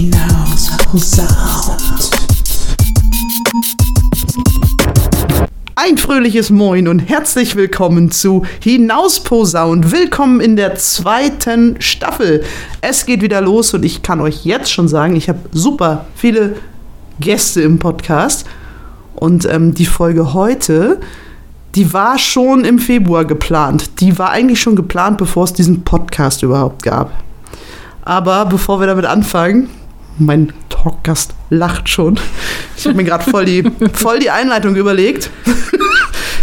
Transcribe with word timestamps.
hinaus 0.00 0.70
Sound. 0.96 2.10
Ein 5.76 5.98
fröhliches 5.98 6.48
Moin 6.48 6.88
und 6.88 7.00
herzlich 7.00 7.54
willkommen 7.54 8.10
zu 8.10 8.46
Hinausposaun. 8.62 9.92
Willkommen 9.92 10.40
in 10.40 10.56
der 10.56 10.76
zweiten 10.76 11.76
Staffel. 11.82 12.44
Es 12.80 13.04
geht 13.04 13.20
wieder 13.20 13.42
los 13.42 13.74
und 13.74 13.84
ich 13.84 14.00
kann 14.00 14.22
euch 14.22 14.46
jetzt 14.46 14.72
schon 14.72 14.88
sagen, 14.88 15.16
ich 15.16 15.28
habe 15.28 15.40
super 15.52 16.06
viele 16.14 16.56
Gäste 17.20 17.60
im 17.60 17.78
Podcast. 17.78 18.46
Und 19.16 19.44
ähm, 19.44 19.74
die 19.74 19.84
Folge 19.84 20.32
heute, 20.32 20.98
die 21.74 21.92
war 21.92 22.18
schon 22.18 22.64
im 22.64 22.78
Februar 22.78 23.26
geplant. 23.26 24.00
Die 24.00 24.18
war 24.18 24.30
eigentlich 24.30 24.62
schon 24.62 24.76
geplant, 24.76 25.18
bevor 25.18 25.44
es 25.44 25.52
diesen 25.52 25.82
Podcast 25.82 26.42
überhaupt 26.42 26.84
gab. 26.84 27.12
Aber 28.00 28.46
bevor 28.46 28.80
wir 28.80 28.86
damit 28.86 29.04
anfangen, 29.04 29.68
mein 30.20 30.52
Talkgast 30.68 31.34
lacht 31.50 31.88
schon. 31.88 32.18
Ich 32.76 32.86
habe 32.86 32.96
mir 32.96 33.04
gerade 33.04 33.28
voll 33.28 33.44
die, 33.44 33.64
voll 33.92 34.18
die 34.18 34.30
Einleitung 34.30 34.76
überlegt. 34.76 35.30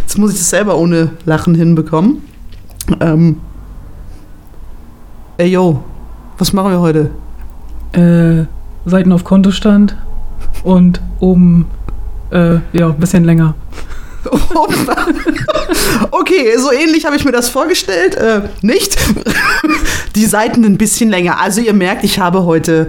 Jetzt 0.02 0.18
muss 0.18 0.32
ich 0.32 0.38
das 0.38 0.50
selber 0.50 0.78
ohne 0.78 1.12
Lachen 1.26 1.56
hinbekommen. 1.56 2.24
Ähm, 3.00 3.38
ey, 5.38 5.48
yo, 5.48 5.84
was 6.38 6.54
machen 6.54 6.72
wir 6.72 6.80
heute? 6.80 7.12
Äh, 7.94 8.46
Seiten 8.90 9.12
auf 9.12 9.24
Kontostand 9.24 9.96
und 10.64 11.02
oben, 11.20 11.68
äh, 12.32 12.56
ja, 12.74 12.88
ein 12.88 12.98
bisschen 12.98 13.26
länger. 13.26 13.56
okay, 16.12 16.58
so 16.58 16.72
ähnlich 16.72 17.06
habe 17.06 17.16
ich 17.16 17.24
mir 17.26 17.32
das 17.32 17.50
vorgestellt. 17.50 18.16
Äh, 18.16 18.42
nicht. 18.62 18.98
Die 20.16 20.26
Seiten 20.26 20.66
ein 20.66 20.78
bisschen 20.78 21.10
länger. 21.10 21.40
Also 21.40 21.62
ihr 21.62 21.74
merkt, 21.74 22.04
ich 22.04 22.20
habe 22.20 22.44
heute 22.46 22.88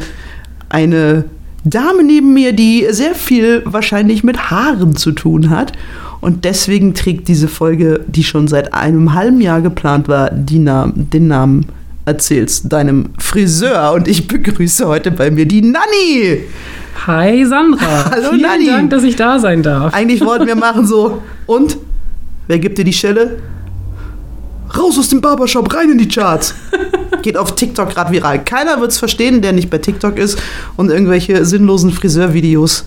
eine 0.69 1.25
Dame 1.65 2.03
neben 2.03 2.35
mir, 2.35 2.53
die 2.53 2.87
sehr 2.91 3.15
viel 3.15 3.63
wahrscheinlich 3.65 4.25
mit 4.25 4.51
Haaren 4.51 4.97
zu 4.97 5.13
tun 5.13 5.51
hat. 5.51 5.73
Und 6.21 6.45
deswegen 6.45 6.95
trägt 6.95 7.29
diese 7.29 7.49
Folge, 7.49 8.05
die 8.09 8.25
schon 8.25 8.49
seit 8.49 8.75
einem 8.75 9.15
halben 9.15 9.41
Jahr 9.41 9.61
geplant 9.61 10.09
war, 10.09 10.31
Namen, 10.31 11.11
den 11.11 11.29
Namen 11.29 11.67
Erzählst 12.05 12.73
deinem 12.73 13.11
Friseur. 13.19 13.93
Und 13.93 14.09
ich 14.09 14.27
begrüße 14.27 14.87
heute 14.89 15.11
bei 15.11 15.31
mir 15.31 15.45
die 15.45 15.61
Nanni. 15.61 16.41
Hi 17.07 17.45
Sandra. 17.45 18.07
Hallo 18.11 18.31
Vielen 18.31 18.41
Nanni. 18.41 18.67
Dank, 18.67 18.91
dass 18.91 19.03
ich 19.03 19.15
da 19.15 19.39
sein 19.39 19.63
darf. 19.63 19.93
Eigentlich 19.93 20.23
wollten 20.23 20.47
wir 20.47 20.57
machen 20.57 20.87
so. 20.87 21.23
Und? 21.45 21.77
Wer 22.47 22.59
gibt 22.59 22.79
dir 22.79 22.85
die 22.85 22.95
Schelle? 22.95 23.41
Raus 24.77 24.99
aus 24.99 25.09
dem 25.09 25.21
Barbershop, 25.21 25.73
rein 25.75 25.91
in 25.91 25.99
die 25.99 26.09
Charts. 26.09 26.55
Geht 27.23 27.37
auf 27.37 27.55
TikTok 27.55 27.91
gerade 27.91 28.13
viral. 28.13 28.45
Keiner 28.45 28.81
wird 28.81 28.91
es 28.93 28.99
verstehen, 28.99 29.41
der 29.43 29.53
nicht 29.53 29.71
bei 29.71 29.79
TikTok 29.79 30.19
ist 30.19 30.39
und 30.77 30.91
irgendwelche 30.91 31.45
sinnlosen 31.45 31.91
Friseurvideos 31.93 32.85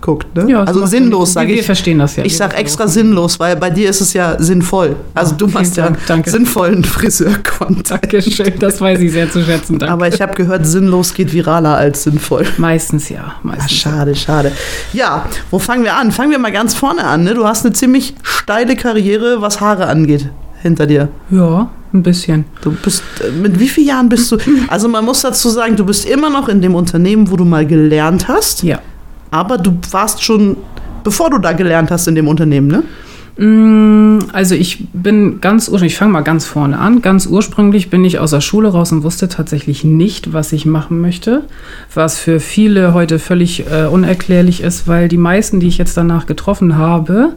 guckt. 0.00 0.34
Ne? 0.36 0.50
Ja, 0.50 0.64
also 0.64 0.84
sinnlos, 0.86 1.32
sage 1.34 1.48
wir 1.50 1.60
ich. 1.60 1.66
verstehen 1.66 2.00
das 2.00 2.16
ja. 2.16 2.24
Ich 2.24 2.36
sag 2.36 2.52
Wir- 2.52 2.58
extra 2.58 2.88
sinnlos, 2.88 3.38
weil 3.38 3.54
bei 3.56 3.70
dir 3.70 3.88
ist 3.88 4.00
es 4.00 4.14
ja 4.14 4.36
sinnvoll. 4.42 4.96
Also 5.14 5.34
du 5.36 5.46
machst 5.46 5.76
ja 5.76 5.84
Dank, 5.84 5.98
danke. 6.08 6.30
sinnvollen 6.30 6.82
Friseur-Content. 7.32 7.90
Dankeschön, 7.90 8.54
das 8.58 8.80
weiß 8.80 8.98
ich 9.00 9.12
sehr 9.12 9.30
zu 9.30 9.44
schätzen. 9.44 9.78
Danke. 9.78 9.92
Aber 9.92 10.08
ich 10.08 10.20
habe 10.20 10.34
gehört, 10.34 10.66
sinnlos 10.66 11.14
geht 11.14 11.32
viraler 11.32 11.76
als 11.76 12.02
sinnvoll. 12.02 12.46
meistens 12.58 13.10
ja, 13.10 13.20
Ah, 13.26 13.34
meistens. 13.44 13.72
schade, 13.72 14.14
schade. 14.16 14.50
Ja, 14.92 15.26
wo 15.52 15.60
fangen 15.60 15.84
wir 15.84 15.94
an? 15.94 16.10
Fangen 16.10 16.32
wir 16.32 16.38
mal 16.40 16.50
ganz 16.52 16.74
vorne 16.74 17.04
an. 17.04 17.22
Ne? 17.22 17.34
Du 17.34 17.44
hast 17.46 17.64
eine 17.64 17.72
ziemlich 17.74 18.14
steile 18.24 18.74
Karriere, 18.74 19.40
was 19.40 19.60
Haare 19.60 19.86
angeht, 19.86 20.30
hinter 20.62 20.86
dir. 20.86 21.08
Ja, 21.30 21.68
ein 21.92 22.02
bisschen. 22.02 22.44
Du 22.62 22.70
bist, 22.72 23.02
äh, 23.20 23.30
mit 23.30 23.58
wie 23.60 23.68
vielen 23.68 23.88
Jahren 23.88 24.08
bist 24.08 24.30
du? 24.32 24.38
Also 24.68 24.88
man 24.88 25.04
muss 25.04 25.22
dazu 25.22 25.48
sagen, 25.50 25.76
du 25.76 25.84
bist 25.84 26.08
immer 26.08 26.30
noch 26.30 26.48
in 26.48 26.62
dem 26.62 26.74
Unternehmen, 26.74 27.30
wo 27.30 27.36
du 27.36 27.44
mal 27.44 27.66
gelernt 27.66 28.28
hast, 28.28 28.62
Ja. 28.62 28.78
aber 29.30 29.58
du 29.58 29.76
warst 29.90 30.22
schon, 30.24 30.56
bevor 31.04 31.30
du 31.30 31.38
da 31.38 31.52
gelernt 31.52 31.90
hast 31.90 32.06
in 32.08 32.14
dem 32.14 32.28
Unternehmen, 32.28 32.68
ne? 32.68 32.82
Mm, 33.38 34.18
Also 34.34 34.54
ich 34.54 34.86
bin 34.92 35.40
ganz 35.40 35.68
ursprünglich, 35.68 35.92
ich 35.94 35.98
fange 35.98 36.12
mal 36.12 36.20
ganz 36.20 36.44
vorne 36.44 36.78
an. 36.78 37.00
Ganz 37.02 37.26
ursprünglich 37.26 37.88
bin 37.90 38.04
ich 38.04 38.18
aus 38.18 38.30
der 38.30 38.40
Schule 38.42 38.68
raus 38.68 38.92
und 38.92 39.02
wusste 39.04 39.28
tatsächlich 39.28 39.84
nicht, 39.84 40.32
was 40.34 40.52
ich 40.52 40.66
machen 40.66 41.00
möchte. 41.00 41.44
Was 41.94 42.18
für 42.18 42.40
viele 42.40 42.92
heute 42.94 43.18
völlig 43.18 43.64
äh, 43.70 43.86
unerklärlich 43.86 44.62
ist, 44.62 44.86
weil 44.86 45.08
die 45.08 45.16
meisten, 45.18 45.60
die 45.60 45.68
ich 45.68 45.78
jetzt 45.78 45.96
danach 45.96 46.26
getroffen 46.26 46.76
habe, 46.76 47.32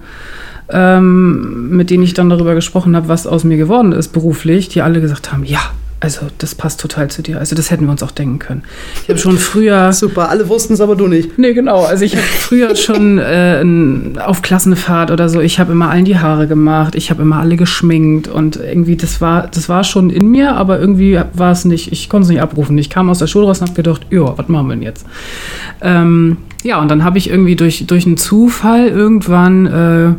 ähm, 0.69 1.69
mit 1.69 1.89
denen 1.89 2.03
ich 2.03 2.13
dann 2.13 2.29
darüber 2.29 2.55
gesprochen 2.55 2.95
habe, 2.95 3.07
was 3.07 3.27
aus 3.27 3.43
mir 3.43 3.57
geworden 3.57 3.91
ist 3.91 4.09
beruflich, 4.09 4.69
die 4.69 4.81
alle 4.81 5.01
gesagt 5.01 5.31
haben, 5.31 5.43
ja, 5.43 5.61
also 6.01 6.27
das 6.37 6.53
passt 6.53 6.81
total 6.81 7.09
zu 7.09 7.23
dir. 7.23 7.39
Also 7.39 7.55
das 7.55 7.71
hätten 7.71 7.85
wir 7.85 7.91
uns 7.91 8.03
auch 8.03 8.11
denken 8.11 8.37
können. 8.37 8.63
Ich 9.01 9.09
habe 9.09 9.17
schon 9.17 9.37
früher 9.37 9.91
Super, 9.93 10.29
alle 10.29 10.47
wussten 10.49 10.73
es, 10.73 10.81
aber 10.81 10.95
du 10.95 11.07
nicht. 11.07 11.39
Nee, 11.39 11.53
genau. 11.53 11.83
Also 11.83 12.03
ich 12.03 12.15
habe 12.15 12.25
früher 12.25 12.75
schon 12.75 13.17
äh, 13.17 13.63
auf 14.19 14.41
Klassenfahrt 14.41 15.09
oder 15.09 15.29
so, 15.29 15.39
ich 15.39 15.59
habe 15.59 15.71
immer 15.71 15.89
allen 15.89 16.05
die 16.05 16.19
Haare 16.19 16.47
gemacht, 16.47 16.95
ich 16.95 17.09
habe 17.09 17.21
immer 17.21 17.39
alle 17.39 17.55
geschminkt 17.55 18.27
und 18.27 18.57
irgendwie, 18.57 18.97
das 18.97 19.21
war, 19.21 19.47
das 19.47 19.67
war 19.69 19.83
schon 19.83 20.09
in 20.09 20.29
mir, 20.29 20.55
aber 20.55 20.79
irgendwie 20.79 21.19
war 21.33 21.51
es 21.51 21.65
nicht, 21.65 21.91
ich 21.91 22.09
konnte 22.09 22.25
es 22.25 22.29
nicht 22.29 22.41
abrufen. 22.41 22.77
Ich 22.77 22.89
kam 22.89 23.09
aus 23.09 23.19
der 23.19 23.27
Schule 23.27 23.47
raus 23.47 23.61
und 23.61 23.69
habe 23.69 23.75
gedacht, 23.75 24.05
ja, 24.11 24.37
was 24.37 24.47
machen 24.47 24.67
wir 24.67 24.75
denn 24.75 24.83
jetzt? 24.83 25.05
Ähm, 25.81 26.37
ja, 26.63 26.79
und 26.81 26.89
dann 26.89 27.03
habe 27.03 27.17
ich 27.17 27.29
irgendwie 27.29 27.55
durch, 27.55 27.87
durch 27.87 28.05
einen 28.05 28.17
Zufall 28.17 28.89
irgendwann 28.89 29.65
äh, 29.65 30.13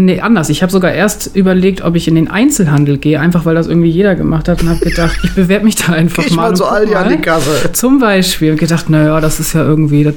Nee, 0.00 0.20
anders. 0.20 0.48
Ich 0.48 0.62
habe 0.62 0.70
sogar 0.70 0.92
erst 0.92 1.34
überlegt, 1.34 1.82
ob 1.82 1.96
ich 1.96 2.06
in 2.06 2.14
den 2.14 2.30
Einzelhandel 2.30 2.98
gehe, 2.98 3.18
einfach 3.18 3.44
weil 3.44 3.56
das 3.56 3.66
irgendwie 3.66 3.88
jeder 3.88 4.14
gemacht 4.14 4.46
hat 4.48 4.62
und 4.62 4.68
habe 4.68 4.78
gedacht, 4.78 5.18
ich 5.24 5.34
bewerbe 5.34 5.64
mich 5.64 5.74
da 5.74 5.92
einfach 5.92 6.22
Geh 6.22 6.28
ich 6.28 6.36
mal 6.36 6.50
und 6.50 6.56
zu 6.56 6.62
guck 6.62 6.72
Aldi 6.72 6.94
an 6.94 7.06
mal. 7.06 7.16
die 7.16 7.20
Kasse. 7.20 7.72
Zum 7.72 7.98
Beispiel 7.98 8.54
gedacht, 8.54 8.88
naja, 8.90 9.20
das 9.20 9.40
ist 9.40 9.54
ja 9.54 9.64
irgendwie, 9.64 10.04
das, 10.04 10.14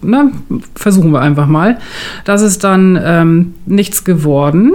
na, 0.00 0.30
versuchen 0.74 1.10
wir 1.10 1.20
einfach 1.20 1.48
mal. 1.48 1.76
Das 2.24 2.40
ist 2.40 2.64
dann 2.64 2.98
ähm, 3.04 3.52
nichts 3.66 4.04
geworden, 4.04 4.72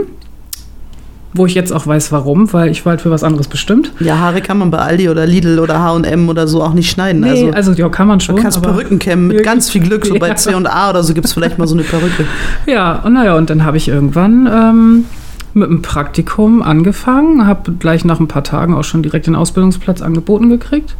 wo 1.35 1.45
ich 1.45 1.53
jetzt 1.53 1.71
auch 1.71 1.85
weiß, 1.85 2.11
warum, 2.11 2.51
weil 2.53 2.71
ich 2.71 2.85
war 2.85 2.91
halt 2.91 3.01
für 3.01 3.11
was 3.11 3.23
anderes 3.23 3.47
bestimmt. 3.47 3.91
Ja, 3.99 4.19
Haare 4.19 4.41
kann 4.41 4.57
man 4.57 4.71
bei 4.71 4.77
Aldi 4.77 5.09
oder 5.09 5.25
Lidl 5.27 5.59
oder 5.59 5.81
H&M 5.81 6.29
oder 6.29 6.47
so 6.47 6.63
auch 6.63 6.73
nicht 6.73 6.89
schneiden. 6.89 7.21
Nee, 7.21 7.29
also, 7.29 7.51
also, 7.51 7.71
ja, 7.73 7.89
kann 7.89 8.07
man 8.07 8.21
schon. 8.21 8.37
du 8.37 8.41
kannst 8.41 8.61
Perücken 8.61 8.99
kämmen 8.99 9.27
mit 9.27 9.43
ganz 9.43 9.69
viel 9.69 9.81
Glück. 9.81 10.05
So 10.05 10.15
bei. 10.15 10.29
C&A 10.35 10.89
oder 10.89 11.03
so 11.03 11.13
gibt 11.13 11.25
es 11.25 11.33
vielleicht 11.33 11.57
mal 11.57 11.67
so 11.67 11.75
eine 11.75 11.83
Perücke. 11.83 12.25
Ja, 12.67 13.01
und 13.03 13.13
naja, 13.13 13.35
und 13.35 13.49
dann 13.49 13.63
habe 13.63 13.77
ich 13.77 13.87
irgendwann 13.87 14.47
ähm, 14.51 15.05
mit 15.53 15.69
einem 15.69 15.81
Praktikum 15.81 16.61
angefangen, 16.61 17.47
habe 17.47 17.71
gleich 17.73 18.05
nach 18.05 18.19
ein 18.19 18.27
paar 18.27 18.43
Tagen 18.43 18.73
auch 18.73 18.83
schon 18.83 19.03
direkt 19.03 19.27
den 19.27 19.35
Ausbildungsplatz 19.35 20.01
angeboten 20.01 20.49
gekriegt. 20.49 20.95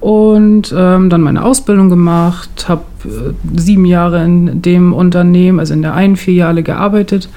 Und 0.00 0.74
ähm, 0.76 1.10
dann 1.10 1.20
meine 1.20 1.44
Ausbildung 1.44 1.88
gemacht, 1.88 2.66
habe 2.68 2.82
äh, 3.04 3.32
sieben 3.56 3.84
Jahre 3.84 4.24
in 4.24 4.60
dem 4.60 4.92
Unternehmen, 4.92 5.60
also 5.60 5.74
in 5.74 5.82
der 5.82 5.94
einen 5.94 6.16
Filiale 6.16 6.64
gearbeitet, 6.64 7.28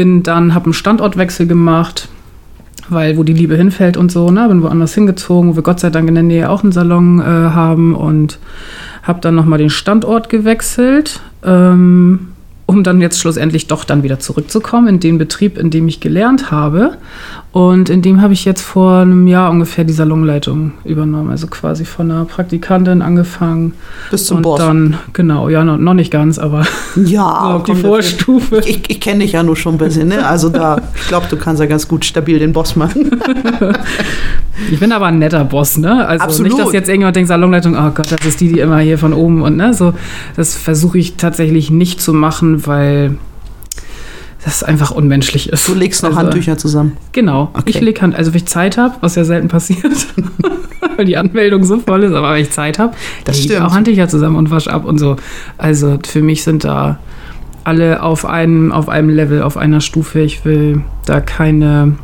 bin 0.00 0.22
dann, 0.22 0.54
habe 0.54 0.64
einen 0.64 0.72
Standortwechsel 0.72 1.46
gemacht, 1.46 2.08
weil 2.88 3.18
wo 3.18 3.22
die 3.22 3.34
Liebe 3.34 3.54
hinfällt 3.54 3.98
und 3.98 4.10
so, 4.10 4.30
ne, 4.30 4.48
bin 4.48 4.62
woanders 4.62 4.94
hingezogen, 4.94 5.50
wo 5.50 5.56
wir 5.56 5.62
Gott 5.62 5.78
sei 5.78 5.90
Dank 5.90 6.08
in 6.08 6.14
der 6.14 6.24
Nähe 6.24 6.48
auch 6.48 6.62
einen 6.62 6.72
Salon 6.72 7.20
äh, 7.20 7.24
haben 7.24 7.94
und 7.94 8.38
habe 9.02 9.20
dann 9.20 9.34
nochmal 9.34 9.58
den 9.58 9.68
Standort 9.68 10.30
gewechselt, 10.30 11.20
ähm, 11.44 12.29
um 12.70 12.84
dann 12.84 13.00
jetzt 13.00 13.18
schlussendlich 13.18 13.66
doch 13.66 13.82
dann 13.82 14.04
wieder 14.04 14.20
zurückzukommen 14.20 14.86
in 14.86 15.00
den 15.00 15.18
Betrieb, 15.18 15.58
in 15.58 15.70
dem 15.70 15.88
ich 15.88 15.98
gelernt 15.98 16.52
habe. 16.52 16.92
Und 17.50 17.90
in 17.90 18.00
dem 18.00 18.22
habe 18.22 18.32
ich 18.32 18.44
jetzt 18.44 18.62
vor 18.62 18.98
einem 18.98 19.26
Jahr 19.26 19.50
ungefähr 19.50 19.82
die 19.82 19.92
Salonleitung 19.92 20.70
übernommen. 20.84 21.30
Also 21.30 21.48
quasi 21.48 21.84
von 21.84 22.08
einer 22.08 22.24
Praktikantin 22.26 23.02
angefangen. 23.02 23.72
Bis 24.12 24.26
zum 24.26 24.36
und 24.36 24.42
Boss. 24.44 24.60
dann, 24.60 24.98
genau, 25.12 25.48
ja, 25.48 25.64
noch, 25.64 25.78
noch 25.78 25.94
nicht 25.94 26.12
ganz, 26.12 26.38
aber 26.38 26.64
ja, 26.94 27.40
so 27.42 27.48
auf 27.56 27.62
die 27.64 27.74
Vorstufe. 27.74 28.62
Ich, 28.64 28.88
ich 28.88 29.00
kenne 29.00 29.24
dich 29.24 29.32
ja 29.32 29.42
nur 29.42 29.56
schon 29.56 29.74
ein 29.74 29.78
bisschen, 29.78 30.06
ne? 30.06 30.24
Also 30.24 30.48
da, 30.48 30.80
ich 30.94 31.08
glaube, 31.08 31.26
du 31.28 31.36
kannst 31.36 31.60
ja 31.60 31.66
ganz 31.66 31.88
gut 31.88 32.04
stabil 32.04 32.38
den 32.38 32.52
Boss 32.52 32.76
machen. 32.76 33.20
Ich 34.70 34.78
bin 34.78 34.92
aber 34.92 35.06
ein 35.06 35.18
netter 35.18 35.44
Boss, 35.44 35.78
ne? 35.78 36.06
Also 36.06 36.24
Absolut. 36.24 36.52
nicht, 36.52 36.64
dass 36.64 36.72
jetzt 36.72 36.88
irgendjemand 36.88 37.16
denkt, 37.16 37.28
Salonleitung, 37.28 37.76
oh 37.76 37.90
Gott, 37.94 38.12
das 38.12 38.24
ist 38.26 38.40
die, 38.40 38.52
die 38.52 38.60
immer 38.60 38.78
hier 38.78 38.98
von 38.98 39.12
oben 39.12 39.42
und 39.42 39.56
ne, 39.56 39.72
so. 39.72 39.94
Das 40.36 40.54
versuche 40.56 40.98
ich 40.98 41.16
tatsächlich 41.16 41.70
nicht 41.70 42.00
zu 42.00 42.12
machen, 42.12 42.59
weil 42.66 43.16
das 44.44 44.62
einfach 44.62 44.90
unmenschlich 44.90 45.50
ist. 45.50 45.68
Du 45.68 45.74
legst 45.74 46.02
noch 46.02 46.10
Also, 46.10 46.20
Handtücher 46.22 46.56
zusammen. 46.56 46.96
Genau. 47.12 47.50
Okay. 47.52 47.64
Ich 47.66 47.80
lege 47.80 48.00
Hand, 48.00 48.14
also 48.14 48.32
wenn 48.32 48.38
ich 48.38 48.46
Zeit 48.46 48.78
habe, 48.78 48.94
was 49.00 49.14
ja 49.14 49.24
selten 49.24 49.48
passiert, 49.48 50.06
weil 50.96 51.04
die 51.04 51.16
Anmeldung 51.16 51.64
so 51.64 51.78
voll 51.78 52.04
ist, 52.04 52.14
aber 52.14 52.32
wenn 52.32 52.42
ich 52.42 52.50
Zeit 52.50 52.78
habe, 52.78 52.94
dann 53.24 53.34
lege 53.34 53.54
ich 53.54 53.60
auch 53.60 53.74
Handtücher 53.74 54.08
zusammen 54.08 54.36
und 54.36 54.50
wasche 54.50 54.72
ab 54.72 54.84
und 54.84 54.98
so. 54.98 55.16
Also 55.58 55.98
für 56.06 56.22
mich 56.22 56.42
sind 56.42 56.64
da 56.64 56.98
alle 57.64 58.02
auf 58.02 58.24
einem, 58.24 58.72
auf 58.72 58.88
einem 58.88 59.10
Level, 59.10 59.42
auf 59.42 59.56
einer 59.56 59.80
Stufe. 59.80 60.20
Ich 60.20 60.44
will 60.44 60.82
da 61.04 61.20
keine, 61.20 61.96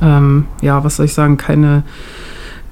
ähm, 0.00 0.46
ja, 0.62 0.82
was 0.84 0.96
soll 0.96 1.06
ich 1.06 1.14
sagen, 1.14 1.36
keine, 1.36 1.82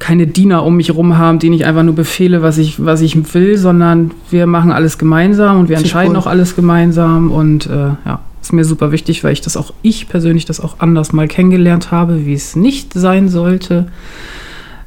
keine 0.01 0.27
Diener 0.27 0.65
um 0.65 0.77
mich 0.77 0.93
rum 0.93 1.17
haben, 1.19 1.39
denen 1.39 1.55
ich 1.55 1.65
einfach 1.67 1.85
nur 1.85 1.95
befehle, 1.95 2.43
was 2.43 2.59
ich, 2.59 2.85
was 2.85 3.01
ich 3.03 3.33
will, 3.35 3.57
sondern 3.57 4.11
wir 4.31 4.47
machen 4.47 4.73
alles 4.73 4.99
gemeinsam 4.99 5.61
und 5.61 5.69
wir 5.69 5.77
entscheiden 5.77 6.13
cool. 6.17 6.19
auch 6.23 6.27
alles 6.27 6.57
gemeinsam 6.57 7.31
und 7.31 7.67
äh, 7.67 7.91
ja, 8.05 8.21
ist 8.43 8.53
mir 8.53 8.65
super 8.65 8.91
wichtig, 8.91 9.23
weil 9.23 9.33
ich 9.35 9.43
das 9.43 9.57
auch, 9.57 9.73
ich 9.83 10.09
persönlich 10.09 10.47
das 10.47 10.59
auch 10.59 10.77
anders 10.79 11.13
mal 11.13 11.29
kennengelernt 11.29 11.93
habe, 11.93 12.27
wie 12.27 12.33
es 12.33 12.57
nicht 12.57 12.95
sein 12.95 13.29
sollte. 13.29 13.87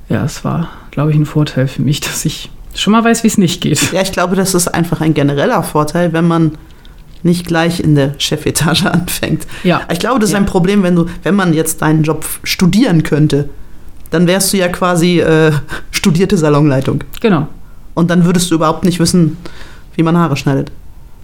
Ja, 0.10 0.26
es 0.26 0.44
war, 0.44 0.68
glaube 0.92 1.12
ich, 1.12 1.18
ein 1.18 1.26
Vorteil 1.26 1.68
für 1.68 1.82
mich, 1.84 2.00
dass 2.02 2.26
ich 2.26 2.50
schon 2.76 2.92
mal 2.92 3.04
weiß, 3.04 3.24
wie 3.24 3.28
es 3.28 3.38
nicht 3.38 3.62
geht. 3.62 3.94
Ja, 3.94 4.02
ich 4.02 4.12
glaube, 4.12 4.36
das 4.36 4.56
ist 4.56 4.68
einfach 4.68 5.00
ein 5.00 5.14
genereller 5.14 5.62
Vorteil, 5.64 6.12
wenn 6.12 6.28
man 6.28 6.52
nicht 7.22 7.46
gleich 7.48 7.80
in 7.80 7.94
der 7.96 8.16
Chefetage 8.18 8.86
anfängt. 8.92 9.46
Ja. 9.64 9.82
Ich 9.92 10.00
glaube, 10.00 10.20
das 10.20 10.30
ist 10.30 10.34
Ja. 10.34 10.40
ein 10.40 10.48
Problem, 10.48 10.82
wenn 10.84 10.96
du, 10.96 11.06
wenn 11.22 11.36
man 11.36 11.54
jetzt 11.54 11.82
deinen 11.84 12.02
Job 12.04 12.26
studieren 12.44 13.04
könnte, 13.04 13.48
dann 14.14 14.28
wärst 14.28 14.54
du 14.54 14.58
ja 14.58 14.68
quasi 14.68 15.20
äh, 15.20 15.52
studierte 15.92 16.38
Salonleitung. 16.38 17.04
Genau. 17.22 17.48
Und 17.94 18.10
dann 18.10 18.26
würdest 18.26 18.50
du 18.52 18.56
überhaupt 18.56 18.84
nicht 18.86 19.00
wissen, 19.00 19.38
wie 19.96 20.04
man 20.04 20.18
Haare 20.18 20.36
schneidet. 20.36 20.72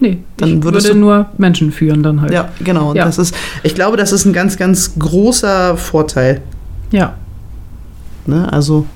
Nee, 0.02 0.18
Dann 0.38 0.62
würdest 0.64 0.86
würde 0.86 0.98
du- 0.98 1.04
nur 1.04 1.26
Menschen 1.36 1.72
führen 1.72 2.02
dann 2.02 2.22
halt. 2.22 2.32
Ja, 2.32 2.48
genau. 2.64 2.90
Und 2.90 2.96
Ja. 2.96 3.04
Das 3.04 3.18
ist, 3.18 3.34
ich 3.62 3.74
glaube, 3.74 3.96
das 3.98 4.12
ist 4.12 4.24
ein 4.24 4.32
ganz, 4.32 4.56
ganz 4.56 4.92
großer 4.98 5.76
Vorteil. 5.76 6.40
Ja. 6.90 7.14
Ne? 8.26 8.50
Also 8.52 8.86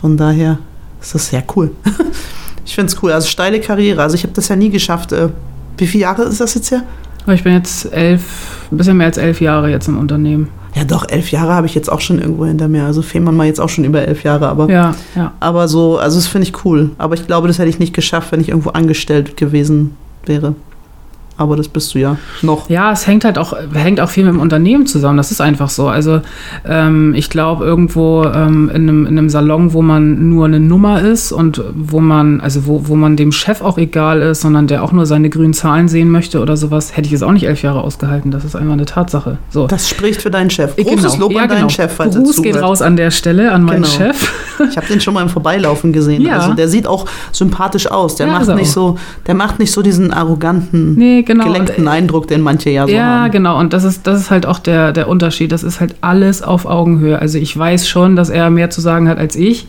von 0.00 0.16
daher 0.16 0.58
ist 1.00 1.14
das 1.14 1.28
sehr 1.28 1.42
cool. 1.56 1.72
ich 2.64 2.74
finde 2.74 2.92
es 2.92 3.02
cool. 3.02 3.10
Also 3.12 3.26
steile 3.28 3.60
Karriere. 3.60 4.00
Also 4.02 4.14
ich 4.14 4.22
habe 4.22 4.32
das 4.34 4.46
ja 4.48 4.54
nie 4.56 4.70
geschafft. 4.70 5.10
Äh, 5.12 5.30
wie 5.78 5.86
viele 5.88 6.02
Jahre 6.02 6.22
ist 6.22 6.40
das 6.40 6.54
jetzt 6.54 6.70
her? 6.70 6.82
Aber 7.26 7.34
ich 7.34 7.42
bin 7.42 7.52
jetzt 7.54 7.92
elf, 7.92 8.68
ein 8.70 8.76
bisschen 8.76 8.96
mehr 8.96 9.08
als 9.08 9.18
elf 9.18 9.40
Jahre 9.40 9.68
jetzt 9.68 9.88
im 9.88 9.98
Unternehmen. 9.98 10.48
Ja, 10.76 10.84
doch, 10.84 11.08
elf 11.08 11.32
Jahre 11.32 11.54
habe 11.54 11.66
ich 11.66 11.74
jetzt 11.74 11.90
auch 11.90 12.00
schon 12.00 12.20
irgendwo 12.20 12.46
hinter 12.46 12.68
mir. 12.68 12.84
Also 12.84 13.02
Fehmarn 13.02 13.36
mal 13.36 13.46
jetzt 13.46 13.60
auch 13.60 13.68
schon 13.68 13.84
über 13.84 14.02
elf 14.06 14.22
Jahre, 14.22 14.46
aber, 14.48 14.70
Ja, 14.70 14.94
ja. 15.16 15.32
aber 15.40 15.66
so, 15.68 15.98
also 15.98 16.16
das 16.18 16.28
finde 16.28 16.46
ich 16.46 16.64
cool. 16.64 16.90
Aber 16.98 17.14
ich 17.14 17.26
glaube, 17.26 17.48
das 17.48 17.58
hätte 17.58 17.68
ich 17.68 17.80
nicht 17.80 17.94
geschafft, 17.94 18.30
wenn 18.30 18.40
ich 18.40 18.50
irgendwo 18.50 18.70
angestellt 18.70 19.36
gewesen 19.36 19.96
wäre. 20.24 20.54
Aber 21.38 21.54
das 21.56 21.68
bist 21.68 21.94
du 21.94 21.98
ja 21.98 22.16
noch. 22.40 22.70
Ja, 22.70 22.92
es 22.92 23.06
hängt 23.06 23.24
halt 23.24 23.36
auch, 23.36 23.52
hängt 23.74 24.00
auch 24.00 24.08
viel 24.08 24.24
mit 24.24 24.32
dem 24.32 24.40
Unternehmen 24.40 24.86
zusammen. 24.86 25.18
Das 25.18 25.30
ist 25.30 25.40
einfach 25.42 25.68
so. 25.68 25.86
Also 25.88 26.22
ähm, 26.64 27.12
ich 27.14 27.28
glaube, 27.28 27.64
irgendwo 27.64 28.24
ähm, 28.24 28.70
in, 28.70 28.88
einem, 28.88 29.06
in 29.06 29.18
einem 29.18 29.28
Salon, 29.28 29.74
wo 29.74 29.82
man 29.82 30.30
nur 30.30 30.46
eine 30.46 30.60
Nummer 30.60 31.02
ist 31.02 31.32
und 31.32 31.62
wo 31.74 32.00
man, 32.00 32.40
also 32.40 32.66
wo, 32.66 32.88
wo 32.88 32.96
man 32.96 33.16
dem 33.16 33.32
Chef 33.32 33.60
auch 33.60 33.76
egal 33.76 34.22
ist, 34.22 34.40
sondern 34.40 34.66
der 34.66 34.82
auch 34.82 34.92
nur 34.92 35.04
seine 35.04 35.28
grünen 35.28 35.52
Zahlen 35.52 35.88
sehen 35.88 36.10
möchte 36.10 36.40
oder 36.40 36.56
sowas, 36.56 36.96
hätte 36.96 37.06
ich 37.08 37.12
es 37.12 37.22
auch 37.22 37.32
nicht 37.32 37.44
elf 37.46 37.62
Jahre 37.62 37.82
ausgehalten. 37.82 38.30
Das 38.30 38.44
ist 38.44 38.56
einfach 38.56 38.72
eine 38.72 38.86
Tatsache. 38.86 39.36
So. 39.50 39.66
Das 39.66 39.88
spricht 39.90 40.22
für 40.22 40.30
deinen 40.30 40.48
Chef. 40.48 40.78
Äh, 40.78 40.84
Großes 40.84 41.18
Lob 41.18 41.32
Ja, 41.32 41.42
an 41.42 41.48
deinen 41.48 41.56
genau. 41.58 41.68
Chef, 41.68 41.92
falls 41.94 42.16
Gruß 42.16 42.40
geht 42.42 42.56
raus 42.60 42.80
an 42.80 42.96
der 42.96 43.10
Stelle 43.10 43.52
an 43.52 43.62
meinen 43.62 43.82
Genau. 43.82 43.88
Chef. 43.94 44.32
Ich 44.70 44.76
habe 44.78 44.86
den 44.86 45.02
schon 45.02 45.12
mal 45.12 45.20
im 45.22 45.28
Vorbeilaufen 45.28 45.92
gesehen. 45.92 46.22
Ja. 46.22 46.38
Also 46.38 46.54
der 46.54 46.68
sieht 46.68 46.86
auch 46.86 47.04
sympathisch 47.30 47.90
aus. 47.90 48.16
Der 48.16 48.26
Ja, 48.26 48.32
macht 48.32 48.48
nicht 48.56 48.70
auch. 48.70 48.94
so, 48.94 48.98
der 49.26 49.34
macht 49.34 49.58
nicht 49.58 49.70
so 49.70 49.82
diesen 49.82 50.14
arroganten, 50.14 50.94
Nee, 50.94 51.22
genau. 51.26 51.44
gelenkten 51.44 51.88
Eindruck, 51.88 52.26
den 52.28 52.40
manche 52.40 52.70
ja 52.70 52.86
so 52.86 52.92
ja, 52.92 53.22
haben. 53.22 53.30
genau. 53.30 53.58
Und 53.58 53.72
das 53.72 53.84
ist, 53.84 54.06
das 54.06 54.20
ist 54.20 54.30
halt 54.30 54.46
auch 54.46 54.58
der, 54.58 54.92
der 54.92 55.08
Unterschied. 55.08 55.52
Das 55.52 55.62
ist 55.62 55.80
halt 55.80 55.96
alles 56.00 56.42
auf 56.42 56.66
Augenhöhe. 56.66 57.18
Also 57.18 57.38
ich 57.38 57.56
weiß 57.56 57.88
schon, 57.88 58.16
dass 58.16 58.30
er 58.30 58.50
mehr 58.50 58.70
zu 58.70 58.80
sagen 58.80 59.08
hat 59.08 59.18
als 59.18 59.36
ich. 59.36 59.66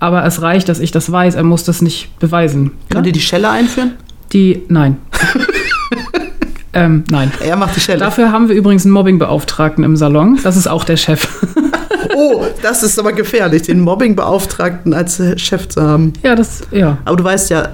Aber 0.00 0.24
es 0.24 0.40
reicht, 0.42 0.68
dass 0.68 0.80
ich 0.80 0.90
das 0.90 1.12
weiß. 1.12 1.34
Er 1.34 1.44
muss 1.44 1.64
das 1.64 1.82
nicht 1.82 2.18
beweisen. 2.18 2.72
Könnt 2.88 3.06
ihr 3.06 3.12
die 3.12 3.20
Schelle 3.20 3.50
einführen? 3.50 3.92
Die, 4.32 4.62
nein. 4.68 4.96
ähm, 6.72 7.04
nein. 7.10 7.30
Er 7.44 7.56
macht 7.56 7.76
die 7.76 7.80
Schelle. 7.80 8.00
Dafür 8.00 8.32
haben 8.32 8.48
wir 8.48 8.56
übrigens 8.56 8.84
einen 8.84 8.94
Mobbingbeauftragten 8.94 9.84
im 9.84 9.96
Salon. 9.96 10.38
Das 10.42 10.56
ist 10.56 10.68
auch 10.68 10.84
der 10.84 10.96
Chef. 10.96 11.28
Oh, 12.14 12.44
das 12.60 12.82
ist 12.82 12.98
aber 12.98 13.12
gefährlich, 13.12 13.62
den 13.62 13.80
Mobbingbeauftragten 13.80 14.92
als 14.92 15.18
äh, 15.18 15.38
Chef 15.38 15.68
zu 15.68 15.80
haben. 15.80 16.12
ja, 16.22 16.34
das, 16.34 16.60
ja. 16.70 16.98
Aber 17.06 17.16
du 17.16 17.24
weißt 17.24 17.48
ja, 17.50 17.70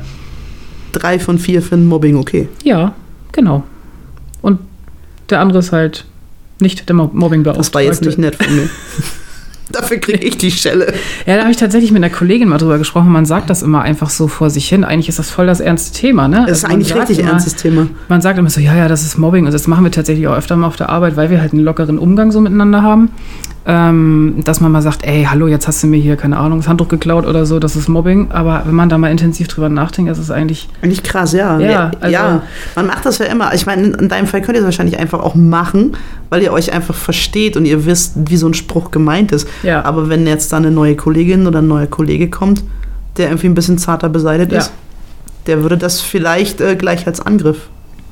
drei 0.93 1.19
von 1.19 1.39
vier 1.39 1.63
finden 1.63 1.87
Mobbing 1.87 2.17
okay. 2.17 2.49
Ja, 2.63 2.95
genau. 3.33 3.65
Und 4.43 4.61
der 5.31 5.41
andere 5.41 5.59
ist 5.59 5.73
halt 5.73 6.05
nicht 6.61 6.89
der 6.89 6.95
Mo- 6.97 7.11
Mobbingbeauftragte. 7.13 7.67
Das 7.69 7.75
war 7.75 7.83
jetzt 7.83 8.03
nicht 8.03 8.19
nett 8.19 8.37
von 8.37 8.55
mir. 8.55 8.69
Dafür 9.73 9.99
kriege 9.99 10.19
ich 10.19 10.39
die 10.39 10.51
Schelle. 10.51 10.93
Ja, 11.27 11.35
da 11.37 11.43
habe 11.43 11.51
ich 11.51 11.57
tatsächlich 11.59 11.93
mit 11.93 12.03
einer 12.03 12.13
Kollegin 12.15 12.49
mal 12.49 12.59
drüber 12.59 12.79
gesprochen. 12.79 13.11
Man 13.13 13.27
sagt 13.27 13.51
das 13.51 13.63
immer 13.63 13.83
einfach 13.83 14.11
so 14.11 14.27
vor 14.29 14.49
sich 14.51 14.69
hin. 14.69 14.83
Eigentlich 14.85 15.09
ist 15.09 15.19
das 15.19 15.31
voll 15.31 15.47
das 15.47 15.61
ernste 15.61 15.93
Thema, 15.99 16.27
ne? 16.29 16.45
Das 16.47 16.59
ist 16.59 16.65
Also 16.65 16.75
eigentlich 16.75 16.95
richtig 16.95 17.19
immer, 17.21 17.31
ernstes 17.33 17.55
Thema. 17.57 17.87
Man 18.09 18.21
sagt 18.21 18.39
immer 18.39 18.51
so, 18.51 18.61
ja, 18.61 18.75
ja, 18.75 18.89
das 18.89 19.03
ist 19.05 19.19
Mobbing. 19.19 19.45
Und 19.47 19.53
das 19.53 19.67
machen 19.67 19.85
wir 19.85 19.91
tatsächlich 19.91 20.27
auch 20.29 20.37
öfter 20.37 20.57
mal 20.57 20.67
auf 20.67 20.77
der 20.77 20.89
Arbeit, 20.89 21.17
weil 21.17 21.31
wir 21.31 21.41
halt 21.41 21.53
einen 21.53 21.63
lockeren 21.65 21.99
Umgang 21.99 22.33
so 22.33 22.41
miteinander 22.41 22.83
haben. 22.83 23.11
Ähm, 23.71 24.37
dass 24.45 24.61
man 24.61 24.73
mal 24.73 24.81
sagt, 24.81 25.05
ey, 25.05 25.27
hallo, 25.29 25.47
jetzt 25.47 25.69
hast 25.69 25.83
du 25.83 25.89
mir 25.89 25.99
hier, 25.99 26.17
keine 26.17 26.39
Ahnung, 26.39 26.61
das 26.61 26.69
Handtuch 26.69 26.89
geklaut 26.89 27.27
oder 27.27 27.45
so, 27.45 27.59
das 27.59 27.77
ist 27.77 27.87
Mobbing. 27.87 28.31
Aber 28.31 28.63
wenn 28.65 28.75
man 28.75 28.89
da 28.89 28.97
mal 28.97 29.11
intensiv 29.11 29.47
drüber 29.49 29.69
nachdenkt, 29.69 30.11
das 30.11 30.19
ist 30.19 30.31
eigentlich, 30.31 30.71
Eigentlich 30.81 31.03
krass, 31.03 31.35
ja. 31.35 31.59
Ja, 31.61 31.91
also- 32.01 32.13
ja, 32.15 32.43
man 32.77 32.87
macht 32.87 33.05
das 33.05 33.19
ja 33.19 33.27
immer. 33.27 33.53
Ich 33.53 33.67
meine, 33.67 33.83
in- 33.83 33.95
in 33.95 34.09
deinem 34.09 34.27
Fall 34.27 34.41
könnt 34.41 34.55
ihr 34.57 34.61
es 34.61 34.65
wahrscheinlich 34.65 34.99
einfach 34.99 35.21
auch 35.21 35.35
machen, 35.35 35.99
weil 36.31 36.41
ihr 36.43 36.53
euch 36.53 36.73
einfach 36.73 36.95
versteht 36.95 37.59
und 37.59 37.67
ihr 37.67 37.85
wisst, 37.85 38.13
wie 38.31 38.39
so 38.39 38.47
ein 38.47 38.55
Spruch 38.55 38.91
gemeint 38.91 39.33
ist. 39.33 39.47
Ja. 39.63 39.85
Aber 39.85 40.09
wenn 40.09 40.27
jetzt 40.27 40.53
da 40.53 40.57
eine 40.59 40.71
neue 40.71 40.95
Kollegin 40.97 41.47
oder 41.47 41.61
ein 41.61 41.69
neuer 41.69 41.87
Kollege 41.87 42.29
kommt, 42.31 42.63
der 43.17 43.29
irgendwie 43.29 43.49
ein 43.49 43.55
bisschen 43.55 43.79
zarter 43.79 44.09
beseitigt 44.09 44.53
Ja. 44.53 44.59
ist, 44.59 44.73
der 45.47 45.63
würde 45.63 45.77
das 45.79 46.01
vielleicht 46.01 46.61
äh, 46.61 46.77
gleich 46.77 47.07
als 47.07 47.21
Angriff 47.21 47.69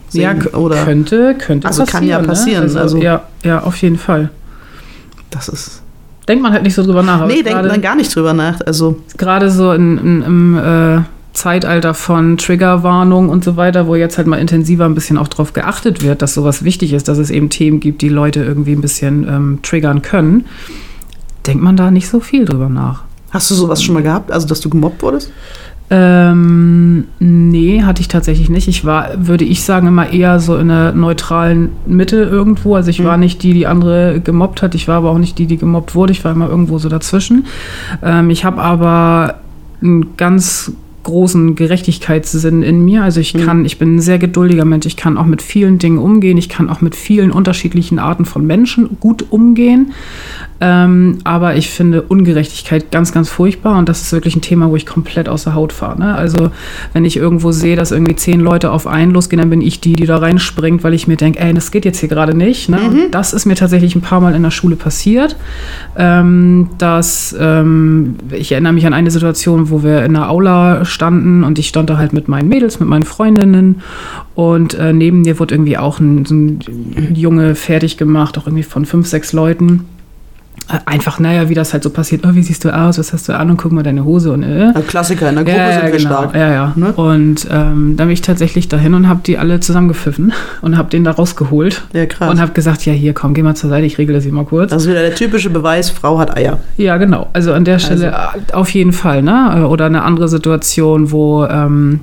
sehen. 0.08 0.22
ja, 0.52 0.58
oder 0.58 0.84
könnte, 0.84 1.34
könnte 1.38 1.68
Also 1.68 1.84
kann 1.84 2.04
ja 2.06 2.18
passieren, 2.20 2.60
Ne? 2.64 2.64
Also, 2.64 2.78
also- 2.78 2.98
ja, 2.98 3.22
ja, 3.44 3.62
auf 3.62 3.76
jeden 3.78 3.98
Fall. 3.98 4.30
das 5.30 5.48
ist. 5.48 5.82
Denkt 6.28 6.42
man 6.42 6.52
halt 6.52 6.64
nicht 6.64 6.74
so 6.74 6.82
drüber 6.82 7.02
nach. 7.04 7.24
nee, 7.26 7.42
denkt 7.42 7.64
man 7.66 7.80
gar 7.80 7.94
nicht 7.94 8.14
drüber 8.14 8.32
nach. 8.32 8.60
Also, 8.66 8.98
gerade 9.16 9.48
so 9.50 9.70
in, 9.72 9.96
in, 9.98 10.22
im 10.22 10.58
äh, 10.58 11.02
Zeitalter 11.34 11.94
von 11.94 12.36
Triggerwarnung 12.36 13.28
und 13.28 13.44
so 13.44 13.56
weiter, 13.56 13.86
wo 13.86 13.94
jetzt 13.94 14.16
halt 14.18 14.26
mal 14.26 14.38
intensiver 14.40 14.86
ein 14.86 14.94
bisschen 14.96 15.18
auch 15.18 15.28
drauf 15.28 15.52
geachtet 15.52 16.02
wird, 16.02 16.22
dass 16.22 16.34
sowas 16.34 16.64
wichtig 16.64 16.94
ist, 16.94 17.06
dass 17.06 17.18
es 17.18 17.30
eben 17.30 17.48
Themen 17.50 17.78
gibt, 17.78 18.02
die 18.02 18.08
Leute 18.08 18.42
irgendwie 18.42 18.72
ein 18.72 18.80
bisschen 18.80 19.28
ähm, 19.28 19.58
triggern 19.62 20.02
können, 20.02 20.46
denkt 21.46 21.62
man 21.62 21.76
da 21.76 21.90
nicht 21.90 22.08
so 22.08 22.20
viel 22.20 22.44
drüber 22.44 22.68
nach. 22.68 23.02
hast 23.30 23.50
du 23.50 23.54
sowas 23.54 23.82
schon 23.82 23.94
mal 23.94 24.02
gehabt? 24.02 24.30
Also, 24.32 24.46
dass 24.46 24.60
du 24.60 24.68
gemobbt 24.70 25.02
wurdest? 25.02 25.30
Ähm, 25.88 27.04
nee, 27.20 27.82
hatte 27.82 28.00
ich 28.00 28.08
tatsächlich 28.08 28.48
nicht. 28.48 28.66
Ich 28.66 28.84
war, 28.84 29.10
würde 29.16 29.44
ich 29.44 29.62
sagen, 29.62 29.86
immer 29.86 30.10
eher 30.12 30.40
so 30.40 30.56
in 30.56 30.70
einer 30.70 30.92
neutralen 30.92 31.70
Mitte 31.86 32.16
irgendwo. 32.16 32.74
Also 32.74 32.90
ich 32.90 33.04
war 33.04 33.16
Mhm. 33.16 33.20
nicht 33.22 33.42
die, 33.44 33.52
die 33.54 33.66
andere 33.68 34.20
gemobbt 34.20 34.62
hat. 34.62 34.74
Ich 34.74 34.88
war 34.88 34.96
aber 34.96 35.10
auch 35.10 35.18
nicht 35.18 35.38
die, 35.38 35.46
die 35.46 35.56
gemobbt 35.58 35.94
wurde. 35.94 36.12
Ich 36.12 36.24
war 36.24 36.32
immer 36.32 36.48
irgendwo 36.48 36.78
so 36.78 36.88
dazwischen. 36.88 37.46
Ähm, 38.02 38.30
ich 38.30 38.44
habe 38.44 38.60
aber 38.60 39.36
einen 39.80 40.16
ganz 40.16 40.72
großen 41.06 41.54
Gerechtigkeitssinn 41.54 42.62
in 42.62 42.84
mir. 42.84 43.02
Also 43.04 43.20
ich 43.20 43.32
Mhm. 43.34 43.46
kann, 43.46 43.64
ich 43.64 43.78
bin 43.78 43.96
ein 43.96 44.00
sehr 44.00 44.18
geduldiger 44.18 44.64
Mensch. 44.64 44.86
Ich 44.86 44.96
kann 44.96 45.16
auch 45.16 45.24
mit 45.24 45.40
vielen 45.40 45.78
Dingen 45.78 45.98
umgehen. 45.98 46.36
Ich 46.36 46.48
kann 46.48 46.68
auch 46.68 46.80
mit 46.80 46.96
vielen 46.96 47.30
unterschiedlichen 47.30 47.98
Arten 47.98 48.24
von 48.24 48.44
Menschen 48.44 48.96
gut 49.00 49.26
umgehen. 49.30 49.92
Ähm, 50.58 51.18
aber 51.24 51.56
ich 51.56 51.68
finde 51.70 52.02
Ungerechtigkeit 52.02 52.90
ganz, 52.90 53.12
ganz 53.12 53.28
furchtbar 53.28 53.78
und 53.78 53.88
das 53.90 54.00
ist 54.00 54.12
wirklich 54.12 54.36
ein 54.36 54.40
Thema, 54.40 54.70
wo 54.70 54.76
ich 54.76 54.86
komplett 54.86 55.28
aus 55.28 55.44
der 55.44 55.54
Haut 55.54 55.72
fahre. 55.72 55.98
Ne? 55.98 56.14
Also 56.14 56.50
wenn 56.94 57.04
ich 57.04 57.16
irgendwo 57.18 57.52
sehe, 57.52 57.76
dass 57.76 57.92
irgendwie 57.92 58.16
zehn 58.16 58.40
Leute 58.40 58.70
auf 58.70 58.86
einen 58.86 59.12
losgehen, 59.12 59.38
dann 59.40 59.50
bin 59.50 59.60
ich 59.60 59.80
die, 59.80 59.92
die 59.92 60.06
da 60.06 60.16
reinspringt, 60.16 60.82
weil 60.82 60.94
ich 60.94 61.06
mir 61.06 61.16
denke, 61.16 61.40
ey, 61.40 61.52
das 61.52 61.70
geht 61.70 61.84
jetzt 61.84 61.98
hier 62.00 62.08
gerade 62.08 62.34
nicht. 62.34 62.70
Ne? 62.70 62.78
Und 62.80 63.10
das 63.14 63.34
ist 63.34 63.44
mir 63.44 63.54
tatsächlich 63.54 63.94
ein 63.94 64.00
paar 64.00 64.20
Mal 64.22 64.34
in 64.34 64.42
der 64.42 64.50
Schule 64.50 64.76
passiert. 64.76 65.36
Ähm, 65.96 66.70
dass 66.78 67.36
ähm, 67.38 68.16
ich 68.32 68.50
erinnere 68.52 68.72
mich 68.72 68.86
an 68.86 68.94
eine 68.94 69.10
Situation, 69.10 69.68
wo 69.70 69.82
wir 69.84 70.04
in 70.04 70.14
der 70.14 70.30
Aula 70.30 70.86
standen 70.96 71.44
und 71.44 71.58
ich 71.58 71.68
stand 71.68 71.88
da 71.88 71.98
halt 71.98 72.12
mit 72.12 72.26
meinen 72.26 72.48
Mädels, 72.48 72.80
mit 72.80 72.88
meinen 72.88 73.04
Freundinnen 73.04 73.82
und 74.34 74.74
äh, 74.74 74.92
neben 74.92 75.22
mir 75.22 75.38
wurde 75.38 75.54
irgendwie 75.54 75.78
auch 75.78 76.00
ein, 76.00 76.24
so 76.24 76.34
ein 76.34 76.58
Junge 77.14 77.54
fertig 77.54 77.96
gemacht, 77.96 78.36
auch 78.38 78.46
irgendwie 78.46 78.64
von 78.64 78.84
fünf, 78.84 79.06
sechs 79.06 79.32
Leuten. 79.32 79.84
Äh, 80.68 80.78
Einfach, 80.86 81.20
naja, 81.20 81.48
wie 81.48 81.54
das 81.54 81.72
halt 81.72 81.82
so 81.84 81.90
passiert. 81.90 82.22
Oh, 82.26 82.34
wie 82.34 82.42
siehst 82.42 82.64
du 82.64 82.70
aus? 82.76 82.98
Was 82.98 83.12
hast 83.12 83.28
du 83.28 83.36
an? 83.38 83.50
Und 83.50 83.56
guck 83.56 83.70
mal 83.72 83.82
deine 83.84 84.04
Hose 84.04 84.32
und 84.32 84.42
äh. 84.42 84.72
Ein 84.74 84.86
Klassiker, 84.86 85.28
in 85.28 85.36
der 85.36 85.44
Gruppe 85.44 85.58
Ja, 85.58 85.72
sind 85.72 85.82
wir 85.84 85.90
genau. 85.98 86.10
stark. 86.10 86.34
Ja, 86.34 86.50
ja. 86.50 86.72
Ne? 86.74 86.92
Und 86.92 87.46
ähm, 87.50 87.94
dann 87.96 88.08
bin 88.08 88.10
ich 88.10 88.20
tatsächlich 88.22 88.68
dahin 88.68 88.94
und 88.94 89.08
habe 89.08 89.20
die 89.24 89.38
alle 89.38 89.60
zusammengepfiffen 89.60 90.32
und 90.62 90.76
habe 90.76 90.90
den 90.90 91.04
da 91.04 91.12
rausgeholt 91.12 91.84
Ja, 91.92 92.06
krass. 92.06 92.30
und 92.30 92.40
habe 92.40 92.52
gesagt, 92.52 92.84
ja, 92.84 92.92
hier, 92.92 93.12
komm, 93.14 93.32
geh 93.34 93.42
mal 93.42 93.54
zur 93.54 93.70
Seite, 93.70 93.86
ich 93.86 93.96
regle 93.98 94.14
das 94.14 94.24
hier 94.24 94.32
mal 94.32 94.44
kurz. 94.44 94.70
das 94.70 94.82
ist 94.82 94.88
wieder 94.90 95.02
der 95.02 95.14
typische 95.14 95.50
Beweis, 95.50 95.90
Frau 95.90 96.18
hat 96.18 96.36
Eier. 96.36 96.58
Ja, 96.76 96.96
genau. 96.96 97.28
Also 97.32 97.52
an 97.52 97.64
der 97.64 97.78
Stelle 97.78 98.08
äh, 98.08 98.52
auf 98.52 98.70
jeden 98.70 98.92
Fall, 98.92 99.22
ne? 99.22 99.66
Oder 99.68 99.86
eine 99.86 100.02
andere 100.02 100.28
Situation, 100.28 101.12
wo 101.12 101.44
ähm, 101.44 102.00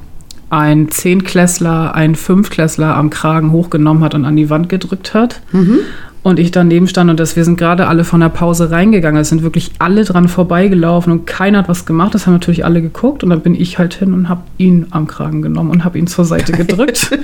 ein 0.50 0.90
Zehnklässler 0.90 1.96
einen 1.96 2.16
Fünfklässler 2.16 2.96
am 2.96 3.10
Kragen 3.10 3.52
hochgenommen 3.52 4.04
hat 4.04 4.16
und 4.16 4.24
an 4.26 4.36
die 4.36 4.50
Wand 4.50 4.70
gedrückt 4.70 5.14
hat. 5.14 5.42
Mhm. 5.52 5.80
Und 6.24 6.40
ich 6.40 6.52
daneben 6.52 6.88
stand 6.88 7.10
und 7.10 7.20
das, 7.20 7.36
wir 7.36 7.44
sind 7.44 7.58
gerade 7.58 7.88
alle 7.88 8.06
von 8.06 8.22
der 8.22 8.30
Pause 8.30 8.72
reingegangen. 8.72 9.22
Es 9.22 9.28
sind 9.28 9.44
wirklich 9.44 9.72
alle 9.80 10.06
dran 10.06 10.30
vorbeigelaufen 10.30 11.12
und 11.12 11.28
keiner 11.28 11.60
hat 11.60 11.70
was 11.70 11.86
gemacht. 11.86 12.16
Das 12.16 12.26
haben 12.26 12.34
natürlich 12.34 12.64
alle 12.64 12.82
geguckt 12.82 13.26
und 13.26 13.30
dann 13.30 13.42
bin 13.42 13.56
ich 13.56 13.78
halt 13.78 13.94
hin 13.96 14.14
und 14.14 14.30
habe 14.30 14.42
ihn 14.58 14.88
am 14.92 15.06
Kragen 15.06 15.42
genommen 15.42 15.70
und 15.70 15.84
habe 15.84 16.00
ihn 16.00 16.08
zur 16.08 16.24
Seite 16.24 16.54
gedrückt. 16.54 17.20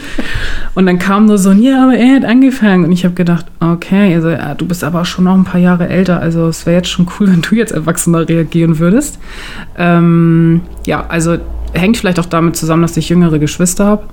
und 0.76 0.86
dann 0.86 1.00
kam 1.00 1.28
nur 1.28 1.38
so, 1.38 1.52
ein, 1.52 1.64
ja, 1.64 1.84
aber 1.84 1.96
er 1.96 2.18
hat 2.18 2.26
angefangen. 2.26 2.84
Und 2.84 2.92
ich 2.92 3.06
habe 3.06 3.16
gedacht, 3.16 3.46
okay, 3.62 4.14
also, 4.14 4.30
ja, 4.30 4.54
du 4.54 4.66
bist 4.66 4.84
aber 4.84 5.06
schon 5.06 5.24
noch 5.24 5.36
ein 5.36 5.46
paar 5.46 5.62
Jahre 5.62 5.88
älter. 5.88 6.20
Also 6.20 6.50
es 6.50 6.66
wäre 6.66 6.76
jetzt 6.76 6.90
schon 6.90 7.08
cool, 7.20 7.28
wenn 7.32 7.42
du 7.42 7.56
jetzt 7.56 7.72
erwachsener 7.72 8.28
reagieren 8.28 8.80
würdest. 8.80 9.18
Ähm, 9.78 10.60
ja, 10.86 11.06
also 11.08 11.38
hängt 11.74 11.96
vielleicht 11.96 12.20
auch 12.20 12.26
damit 12.26 12.58
zusammen, 12.58 12.82
dass 12.82 12.98
ich 12.98 13.08
jüngere 13.08 13.40
Geschwister 13.40 13.86
habe. 13.86 14.04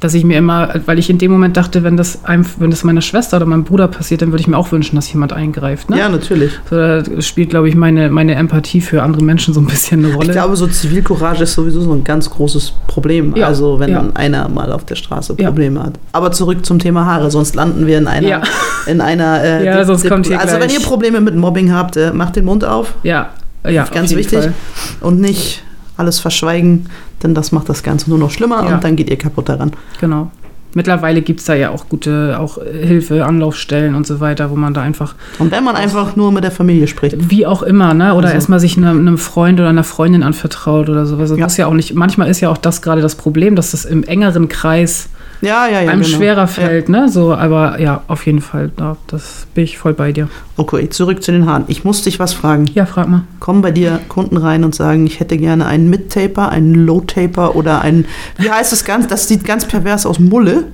Dass 0.00 0.14
ich 0.14 0.24
mir 0.24 0.38
immer, 0.38 0.74
weil 0.86 0.98
ich 0.98 1.10
in 1.10 1.18
dem 1.18 1.30
Moment 1.30 1.56
dachte, 1.58 1.82
wenn 1.82 1.96
das 1.98 2.24
einem, 2.24 2.46
wenn 2.58 2.70
das 2.70 2.84
meiner 2.84 3.02
Schwester 3.02 3.36
oder 3.36 3.44
meinem 3.44 3.64
Bruder 3.64 3.86
passiert, 3.86 4.22
dann 4.22 4.30
würde 4.32 4.40
ich 4.40 4.48
mir 4.48 4.56
auch 4.56 4.72
wünschen, 4.72 4.96
dass 4.96 5.12
jemand 5.12 5.34
eingreift. 5.34 5.90
Ne? 5.90 5.98
Ja, 5.98 6.08
natürlich. 6.08 6.52
So, 6.70 6.76
da 6.76 7.02
spielt, 7.20 7.50
glaube 7.50 7.68
ich, 7.68 7.74
meine, 7.74 8.08
meine 8.08 8.34
Empathie 8.34 8.80
für 8.80 9.02
andere 9.02 9.22
Menschen 9.22 9.52
so 9.52 9.60
ein 9.60 9.66
bisschen 9.66 10.02
eine 10.04 10.14
Rolle. 10.14 10.28
Ich 10.28 10.32
glaube, 10.32 10.56
so 10.56 10.66
Zivilcourage 10.66 11.42
ist 11.42 11.52
sowieso 11.52 11.82
so 11.82 11.92
ein 11.92 12.02
ganz 12.02 12.30
großes 12.30 12.72
Problem. 12.86 13.36
Ja, 13.36 13.46
Also 13.48 13.78
wenn 13.78 13.90
ja. 13.90 14.04
einer 14.14 14.48
mal 14.48 14.72
auf 14.72 14.84
der 14.86 14.94
Straße 14.94 15.34
Ja. 15.38 15.48
Probleme 15.48 15.82
hat. 15.82 15.92
Aber 16.12 16.32
zurück 16.32 16.64
zum 16.64 16.78
Thema 16.78 17.04
Haare, 17.04 17.30
sonst 17.30 17.54
landen 17.54 17.86
wir 17.86 17.98
in 17.98 18.06
einer, 18.06 18.26
Ja. 18.28 18.42
in 18.86 19.00
einer. 19.02 19.44
Äh, 19.44 19.64
Ja, 19.70 19.84
sonst 19.84 20.08
kommt 20.08 20.26
hier 20.26 20.40
Also 20.40 20.54
wenn 20.54 20.60
gleich- 20.68 20.78
ihr 20.80 20.80
Probleme 20.86 21.20
mit 21.20 21.36
Mobbing 21.36 21.72
habt, 21.72 21.96
äh, 21.98 22.12
macht 22.12 22.36
den 22.36 22.46
Mund 22.46 22.64
auf. 22.64 22.94
ja, 23.02 23.28
ja, 23.68 23.84
ganz 23.84 24.14
wichtig. 24.16 24.38
Fall. 24.38 24.54
Und 25.02 25.20
nicht 25.20 25.62
alles 26.00 26.18
verschweigen, 26.18 26.86
denn 27.22 27.34
das 27.34 27.52
macht 27.52 27.68
das 27.68 27.82
Ganze 27.84 28.10
nur 28.10 28.18
noch 28.18 28.30
schlimmer 28.32 28.64
Ja. 28.68 28.74
und 28.74 28.82
dann 28.84 28.96
geht 28.96 29.08
ihr 29.10 29.18
kaputt 29.18 29.48
daran. 29.48 29.70
Genau. 30.00 30.30
Mittlerweile 30.72 31.20
gibt 31.20 31.40
es 31.40 31.46
da 31.46 31.54
ja 31.54 31.70
auch 31.70 31.88
gute 31.88 32.36
auch 32.38 32.58
äh, 32.58 32.86
Hilfe, 32.86 33.24
Anlaufstellen 33.26 33.96
und 33.96 34.06
so 34.06 34.20
weiter, 34.20 34.50
wo 34.52 34.54
man 34.56 34.72
da 34.72 34.82
einfach, 34.82 35.16
Und 35.40 35.50
wenn 35.50 35.64
man 35.64 35.74
einfach 35.74 36.14
nur 36.14 36.30
mit 36.30 36.44
der 36.44 36.52
Familie 36.52 36.86
spricht. 36.86 37.28
wie 37.28 37.44
auch 37.44 37.62
immer, 37.64 37.92
ne? 37.92 38.14
Oder 38.14 38.26
Also- 38.26 38.34
erstmal 38.36 38.60
sich 38.60 38.76
einem, 38.76 38.98
einem 39.00 39.18
Freund 39.18 39.58
oder 39.58 39.68
einer 39.68 39.82
Freundin 39.82 40.22
anvertraut 40.22 40.88
oder 40.88 41.06
sowas. 41.06 41.30
Das 41.30 41.38
Ja. 41.38 41.44
muss 41.44 41.56
ja 41.56 41.66
auch 41.66 41.74
nicht, 41.74 41.94
manchmal 41.96 42.28
ist 42.30 42.40
ja 42.40 42.50
auch 42.50 42.56
das 42.56 42.82
gerade 42.82 43.02
das 43.02 43.16
Problem, 43.16 43.56
dass 43.56 43.72
das 43.72 43.84
im 43.84 44.04
engeren 44.04 44.48
Kreis 44.48 45.08
Ja, 45.40 45.66
ja, 45.66 45.80
ja. 45.80 45.90
einem 45.90 46.02
genau. 46.02 46.16
schwerer 46.16 46.46
fällt, 46.46 46.88
ne? 46.88 47.08
So, 47.08 47.34
aber 47.34 47.80
ja, 47.80 48.02
auf 48.08 48.26
jeden 48.26 48.40
Fall, 48.40 48.70
da, 48.76 48.96
das 49.06 49.46
bin 49.54 49.64
ich 49.64 49.78
voll 49.78 49.94
bei 49.94 50.12
dir. 50.12 50.24
Ja. 50.24 50.30
Okay, 50.56 50.88
zurück 50.90 51.22
zu 51.22 51.32
den 51.32 51.46
Haaren. 51.46 51.64
Ich 51.68 51.84
muss 51.84 52.02
dich 52.02 52.18
was 52.18 52.34
fragen. 52.34 52.66
Ja, 52.74 52.86
frag 52.86 53.08
mal. 53.08 53.22
Kommen 53.38 53.62
bei 53.62 53.70
dir 53.70 54.00
Kunden 54.08 54.36
rein 54.36 54.64
und 54.64 54.74
sagen, 54.74 55.06
ich 55.06 55.20
hätte 55.20 55.38
gerne 55.38 55.66
einen 55.66 55.88
Mid-Taper, 55.88 56.50
einen 56.50 56.74
Low-Taper 56.74 57.56
oder 57.56 57.80
einen, 57.80 58.04
wie 58.38 58.50
heißt 58.50 58.72
das 58.72 58.84
ganz? 58.84 59.06
Das 59.06 59.28
sieht 59.28 59.44
ganz 59.44 59.64
pervers 59.64 60.04
aus. 60.04 60.18
Mulle? 60.18 60.64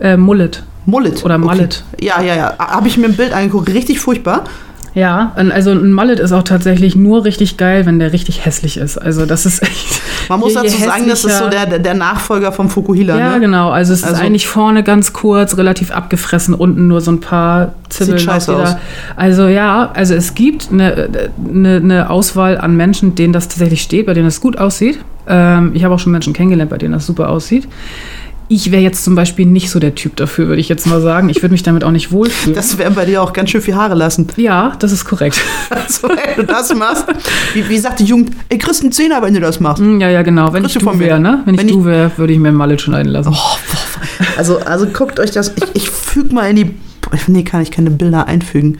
Äh, 0.00 0.16
Mullet. 0.16 0.64
Mullet. 0.86 1.24
Oder 1.24 1.38
Mullet. 1.38 1.84
Okay. 1.94 2.06
Ja, 2.06 2.20
ja, 2.20 2.36
ja. 2.36 2.58
Habe 2.58 2.88
ich 2.88 2.98
mir 2.98 3.06
ein 3.06 3.16
Bild 3.16 3.32
angeguckt. 3.32 3.68
Richtig 3.70 4.00
furchtbar. 4.00 4.44
Ja, 4.94 5.32
also 5.34 5.72
ein 5.72 5.92
Mullet 5.92 6.20
ist 6.20 6.30
auch 6.30 6.44
tatsächlich 6.44 6.94
nur 6.94 7.24
richtig 7.24 7.56
geil, 7.56 7.84
wenn 7.84 7.98
der 7.98 8.12
richtig 8.12 8.44
hässlich 8.46 8.76
ist. 8.76 8.96
Also 8.96 9.26
das 9.26 9.44
ist 9.44 9.60
echt. 9.62 10.00
Man 10.28 10.38
muss 10.38 10.54
je- 10.54 10.60
je 10.62 10.68
dazu 10.68 10.82
sagen, 10.84 11.08
das 11.08 11.24
ist 11.24 11.36
so 11.38 11.48
der, 11.48 11.66
der, 11.80 11.94
Nachfolger 11.94 12.52
vom 12.52 12.70
Fukuhila. 12.70 13.18
Ja, 13.18 13.32
ne? 13.34 13.40
genau. 13.40 13.70
Also 13.70 13.92
es 13.92 14.04
Also- 14.04 14.14
ist 14.16 14.22
eigentlich 14.22 14.46
vorne 14.46 14.84
ganz 14.84 15.12
kurz, 15.12 15.56
relativ 15.56 15.90
abgefressen, 15.90 16.54
unten 16.54 16.86
nur 16.86 17.00
so 17.00 17.10
ein 17.10 17.18
paar 17.20 17.74
Zibbeln. 17.88 18.18
Sieht 18.18 18.26
scheiße 18.26 18.54
aus. 18.56 18.76
Also 19.16 19.48
ja, 19.48 19.90
also 19.94 20.14
es 20.14 20.34
gibt 20.34 20.68
eine, 20.72 21.08
eine, 21.52 21.76
eine 21.76 22.10
Auswahl 22.10 22.56
an 22.58 22.76
Menschen, 22.76 23.16
denen 23.16 23.32
das 23.32 23.48
tatsächlich 23.48 23.82
steht, 23.82 24.06
bei 24.06 24.14
denen 24.14 24.26
das 24.26 24.40
gut 24.40 24.58
aussieht. 24.58 25.00
Ähm, 25.26 25.72
ich 25.74 25.82
habe 25.82 25.94
auch 25.94 25.98
schon 25.98 26.12
Menschen 26.12 26.32
kennengelernt, 26.34 26.70
bei 26.70 26.78
denen 26.78 26.92
das 26.92 27.04
super 27.06 27.30
aussieht. 27.30 27.66
Ich 28.48 28.70
wäre 28.70 28.82
jetzt 28.82 29.02
zum 29.04 29.14
Beispiel 29.14 29.46
nicht 29.46 29.70
so 29.70 29.78
der 29.80 29.94
Typ 29.94 30.16
dafür, 30.16 30.48
würde 30.48 30.60
ich 30.60 30.68
jetzt 30.68 30.86
mal 30.86 31.00
sagen. 31.00 31.28
Ich 31.30 31.42
würde 31.42 31.52
mich 31.52 31.62
damit 31.62 31.82
auch 31.82 31.90
nicht 31.90 32.12
wohlfühlen. 32.12 32.54
Das 32.54 32.76
werden 32.76 32.94
bei 32.94 33.04
dir 33.06 33.22
auch 33.22 33.32
ganz 33.32 33.50
schön 33.50 33.62
viel 33.62 33.74
Haare 33.74 33.94
lassen. 33.94 34.26
ja, 34.36 34.74
das 34.78 34.92
ist 34.92 35.04
korrekt. 35.04 35.40
Also, 35.70 36.08
wenn 36.08 36.36
du 36.36 36.44
das 36.44 36.74
machst, 36.74 37.06
wie, 37.54 37.68
wie 37.68 37.78
sagt 37.78 38.00
die 38.00 38.04
Jugend, 38.04 38.32
ey, 38.48 38.58
kriegst 38.58 38.82
einen 38.82 38.92
Zehner, 38.92 39.22
wenn 39.22 39.34
du 39.34 39.40
das 39.40 39.60
machst. 39.60 39.80
Hm, 39.82 40.00
ja, 40.00 40.08
ja, 40.08 40.22
genau. 40.22 40.52
Wenn 40.52 40.64
ich 40.64 40.72
Kriegst 40.72 40.82
du 40.82 40.90
von 40.90 40.98
du 40.98 41.04
wäre, 41.04 41.18
ne? 41.18 41.42
Wenn, 41.46 41.56
Wenn 41.58 41.66
ich 41.68 41.72
ich- 41.74 41.78
du 41.78 41.84
wäre, 41.86 42.10
würde 42.16 42.32
ich 42.32 42.38
mir 42.38 42.48
ein 42.48 42.54
Mallet 42.54 42.80
schneiden 42.80 43.10
lassen. 43.12 43.32
Oh. 43.34 43.56
Also, 44.36 44.58
also 44.60 44.86
guckt 44.86 45.18
euch 45.20 45.30
das. 45.30 45.52
Ich, 45.56 45.64
ich 45.74 45.90
füge 45.90 46.34
mal 46.34 46.48
in 46.50 46.56
die. 46.56 46.74
Nee, 47.26 47.44
kann 47.44 47.62
ich 47.62 47.70
keine 47.70 47.90
Bilder 47.90 48.26
einfügen. 48.26 48.78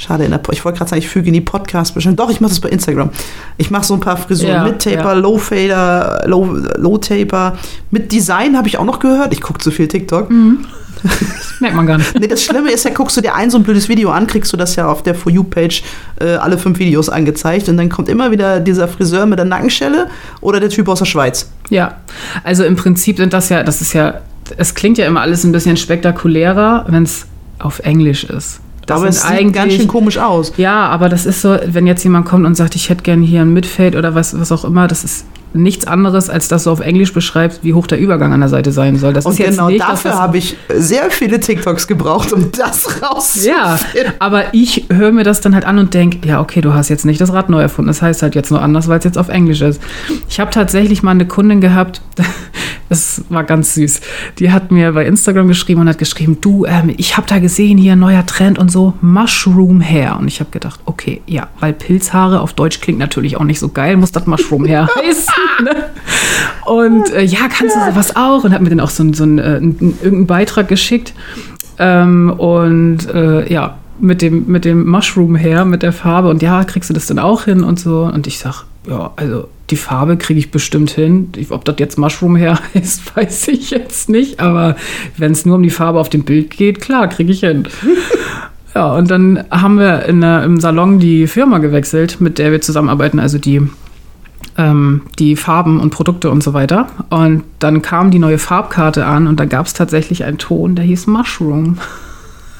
Schade, 0.00 0.24
in 0.24 0.30
der, 0.30 0.40
ich 0.50 0.64
wollte 0.64 0.78
gerade 0.78 0.88
sagen, 0.88 1.00
ich 1.02 1.08
füge 1.08 1.28
in 1.28 1.34
die 1.34 1.42
Podcast 1.42 1.92
bestimmt. 1.92 2.18
Doch, 2.18 2.30
ich 2.30 2.40
mache 2.40 2.48
das 2.48 2.60
bei 2.60 2.70
Instagram. 2.70 3.10
Ich 3.58 3.70
mache 3.70 3.84
so 3.84 3.92
ein 3.92 4.00
paar 4.00 4.16
Frisuren 4.16 4.54
Ja, 4.54 4.64
mit 4.64 4.80
Taper, 4.80 4.96
ja. 4.96 5.12
Low 5.12 5.36
Fader, 5.36 6.22
Low, 6.26 6.56
Low 6.78 6.96
Taper. 6.96 7.58
Mit 7.90 8.10
Design 8.10 8.56
habe 8.56 8.66
ich 8.66 8.78
auch 8.78 8.86
noch 8.86 8.98
gehört. 8.98 9.34
Ich 9.34 9.42
gucke 9.42 9.58
zu 9.58 9.70
viel 9.70 9.88
TikTok. 9.88 10.30
Mhm. 10.30 10.64
Das 11.02 11.60
merkt 11.60 11.76
man 11.76 11.86
gar 11.86 11.98
nicht. 11.98 12.14
Nee, 12.18 12.28
das 12.28 12.42
Schlimme 12.42 12.70
ist 12.70 12.84
ja, 12.86 12.92
guckst 12.92 13.14
du 13.18 13.20
dir 13.20 13.34
ein 13.34 13.50
so 13.50 13.58
ein 13.58 13.62
blödes 13.62 13.90
Video 13.90 14.10
an, 14.10 14.26
kriegst 14.26 14.52
du 14.54 14.56
das 14.56 14.74
ja 14.76 14.88
auf 14.88 15.02
der 15.02 15.14
For 15.14 15.30
You-Page 15.30 15.82
äh, 16.18 16.34
alle 16.36 16.56
fünf 16.56 16.78
Videos 16.78 17.10
angezeigt 17.10 17.68
und 17.68 17.76
dann 17.76 17.90
kommt 17.90 18.08
immer 18.08 18.30
wieder 18.30 18.58
dieser 18.58 18.88
Friseur 18.88 19.26
mit 19.26 19.38
der 19.38 19.46
Nackenschelle 19.46 20.08
oder 20.40 20.60
der 20.60 20.70
Typ 20.70 20.88
aus 20.88 21.00
der 21.00 21.06
Schweiz. 21.06 21.50
Ja, 21.68 21.98
also 22.42 22.64
im 22.64 22.76
Prinzip 22.76 23.18
sind 23.18 23.34
das 23.34 23.50
ja, 23.50 23.62
das 23.62 23.82
ist 23.82 23.92
ja, 23.92 24.20
es 24.56 24.74
klingt 24.74 24.96
ja 24.96 25.06
immer 25.06 25.20
alles 25.20 25.44
ein 25.44 25.52
bisschen 25.52 25.76
spektakulärer, 25.76 26.86
wenn 26.88 27.02
es 27.02 27.26
auf 27.58 27.80
Englisch 27.80 28.24
ist. 28.24 28.60
Das 28.90 28.98
Aber 28.98 29.08
es 29.08 29.22
sieht 29.22 29.52
ganz 29.52 29.74
schön 29.74 29.88
komisch 29.88 30.18
aus. 30.18 30.52
Ja, 30.56 30.88
aber 30.88 31.08
das 31.08 31.26
ist 31.26 31.40
so, 31.42 31.56
wenn 31.66 31.86
jetzt 31.86 32.02
jemand 32.04 32.26
kommt 32.26 32.46
und 32.46 32.56
sagt, 32.56 32.74
ich 32.76 32.90
hätte 32.90 33.02
gerne 33.02 33.24
hier 33.24 33.42
ein 33.42 33.52
Midfade 33.52 33.96
oder 33.96 34.14
was, 34.14 34.38
was 34.38 34.52
auch 34.52 34.64
immer, 34.64 34.88
das 34.88 35.04
ist 35.04 35.26
nichts 35.52 35.86
anderes, 35.86 36.30
als 36.30 36.48
dass 36.48 36.64
du 36.64 36.70
auf 36.70 36.80
Englisch 36.80 37.12
beschreibst, 37.12 37.64
wie 37.64 37.74
hoch 37.74 37.86
der 37.86 37.98
Übergang 37.98 38.32
an 38.32 38.40
der 38.40 38.48
Seite 38.48 38.72
sein 38.72 38.96
soll. 38.96 39.12
Das 39.12 39.26
Und 39.26 39.32
ist 39.32 39.38
jetzt 39.38 39.50
genau 39.50 39.68
nicht, 39.68 39.80
dafür 39.80 40.14
habe 40.16 40.38
ich 40.38 40.56
sehr 40.72 41.10
viele 41.10 41.40
TikToks 41.40 41.86
gebraucht, 41.86 42.32
um 42.32 42.52
das 42.52 43.02
rauszufinden. 43.02 43.58
Ja, 43.58 43.78
aber 44.18 44.54
ich 44.54 44.86
höre 44.92 45.12
mir 45.12 45.24
das 45.24 45.40
dann 45.40 45.54
halt 45.54 45.64
an 45.64 45.78
und 45.78 45.94
denke, 45.94 46.26
ja, 46.26 46.40
okay, 46.40 46.60
du 46.60 46.72
hast 46.72 46.88
jetzt 46.88 47.04
nicht 47.04 47.20
das 47.20 47.32
Rad 47.32 47.50
neu 47.50 47.60
erfunden. 47.60 47.88
Das 47.88 48.02
heißt 48.02 48.22
halt 48.22 48.34
jetzt 48.34 48.50
nur 48.50 48.62
anders, 48.62 48.88
weil 48.88 48.98
es 48.98 49.04
jetzt 49.04 49.18
auf 49.18 49.28
Englisch 49.28 49.60
ist. 49.60 49.80
Ich 50.28 50.38
habe 50.38 50.50
tatsächlich 50.50 51.02
mal 51.02 51.12
eine 51.12 51.26
Kundin 51.26 51.60
gehabt, 51.60 52.00
das 52.90 53.22
war 53.28 53.44
ganz 53.44 53.74
süß. 53.74 54.00
Die 54.40 54.50
hat 54.50 54.72
mir 54.72 54.90
bei 54.92 55.06
Instagram 55.06 55.46
geschrieben 55.46 55.80
und 55.80 55.88
hat 55.88 55.98
geschrieben, 55.98 56.38
du, 56.40 56.66
ähm, 56.66 56.92
ich 56.96 57.16
habe 57.16 57.26
da 57.28 57.38
gesehen, 57.38 57.78
hier 57.78 57.92
ein 57.92 58.00
neuer 58.00 58.26
Trend 58.26 58.58
und 58.58 58.68
so, 58.68 58.94
Mushroom 59.00 59.80
Hair. 59.80 60.18
Und 60.18 60.26
ich 60.26 60.40
habe 60.40 60.50
gedacht, 60.50 60.80
okay, 60.86 61.22
ja, 61.24 61.46
weil 61.60 61.72
Pilzhaare 61.72 62.40
auf 62.40 62.52
Deutsch 62.52 62.80
klingt 62.80 62.98
natürlich 62.98 63.36
auch 63.36 63.44
nicht 63.44 63.60
so 63.60 63.68
geil, 63.68 63.96
muss 63.96 64.10
das 64.10 64.26
Mushroom 64.26 64.66
Hair 64.66 64.88
heißen. 64.96 65.64
Ne? 65.64 65.76
Und 66.66 67.10
äh, 67.12 67.22
ja, 67.22 67.46
kannst 67.48 67.76
du 67.76 67.80
sowas 67.80 68.16
auch? 68.16 68.42
Und 68.42 68.52
hat 68.52 68.60
mir 68.60 68.70
dann 68.70 68.80
auch 68.80 68.90
so, 68.90 69.04
so 69.12 69.22
einen, 69.22 69.38
äh, 69.38 69.42
einen, 69.42 69.78
irgendeinen 70.02 70.26
Beitrag 70.26 70.66
geschickt. 70.66 71.14
Ähm, 71.78 72.34
und 72.36 73.08
äh, 73.14 73.50
ja, 73.52 73.78
mit 74.00 74.20
dem, 74.20 74.46
mit 74.48 74.64
dem 74.64 74.88
Mushroom 74.90 75.36
her, 75.36 75.64
mit 75.64 75.84
der 75.84 75.92
Farbe. 75.92 76.28
Und 76.28 76.42
ja, 76.42 76.64
kriegst 76.64 76.90
du 76.90 76.94
das 76.94 77.06
dann 77.06 77.20
auch 77.20 77.44
hin 77.44 77.62
und 77.62 77.78
so. 77.78 78.10
Und 78.12 78.26
ich 78.26 78.40
sag, 78.40 78.64
ja, 78.86 79.12
also 79.16 79.48
die 79.70 79.76
Farbe 79.76 80.16
kriege 80.16 80.38
ich 80.38 80.50
bestimmt 80.50 80.90
hin. 80.90 81.32
Ob 81.50 81.64
das 81.64 81.76
jetzt 81.78 81.98
Mushroom 81.98 82.36
her 82.36 82.58
heißt, 82.74 83.16
weiß 83.16 83.48
ich 83.48 83.70
jetzt 83.70 84.08
nicht. 84.08 84.40
Aber 84.40 84.76
wenn 85.16 85.32
es 85.32 85.46
nur 85.46 85.56
um 85.56 85.62
die 85.62 85.70
Farbe 85.70 86.00
auf 86.00 86.08
dem 86.08 86.24
Bild 86.24 86.50
geht, 86.50 86.80
klar, 86.80 87.08
kriege 87.08 87.32
ich 87.32 87.40
hin. 87.40 87.68
Ja, 88.72 88.94
und 88.94 89.10
dann 89.10 89.44
haben 89.50 89.80
wir 89.80 90.04
in 90.04 90.20
der, 90.20 90.44
im 90.44 90.60
Salon 90.60 91.00
die 91.00 91.26
Firma 91.26 91.58
gewechselt, 91.58 92.20
mit 92.20 92.38
der 92.38 92.52
wir 92.52 92.60
zusammenarbeiten, 92.60 93.18
also 93.18 93.36
die, 93.36 93.62
ähm, 94.56 95.02
die 95.18 95.34
Farben 95.34 95.80
und 95.80 95.90
Produkte 95.90 96.30
und 96.30 96.40
so 96.40 96.54
weiter. 96.54 96.86
Und 97.08 97.42
dann 97.58 97.82
kam 97.82 98.12
die 98.12 98.20
neue 98.20 98.38
Farbkarte 98.38 99.06
an 99.06 99.26
und 99.26 99.40
da 99.40 99.44
gab 99.44 99.66
es 99.66 99.74
tatsächlich 99.74 100.22
einen 100.22 100.38
Ton, 100.38 100.76
der 100.76 100.84
hieß 100.84 101.08
Mushroom. 101.08 101.78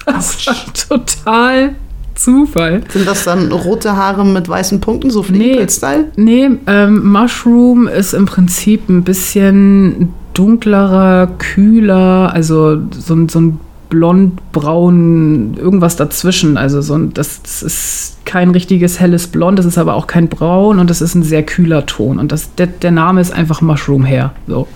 Das 0.06 0.44
war 0.46 0.56
total 0.88 1.76
Zufall. 2.22 2.82
Sind 2.92 3.06
das 3.06 3.24
dann 3.24 3.50
rote 3.52 3.96
Haare 3.96 4.24
mit 4.24 4.48
weißen 4.48 4.80
Punkten, 4.80 5.10
so 5.10 5.22
Fliegpilz-Style? 5.22 6.06
Nee, 6.16 6.50
ähm, 6.66 7.10
Mushroom 7.10 7.88
ist 7.88 8.12
im 8.14 8.26
Prinzip 8.26 8.88
ein 8.88 9.02
bisschen 9.04 10.10
dunklerer, 10.34 11.28
kühler, 11.38 12.30
also 12.32 12.78
so, 12.92 13.14
ein- 13.14 13.28
so 13.28 13.40
ein 13.40 13.60
blond-braun, 13.90 15.54
irgendwas 15.58 15.96
dazwischen. 15.96 16.56
Also 16.56 16.80
so 16.80 16.94
ein, 16.94 17.12
das, 17.14 17.42
das 17.42 17.62
ist 17.62 18.16
kein 18.24 18.50
richtiges 18.50 19.00
helles 19.00 19.26
Blond, 19.26 19.58
das 19.58 19.66
ist 19.66 19.78
aber 19.78 19.94
auch 19.94 20.06
kein 20.06 20.28
Braun 20.28 20.78
und 20.78 20.88
das 20.90 21.00
ist 21.02 21.14
ein 21.14 21.22
sehr 21.24 21.42
kühler 21.42 21.86
Ton. 21.86 22.18
Und 22.18 22.30
das, 22.32 22.54
der, 22.54 22.68
der 22.68 22.92
Name 22.92 23.20
ist 23.20 23.32
einfach 23.32 23.60
Mushroom 23.60 24.04
her. 24.04 24.32
So. 24.46 24.68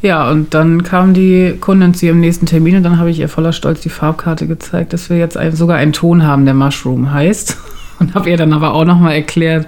Ja, 0.00 0.30
und 0.30 0.54
dann 0.54 0.84
kam 0.84 1.12
die 1.12 1.54
Kundin 1.60 1.92
zu 1.92 2.06
ihrem 2.06 2.20
nächsten 2.20 2.46
Termin 2.46 2.76
und 2.76 2.82
dann 2.84 2.98
habe 2.98 3.10
ich 3.10 3.18
ihr 3.18 3.28
voller 3.28 3.52
Stolz 3.52 3.80
die 3.80 3.88
Farbkarte 3.88 4.46
gezeigt, 4.46 4.92
dass 4.92 5.10
wir 5.10 5.18
jetzt 5.18 5.36
ein, 5.36 5.56
sogar 5.56 5.76
einen 5.76 5.92
Ton 5.92 6.24
haben, 6.24 6.44
der 6.44 6.54
Mushroom 6.54 7.12
heißt. 7.12 7.56
Und 8.00 8.14
habe 8.14 8.30
ihr 8.30 8.36
dann 8.36 8.52
aber 8.52 8.74
auch 8.74 8.84
nochmal 8.84 9.14
erklärt, 9.14 9.66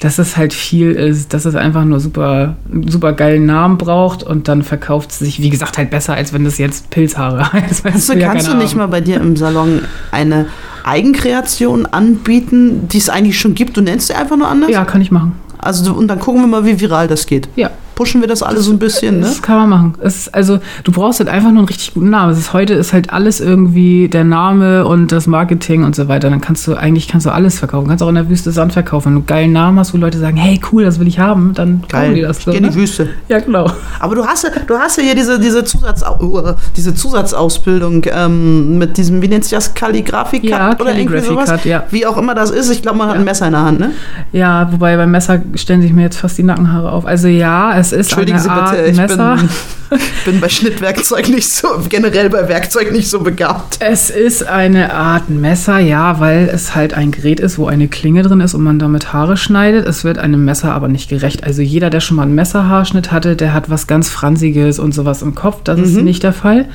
dass 0.00 0.18
es 0.18 0.36
halt 0.36 0.52
viel 0.52 0.90
ist, 0.90 1.32
dass 1.32 1.46
es 1.46 1.54
einfach 1.54 1.86
nur 1.86 1.98
super, 1.98 2.56
super 2.86 3.14
geilen 3.14 3.46
Namen 3.46 3.78
braucht 3.78 4.22
und 4.22 4.48
dann 4.48 4.62
verkauft 4.62 5.12
es 5.12 5.20
sich, 5.20 5.40
wie 5.40 5.48
gesagt, 5.48 5.78
halt 5.78 5.88
besser, 5.88 6.12
als 6.12 6.34
wenn 6.34 6.44
das 6.44 6.58
jetzt 6.58 6.90
Pilzhaare 6.90 7.52
heißt. 7.54 7.84
Kannst 7.84 8.10
du, 8.10 8.18
kannst 8.18 8.48
du 8.48 8.54
nicht 8.54 8.76
mal 8.76 8.88
bei 8.88 9.00
dir 9.00 9.16
im 9.16 9.34
Salon 9.36 9.80
eine 10.10 10.46
Eigenkreation 10.84 11.86
anbieten, 11.86 12.86
die 12.88 12.98
es 12.98 13.08
eigentlich 13.08 13.38
schon 13.38 13.54
gibt? 13.54 13.78
Du 13.78 13.80
nennst 13.80 14.08
sie 14.08 14.14
einfach 14.14 14.36
nur 14.36 14.48
anders? 14.48 14.68
Ja, 14.68 14.84
kann 14.84 15.00
ich 15.00 15.10
machen. 15.10 15.32
Also, 15.56 15.94
und 15.94 16.08
dann 16.08 16.20
gucken 16.20 16.42
wir 16.42 16.48
mal, 16.48 16.66
wie 16.66 16.78
viral 16.78 17.08
das 17.08 17.26
geht. 17.26 17.48
Ja, 17.56 17.70
Pushen 17.94 18.20
wir 18.20 18.28
das 18.28 18.42
alle 18.42 18.60
so 18.60 18.72
ein 18.72 18.78
bisschen, 18.78 19.20
ne? 19.20 19.26
Das 19.26 19.42
kann 19.42 19.56
man 19.56 19.68
machen. 19.68 19.94
Ist, 20.02 20.34
also, 20.34 20.58
du 20.82 20.92
brauchst 20.92 21.20
halt 21.20 21.28
einfach 21.28 21.50
nur 21.50 21.58
einen 21.58 21.68
richtig 21.68 21.94
guten 21.94 22.10
Namen. 22.10 22.32
Ist, 22.32 22.52
heute 22.52 22.74
ist 22.74 22.92
halt 22.92 23.12
alles 23.12 23.40
irgendwie 23.40 24.08
der 24.08 24.24
Name 24.24 24.84
und 24.84 25.12
das 25.12 25.26
Marketing 25.26 25.84
und 25.84 25.94
so 25.94 26.08
weiter. 26.08 26.30
Dann 26.30 26.40
kannst 26.40 26.66
du, 26.66 26.74
eigentlich 26.74 27.08
kannst 27.08 27.26
du 27.26 27.30
alles 27.30 27.58
verkaufen. 27.58 27.84
Du 27.84 27.90
kannst 27.90 28.02
auch 28.02 28.08
in 28.08 28.16
der 28.16 28.28
Wüste 28.28 28.50
Sand 28.50 28.72
verkaufen. 28.72 29.06
Wenn 29.06 29.12
du 29.14 29.18
einen 29.20 29.26
geilen 29.26 29.52
Namen 29.52 29.78
hast, 29.78 29.94
wo 29.94 29.98
Leute 29.98 30.18
sagen, 30.18 30.36
hey, 30.36 30.60
cool, 30.72 30.84
das 30.84 30.98
will 30.98 31.06
ich 31.06 31.18
haben, 31.18 31.52
dann 31.54 31.82
kaufen 31.88 32.14
die 32.14 32.22
das. 32.22 32.38
ich 32.38 32.44
So, 32.44 32.50
geh 32.50 32.58
in 32.58 32.64
die 32.64 32.70
ne? 32.70 32.74
Wüste. 32.74 33.08
Ja, 33.28 33.38
genau. 33.38 33.70
Aber 34.00 34.14
du 34.14 34.24
hast 34.26 34.44
ja, 34.44 34.50
du 34.66 34.74
hast 34.76 34.96
ja 34.98 35.04
hier 35.04 35.14
diese, 35.14 35.38
diese, 35.38 35.64
Zusatzau 35.64 36.20
uh, 36.20 36.54
diese 36.76 36.94
Zusatzausbildung 36.94 38.04
ähm, 38.12 38.78
mit 38.78 38.96
diesem, 38.96 39.22
wie 39.22 39.28
nennt 39.28 39.44
sich 39.44 39.52
das, 39.52 39.74
Kalligrafie-Cut 39.74 40.50
Ja, 40.50 40.76
oder 40.80 40.94
irgendwie 40.94 41.20
sowas? 41.20 41.64
Ja. 41.64 41.84
Wie 41.90 42.06
auch 42.06 42.16
immer 42.16 42.34
das 42.34 42.50
ist. 42.50 42.70
Ich 42.70 42.82
glaube, 42.82 42.98
man 42.98 43.08
hat 43.08 43.16
ein 43.16 43.24
Messer 43.24 43.46
in 43.46 43.52
der 43.52 43.62
Hand, 43.62 43.80
ne? 43.80 43.90
Ja, 44.32 44.68
wobei 44.72 44.96
beim 44.96 45.10
Messer 45.10 45.40
stellen 45.54 45.82
sich 45.82 45.92
mir 45.92 46.02
jetzt 46.02 46.16
fast 46.16 46.38
die 46.38 46.42
Nackenhaare 46.42 46.90
auf. 46.90 47.06
Also 47.06 47.28
ja, 47.28 47.76
es 47.78 47.83
ist 47.92 48.10
Entschuldigen 48.10 48.38
Sie 48.38 48.48
Art 48.48 48.72
bitte, 48.72 48.90
ich 48.90 48.96
Messer. 48.96 49.36
bin, 49.36 49.98
bin 50.24 50.40
bei 50.40 50.48
Schnittwerkzeug 50.48 51.28
nicht 51.28 51.48
so, 51.48 51.68
generell 51.88 52.30
bei 52.30 52.48
Werkzeug 52.48 52.92
nicht 52.92 53.08
so 53.08 53.20
begabt. 53.20 53.78
Es 53.80 54.10
ist 54.10 54.46
eine 54.46 54.92
Art 54.94 55.30
Messer, 55.30 55.78
ja, 55.78 56.20
weil 56.20 56.48
es 56.52 56.74
halt 56.74 56.94
ein 56.94 57.10
Gerät 57.10 57.40
ist, 57.40 57.58
wo 57.58 57.66
eine 57.66 57.88
Klinge 57.88 58.22
drin 58.22 58.40
ist 58.40 58.54
und 58.54 58.62
man 58.62 58.78
damit 58.78 59.12
Haare 59.12 59.36
schneidet. 59.36 59.86
Es 59.86 60.04
wird 60.04 60.18
einem 60.18 60.44
Messer 60.44 60.72
aber 60.72 60.88
nicht 60.88 61.08
gerecht. 61.08 61.44
Also 61.44 61.62
jeder, 61.62 61.90
der 61.90 62.00
schon 62.00 62.16
mal 62.16 62.24
einen 62.24 62.34
Messerhaarschnitt 62.34 63.12
hatte, 63.12 63.36
der 63.36 63.52
hat 63.52 63.70
was 63.70 63.86
ganz 63.86 64.08
Fransiges 64.08 64.78
und 64.78 64.92
sowas 64.92 65.22
im 65.22 65.34
Kopf. 65.34 65.62
Das 65.64 65.80
ist 65.80 65.96
nicht 65.96 66.22
der 66.22 66.32
Fall. 66.32 66.66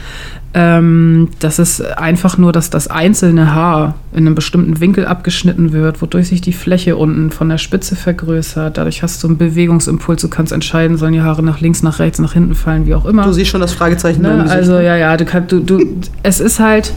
Ähm, 0.53 1.29
das 1.39 1.59
ist 1.59 1.81
einfach 1.81 2.37
nur, 2.37 2.51
dass 2.51 2.71
das 2.71 2.87
einzelne 2.87 3.53
Haar 3.53 3.95
in 4.11 4.25
einem 4.25 4.33
bestimmten 4.33 4.79
Winkel 4.79 5.05
abgeschnitten 5.05 5.73
wird, 5.73 6.01
wodurch 6.01 6.29
sich 6.29 6.41
die 6.41 6.53
Fläche 6.53 6.95
unten 6.95 7.29
von 7.29 7.49
der 7.49 7.59
Spitze 7.59 7.95
vergrößert. 7.95 8.77
Dadurch 8.77 9.03
hast 9.03 9.23
du 9.23 9.27
einen 9.27 9.37
Bewegungsimpuls. 9.37 10.21
Du 10.21 10.27
kannst 10.27 10.51
entscheiden, 10.51 10.97
sollen 10.97 11.13
die 11.13 11.21
Haare 11.21 11.43
nach 11.43 11.61
links, 11.61 11.83
nach 11.83 11.99
rechts, 11.99 12.17
nach 12.17 12.33
hinten 12.33 12.55
fallen, 12.55 12.87
wie 12.87 12.95
auch 12.95 13.05
immer. 13.05 13.25
Du 13.25 13.33
siehst 13.33 13.51
schon 13.51 13.61
das 13.61 13.73
Fragezeichen 13.73 14.23
Ne? 14.23 14.45
Also 14.49 14.79
ja, 14.79 14.95
ja, 14.95 15.15
du 15.17 15.25
kannst, 15.25 15.51
du, 15.51 15.59
du, 15.59 15.79
es 16.23 16.39
ist 16.39 16.59
halt, 16.59 16.93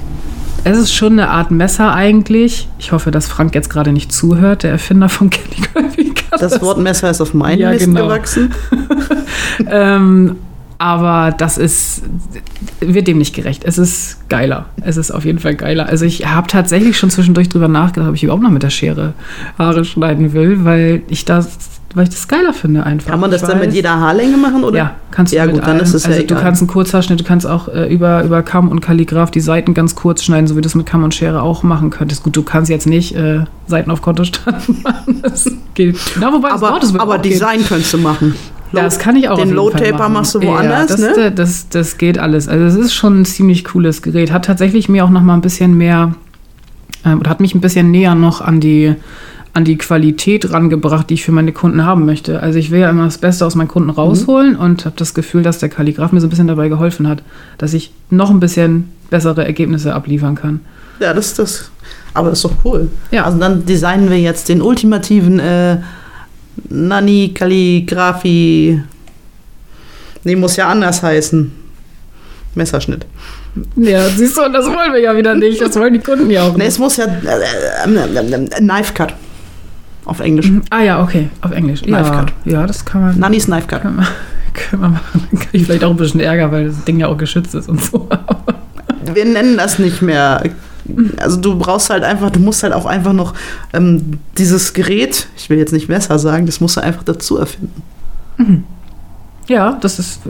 es 0.64 0.78
ist 0.78 0.94
schon 0.94 1.12
eine 1.12 1.28
Art 1.28 1.50
Messer 1.50 1.92
eigentlich. 1.94 2.68
Ich 2.78 2.92
hoffe, 2.92 3.10
dass 3.10 3.28
Frank 3.28 3.54
jetzt 3.54 3.68
gerade 3.68 3.92
nicht 3.92 4.12
zuhört, 4.12 4.62
der 4.62 4.70
Erfinder 4.70 5.08
von 5.08 5.28
Calligraphy. 5.30 6.14
das 6.30 6.62
Wort 6.62 6.78
Messer 6.78 7.10
ist 7.10 7.20
auf 7.20 7.34
meinen 7.34 7.60
Ja, 7.60 7.70
Mist 7.70 7.84
genau. 7.84 8.04
gewachsen. 8.04 8.54
ähm, 9.70 10.36
aber 10.82 11.30
das 11.36 11.58
ist, 11.58 12.02
wird 12.80 13.06
dem 13.06 13.18
nicht 13.18 13.36
gerecht. 13.36 13.62
Es 13.64 13.78
ist 13.78 14.28
geiler. 14.28 14.66
Es 14.80 14.96
ist 14.96 15.12
auf 15.12 15.24
jeden 15.24 15.38
Fall 15.38 15.54
geiler. 15.54 15.86
Also 15.88 16.04
ich 16.04 16.26
habe 16.26 16.48
tatsächlich 16.48 16.98
schon 16.98 17.08
zwischendurch 17.08 17.48
drüber 17.48 17.68
nachgedacht, 17.68 18.08
ob 18.08 18.16
ich 18.16 18.24
überhaupt 18.24 18.42
noch 18.42 18.50
mit 18.50 18.64
der 18.64 18.70
Schere 18.70 19.14
Haare 19.58 19.84
schneiden 19.84 20.32
will, 20.32 20.64
weil 20.64 21.02
ich 21.06 21.24
das, 21.24 21.56
weil 21.94 22.02
ich 22.04 22.10
das 22.10 22.26
geiler 22.26 22.52
finde 22.52 22.82
einfach. 22.84 23.12
Kann 23.12 23.20
man 23.20 23.30
das 23.30 23.42
dann 23.42 23.60
mit 23.60 23.72
jeder 23.72 24.00
Haarlänge 24.00 24.36
machen? 24.36 24.64
Oder? 24.64 24.76
Ja, 24.76 24.94
kannst 25.12 25.32
du 25.32 25.36
Ja, 25.36 25.46
gut, 25.46 25.60
dann 25.62 25.76
allem. 25.76 25.82
ist 25.82 25.94
es 25.94 26.02
ja 26.02 26.08
Also 26.10 26.22
du 26.22 26.34
egal. 26.34 26.42
kannst 26.42 26.62
einen 26.62 26.68
Kurzhaarschnitt, 26.68 27.20
du 27.20 27.24
kannst 27.24 27.46
auch 27.46 27.68
äh, 27.68 27.86
über, 27.94 28.24
über 28.24 28.42
Kamm 28.42 28.68
und 28.68 28.80
Kalligraph 28.80 29.30
die 29.30 29.40
Seiten 29.40 29.74
ganz 29.74 29.94
kurz 29.94 30.24
schneiden, 30.24 30.48
so 30.48 30.56
wie 30.56 30.62
du 30.62 30.66
es 30.66 30.74
mit 30.74 30.86
Kamm 30.86 31.04
und 31.04 31.14
Schere 31.14 31.42
auch 31.42 31.62
machen 31.62 31.90
könntest. 31.90 32.24
Gut, 32.24 32.34
du 32.34 32.42
kannst 32.42 32.70
jetzt 32.70 32.88
nicht 32.88 33.14
äh, 33.14 33.44
Seiten 33.68 33.88
auf 33.92 34.02
Kontostand 34.02 34.82
machen. 34.84 35.20
Das 35.22 35.48
geht. 35.74 35.96
Na, 36.18 36.32
wobei 36.32 36.48
das 36.48 36.60
Aber, 36.60 36.72
Wort, 36.72 36.82
das 36.82 36.94
aber. 36.96 37.18
Design 37.18 37.64
könntest 37.64 37.92
du 37.94 37.98
machen. 37.98 38.34
Das 38.72 38.98
kann 38.98 39.16
ich 39.16 39.28
auch. 39.28 39.38
Den 39.38 39.50
Load-Taper 39.50 39.98
machen. 39.98 40.12
machst 40.14 40.34
du 40.34 40.42
woanders, 40.42 40.90
ja, 40.90 40.96
das, 40.96 41.00
ne? 41.00 41.12
Das, 41.16 41.34
das, 41.34 41.68
das 41.68 41.98
geht 41.98 42.18
alles. 42.18 42.48
Also 42.48 42.64
es 42.64 42.74
ist 42.74 42.94
schon 42.94 43.20
ein 43.20 43.24
ziemlich 43.24 43.64
cooles 43.64 44.02
Gerät. 44.02 44.32
Hat 44.32 44.44
tatsächlich 44.46 44.88
mir 44.88 45.04
auch 45.04 45.10
noch 45.10 45.22
mal 45.22 45.34
ein 45.34 45.40
bisschen 45.42 45.76
mehr, 45.76 46.14
ähm, 47.04 47.20
oder 47.20 47.30
hat 47.30 47.40
mich 47.40 47.54
ein 47.54 47.60
bisschen 47.60 47.90
näher 47.90 48.14
noch 48.14 48.40
an 48.40 48.60
die 48.60 48.94
an 49.54 49.66
die 49.66 49.76
Qualität 49.76 50.50
rangebracht, 50.50 51.10
die 51.10 51.14
ich 51.14 51.24
für 51.24 51.32
meine 51.32 51.52
Kunden 51.52 51.84
haben 51.84 52.06
möchte. 52.06 52.40
Also 52.40 52.58
ich 52.58 52.70
will 52.70 52.80
ja 52.80 52.88
immer 52.88 53.04
das 53.04 53.18
Beste 53.18 53.44
aus 53.44 53.54
meinen 53.54 53.68
Kunden 53.68 53.90
Mhm. 53.90 53.96
rausholen 53.96 54.56
und 54.56 54.86
habe 54.86 54.96
das 54.96 55.12
Gefühl, 55.12 55.42
dass 55.42 55.58
der 55.58 55.68
Kalligraph 55.68 56.10
mir 56.10 56.20
so 56.22 56.26
ein 56.26 56.30
bisschen 56.30 56.46
dabei 56.46 56.70
geholfen 56.70 57.06
hat, 57.06 57.22
dass 57.58 57.74
ich 57.74 57.92
noch 58.08 58.30
ein 58.30 58.40
bisschen 58.40 58.88
bessere 59.10 59.44
Ergebnisse 59.44 59.94
abliefern 59.94 60.36
kann. 60.36 60.60
Ja, 61.00 61.12
das 61.12 61.26
ist 61.26 61.38
das. 61.38 61.70
Aber 62.14 62.30
das 62.30 62.38
ist 62.38 62.44
doch 62.46 62.64
cool. 62.64 62.88
Ja. 63.10 63.24
Also 63.24 63.38
dann 63.38 63.66
designen 63.66 64.08
wir 64.08 64.18
jetzt 64.18 64.48
den 64.48 64.62
ultimativen 64.62 65.38
äh, 65.38 65.78
Nani 66.68 67.32
Kalligraphi. 67.34 68.82
Nee, 70.24 70.36
muss 70.36 70.56
ja 70.56 70.68
anders 70.68 71.02
heißen. 71.02 71.52
Messerschnitt. 72.54 73.06
Ja, 73.76 74.08
siehst 74.08 74.36
du, 74.36 74.48
das 74.50 74.66
wollen 74.66 74.92
wir 74.92 75.00
ja 75.00 75.16
wieder 75.16 75.34
nicht. 75.34 75.60
Das 75.60 75.76
wollen 75.76 75.92
die 75.92 76.00
Kunden 76.00 76.30
ja 76.30 76.42
auch 76.44 76.56
Nee, 76.56 76.66
es 76.66 76.78
muss 76.78 76.96
ja 76.96 77.04
äh, 77.04 77.88
äh, 77.88 78.44
äh, 78.44 78.46
Knife 78.58 78.94
Cut. 78.94 79.14
Auf 80.04 80.20
Englisch. 80.20 80.50
Ah 80.70 80.80
ja, 80.80 81.02
okay, 81.02 81.28
auf 81.42 81.52
Englisch. 81.52 81.82
Knife 81.82 82.02
ja, 82.02 82.10
Cut. 82.10 82.32
ja, 82.44 82.66
das 82.66 82.84
kann 82.84 83.02
man. 83.02 83.18
Nanny's 83.18 83.46
Knife 83.46 83.66
Cut. 83.66 83.82
Können 83.82 83.96
wir, 83.96 84.06
können 84.54 84.82
wir 84.82 84.88
machen. 84.88 85.28
Dann 85.30 85.40
kriege 85.40 85.58
ich 85.58 85.64
vielleicht 85.64 85.84
auch 85.84 85.90
ein 85.90 85.96
bisschen 85.96 86.20
Ärger, 86.20 86.50
weil 86.50 86.66
das 86.68 86.84
Ding 86.84 86.98
ja 86.98 87.08
auch 87.08 87.16
geschützt 87.18 87.54
ist 87.54 87.68
und 87.68 87.82
so. 87.82 88.08
Wir 89.14 89.24
nennen 89.24 89.56
das 89.56 89.78
nicht 89.78 90.02
mehr. 90.02 90.42
Also 91.18 91.36
du 91.40 91.56
brauchst 91.58 91.90
halt 91.90 92.02
einfach, 92.04 92.30
du 92.30 92.40
musst 92.40 92.62
halt 92.62 92.72
auch 92.72 92.86
einfach 92.86 93.12
noch 93.12 93.34
ähm, 93.72 94.18
dieses 94.38 94.72
Gerät, 94.72 95.28
ich 95.36 95.48
will 95.50 95.58
jetzt 95.58 95.72
nicht 95.72 95.88
Messer 95.88 96.18
sagen, 96.18 96.46
das 96.46 96.60
musst 96.60 96.76
du 96.76 96.80
einfach 96.82 97.02
dazu 97.04 97.36
erfinden. 97.38 97.82
Ja, 99.46 99.78
das 99.80 99.98
ist. 99.98 100.20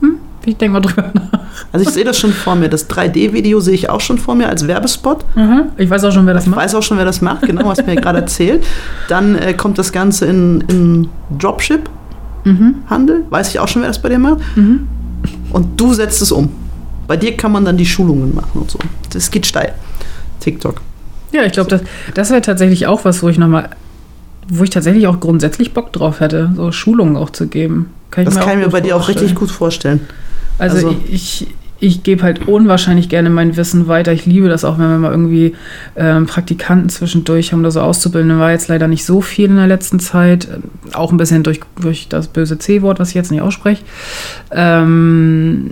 Hm, 0.00 0.16
ich 0.44 0.56
denke 0.56 0.72
mal 0.74 0.80
drüber 0.80 1.10
nach. 1.14 1.40
Also 1.72 1.88
ich 1.88 1.94
sehe 1.94 2.04
das 2.04 2.18
schon 2.18 2.32
vor 2.32 2.54
mir. 2.54 2.68
Das 2.68 2.88
3D-Video 2.90 3.60
sehe 3.60 3.74
ich 3.74 3.88
auch 3.90 4.00
schon 4.00 4.18
vor 4.18 4.34
mir 4.34 4.48
als 4.48 4.66
Werbespot. 4.66 5.24
Mhm. 5.36 5.66
Ich 5.76 5.88
weiß 5.88 6.04
auch 6.04 6.12
schon, 6.12 6.26
wer 6.26 6.34
das 6.34 6.44
Ich 6.44 6.50
macht. 6.50 6.60
weiß 6.60 6.74
auch 6.74 6.82
schon, 6.82 6.98
wer 6.98 7.04
das 7.04 7.20
macht, 7.20 7.42
genau, 7.42 7.66
was 7.68 7.84
mir 7.86 7.96
gerade 7.96 8.18
erzählt. 8.20 8.64
Dann 9.08 9.36
äh, 9.36 9.54
kommt 9.54 9.78
das 9.78 9.92
Ganze 9.92 10.26
in, 10.26 10.60
in 10.68 11.08
Dropship-Handel. 11.38 13.18
Mhm. 13.20 13.30
Weiß 13.30 13.48
ich 13.48 13.58
auch 13.60 13.68
schon, 13.68 13.82
wer 13.82 13.88
das 13.88 14.00
bei 14.00 14.08
dir 14.08 14.18
macht. 14.18 14.38
Mhm. 14.56 14.86
Und 15.52 15.80
du 15.80 15.94
setzt 15.94 16.20
es 16.22 16.32
um. 16.32 16.50
Bei 17.06 17.16
dir 17.16 17.36
kann 17.36 17.52
man 17.52 17.64
dann 17.64 17.76
die 17.76 17.86
Schulungen 17.86 18.34
machen 18.34 18.60
und 18.60 18.70
so. 18.70 18.78
Das 19.12 19.30
geht 19.30 19.46
steil. 19.46 19.74
TikTok. 20.44 20.80
Ja, 21.32 21.42
ich 21.42 21.52
glaube, 21.52 21.70
das, 21.70 21.82
das 22.14 22.30
wäre 22.30 22.42
tatsächlich 22.42 22.86
auch 22.86 23.04
was, 23.04 23.22
wo 23.22 23.28
ich 23.28 23.38
nochmal. 23.38 23.70
Wo 24.48 24.62
ich 24.62 24.70
tatsächlich 24.70 25.06
auch 25.06 25.20
grundsätzlich 25.20 25.72
Bock 25.72 25.92
drauf 25.92 26.20
hätte, 26.20 26.52
so 26.54 26.70
Schulungen 26.70 27.16
auch 27.16 27.30
zu 27.30 27.46
geben. 27.48 27.90
Kann 28.10 28.26
Das 28.26 28.38
kann 28.38 28.58
ich 28.60 28.66
mir 28.66 28.70
bei 28.70 28.82
dir 28.82 28.94
auch 28.96 29.08
richtig 29.08 29.34
gut 29.34 29.50
vorstellen. 29.50 30.00
Also, 30.58 30.76
Also- 30.88 30.96
ich, 31.10 31.46
ich 31.80 32.02
gebe 32.02 32.22
halt 32.22 32.46
unwahrscheinlich 32.46 33.08
gerne 33.08 33.30
mein 33.30 33.56
Wissen 33.56 33.88
weiter. 33.88 34.12
Ich 34.12 34.26
liebe 34.26 34.48
das 34.48 34.64
auch, 34.64 34.78
wenn 34.78 34.88
wir 34.88 34.98
mal 34.98 35.10
irgendwie 35.10 35.54
ähm, 35.96 36.26
Praktikanten 36.26 36.88
zwischendurch 36.90 37.52
haben 37.52 37.60
oder 37.60 37.70
so 37.70 37.80
Auszubildende. 37.80 38.38
War 38.38 38.52
jetzt 38.52 38.68
leider 38.68 38.86
nicht 38.86 39.04
so 39.04 39.20
viel 39.22 39.46
in 39.50 39.56
der 39.56 39.66
letzten 39.66 39.98
Zeit. 39.98 40.46
Auch 40.92 41.10
ein 41.10 41.16
bisschen 41.16 41.42
durch, 41.42 41.60
durch 41.80 42.08
das 42.08 42.28
böse 42.28 42.58
C-Wort, 42.58 43.00
was 43.00 43.08
ich 43.08 43.14
jetzt 43.14 43.30
nicht 43.30 43.40
ausspreche. 43.42 43.82
Ähm, 44.50 45.70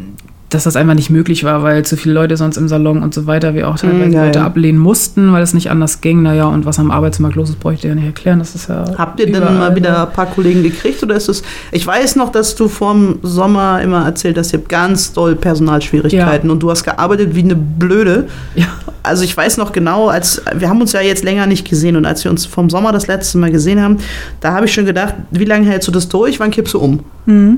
dass 0.54 0.64
das 0.64 0.76
einfach 0.76 0.94
nicht 0.94 1.10
möglich 1.10 1.44
war, 1.44 1.62
weil 1.62 1.84
zu 1.84 1.96
viele 1.96 2.14
Leute 2.14 2.36
sonst 2.36 2.56
im 2.56 2.68
Salon 2.68 3.02
und 3.02 3.14
so 3.14 3.26
weiter, 3.26 3.54
wir 3.54 3.68
auch 3.68 3.78
teilweise 3.78 4.10
Mm, 4.10 4.12
ja, 4.12 4.24
Leute 4.24 4.38
ja. 4.40 4.46
ablehnen 4.46 4.78
mussten, 4.78 5.32
weil 5.32 5.42
es 5.42 5.54
nicht 5.54 5.70
anders 5.70 6.00
ging. 6.00 6.22
Naja, 6.22 6.46
und 6.46 6.64
was 6.64 6.78
am 6.78 6.90
Arbeitsmarkt 6.90 7.36
los 7.36 7.50
ist, 7.50 7.60
bräuchte 7.60 7.86
ich 7.86 7.90
ja 7.90 7.94
nicht 7.94 8.06
erklären. 8.06 8.38
Das 8.38 8.54
ist 8.54 8.68
ja. 8.68 8.84
Habt 8.98 9.20
ihr 9.20 9.30
denn 9.30 9.42
mal 9.42 9.74
wieder 9.74 10.06
ein 10.06 10.12
paar 10.12 10.26
Kollegen 10.26 10.62
gekriegt 10.62 11.02
oder 11.02 11.14
ist 11.16 11.28
es? 11.28 11.42
Ich 11.70 11.86
weiß 11.86 12.16
noch, 12.16 12.30
dass 12.30 12.54
du 12.54 12.68
vorm 12.68 13.18
Sommer 13.22 13.80
immer 13.82 14.04
erzählt 14.04 14.38
hast, 14.38 14.52
ihr 14.52 14.58
habt 14.58 14.68
ganz 14.68 15.12
doll 15.12 15.34
Personalschwierigkeiten 15.36 16.50
und 16.50 16.62
du 16.62 16.70
hast 16.70 16.84
gearbeitet 16.84 17.34
wie 17.34 17.42
eine 17.42 17.56
Blöde. 17.56 18.28
Ja. 18.54 18.66
Also 19.04 19.24
ich 19.24 19.36
weiß 19.36 19.56
noch 19.56 19.72
genau, 19.72 20.08
als 20.08 20.42
wir 20.54 20.68
haben 20.68 20.80
uns 20.80 20.92
ja 20.92 21.00
jetzt 21.00 21.24
länger 21.24 21.46
nicht 21.46 21.68
gesehen 21.68 21.96
und 21.96 22.06
als 22.06 22.22
wir 22.22 22.30
uns 22.30 22.46
vom 22.46 22.70
Sommer 22.70 22.92
das 22.92 23.08
letzte 23.08 23.36
Mal 23.38 23.50
gesehen 23.50 23.82
haben, 23.82 23.98
da 24.40 24.52
habe 24.52 24.66
ich 24.66 24.72
schon 24.72 24.86
gedacht, 24.86 25.14
wie 25.32 25.44
lange 25.44 25.66
hältst 25.66 25.88
du 25.88 25.92
das 25.92 26.08
durch? 26.08 26.38
Wann 26.38 26.52
kippst 26.52 26.74
du 26.74 26.78
um? 26.78 27.00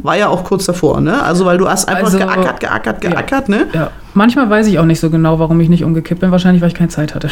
War 0.02 0.16
ja 0.16 0.28
auch 0.28 0.44
kurz 0.44 0.66
davor, 0.66 1.00
ne? 1.00 1.22
Also 1.22 1.44
weil 1.44 1.56
du 1.58 1.68
hast 1.68 1.86
einfach 1.88 2.04
Also, 2.04 2.18
geackert, 2.18 2.60
geackert, 2.60 2.83
ja. 2.84 2.92
geackert, 2.92 3.48
ne? 3.48 3.66
Ja. 3.72 3.90
Manchmal 4.14 4.48
weiß 4.48 4.66
ich 4.66 4.78
auch 4.78 4.84
nicht 4.84 5.00
so 5.00 5.10
genau, 5.10 5.38
warum 5.38 5.60
ich 5.60 5.68
nicht 5.68 5.84
umgekippt 5.84 6.20
bin. 6.20 6.30
Wahrscheinlich, 6.30 6.62
weil 6.62 6.68
ich 6.68 6.74
keine 6.74 6.90
Zeit 6.90 7.14
hatte. 7.14 7.28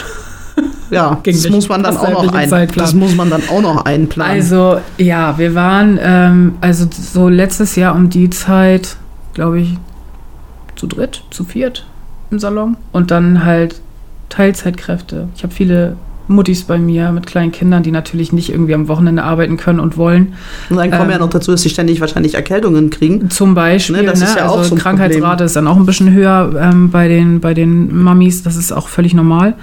Ja, 0.90 1.18
Ging 1.22 1.34
das 1.34 1.44
nicht. 1.44 1.52
muss 1.52 1.68
man 1.68 1.82
dann 1.82 1.94
Passt 1.94 2.06
auch 2.06 2.24
noch 2.24 2.32
ein, 2.34 2.68
das 2.74 2.94
muss 2.94 3.14
man 3.14 3.30
dann 3.30 3.42
auch 3.48 3.62
noch 3.62 3.84
einplanen. 3.84 4.32
Also, 4.32 4.80
ja, 4.98 5.38
wir 5.38 5.54
waren, 5.54 5.98
ähm, 6.02 6.54
also 6.60 6.86
so 6.90 7.28
letztes 7.28 7.76
Jahr 7.76 7.94
um 7.94 8.10
die 8.10 8.30
Zeit, 8.30 8.96
glaube 9.34 9.60
ich, 9.60 9.78
zu 10.76 10.86
dritt, 10.86 11.22
zu 11.30 11.44
viert 11.44 11.86
im 12.30 12.38
Salon. 12.38 12.76
Und 12.92 13.10
dann 13.10 13.44
halt 13.44 13.80
Teilzeitkräfte. 14.28 15.28
Ich 15.36 15.42
habe 15.42 15.52
viele 15.52 15.96
Muttis 16.28 16.62
bei 16.62 16.78
mir 16.78 17.12
mit 17.12 17.26
kleinen 17.26 17.52
Kindern, 17.52 17.82
die 17.82 17.90
natürlich 17.90 18.32
nicht 18.32 18.50
irgendwie 18.50 18.74
am 18.74 18.88
Wochenende 18.88 19.22
arbeiten 19.22 19.56
können 19.56 19.80
und 19.80 19.96
wollen. 19.96 20.34
und 20.70 20.76
dann 20.76 20.90
kommen 20.90 21.10
ja 21.10 21.16
ähm, 21.16 21.22
noch 21.22 21.30
dazu, 21.30 21.50
dass 21.50 21.62
sie 21.62 21.70
ständig 21.70 22.00
wahrscheinlich 22.00 22.34
Erkältungen 22.34 22.90
kriegen. 22.90 23.30
Zum 23.30 23.54
Beispiel, 23.54 23.96
Ne, 23.96 24.04
das 24.04 24.20
ne, 24.20 24.26
ist 24.26 24.36
ja 24.36 24.48
auch 24.48 24.58
also 24.58 24.70
so 24.70 24.74
ein 24.74 24.78
Krankheitsrate 24.78 25.44
ist 25.44 25.56
dann 25.56 25.66
auch 25.66 25.76
ein 25.76 25.86
bisschen 25.86 26.12
höher 26.12 26.54
ähm, 26.60 26.90
bei, 26.90 27.08
den, 27.08 27.40
bei 27.40 27.54
den 27.54 27.94
Mamis, 28.02 28.42
das 28.42 28.56
ist 28.56 28.72
auch 28.72 28.88
völlig 28.88 29.14
normal. 29.14 29.54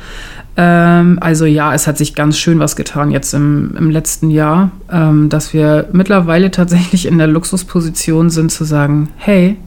Ähm, 0.58 1.18
also 1.22 1.46
ja, 1.46 1.74
es 1.74 1.88
hat 1.88 1.98
sich 1.98 2.16
ganz 2.16 2.38
schön 2.38 2.60
was 2.60 2.76
getan 2.76 3.12
jetzt 3.12 3.34
im, 3.34 3.76
im 3.78 3.90
letzten 3.90 4.30
Jahr, 4.30 4.72
ähm, 4.92 5.30
dass 5.30 5.54
wir 5.54 5.88
mittlerweile 5.94 6.52
tatsächlich 6.52 7.06
in 7.06 7.18
der 7.18 7.28
Luxusposition 7.28 8.30
sind 8.30 8.52
zu 8.52 8.66
sagen, 8.66 9.10
hey, 9.16 9.58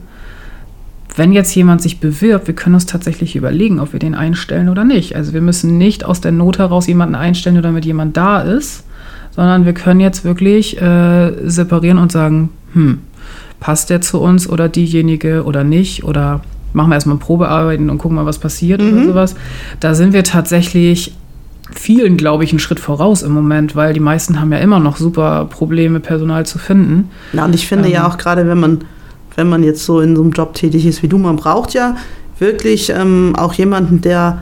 wenn 1.15 1.31
jetzt 1.31 1.53
jemand 1.55 1.81
sich 1.81 1.99
bewirbt, 1.99 2.47
wir 2.47 2.55
können 2.55 2.75
uns 2.75 2.85
tatsächlich 2.85 3.35
überlegen, 3.35 3.79
ob 3.79 3.93
wir 3.93 3.99
den 3.99 4.15
einstellen 4.15 4.69
oder 4.69 4.83
nicht. 4.83 5.15
Also 5.15 5.33
wir 5.33 5.41
müssen 5.41 5.77
nicht 5.77 6.03
aus 6.03 6.21
der 6.21 6.31
Not 6.31 6.57
heraus 6.57 6.87
jemanden 6.87 7.15
einstellen, 7.15 7.55
nur 7.55 7.63
damit 7.63 7.85
jemand 7.85 8.17
da 8.17 8.41
ist, 8.41 8.83
sondern 9.31 9.65
wir 9.65 9.73
können 9.73 9.99
jetzt 9.99 10.23
wirklich 10.23 10.81
äh, 10.81 11.31
separieren 11.47 11.97
und 11.99 12.11
sagen, 12.11 12.49
hm, 12.73 12.99
passt 13.59 13.89
der 13.89 14.01
zu 14.01 14.19
uns 14.19 14.49
oder 14.49 14.69
diejenige 14.69 15.43
oder 15.43 15.63
nicht 15.63 16.03
oder 16.03 16.41
machen 16.73 16.89
wir 16.89 16.95
erstmal 16.95 17.17
Probearbeiten 17.17 17.89
und 17.89 17.97
gucken 17.99 18.15
mal, 18.15 18.25
was 18.25 18.39
passiert 18.39 18.81
oder 18.81 19.03
sowas. 19.05 19.35
Da 19.79 19.93
sind 19.93 20.13
wir 20.13 20.23
tatsächlich 20.23 21.13
vielen, 21.71 22.17
glaube 22.17 22.43
ich, 22.43 22.51
einen 22.51 22.59
Schritt 22.59 22.79
voraus 22.79 23.21
im 23.21 23.31
Moment, 23.31 23.75
weil 23.75 23.93
die 23.93 23.99
meisten 23.99 24.39
haben 24.39 24.51
ja 24.51 24.59
immer 24.59 24.79
noch 24.79 24.97
super 24.97 25.45
Probleme, 25.49 25.99
Personal 25.99 26.45
zu 26.45 26.59
finden. 26.59 27.09
Ja, 27.33 27.45
und 27.45 27.55
ich 27.55 27.67
finde 27.67 27.87
Ähm. 27.87 27.93
ja 27.93 28.07
auch 28.07 28.17
gerade, 28.17 28.47
wenn 28.47 28.59
man, 28.59 28.79
wenn 29.35 29.49
man 29.49 29.63
jetzt 29.63 29.85
so 29.85 29.99
in 29.99 30.15
so 30.15 30.21
einem 30.21 30.31
Job 30.31 30.53
tätig 30.53 30.85
ist 30.85 31.03
wie 31.03 31.07
du, 31.07 31.17
man 31.17 31.35
braucht 31.35 31.73
ja 31.73 31.95
wirklich 32.39 32.89
ähm, 32.89 33.33
auch 33.37 33.53
jemanden, 33.53 34.01
der 34.01 34.39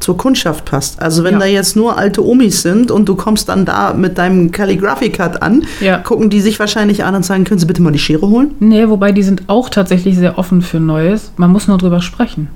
zur 0.00 0.16
Kundschaft 0.16 0.64
passt. 0.64 1.00
Also 1.00 1.22
wenn 1.22 1.34
Ja. 1.34 1.40
da 1.40 1.46
jetzt 1.46 1.76
nur 1.76 1.96
alte 1.96 2.26
Omis 2.26 2.62
sind 2.62 2.90
und 2.90 3.08
du 3.08 3.14
kommst 3.14 3.48
dann 3.48 3.64
da 3.64 3.94
mit 3.94 4.18
deinem 4.18 4.50
Calligraphy 4.50 5.10
Cut 5.10 5.40
an, 5.42 5.62
Ja. 5.80 5.98
gucken 5.98 6.28
die 6.28 6.40
sich 6.40 6.58
wahrscheinlich 6.58 7.04
an 7.04 7.14
und 7.14 7.24
sagen, 7.24 7.44
können 7.44 7.60
Sie 7.60 7.66
bitte 7.66 7.82
mal 7.82 7.92
die 7.92 8.00
Schere 8.00 8.28
holen? 8.28 8.52
Nee, 8.58 8.88
wobei 8.88 9.12
die 9.12 9.22
sind 9.22 9.44
auch 9.46 9.68
tatsächlich 9.68 10.16
sehr 10.16 10.38
offen 10.38 10.60
für 10.60 10.80
Neues. 10.80 11.30
Man 11.36 11.52
muss 11.52 11.68
nur 11.68 11.78
drüber 11.78 12.00
sprechen. 12.00 12.48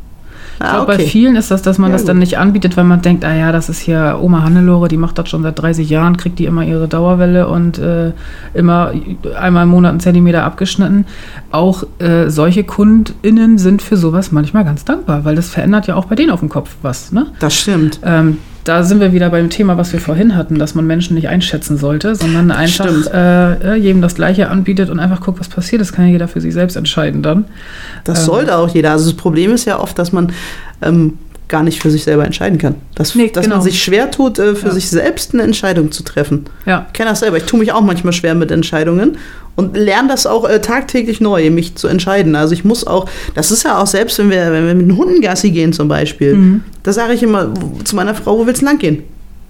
Ich 0.58 0.64
Ah, 0.64 0.76
glaube, 0.76 0.96
bei 0.96 0.98
vielen 1.04 1.36
ist 1.36 1.50
das, 1.50 1.62
dass 1.62 1.78
man 1.78 1.90
Ja, 1.90 1.96
das 1.96 2.04
dann 2.04 2.16
gut. 2.16 2.20
nicht 2.20 2.38
anbietet, 2.38 2.76
weil 2.76 2.84
man 2.84 3.02
denkt, 3.02 3.24
ah 3.24 3.34
ja, 3.34 3.52
das 3.52 3.68
ist 3.68 3.78
hier 3.80 4.18
Oma 4.22 4.42
Hannelore, 4.42 4.88
die 4.88 4.96
macht 4.96 5.18
das 5.18 5.28
schon 5.28 5.42
seit 5.42 5.58
30 5.58 5.88
Jahren, 5.90 6.16
kriegt 6.16 6.38
die 6.38 6.46
immer 6.46 6.64
ihre 6.64 6.88
Dauerwelle 6.88 7.48
und 7.48 7.78
äh, 7.78 8.12
immer 8.54 8.92
einmal 9.38 9.64
im 9.64 9.68
Monat 9.70 9.90
einen 9.90 10.00
Zentimeter 10.00 10.44
abgeschnitten. 10.44 11.04
Auch 11.50 11.84
äh, 11.98 12.30
solche 12.30 12.64
KundInnen 12.64 13.58
sind 13.58 13.82
für 13.82 13.96
sowas 13.96 14.32
manchmal 14.32 14.64
ganz 14.64 14.84
dankbar, 14.84 15.24
weil 15.24 15.36
das 15.36 15.48
verändert 15.50 15.86
ja 15.86 15.94
auch 15.96 16.06
bei 16.06 16.14
denen 16.14 16.30
auf 16.30 16.40
dem 16.40 16.48
Kopf 16.48 16.76
was, 16.82 17.12
ne? 17.12 17.26
Das 17.38 17.54
stimmt. 17.54 18.00
Ähm, 18.02 18.38
da 18.66 18.82
sind 18.82 19.00
wir 19.00 19.12
wieder 19.12 19.30
beim 19.30 19.48
Thema, 19.48 19.78
was 19.78 19.92
wir 19.92 20.00
vorhin 20.00 20.36
hatten, 20.36 20.58
dass 20.58 20.74
man 20.74 20.86
Menschen 20.86 21.14
nicht 21.14 21.28
einschätzen 21.28 21.76
sollte, 21.78 22.14
sondern 22.16 22.50
einfach 22.50 22.92
äh, 23.12 23.52
äh, 23.54 23.74
jedem 23.76 24.02
das 24.02 24.14
Gleiche 24.16 24.48
anbietet 24.50 24.90
und 24.90 24.98
einfach 25.00 25.20
guckt, 25.20 25.40
was 25.40 25.48
passiert. 25.48 25.80
Das 25.80 25.92
kann 25.92 26.06
ja 26.06 26.12
jeder 26.12 26.28
für 26.28 26.40
sich 26.40 26.52
selbst 26.52 26.76
entscheiden 26.76 27.22
dann. 27.22 27.44
Das 28.04 28.20
Ähm. 28.20 28.24
sollte 28.26 28.56
auch 28.56 28.68
jeder. 28.68 28.90
Also 28.92 29.06
das 29.10 29.16
Problem 29.16 29.52
ist 29.52 29.64
ja 29.64 29.78
oft, 29.78 29.98
dass 29.98 30.12
man 30.12 30.32
ähm, 30.82 31.14
gar 31.48 31.62
nicht 31.62 31.80
für 31.80 31.90
sich 31.92 32.02
selber 32.02 32.24
entscheiden 32.24 32.58
kann. 32.58 32.74
Dass, 32.96 33.14
Nee, 33.14 33.30
dass 33.32 33.44
genau. 33.44 33.56
man 33.56 33.64
sich 33.64 33.80
schwer 33.82 34.10
tut, 34.10 34.38
äh, 34.40 34.56
für 34.56 34.66
Ja. 34.66 34.72
sich 34.74 34.88
selbst 34.90 35.32
eine 35.32 35.44
Entscheidung 35.44 35.92
zu 35.92 36.02
treffen. 36.02 36.46
Ja, 36.66 36.86
Ich 36.88 36.92
kenne 36.92 37.10
das 37.10 37.20
selber. 37.20 37.36
Ich 37.36 37.44
tue 37.44 37.60
mich 37.60 37.70
auch 37.72 37.82
manchmal 37.82 38.12
schwer 38.12 38.34
mit 38.34 38.50
Entscheidungen 38.50 39.16
und 39.56 39.76
lerne 39.76 40.08
das 40.08 40.26
auch 40.26 40.48
äh, 40.48 40.60
tagtäglich 40.60 41.20
neu, 41.20 41.50
mich 41.50 41.74
zu 41.74 41.88
entscheiden. 41.88 42.36
Also 42.36 42.52
ich 42.54 42.64
muss 42.64 42.86
auch, 42.86 43.08
das 43.34 43.50
ist 43.50 43.64
ja 43.64 43.78
auch 43.78 43.86
selbst, 43.86 44.18
wenn 44.18 44.30
wir, 44.30 44.52
wenn 44.52 44.66
wir 44.66 44.74
mit 44.74 44.88
den 44.88 44.96
Hunden 44.96 45.20
Gassi 45.20 45.50
gehen 45.50 45.72
zum 45.72 45.88
Beispiel, 45.88 46.34
Mhm. 46.34 46.60
da 46.82 46.92
sage 46.92 47.14
ich 47.14 47.22
immer 47.22 47.48
wo- 47.60 47.82
zu 47.82 47.96
meiner 47.96 48.14
Frau, 48.14 48.38
wo 48.38 48.46
willst 48.46 48.62
du 48.62 48.66
lang 48.66 48.78
gehen? 48.78 49.02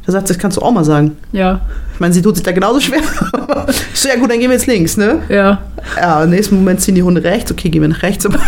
Da 0.06 0.12
sagt 0.12 0.28
sie, 0.28 0.34
das 0.34 0.40
kannst 0.40 0.56
du 0.56 0.62
auch 0.62 0.70
mal 0.70 0.84
sagen. 0.84 1.16
ja, 1.32 1.60
Ich 1.94 1.98
meine, 2.00 2.14
sie 2.14 2.22
tut 2.22 2.36
sich 2.36 2.44
da 2.44 2.52
genauso 2.52 2.78
schwer. 2.80 3.00
ich 3.92 4.00
so, 4.00 4.08
ja 4.08 4.14
gut, 4.14 4.30
dann 4.30 4.38
gehen 4.38 4.48
wir 4.50 4.56
jetzt 4.56 4.66
links, 4.68 4.96
ne? 4.96 5.18
ja. 5.28 5.60
Ja, 5.96 6.22
im 6.22 6.30
nächsten 6.30 6.54
Moment 6.56 6.80
ziehen 6.80 6.94
die 6.94 7.02
Hunde 7.02 7.22
rechts. 7.24 7.50
Okay, 7.50 7.68
gehen 7.70 7.82
wir 7.82 7.88
nach 7.88 8.02
rechts. 8.02 8.24
Aber, 8.26 8.38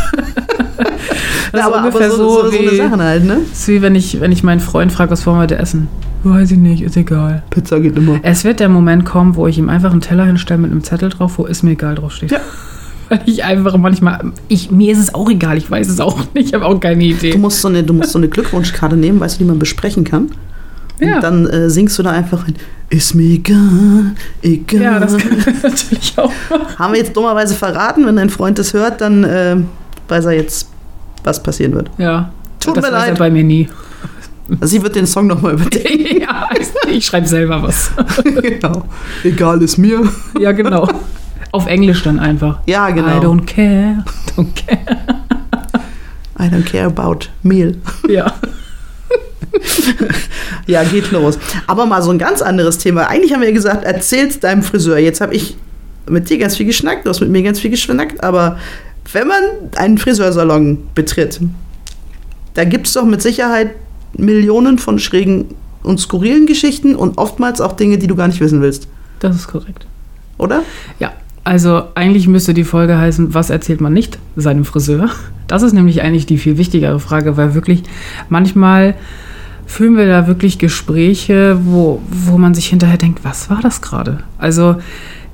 Das 1.51 1.61
ist 1.61 1.67
aber, 1.67 1.77
aber 1.79 1.87
ungefähr 1.89 2.11
so, 2.11 2.17
so, 2.17 2.29
so, 2.45 2.51
so 2.51 2.59
eine 2.59 2.71
wie, 2.71 2.77
Sachen 2.77 3.03
halt, 3.03 3.25
ne? 3.25 3.39
ist 3.51 3.67
wie 3.69 3.81
wenn 3.83 3.95
ich, 3.95 4.21
wenn 4.21 4.31
ich 4.33 4.43
meinen 4.45 4.61
Freund 4.61 4.93
frage, 4.93 5.11
was 5.11 5.25
wollen 5.27 5.39
wir 5.39 5.43
heute 5.43 5.59
essen? 5.59 5.89
Weiß 6.25 6.51
ich 6.51 6.59
nicht, 6.59 6.83
ist 6.83 6.97
egal. 6.97 7.43
Pizza 7.51 7.81
geht 7.81 7.97
immer. 7.97 8.19
Es 8.23 8.45
wird 8.45 8.61
der 8.61 8.69
Moment 8.69 9.05
kommen, 9.05 9.37
wo 9.37 9.47
ich 9.47 9.59
ihm 9.59 9.69
einfach 9.69 9.93
einen 9.93 10.01
Teller 10.01 10.25
hinstelle 10.25 10.61
mit 10.61 10.71
einem 10.71 10.83
Zettel 10.83 11.09
drauf, 11.11 11.39
wo 11.39 11.47
ist 11.47 11.63
mir 11.63 11.73
egal 11.73 11.95
draufsteht. 11.95 12.33
Ja. 12.33 12.41
Weil 13.09 13.21
ich 13.25 13.43
einfach 13.45 13.75
manchmal, 13.79 14.33
ich, 14.49 14.71
mir 14.71 14.93
ist 14.93 14.99
es 14.99 15.15
auch 15.15 15.31
egal, 15.31 15.57
ich 15.57 15.71
weiß 15.71 15.89
es 15.89 15.99
auch 16.01 16.19
nicht, 16.35 16.49
ich 16.49 16.55
habe 16.55 16.67
auch 16.67 16.79
keine 16.79 16.99
Du 17.01 17.07
Idee. 17.11 17.39
musst, 17.39 17.63
so 17.63 17.69
eine, 17.69 17.83
du 17.83 17.95
musst 17.95 18.11
so 18.11 18.19
eine 18.19 18.29
Glückwunschkarte 18.29 18.97
nehmen, 18.97 19.19
weißt 19.19 19.37
du, 19.37 19.45
die 19.45 19.49
man 19.49 19.59
besprechen 19.59 20.05
kann. 20.05 20.31
Ja. 21.01 21.17
Und 21.17 21.23
dann 21.23 21.47
äh, 21.47 21.71
singst 21.71 21.99
du 21.99 22.03
da 22.03 22.11
einfach 22.11 22.45
rein. 22.45 22.55
Ist 22.91 23.15
mir 23.15 23.35
egal, 23.35 24.15
egal. 24.43 24.83
Ja, 24.83 24.99
das 24.99 25.17
kann 25.17 25.39
ich 25.39 25.47
natürlich 25.63 26.19
auch 26.19 26.33
machen. 26.51 26.79
Haben 26.79 26.93
wir 26.93 27.01
jetzt 27.01 27.17
dummerweise 27.17 27.55
verraten, 27.55 28.05
wenn 28.05 28.17
dein 28.17 28.29
Freund 28.31 28.59
das 28.59 28.75
hört, 28.75 29.01
dann 29.01 29.25
äh, 29.25 29.57
weiß 30.09 30.27
er 30.27 30.33
jetzt, 30.33 30.69
was 31.25 31.43
passieren 31.43 31.75
wird. 31.75 31.91
Ja. 31.97 32.31
Tut 32.61 32.77
das 32.77 32.85
mir 32.85 32.91
leid. 32.91 33.19
bei 33.19 33.31
mir 33.31 33.45
nie. 33.45 33.69
Also 34.61 34.67
sie 34.67 34.83
wird 34.83 34.97
den 34.97 35.07
Song 35.07 35.27
nochmal 35.27 35.55
überdenken. 35.55 36.21
ja, 36.21 36.49
ich 36.91 37.05
schreibe 37.05 37.27
selber 37.27 37.63
was. 37.63 37.91
genau. 38.43 38.85
Egal 39.23 39.63
ist 39.63 39.77
mir. 39.79 40.03
Ja, 40.39 40.53
genau. 40.53 40.89
Auf 41.53 41.67
Englisch 41.67 42.03
dann 42.03 42.19
einfach. 42.19 42.61
Ja, 42.67 42.89
I 42.89 42.95
genau. 42.95 43.21
don't 43.21 43.45
care. 43.47 44.05
Don't 44.37 44.55
care. 44.55 44.99
I 46.39 46.45
don't 46.45 46.65
care 46.65 46.87
about 46.87 47.27
meal. 47.43 47.77
Ja. 48.09 48.35
Ja, 50.67 50.85
geht 50.85 51.11
los. 51.13 51.39
Aber 51.67 51.87
mal 51.87 52.03
so 52.03 52.11
ein 52.11 52.19
ganz 52.19 52.43
anderes 52.43 52.77
Thema. 52.77 53.09
Eigentlich 53.09 53.33
haben 53.33 53.41
wir 53.41 53.49
ja 53.49 53.55
gesagt, 53.55 53.85
erzähl's 53.85 54.39
deinem 54.39 54.63
Friseur. 54.63 54.99
Jetzt 54.99 55.23
habe 55.23 55.35
ich 55.35 55.57
mit 56.07 56.29
dir 56.29 56.39
ganz 56.39 56.57
viel 56.57 56.67
geschnackt, 56.67 57.07
du 57.07 57.11
hast 57.11 57.21
mit 57.21 57.31
mir 57.31 57.43
ganz 57.43 57.59
viel 57.59 57.71
geschnackt, 57.71 58.23
aber 58.23 58.59
wenn 59.13 59.29
man 59.29 59.43
einen 59.77 59.99
Friseursalon 59.99 60.89
betritt, 60.95 61.41
da 62.55 62.65
gibt 62.65 62.87
es 62.87 62.93
doch 62.93 63.05
mit 63.05 63.23
Sicherheit 63.23 63.71
Millionen 64.19 64.79
von 64.79 64.99
schrägen 64.99 65.47
und 65.83 65.99
skurrilen 65.99 66.45
Geschichten 66.47 66.95
und 66.95 67.17
oftmals 67.17 67.61
auch 67.61 67.73
Dinge, 67.73 67.97
die 67.99 68.07
du 68.07 68.17
gar 68.17 68.29
nicht 68.29 68.41
wissen 68.41 68.61
willst, 68.61 68.89
Das 69.21 69.35
ist 69.37 69.49
korrekt. 69.49 69.87
oder? 70.37 70.63
Ja, 71.01 71.13
also 71.45 71.85
eigentlich 71.95 72.29
müsste 72.29 72.53
die 72.53 72.65
Folge 72.65 72.99
heißen, 72.99 73.33
was 73.33 73.49
erzählt 73.49 73.81
man 73.81 73.93
nicht 73.95 74.19
seinem 74.37 74.65
Friseur? 74.67 75.09
Das 75.47 75.63
ist 75.63 75.73
nämlich 75.73 76.03
eigentlich 76.03 76.27
die 76.27 76.37
viel 76.37 76.59
wichtigere 76.59 77.01
Frage, 77.01 77.37
weil 77.39 77.55
wirklich 77.55 77.85
manchmal 78.29 78.95
führen 79.67 79.97
wir 79.97 80.07
da 80.07 80.27
wirklich 80.27 80.59
Gespräche, 80.59 81.59
wo, 81.65 82.03
wo 82.11 82.37
man 82.39 82.55
sich 82.55 82.67
hinterher 82.67 82.99
denkt, 82.99 83.21
was 83.25 83.49
war 83.49 83.61
das 83.63 83.81
gerade? 83.81 84.19
Also 84.39 84.77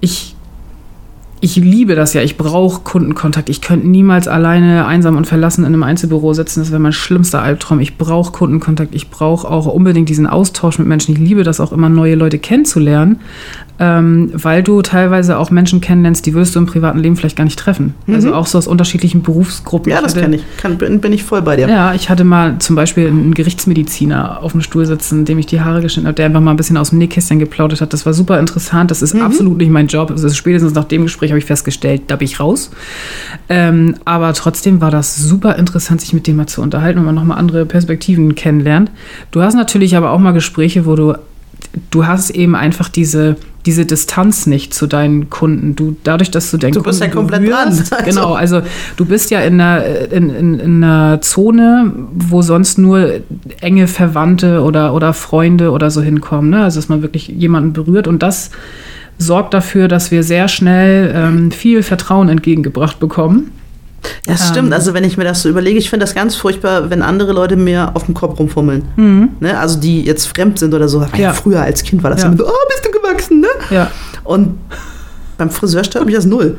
ich, 0.00 0.33
ich 1.44 1.56
liebe 1.56 1.94
das 1.94 2.14
ja, 2.14 2.22
ich 2.22 2.38
brauche 2.38 2.80
Kundenkontakt. 2.84 3.50
Ich 3.50 3.60
könnte 3.60 3.86
niemals 3.86 4.28
alleine 4.28 4.86
einsam 4.86 5.18
und 5.18 5.26
verlassen 5.26 5.60
in 5.60 5.74
einem 5.74 5.82
Einzelbüro 5.82 6.32
sitzen. 6.32 6.60
Das 6.60 6.70
wäre 6.70 6.80
mein 6.80 6.94
schlimmster 6.94 7.42
Albtraum. 7.42 7.80
Ich 7.80 7.98
brauche 7.98 8.32
Kundenkontakt. 8.32 8.94
Ich 8.94 9.10
brauche 9.10 9.46
auch 9.46 9.66
unbedingt 9.66 10.08
diesen 10.08 10.26
Austausch 10.26 10.78
mit 10.78 10.88
Menschen. 10.88 11.12
Ich 11.12 11.18
liebe 11.20 11.42
das 11.42 11.60
auch 11.60 11.70
immer, 11.70 11.90
neue 11.90 12.14
Leute 12.14 12.38
kennenzulernen, 12.38 13.20
ähm, 13.80 14.30
weil 14.34 14.62
du 14.62 14.82
teilweise 14.82 15.38
auch 15.38 15.50
Menschen 15.50 15.80
kennenlernst, 15.80 16.24
die 16.26 16.34
würdest 16.34 16.54
du 16.54 16.60
im 16.60 16.66
privaten 16.66 16.98
Leben 17.00 17.16
vielleicht 17.16 17.36
gar 17.36 17.44
nicht 17.44 17.58
treffen. 17.58 17.94
Also 18.06 18.32
auch 18.34 18.46
so 18.46 18.56
aus 18.58 18.66
unterschiedlichen 18.68 19.22
Berufsgruppen. 19.22 19.90
Ja, 19.90 20.00
das 20.00 20.14
kenne 20.14 20.36
ich. 20.36 20.44
Kann, 20.58 20.78
bin, 20.78 21.00
bin 21.00 21.12
ich 21.12 21.24
voll 21.24 21.42
bei 21.42 21.56
dir. 21.56 21.68
ja, 21.68 21.92
ich 21.94 22.08
hatte 22.08 22.22
mal 22.24 22.58
zum 22.60 22.76
Beispiel 22.76 23.08
einen 23.08 23.34
Gerichtsmediziner 23.34 24.42
auf 24.42 24.52
dem 24.52 24.60
Stuhl 24.60 24.86
sitzen, 24.86 25.24
dem 25.24 25.38
ich 25.38 25.46
die 25.46 25.60
Haare 25.60 25.80
geschnitten 25.82 26.06
habe, 26.06 26.14
der 26.14 26.26
einfach 26.26 26.40
mal 26.40 26.52
ein 26.52 26.56
bisschen 26.56 26.76
aus 26.76 26.90
dem 26.90 26.98
Nähkästchen 26.98 27.38
geplaudert 27.38 27.80
hat. 27.80 27.92
Das 27.92 28.06
war 28.06 28.12
super 28.14 28.38
interessant. 28.38 28.90
Das 28.90 29.00
Mhm. 29.00 29.04
ist 29.04 29.20
absolut 29.20 29.58
nicht 29.58 29.70
mein 29.70 29.88
Job. 29.88 30.08
Das 30.08 30.22
ist 30.22 30.36
spätestens 30.36 30.74
nach 30.74 30.84
dem 30.84 31.02
Gespräch 31.02 31.30
habe 31.30 31.38
ich 31.38 31.44
festgestellt, 31.44 32.02
da 32.08 32.16
bin 32.16 32.26
ich 32.26 32.38
raus. 32.40 32.70
Ähm, 33.48 33.96
aber 34.04 34.32
trotzdem 34.34 34.80
war 34.80 34.90
das 34.90 35.16
super 35.16 35.56
interessant, 35.56 36.00
sich 36.00 36.12
mit 36.12 36.26
dem 36.26 36.36
mal 36.36 36.46
zu 36.46 36.62
unterhalten 36.62 36.98
und 37.00 37.04
man 37.06 37.14
nochmal 37.14 37.38
andere 37.38 37.66
Perspektiven 37.66 38.34
kennenlernt. 38.34 38.90
Du 39.30 39.42
hast 39.42 39.54
natürlich 39.54 39.96
aber 39.96 40.10
auch 40.10 40.18
mal 40.18 40.32
Gespräche, 40.32 40.86
wo 40.86 40.94
du 40.96 41.14
du 41.90 42.06
hast 42.06 42.30
eben 42.30 42.54
einfach 42.54 42.88
diese, 42.88 43.36
diese 43.66 43.86
Distanz 43.86 44.46
nicht 44.46 44.74
zu 44.74 44.86
deinen 44.86 45.30
Kunden. 45.30 45.74
Du, 45.76 45.96
dadurch, 46.04 46.30
dass 46.30 46.50
du 46.50 46.56
deinen 46.58 46.72
Du 46.72 46.82
bist 46.82 47.00
Kunden 47.00 47.12
ja 47.14 47.20
komplett 47.20 47.42
berührst, 47.42 47.90
dran. 47.90 47.98
Also- 48.00 48.20
Genau, 48.20 48.34
also 48.34 48.62
du 48.96 49.04
bist 49.04 49.30
ja 49.30 49.40
in 49.40 49.60
einer, 49.60 49.84
in, 50.12 50.30
in, 50.30 50.60
in 50.60 50.84
einer 50.84 51.20
Zone, 51.20 51.92
wo 52.14 52.42
sonst 52.42 52.78
nur 52.78 53.20
enge 53.60 53.86
Verwandte 53.86 54.62
oder, 54.62 54.94
oder 54.94 55.12
Freunde 55.12 55.70
oder 55.70 55.90
so 55.90 56.02
hinkommen. 56.02 56.50
Ne? 56.50 56.62
Also 56.62 56.78
dass 56.78 56.88
man 56.88 57.02
wirklich 57.02 57.28
jemanden 57.28 57.72
berührt 57.72 58.06
und 58.08 58.22
das 58.22 58.50
sorgt 59.18 59.54
dafür, 59.54 59.88
dass 59.88 60.10
wir 60.10 60.22
sehr 60.22 60.48
schnell 60.48 61.12
ähm, 61.14 61.50
viel 61.52 61.82
Vertrauen 61.82 62.28
entgegengebracht 62.28 62.98
bekommen. 62.98 63.52
Das 64.26 64.48
stimmt. 64.48 64.68
Ähm. 64.68 64.72
Also 64.72 64.94
wenn 64.94 65.04
ich 65.04 65.16
mir 65.16 65.24
das 65.24 65.42
so 65.42 65.48
überlege, 65.48 65.78
ich 65.78 65.90
finde 65.90 66.04
das 66.04 66.14
ganz 66.14 66.34
furchtbar, 66.36 66.90
wenn 66.90 67.02
andere 67.02 67.32
Leute 67.32 67.56
mir 67.56 67.90
auf 67.94 68.04
dem 68.04 68.14
Kopf 68.14 68.38
rumfummeln. 68.38 68.82
Ne? 69.40 69.58
Also 69.58 69.78
die 69.78 70.02
jetzt 70.02 70.26
fremd 70.26 70.58
sind 70.58 70.74
oder 70.74 70.88
so. 70.88 71.00
Mhm. 71.00 71.06
Ja. 71.16 71.32
Früher 71.32 71.62
als 71.62 71.82
Kind 71.82 72.02
war 72.02 72.10
das 72.10 72.22
Ja. 72.22 72.28
immer 72.28 72.36
so, 72.38 72.46
oh, 72.46 72.68
bist 72.68 72.84
du 72.86 72.90
gewachsen, 72.90 73.40
ne? 73.40 73.48
Ja, 73.70 73.90
Und 74.24 74.58
beim 75.38 75.50
Friseur 75.50 75.84
stört 75.84 76.06
mich 76.06 76.14
das 76.14 76.26
null. 76.26 76.56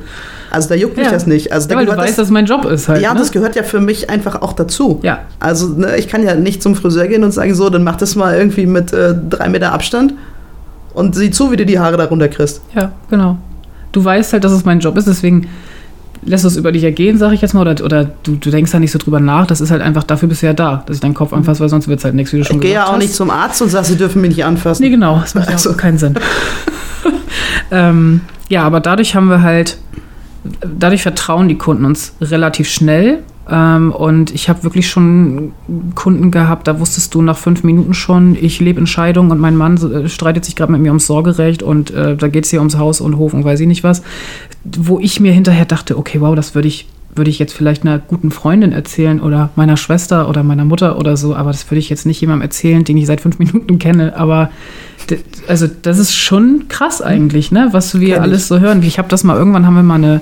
Also 0.52 0.70
da 0.70 0.76
juckt 0.76 0.96
mich 0.98 1.06
Ja. 1.08 1.12
das 1.12 1.28
nicht. 1.28 1.52
Also 1.52 1.68
da 1.68 1.74
ja 1.74 1.80
weil 1.80 1.86
du 1.86 1.92
weißt, 1.98 2.10
das, 2.10 2.16
dass 2.16 2.30
mein 2.30 2.46
Job 2.46 2.66
ist 2.66 2.88
halt. 2.88 3.02
ja, 3.02 3.14
ne? 3.14 3.20
das 3.20 3.32
gehört 3.32 3.56
ja 3.56 3.64
für 3.64 3.82
mich 3.82 4.10
einfach 4.10 4.42
auch 4.42 4.54
dazu. 4.54 5.00
Ja. 5.02 5.20
Also 5.40 5.68
ne, 5.70 5.98
ich 5.98 6.08
kann 6.08 6.24
ja 6.24 6.36
nicht 6.36 6.62
zum 6.64 6.76
Friseur 6.76 7.08
gehen 7.08 7.24
und 7.24 7.32
sagen, 7.32 7.54
so, 7.56 7.70
dann 7.70 7.84
mach 7.84 7.96
das 7.98 8.16
mal 8.16 8.38
irgendwie 8.38 8.66
mit 8.66 8.94
äh, 8.94 9.14
drei 9.30 9.50
Meter 9.50 9.72
Abstand 9.74 10.14
und 10.94 11.16
sieh 11.16 11.32
zu, 11.32 11.52
wie 11.52 11.58
du 11.58 11.66
die 11.66 11.80
Haare 11.80 11.98
da 11.98 12.06
runter 12.06 12.28
kriegst. 12.30 12.62
Ja, 12.74 12.92
genau. 13.10 13.38
Du 13.92 14.04
weißt 14.04 14.34
halt, 14.34 14.44
dass 14.44 14.52
es 14.52 14.64
mein 14.66 14.80
Job 14.80 14.98
ist, 14.98 15.08
deswegen 15.08 15.48
lässt 16.26 16.44
du 16.44 16.48
es 16.48 16.58
über 16.58 16.72
dich 16.72 16.84
ergehen, 16.84 17.18
sag 17.18 17.32
ich 17.34 17.42
jetzt 17.42 17.54
mal, 17.54 17.62
oder, 17.68 17.84
oder 17.86 18.06
du, 18.24 18.36
du 18.36 18.50
denkst 18.50 18.72
da 18.72 18.80
nicht 18.80 18.92
so 18.92 19.00
drüber 19.00 19.20
nach. 19.20 19.46
Das 19.48 19.62
ist 19.62 19.72
halt 19.72 19.82
einfach, 19.82 20.04
dafür 20.04 20.28
bist 20.28 20.42
du 20.42 20.48
ja 20.48 20.54
da, 20.54 20.84
dass 20.86 20.98
ich 20.98 21.02
deinen 21.02 21.14
Kopf 21.14 21.34
anfasse, 21.34 21.60
weil 21.62 21.70
sonst 21.70 21.88
wird 21.88 22.00
es 22.00 22.06
halt 22.06 22.16
nichts, 22.16 22.34
wie 22.34 22.38
du 22.38 22.44
schon 22.44 22.56
Ich 22.58 22.62
gehe 22.62 22.72
gesagt 22.72 22.88
ja 22.88 22.90
auch 22.90 22.98
hast. 22.98 23.04
nicht 23.04 23.14
zum 23.14 23.30
Arzt 23.30 23.62
und 23.62 23.70
sag, 23.70 23.86
sie 23.86 23.96
dürfen 23.96 24.22
mich 24.22 24.30
nicht 24.36 24.44
anfassen. 24.46 24.84
Nee, 24.84 24.90
genau, 24.90 25.20
das 25.20 25.36
macht 25.36 25.48
ja 25.48 25.54
Also. 25.54 25.72
auch 25.72 25.78
keinen 25.78 25.98
Sinn. 25.98 26.16
ähm, 27.72 28.22
ja, 28.50 28.64
aber 28.64 28.80
dadurch 28.80 29.16
haben 29.16 29.30
wir 29.30 29.42
halt, 29.42 29.78
dadurch 30.62 31.02
vertrauen 31.04 31.48
die 31.48 31.58
Kunden 31.58 31.86
uns 31.86 32.14
relativ 32.22 32.70
schnell. 32.70 33.20
Ähm, 33.50 33.92
und 33.92 34.34
ich 34.34 34.50
habe 34.50 34.64
wirklich 34.64 34.90
schon 34.90 35.52
Kunden 35.94 36.32
gehabt, 36.32 36.68
da 36.68 36.80
wusstest 36.80 37.14
du 37.14 37.22
nach 37.22 37.38
fünf 37.38 37.64
Minuten 37.64 37.94
schon, 37.94 38.36
ich 38.40 38.60
lebe 38.60 38.80
in 38.80 38.88
Scheidung 38.88 39.30
und 39.30 39.40
mein 39.40 39.56
Mann 39.56 39.78
äh, 39.78 40.10
streitet 40.10 40.46
sich 40.46 40.56
gerade 40.56 40.72
mit 40.72 40.82
mir 40.82 40.90
ums 40.90 41.06
Sorgerecht 41.06 41.62
und 41.62 41.92
äh, 41.92 42.16
da 42.16 42.28
geht 42.28 42.46
es 42.46 42.50
hier 42.50 42.60
ums 42.60 42.78
Haus 42.78 43.02
und 43.02 43.18
Hof 43.18 43.34
und 43.34 43.44
weiß 43.44 43.60
ich 43.60 43.68
nicht 43.68 43.84
was. 43.84 44.02
Wo 44.64 45.00
ich 45.00 45.20
mir 45.20 45.32
hinterher 45.32 45.66
dachte, 45.66 45.98
okay, 45.98 46.22
wow, 46.22 46.36
das 46.36 46.56
würde 46.56 46.68
ich, 46.68 46.88
würde 47.16 47.32
ich 47.32 47.40
jetzt 47.40 47.54
vielleicht 47.54 47.84
einer 47.84 48.00
guten 48.00 48.32
Freundin 48.32 48.72
erzählen 48.72 49.22
oder 49.22 49.50
meiner 49.56 49.78
Schwester 49.78 50.28
oder 50.30 50.44
meiner 50.44 50.66
Mutter 50.66 50.98
oder 50.98 51.16
so, 51.18 51.36
aber 51.36 51.52
das 51.52 51.70
würde 51.70 51.80
ich 51.80 51.90
jetzt 51.90 52.06
nicht 52.06 52.20
jemandem 52.20 52.44
erzählen, 52.44 52.84
den 52.84 52.98
ich 52.98 53.06
seit 53.06 53.22
fünf 53.22 53.40
Minuten 53.40 53.80
kenne. 53.80 54.18
Aber 54.18 54.50
also 55.48 55.68
das 55.82 56.00
ist 56.00 56.16
schon 56.16 56.66
krass 56.68 57.02
eigentlich, 57.02 57.52
ne? 57.52 57.70
Was 57.72 58.00
wir 58.00 58.16
Kenn 58.16 58.18
ich. 58.18 58.22
alles 58.22 58.48
so 58.48 58.60
hören. 58.60 58.82
Ich 58.84 58.98
habe 58.98 59.08
das 59.08 59.24
mal 59.24 59.38
irgendwann 59.38 59.66
haben 59.66 59.76
wir 59.76 59.84
mal 59.84 59.96
eine, 59.96 60.22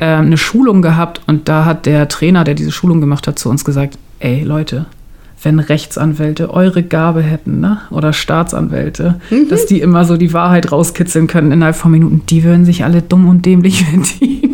äh, 0.00 0.04
eine 0.04 0.38
Schulung 0.38 0.82
gehabt 0.82 1.20
und 1.26 1.48
da 1.48 1.64
hat 1.64 1.86
der 1.86 2.08
Trainer, 2.08 2.44
der 2.44 2.54
diese 2.54 2.72
Schulung 2.72 3.00
gemacht 3.00 3.26
hat, 3.26 3.38
zu 3.38 3.50
uns 3.50 3.64
gesagt: 3.64 3.98
Ey 4.20 4.44
Leute, 4.44 4.86
wenn 5.42 5.58
Rechtsanwälte 5.58 6.52
eure 6.52 6.82
Gabe 6.82 7.22
hätten, 7.22 7.60
ne? 7.60 7.78
oder 7.90 8.12
Staatsanwälte, 8.12 9.20
mhm. 9.30 9.48
dass 9.48 9.66
die 9.66 9.80
immer 9.80 10.04
so 10.04 10.16
die 10.16 10.32
Wahrheit 10.32 10.72
rauskitzeln 10.72 11.26
können 11.26 11.52
innerhalb 11.52 11.76
von 11.76 11.90
Minuten, 11.90 12.22
die 12.28 12.44
würden 12.44 12.64
sich 12.64 12.84
alle 12.84 13.02
dumm 13.02 13.28
und 13.28 13.44
dämlich 13.44 13.84
verdienen. 14.18 14.53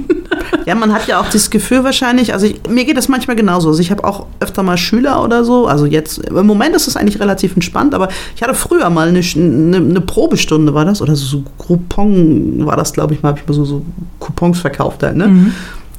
Ja, 0.67 0.75
man 0.75 0.93
hat 0.93 1.07
ja 1.07 1.21
auch 1.21 1.29
das 1.29 1.51
Gefühl 1.51 1.85
wahrscheinlich, 1.85 2.33
also 2.33 2.47
ich, 2.47 2.61
mir 2.69 2.85
geht 2.85 2.97
das 2.97 3.09
manchmal 3.09 3.37
genauso. 3.37 3.69
Also 3.69 3.81
ich 3.81 3.91
habe 3.91 4.05
auch 4.05 4.27
öfter 4.41 4.63
mal 4.63 4.77
Schüler 4.77 5.23
oder 5.23 5.45
so, 5.45 5.67
also 5.67 5.87
jetzt, 5.87 6.19
im 6.19 6.47
Moment 6.47 6.75
ist 6.75 6.89
es 6.89 6.97
eigentlich 6.97 7.21
relativ 7.21 7.55
entspannt, 7.55 7.95
aber 7.95 8.09
ich 8.35 8.43
hatte 8.43 8.55
früher 8.55 8.89
mal 8.91 9.09
eine, 9.09 9.21
eine, 9.21 9.77
eine 9.77 10.01
Probestunde, 10.01 10.75
war 10.75 10.85
das, 10.85 11.03
oder 11.03 11.17
so, 11.17 11.27
so 11.27 11.45
Coupon 11.59 12.67
war 12.67 12.77
das, 12.77 12.93
glaube 12.93 13.15
ich 13.15 13.23
mal, 13.23 13.31
habe 13.31 13.41
ich 13.41 13.47
mal 13.47 13.55
so, 13.55 13.65
so 13.65 13.83
Coupons 14.19 14.59
verkauft 14.59 15.03
halt, 15.03 15.17
ne? 15.17 15.29
Mhm. 15.29 15.53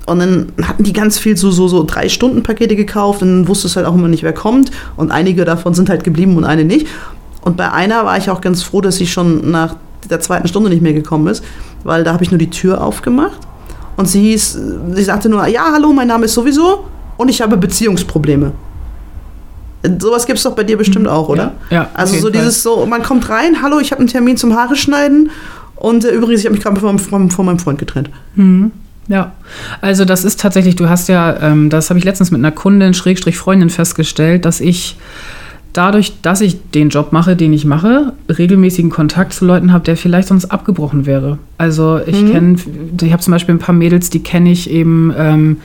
Und 0.07 0.19
dann 0.19 0.51
hatten 0.63 0.83
die 0.83 0.93
ganz 0.93 1.19
viel 1.19 1.37
so, 1.37 1.51
so, 1.51 1.67
so 1.67 1.83
drei 1.83 2.09
Stunden 2.09 2.41
Pakete 2.43 2.75
gekauft 2.75 3.21
und 3.21 3.29
dann 3.29 3.47
wusste 3.47 3.67
es 3.67 3.75
halt 3.75 3.85
auch 3.85 3.93
immer 3.93 4.07
nicht, 4.07 4.23
wer 4.23 4.33
kommt. 4.33 4.71
Und 4.97 5.11
einige 5.11 5.45
davon 5.45 5.75
sind 5.75 5.89
halt 5.89 6.03
geblieben 6.03 6.35
und 6.37 6.43
eine 6.43 6.65
nicht. 6.65 6.87
Und 7.41 7.55
bei 7.55 7.71
einer 7.71 8.03
war 8.03 8.17
ich 8.17 8.29
auch 8.29 8.41
ganz 8.41 8.63
froh, 8.63 8.81
dass 8.81 8.95
sie 8.95 9.05
schon 9.05 9.51
nach 9.51 9.75
der 10.09 10.19
zweiten 10.19 10.47
Stunde 10.47 10.69
nicht 10.69 10.81
mehr 10.81 10.93
gekommen 10.93 11.27
ist, 11.27 11.43
weil 11.83 12.03
da 12.03 12.13
habe 12.13 12.23
ich 12.23 12.31
nur 12.31 12.39
die 12.39 12.49
Tür 12.49 12.83
aufgemacht 12.83 13.39
und 14.01 14.07
sie 14.07 14.21
hieß, 14.21 14.57
sie 14.95 15.03
sagte 15.03 15.29
nur, 15.29 15.45
ja, 15.45 15.71
hallo, 15.71 15.93
mein 15.93 16.07
Name 16.07 16.25
ist 16.25 16.33
sowieso 16.33 16.85
und 17.17 17.29
ich 17.29 17.39
habe 17.39 17.55
Beziehungsprobleme. 17.55 18.51
Sowas 19.99 20.25
gibt 20.25 20.39
es 20.39 20.43
doch 20.43 20.55
bei 20.55 20.63
dir 20.63 20.75
bestimmt 20.75 21.07
auch, 21.07 21.29
oder? 21.29 21.53
Ja. 21.69 21.83
ja 21.83 21.89
also 21.93 22.17
so 22.17 22.31
dieses 22.31 22.63
so, 22.63 22.83
man 22.87 23.03
kommt 23.03 23.29
rein, 23.29 23.61
hallo, 23.61 23.79
ich 23.79 23.91
habe 23.91 23.99
einen 23.99 24.07
Termin 24.07 24.37
zum 24.37 24.55
Haare 24.55 24.75
schneiden 24.75 25.29
und 25.75 26.03
äh, 26.03 26.09
übrigens, 26.09 26.39
ich 26.39 26.47
habe 26.47 26.55
mich 26.55 26.63
gerade 26.63 26.79
von, 26.79 26.97
von, 26.97 27.29
von, 27.29 27.45
meinem 27.45 27.59
Freund 27.59 27.77
getrennt. 27.77 28.09
Mhm. 28.33 28.71
Ja, 29.07 29.33
also 29.81 30.03
das 30.03 30.23
ist 30.23 30.39
tatsächlich, 30.39 30.75
du 30.75 30.89
hast 30.89 31.07
ja, 31.07 31.39
ähm, 31.39 31.69
das 31.69 31.91
habe 31.91 31.99
ich 31.99 32.05
letztens 32.05 32.31
mit 32.31 32.39
einer 32.39 32.51
Kundin, 32.51 32.95
Schrägstrich 32.95 33.37
Freundin 33.37 33.69
festgestellt, 33.69 34.45
dass 34.45 34.61
ich 34.61 34.97
dadurch, 35.73 36.21
dass 36.23 36.41
ich 36.41 36.71
den 36.71 36.89
Job 36.89 37.11
mache, 37.11 37.35
den 37.35 37.53
ich 37.53 37.65
mache, 37.65 38.13
regelmäßigen 38.29 38.89
Kontakt 38.89 39.33
zu 39.33 39.45
Leuten 39.45 39.71
habe, 39.71 39.83
der 39.83 39.95
vielleicht 39.95 40.27
sonst 40.27 40.45
abgebrochen 40.45 41.05
wäre. 41.05 41.37
Also 41.61 41.99
ich 42.03 42.19
mhm. 42.19 42.31
kenne, 42.31 42.55
ich 43.03 43.11
habe 43.11 43.21
zum 43.21 43.33
Beispiel 43.33 43.53
ein 43.53 43.59
paar 43.59 43.75
Mädels, 43.75 44.09
die 44.09 44.23
kenne 44.23 44.51
ich 44.51 44.67
eben 44.67 45.13
ähm, 45.15 45.57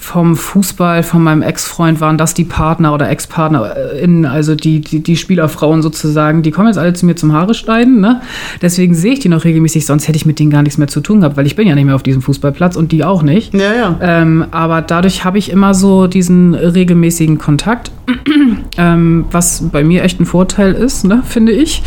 vom 0.00 0.34
Fußball, 0.34 1.02
von 1.02 1.22
meinem 1.22 1.42
Ex-Freund 1.42 2.00
waren 2.00 2.16
das 2.16 2.32
die 2.32 2.44
Partner 2.44 2.94
oder 2.94 3.10
Ex-PartnerInnen, 3.10 4.26
also 4.26 4.54
die, 4.54 4.80
die, 4.80 5.00
die, 5.00 5.16
Spielerfrauen 5.16 5.82
sozusagen, 5.82 6.42
die 6.42 6.52
kommen 6.52 6.68
jetzt 6.68 6.78
alle 6.78 6.94
zu 6.94 7.04
mir 7.04 7.16
zum 7.16 7.32
Haare 7.32 7.52
schneiden. 7.52 8.00
Ne? 8.00 8.22
Deswegen 8.62 8.94
sehe 8.94 9.12
ich 9.12 9.18
die 9.18 9.28
noch 9.28 9.44
regelmäßig, 9.44 9.84
sonst 9.86 10.08
hätte 10.08 10.16
ich 10.16 10.24
mit 10.24 10.38
denen 10.38 10.50
gar 10.50 10.62
nichts 10.62 10.78
mehr 10.78 10.88
zu 10.88 11.00
tun 11.00 11.20
gehabt, 11.20 11.36
weil 11.36 11.46
ich 11.46 11.54
bin 11.54 11.68
ja 11.68 11.74
nicht 11.74 11.84
mehr 11.84 11.96
auf 11.96 12.02
diesem 12.02 12.22
Fußballplatz 12.22 12.76
und 12.76 12.92
die 12.92 13.04
auch 13.04 13.22
nicht. 13.22 13.52
Ja, 13.52 13.74
ja. 13.74 13.98
Ähm, 14.00 14.46
aber 14.52 14.82
dadurch 14.82 15.24
habe 15.24 15.36
ich 15.36 15.50
immer 15.50 15.74
so 15.74 16.06
diesen 16.06 16.54
regelmäßigen 16.54 17.38
Kontakt, 17.38 17.90
ähm, 18.78 19.26
was 19.30 19.64
bei 19.70 19.84
mir 19.84 20.02
echt 20.02 20.18
ein 20.18 20.26
Vorteil 20.26 20.72
ist, 20.72 21.04
ne, 21.04 21.22
finde 21.26 21.52
ich. 21.52 21.82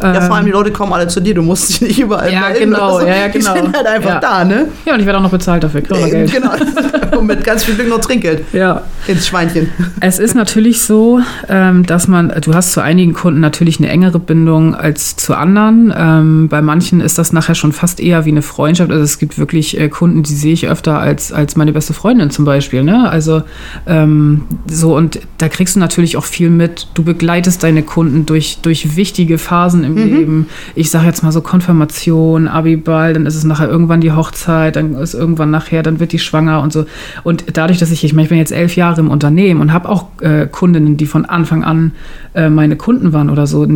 Ja, 0.00 0.20
vor 0.20 0.36
allem 0.36 0.46
die 0.46 0.52
Leute 0.52 0.70
kommen 0.70 0.92
alle 0.92 1.08
zu 1.08 1.20
dir, 1.20 1.34
du 1.34 1.42
musst 1.42 1.68
dich 1.68 1.80
nicht 1.80 1.98
überall 1.98 2.32
ja, 2.32 2.42
melden. 2.42 2.70
Genau, 2.70 2.97
also, 2.98 3.08
ja, 3.12 3.16
ja, 3.16 3.28
genau. 3.28 3.54
Die 3.54 3.60
sind 3.60 3.76
halt 3.76 3.86
einfach 3.86 4.10
ja. 4.10 4.20
da, 4.20 4.44
ne? 4.44 4.68
Ja, 4.84 4.94
und 4.94 5.00
ich 5.00 5.06
werde 5.06 5.18
auch 5.18 5.22
noch 5.22 5.30
bezahlt 5.30 5.64
dafür, 5.64 5.80
kriege 5.82 6.00
noch 6.00 6.10
Geld. 6.10 6.32
Genau, 6.32 6.50
und 7.18 7.26
mit 7.26 7.44
ganz 7.44 7.64
viel 7.64 7.74
Glück 7.74 7.88
noch 7.88 8.00
Trinkgeld. 8.00 8.44
Ja. 8.52 8.82
Ins 9.06 9.26
Schweinchen. 9.26 9.70
Es 10.00 10.18
ist 10.18 10.34
natürlich 10.34 10.82
so, 10.82 11.20
ähm, 11.48 11.86
dass 11.86 12.08
man, 12.08 12.32
du 12.42 12.54
hast 12.54 12.72
zu 12.72 12.80
einigen 12.80 13.12
Kunden 13.14 13.40
natürlich 13.40 13.78
eine 13.78 13.88
engere 13.88 14.18
Bindung 14.18 14.74
als 14.74 15.16
zu 15.16 15.34
anderen. 15.34 15.92
Ähm, 15.96 16.48
bei 16.48 16.62
manchen 16.62 17.00
ist 17.00 17.18
das 17.18 17.32
nachher 17.32 17.54
schon 17.54 17.72
fast 17.72 18.00
eher 18.00 18.24
wie 18.24 18.30
eine 18.30 18.42
Freundschaft. 18.42 18.90
Also 18.90 19.02
es 19.02 19.18
gibt 19.18 19.38
wirklich 19.38 19.78
äh, 19.78 19.88
Kunden, 19.88 20.22
die 20.22 20.34
sehe 20.34 20.52
ich 20.52 20.68
öfter 20.68 20.98
als, 20.98 21.32
als 21.32 21.56
meine 21.56 21.72
beste 21.72 21.94
Freundin 21.94 22.30
zum 22.30 22.44
Beispiel. 22.44 22.82
Ne? 22.82 23.08
Also 23.08 23.42
ähm, 23.86 24.42
so, 24.66 24.96
und 24.96 25.20
da 25.38 25.48
kriegst 25.48 25.76
du 25.76 25.80
natürlich 25.80 26.16
auch 26.16 26.24
viel 26.24 26.50
mit. 26.50 26.88
Du 26.94 27.02
begleitest 27.02 27.62
deine 27.62 27.82
Kunden 27.82 28.26
durch, 28.26 28.58
durch 28.62 28.96
wichtige 28.96 29.38
Phasen 29.38 29.84
im 29.84 29.94
mhm. 29.94 30.04
Leben. 30.04 30.46
Ich 30.74 30.90
sage 30.90 31.06
jetzt 31.06 31.22
mal 31.22 31.32
so 31.32 31.40
Konfirmation, 31.40 32.48
Abiball, 32.88 33.12
dann 33.12 33.26
ist 33.26 33.34
es 33.34 33.44
nachher 33.44 33.68
irgendwann 33.68 34.00
die 34.00 34.12
Hochzeit, 34.12 34.76
dann 34.76 34.94
ist 34.94 35.14
irgendwann 35.14 35.50
nachher, 35.50 35.82
dann 35.82 36.00
wird 36.00 36.12
die 36.12 36.18
schwanger 36.18 36.62
und 36.62 36.72
so. 36.72 36.86
Und 37.22 37.44
dadurch, 37.52 37.78
dass 37.78 37.90
ich, 37.90 38.04
ich 38.04 38.12
meine, 38.12 38.24
ich 38.24 38.28
bin 38.30 38.38
jetzt 38.38 38.52
elf 38.52 38.76
Jahre 38.76 39.00
im 39.00 39.10
Unternehmen 39.10 39.60
und 39.60 39.72
habe 39.72 39.88
auch 39.88 40.06
äh, 40.20 40.46
Kundinnen, 40.46 40.96
die 40.96 41.06
von 41.06 41.24
Anfang 41.24 41.64
an 41.64 41.92
äh, 42.34 42.48
meine 42.48 42.76
Kunden 42.76 43.12
waren 43.12 43.30
oder 43.30 43.46
so, 43.46 43.66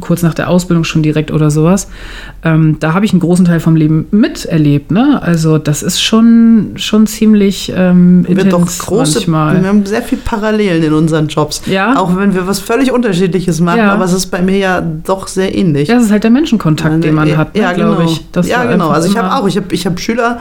kurz 0.00 0.22
nach 0.22 0.34
der 0.34 0.48
Ausbildung 0.48 0.84
schon 0.84 1.02
direkt 1.02 1.30
oder 1.30 1.50
sowas. 1.50 1.88
Ähm, 2.42 2.76
da 2.80 2.92
habe 2.94 3.04
ich 3.04 3.12
einen 3.12 3.20
großen 3.20 3.44
Teil 3.44 3.60
vom 3.60 3.76
Leben 3.76 4.06
miterlebt. 4.10 4.90
Ne? 4.90 5.20
Also 5.22 5.58
das 5.58 5.82
ist 5.82 6.00
schon, 6.00 6.72
schon 6.76 7.06
ziemlich 7.06 7.72
ähm, 7.74 8.24
intens 8.28 8.78
doch 8.78 8.86
große, 8.86 9.18
manchmal. 9.18 9.62
Wir 9.62 9.68
haben 9.68 9.86
sehr 9.86 10.02
viel 10.02 10.18
Parallelen 10.18 10.82
in 10.82 10.92
unseren 10.92 11.28
Jobs. 11.28 11.62
Ja. 11.66 11.96
Auch 11.96 12.16
wenn 12.16 12.34
wir 12.34 12.46
was 12.46 12.58
völlig 12.58 12.92
Unterschiedliches 12.92 13.60
machen, 13.60 13.78
ja. 13.78 13.92
aber 13.92 14.04
es 14.04 14.12
ist 14.12 14.26
bei 14.26 14.42
mir 14.42 14.58
ja 14.58 14.80
doch 14.80 15.28
sehr 15.28 15.54
ähnlich. 15.54 15.88
Ja, 15.88 15.96
es 15.96 16.04
ist 16.04 16.10
halt 16.10 16.24
der 16.24 16.30
Menschenkontakt, 16.30 17.04
den 17.04 17.14
man 17.14 17.36
hat, 17.36 17.54
ne, 17.54 17.62
ja, 17.62 17.72
genau. 17.72 18.00
ich. 18.00 18.24
Ja, 18.64 18.70
genau. 18.70 18.88
Also 18.88 19.08
ich 19.08 19.16
habe 19.16 19.32
auch, 19.34 19.46
ich 19.46 19.56
habe 19.56 19.74
ich 19.74 19.86
hab 19.86 19.98
Schüler, 20.00 20.40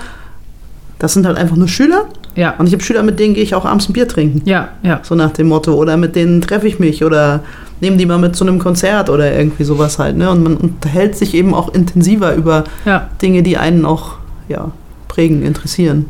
das 0.99 1.13
sind 1.13 1.25
halt 1.25 1.37
einfach 1.37 1.55
nur 1.55 1.67
Schüler. 1.67 2.05
Ja. 2.35 2.55
Und 2.57 2.67
ich 2.67 2.73
habe 2.73 2.83
Schüler, 2.83 3.03
mit 3.03 3.19
denen 3.19 3.33
gehe 3.33 3.43
ich 3.43 3.55
auch 3.55 3.65
abends 3.65 3.89
ein 3.89 3.93
Bier 3.93 4.07
trinken. 4.07 4.41
Ja, 4.45 4.69
ja. 4.83 4.99
So 5.03 5.15
nach 5.15 5.31
dem 5.31 5.47
Motto. 5.47 5.73
Oder 5.73 5.97
mit 5.97 6.15
denen 6.15 6.41
treffe 6.41 6.67
ich 6.67 6.79
mich 6.79 7.03
oder 7.03 7.41
nehme 7.81 7.97
die 7.97 8.05
mal 8.05 8.17
mit 8.17 8.35
zu 8.35 8.45
einem 8.45 8.59
Konzert 8.59 9.09
oder 9.09 9.33
irgendwie 9.33 9.63
sowas 9.63 9.99
halt. 9.99 10.17
Ne? 10.17 10.29
Und 10.29 10.43
man 10.43 10.57
unterhält 10.57 11.15
sich 11.15 11.33
eben 11.33 11.53
auch 11.53 11.73
intensiver 11.73 12.33
über 12.35 12.65
ja. 12.85 13.09
Dinge, 13.21 13.43
die 13.43 13.57
einen 13.57 13.85
auch 13.85 14.15
ja, 14.47 14.71
prägen, 15.07 15.43
interessieren. 15.43 16.05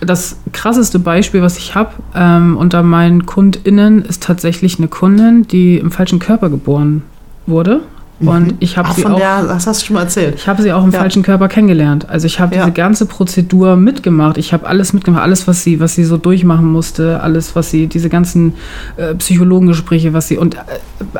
Das 0.00 0.36
krasseste 0.52 0.98
Beispiel, 0.98 1.42
was 1.42 1.58
ich 1.58 1.74
habe 1.74 1.90
ähm, 2.14 2.56
unter 2.56 2.82
meinen 2.82 3.26
KundInnen, 3.26 4.02
ist 4.02 4.22
tatsächlich 4.22 4.78
eine 4.78 4.88
Kundin, 4.88 5.46
die 5.46 5.76
im 5.76 5.90
falschen 5.90 6.18
Körper 6.18 6.48
geboren 6.48 7.02
wurde. 7.46 7.80
Und 8.20 8.46
mhm. 8.46 8.56
ich 8.60 8.76
habe 8.76 8.92
sie 8.92 9.06
auch. 9.06 9.16
Der, 9.16 9.44
das 9.44 9.66
hast 9.66 9.80
du 9.80 9.86
schon 9.86 9.94
mal 9.94 10.02
erzählt. 10.02 10.34
Ich 10.36 10.46
habe 10.46 10.62
sie 10.62 10.72
auch 10.72 10.84
im 10.84 10.90
ja. 10.90 10.98
falschen 10.98 11.22
Körper 11.22 11.48
kennengelernt. 11.48 12.08
Also 12.08 12.26
ich 12.26 12.38
habe 12.38 12.54
ja. 12.54 12.62
diese 12.62 12.72
ganze 12.72 13.06
Prozedur 13.06 13.76
mitgemacht. 13.76 14.36
Ich 14.36 14.52
habe 14.52 14.66
alles 14.66 14.92
mitgemacht, 14.92 15.22
alles, 15.22 15.48
was 15.48 15.64
sie, 15.64 15.80
was 15.80 15.94
sie 15.94 16.04
so 16.04 16.18
durchmachen 16.18 16.66
musste, 16.66 17.22
alles, 17.22 17.56
was 17.56 17.70
sie, 17.70 17.86
diese 17.86 18.10
ganzen 18.10 18.54
äh, 18.96 19.14
Psychologengespräche, 19.14 20.12
was 20.12 20.28
sie 20.28 20.36
und 20.36 20.54
äh, 20.54 20.58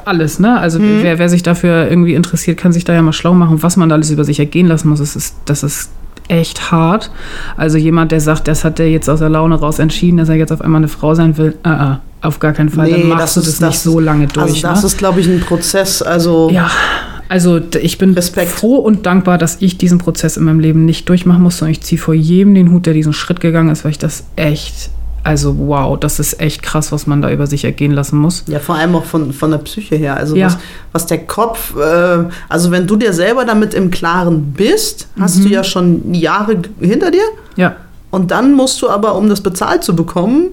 alles, 0.05 0.39
ne? 0.39 0.59
Also 0.59 0.79
mhm. 0.79 0.99
wer, 1.03 1.19
wer 1.19 1.29
sich 1.31 1.43
dafür 1.43 1.89
irgendwie 1.89 2.15
interessiert, 2.15 2.59
kann 2.59 2.73
sich 2.73 2.85
da 2.85 2.93
ja 2.93 3.01
mal 3.01 3.13
schlau 3.13 3.33
machen, 3.33 3.63
was 3.63 3.77
man 3.79 3.89
da 3.89 3.95
alles 3.95 4.11
über 4.11 4.25
sich 4.25 4.39
ergehen 4.39 4.67
lassen 4.67 4.91
muss. 4.91 4.99
Das 4.99 5.17
ist, 5.17 5.37
das 5.47 5.63
ist 5.63 5.91
echt 6.29 6.71
hart. 6.71 7.11
Also 7.57 7.79
jemand, 7.79 8.13
der 8.13 8.21
sagt, 8.21 8.47
das 8.47 8.65
hat 8.65 8.79
der 8.79 8.91
jetzt 8.91 9.09
aus 9.09 9.21
der 9.21 9.31
Laune 9.31 9.55
raus 9.55 9.79
entschieden, 9.79 10.19
dass 10.19 10.29
er 10.29 10.37
jetzt 10.37 10.53
auf 10.53 10.61
einmal 10.61 10.81
eine 10.81 10.89
Frau 10.89 11.15
sein 11.15 11.39
will, 11.39 11.57
uh 11.67 11.69
-uh. 11.69 11.97
Auf 12.23 12.39
gar 12.39 12.53
keinen 12.53 12.69
Fall. 12.69 12.91
Nee, 12.91 13.01
dann 13.01 13.09
machst 13.09 13.37
du 13.37 13.41
das, 13.41 13.59
das, 13.59 13.61
nicht 13.61 13.79
so 13.79 13.99
lange 13.99 14.27
durch. 14.27 14.47
Also 14.47 14.69
das 14.69 14.83
ne? 14.83 14.87
ist, 14.87 14.99
glaube 14.99 15.21
ich, 15.21 15.27
ein 15.27 15.41
Prozess. 15.41 16.03
Also 16.03 16.51
ja, 16.51 16.71
also 17.29 17.61
ich 17.81 17.97
bin 17.97 18.13
Respekt. 18.15 18.51
froh 18.51 18.77
und 18.77 19.07
dankbar, 19.07 19.39
dass 19.39 19.59
ich 19.61 19.79
diesen 19.79 19.99
Prozess 19.99 20.37
in 20.37 20.45
meinem 20.45 20.61
Leben 20.61 20.85
nicht 20.85 21.09
durchmachen 21.09 21.43
musste. 21.43 21.65
Und 21.65 21.71
ich 21.71 21.81
ziehe 21.81 22.01
vor 22.01 22.15
jedem 22.15 22.55
den 22.55 22.73
Hut, 22.73 22.87
der 22.87 22.93
diesen 22.93 23.13
Schritt 23.13 23.41
gegangen 23.41 23.71
ist, 23.71 23.85
weil 23.85 23.93
ich 23.93 23.99
das 23.99 24.25
echt 24.37 24.91
also 25.23 25.57
wow, 25.59 25.99
das 25.99 26.19
ist 26.19 26.41
echt 26.41 26.63
krass, 26.63 26.93
was 26.93 27.07
man 27.07 27.21
da 27.21 27.31
über 27.31 27.47
sich 27.47 27.65
ergehen 27.65 27.93
lassen 27.93 28.19
muss. 28.19 28.45
Ja, 28.47 28.59
vor 28.59 28.77
allem 28.77 28.95
auch 28.97 29.05
von, 29.05 29.33
von 29.33 29.51
der 29.51 29.59
Psyche 29.59 29.97
her. 29.97 30.17
Also 30.17 30.35
ja. 30.35 30.47
was, 30.47 30.59
was 30.93 31.07
der 31.07 31.27
Kopf, 31.27 31.77
äh, 31.77 32.25
also 32.49 32.71
wenn 32.71 32.87
du 32.87 32.97
dir 32.97 33.13
selber 33.13 33.45
damit 33.45 33.75
im 33.75 33.91
Klaren 33.91 34.53
bist, 34.53 35.09
hast 35.19 35.39
mhm. 35.39 35.43
du 35.43 35.49
ja 35.51 35.65
schon 35.65 36.15
Jahre 36.15 36.57
hinter 36.81 37.11
dir. 37.11 37.25
Ja. 37.57 37.77
Und 38.11 38.31
dann 38.31 38.55
musst 38.55 38.81
du 38.83 38.89
aber, 38.89 39.15
um 39.15 39.29
das 39.29 39.43
bezahlt 39.43 39.85
zu 39.85 39.95
bekommen, 39.95 40.49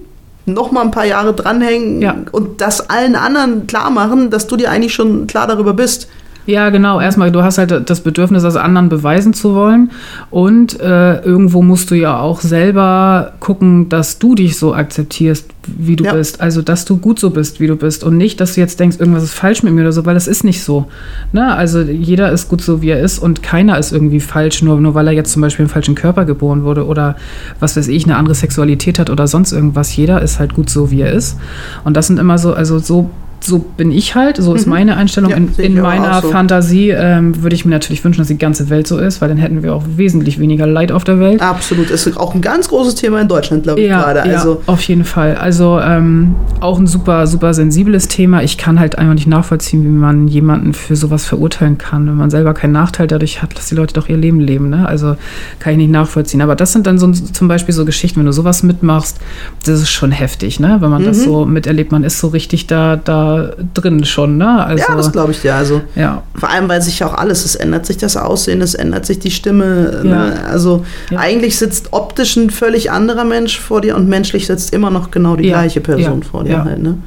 noch 0.48 0.72
mal 0.72 0.82
ein 0.82 0.92
paar 0.92 1.06
Jahre 1.06 1.34
dranhängen 1.34 2.02
ja. 2.02 2.16
und 2.32 2.62
das 2.62 2.90
allen 2.90 3.16
anderen 3.16 3.68
klar 3.68 3.90
machen, 3.90 4.30
dass 4.30 4.48
du 4.48 4.56
dir 4.56 4.72
eigentlich 4.72 4.94
schon 4.94 5.28
klar 5.28 5.46
darüber 5.46 5.74
bist. 5.74 6.10
Ja, 6.48 6.70
genau. 6.70 7.02
Erstmal, 7.02 7.30
du 7.30 7.44
hast 7.44 7.58
halt 7.58 7.90
das 7.90 8.00
Bedürfnis, 8.00 8.42
das 8.42 8.56
anderen 8.56 8.88
beweisen 8.88 9.34
zu 9.34 9.54
wollen. 9.54 9.92
Und 10.32 10.80
äh, 10.80 11.20
irgendwo 11.20 11.62
musst 11.62 11.92
du 11.92 11.96
ja 11.96 12.20
auch 12.20 12.40
selber 12.40 13.34
gucken, 13.42 13.90
dass 13.90 14.18
du 14.18 14.34
dich 14.34 14.58
so 14.58 14.74
akzeptierst, 14.74 15.46
wie 15.68 15.98
du 15.98 16.06
ja. 16.06 16.14
bist. 16.14 16.40
Also, 16.40 16.62
dass 16.62 16.86
du 16.86 16.98
gut 16.98 17.20
so 17.20 17.32
bist, 17.32 17.60
wie 17.60 17.68
du 17.68 17.76
bist. 17.76 18.06
Und 18.06 18.16
nicht, 18.16 18.40
dass 18.40 18.56
du 18.56 18.62
jetzt 18.62 18.80
denkst, 18.80 18.98
irgendwas 18.98 19.24
ist 19.24 19.34
falsch 19.34 19.62
mit 19.62 19.74
mir 19.74 19.82
oder 19.82 19.92
so, 19.92 20.06
weil 20.06 20.14
das 20.14 20.30
ist 20.30 20.46
nicht 20.46 20.64
so. 20.64 20.86
Ne? 21.34 21.54
Also, 21.54 21.82
jeder 21.82 22.32
ist 22.32 22.48
gut 22.48 22.62
so, 22.62 22.82
wie 22.82 22.92
er 22.92 23.02
ist. 23.02 23.20
Und 23.20 23.44
keiner 23.44 23.78
ist 23.78 23.92
irgendwie 23.92 24.22
falsch, 24.22 24.62
nur, 24.62 24.80
nur 24.80 24.96
weil 24.96 25.08
er 25.08 25.14
jetzt 25.14 25.34
zum 25.34 25.42
Beispiel 25.42 25.66
im 25.66 25.70
falschen 25.70 25.96
Körper 25.96 26.24
geboren 26.24 26.64
wurde 26.64 26.86
oder 26.86 27.18
was 27.60 27.76
weiß 27.76 27.90
ich, 27.90 28.06
eine 28.06 28.16
andere 28.16 28.36
Sexualität 28.36 29.00
hat 29.00 29.10
oder 29.10 29.28
sonst 29.28 29.52
irgendwas. 29.52 29.94
Jeder 29.94 30.22
ist 30.22 30.40
halt 30.40 30.54
gut 30.54 30.70
so, 30.70 30.92
wie 30.92 31.02
er 31.02 31.12
ist. 31.12 31.38
Und 31.84 31.98
das 31.98 32.08
sind 32.08 32.20
immer 32.20 32.38
so, 32.38 32.54
also 32.54 32.80
so 32.80 33.10
so 33.40 33.60
bin 33.60 33.92
ich 33.92 34.16
halt, 34.16 34.38
so 34.38 34.54
ist 34.54 34.66
mhm. 34.66 34.72
meine 34.72 34.98
Einstellung. 34.98 35.32
Ja, 35.32 35.38
in, 35.38 35.54
in 35.58 35.82
meiner 35.82 36.22
so. 36.22 36.30
Fantasie 36.30 36.90
ähm, 36.90 37.42
würde 37.44 37.56
ich 37.56 37.66
mir 37.66 37.72
natürlich 37.72 38.04
wünschen, 38.04 38.20
dass 38.22 38.28
die 38.28 38.38
ganze 38.38 38.70
Welt 38.70 38.88
so 38.88 38.98
ist, 38.98 39.22
weil 39.22 39.30
dann 39.30 39.38
hätten 39.38 39.64
wir 39.64 39.74
auch 39.74 39.84
wesentlich 39.96 40.40
weniger 40.40 40.68
Leid 40.68 40.92
auf 40.92 41.04
der 41.04 41.20
Welt. 41.20 41.42
Absolut, 41.42 41.90
ist 41.90 42.18
auch 42.18 42.36
ein 42.36 42.42
ganz 42.42 42.68
großes 42.70 42.96
Thema 42.96 43.22
in 43.22 43.28
Deutschland, 43.28 43.64
glaube 43.64 43.82
ich, 43.82 43.88
ja, 43.88 44.02
gerade. 44.02 44.30
Ja, 44.30 44.38
also. 44.38 44.62
auf 44.66 44.82
jeden 44.84 45.04
Fall. 45.04 45.36
Also 45.36 45.80
ähm, 45.80 46.36
auch 46.60 46.80
ein 46.80 46.88
super, 46.88 47.28
super 47.28 47.54
sensibles 47.54 48.08
Thema. 48.08 48.44
Ich 48.44 48.58
kann 48.58 48.80
halt 48.80 48.98
einfach 48.98 49.14
nicht 49.14 49.28
nachvollziehen, 49.28 49.84
wie 49.84 49.90
man 49.90 50.28
jemanden 50.28 50.74
für 50.74 50.96
sowas 50.96 51.26
verurteilen 51.26 51.78
kann, 51.78 52.08
wenn 52.08 52.16
man 52.16 52.30
selber 52.30 52.54
keinen 52.54 52.74
Nachteil 52.74 53.08
dadurch 53.08 53.42
hat, 53.42 53.58
dass 53.58 53.68
die 53.68 53.76
Leute 53.76 53.94
doch 53.94 54.10
ihr 54.10 54.18
Leben 54.18 54.40
leben. 54.40 54.70
Ne? 54.70 54.88
Also 54.88 55.16
kann 55.60 55.74
ich 55.74 55.78
nicht 55.78 55.92
nachvollziehen. 55.92 56.42
Aber 56.42 56.56
das 56.56 56.74
sind 56.74 56.88
dann 56.88 56.98
so 56.98 57.12
zum 57.12 57.48
Beispiel 57.48 57.74
so 57.74 57.86
Geschichten, 57.86 58.20
wenn 58.20 58.26
du 58.26 58.34
sowas 58.34 58.64
mitmachst, 58.64 59.20
das 59.66 59.82
ist 59.82 59.90
schon 59.90 60.12
heftig, 60.12 60.60
ne? 60.60 60.78
wenn 60.80 60.90
man 60.90 61.04
mhm. 61.04 61.08
das 61.08 61.24
so 61.24 61.46
miterlebt. 61.46 61.92
Man 61.92 62.04
ist 62.04 62.20
so 62.20 62.28
richtig 62.30 62.68
da, 62.68 62.96
da 62.96 63.27
da 63.28 63.50
drin 63.74 64.04
schon, 64.06 64.38
ne? 64.38 64.64
Also, 64.66 64.84
ja, 64.88 64.96
das 64.96 65.12
glaube 65.12 65.32
ich 65.32 65.42
dir. 65.42 65.56
Also 65.56 65.82
ja. 65.96 66.24
vor 66.36 66.50
allem, 66.50 66.68
weil 66.70 66.82
sich 66.82 67.00
ja 67.00 67.08
auch 67.08 67.14
alles, 67.14 67.46
es 67.46 67.56
ändert 67.56 67.86
sich 67.86 67.98
das 67.98 68.16
Aussehen, 68.18 68.62
es 68.62 68.74
ändert 68.74 69.06
sich 69.06 69.20
die 69.20 69.32
Stimme. 69.32 70.02
Ja. 70.04 70.10
Ne? 70.10 70.34
Also 70.50 70.86
Ja. 71.10 71.20
eigentlich 71.20 71.58
sitzt 71.58 71.90
optisch 71.92 72.36
ein 72.38 72.50
völlig 72.50 72.92
anderer 72.92 73.24
Mensch 73.24 73.60
vor 73.60 73.82
dir 73.82 73.96
und 73.96 74.08
menschlich 74.08 74.48
sitzt 74.48 74.74
immer 74.74 74.90
noch 74.90 75.12
genau 75.12 75.36
die 75.36 75.48
gleiche 75.50 75.82
Person 75.82 76.24
vor 76.24 76.44
dir 76.44 76.64
halt. 76.64 76.82
Ne? 76.82 76.98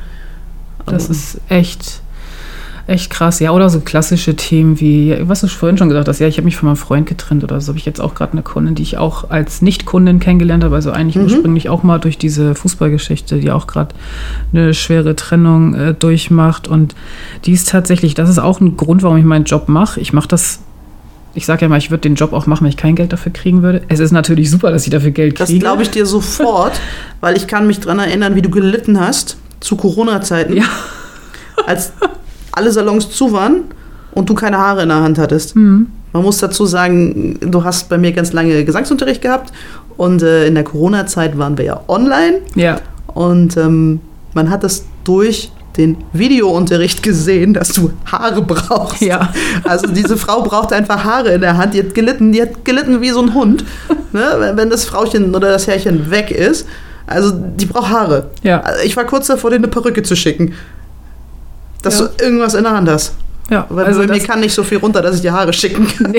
Das 0.87 1.05
Aber- 1.05 1.13
ist 1.15 1.39
echt, 1.49 2.01
echt 2.91 3.11
krass. 3.11 3.41
Ja, 3.41 3.53
oder 3.53 3.71
so 3.71 3.81
klassische 3.81 4.35
Themen 4.37 4.81
wie, 4.81 5.17
was 5.23 5.41
du 5.41 5.47
vorhin 5.47 5.79
schon 5.79 5.89
gesagt 5.89 6.09
hast, 6.09 6.19
ja, 6.19 6.27
ich 6.27 6.37
habe 6.37 6.45
mich 6.45 6.57
von 6.57 6.67
meinem 6.69 6.77
Freund 6.77 7.07
getrennt 7.07 7.45
oder 7.45 7.61
so. 7.61 7.69
Habe 7.69 7.79
ich 7.79 7.87
jetzt 7.87 8.01
auch 8.01 8.15
gerade 8.15 8.33
eine 8.33 8.43
Kundin, 8.43 8.75
die 8.75 8.83
ich 8.83 8.99
auch 8.99 9.31
als 9.31 9.63
Nicht-Kundin 9.63 10.21
kennengelernt 10.21 10.65
habe, 10.65 10.75
also 10.75 10.91
eigentlich 10.91 11.17
Mhm. 11.17 11.23
ursprünglich 11.25 11.69
auch 11.69 11.83
mal 11.83 11.99
durch 11.99 12.19
diese 12.19 12.55
Fußballgeschichte, 12.55 13.39
die 13.41 13.51
auch 13.51 13.67
gerade 13.67 13.95
eine 14.53 14.75
schwere 14.75 15.15
Trennung 15.17 15.75
äh, 15.75 15.95
durchmacht. 15.95 16.69
Und 16.69 16.95
die 17.45 17.53
ist 17.53 17.69
tatsächlich, 17.69 18.15
das 18.15 18.29
ist 18.29 18.39
auch 18.39 18.61
ein 18.61 18.77
Grund, 18.77 19.03
warum 19.03 19.17
ich 19.17 19.25
meinen 19.25 19.45
Job 19.45 19.69
mache. 19.69 20.01
Ich 20.01 20.13
mache 20.13 20.29
das. 20.29 20.61
Ich 21.33 21.47
sage 21.47 21.63
ja 21.63 21.69
mal, 21.69 21.79
ich 21.79 21.93
würde 21.93 22.01
den 22.03 22.17
Job 22.17 22.33
auch 22.33 22.47
machen, 22.47 22.65
wenn 22.65 22.71
ich 22.71 22.77
kein 22.77 22.97
Geld 22.97 23.13
dafür 23.13 23.33
kriegen 23.33 23.63
würde. 23.63 23.83
Es 23.89 24.01
ist 24.01 24.11
natürlich 24.11 24.51
super, 24.51 24.73
dass 24.73 24.85
ich 24.85 24.91
dafür 24.91 25.13
Geld 25.13 25.39
Das 25.39 25.47
kriege. 25.49 25.61
glaube 25.61 25.83
ich 25.83 25.91
dir 25.91 26.05
sofort, 26.05 26.81
weil 27.21 27.37
ich 27.37 27.47
kann 27.47 27.69
mich 27.69 27.79
dran 27.79 28.01
erinnern, 28.01 28.35
wie 28.35 28.43
du 28.43 28.51
gelitten 28.51 28.99
hast 28.99 29.37
zu 29.61 29.77
Corona-Zeiten, 29.77 30.57
Ja. 30.57 30.65
als 31.67 31.93
alle 32.53 32.71
Salons 32.73 33.11
zu 33.11 33.33
waren 33.33 33.63
und 34.13 34.29
du 34.29 34.35
keine 34.35 34.59
Haare 34.59 34.83
in 34.83 34.89
der 34.89 35.01
Hand 35.03 35.19
hattest. 35.19 35.57
Mhm. 35.57 35.87
Man 36.13 36.23
muss 36.23 36.39
dazu 36.39 36.67
sagen, 36.67 37.39
du 37.41 37.63
hast 37.63 37.89
bei 37.89 37.97
mir 37.99 38.13
ganz 38.13 38.33
lange 38.33 38.65
Gesangsunterricht 38.65 39.23
gehabt 39.23 39.53
und 39.97 40.23
äh, 40.23 40.47
in 40.47 40.55
der 40.57 40.65
Corona-Zeit 40.65 41.39
waren 41.39 41.57
wir 41.57 41.65
ja 41.65 41.81
online 41.87 42.39
Ja. 42.57 42.81
und 43.15 43.57
ähm, 43.57 44.01
man 44.35 44.51
hat 44.51 44.65
es 44.65 44.85
durch 45.05 45.53
den 45.77 45.97
Videounterricht 46.13 47.03
gesehen, 47.03 47.55
dass 47.55 47.69
du 47.69 47.93
Haare 48.11 48.43
brauchst. 48.43 49.01
Ja. 49.03 49.33
Also 49.65 49.87
diese 49.87 50.17
Frau 50.17 50.43
braucht 50.43 50.73
einfach 50.73 51.05
Haare 51.05 51.31
in 51.35 51.41
der 51.43 51.57
Hand. 51.57 51.75
Die 51.75 51.79
hat 51.79 51.95
gelitten, 51.95 52.33
die 52.33 52.43
hat 52.43 52.65
gelitten 52.65 53.01
wie 53.01 53.11
so 53.11 53.21
ein 53.23 53.33
Hund, 53.35 53.65
ne? 54.13 54.23
wenn- 54.39 54.57
wenn 54.57 54.71
das 54.71 54.85
Frauchen 54.85 55.33
oder 55.35 55.49
das 55.51 55.69
Herrchen 55.69 56.11
weg 56.11 56.33
ist. 56.33 56.67
Also 57.07 57.31
die 57.33 57.67
braucht 57.67 57.91
Haare. 57.91 58.31
Ja. 58.43 58.61
Also 58.61 58.83
Ich 58.85 58.97
war 58.97 59.05
kurz 59.05 59.29
davor, 59.29 59.51
dir 59.51 59.57
eine 59.57 59.69
Perücke 59.69 60.03
zu 60.03 60.17
schicken. 60.17 60.55
Dass 61.83 61.99
Ja. 62.01 62.07
du 62.07 62.25
irgendwas 62.25 62.55
in 62.55 62.63
der 62.65 62.73
Hand 62.73 62.89
hast. 62.89 63.15
Ja, 63.51 63.67
Weil 63.69 63.85
also 63.87 64.01
mir 64.03 64.19
kann 64.21 64.41
nicht 64.41 64.55
so 64.55 64.63
viel 64.63 64.79
runter, 64.79 65.03
dass 65.03 65.17
ich 65.17 65.23
dir 65.23 65.33
Haare 65.33 65.53
schicken 65.53 65.87
kann. 65.89 66.15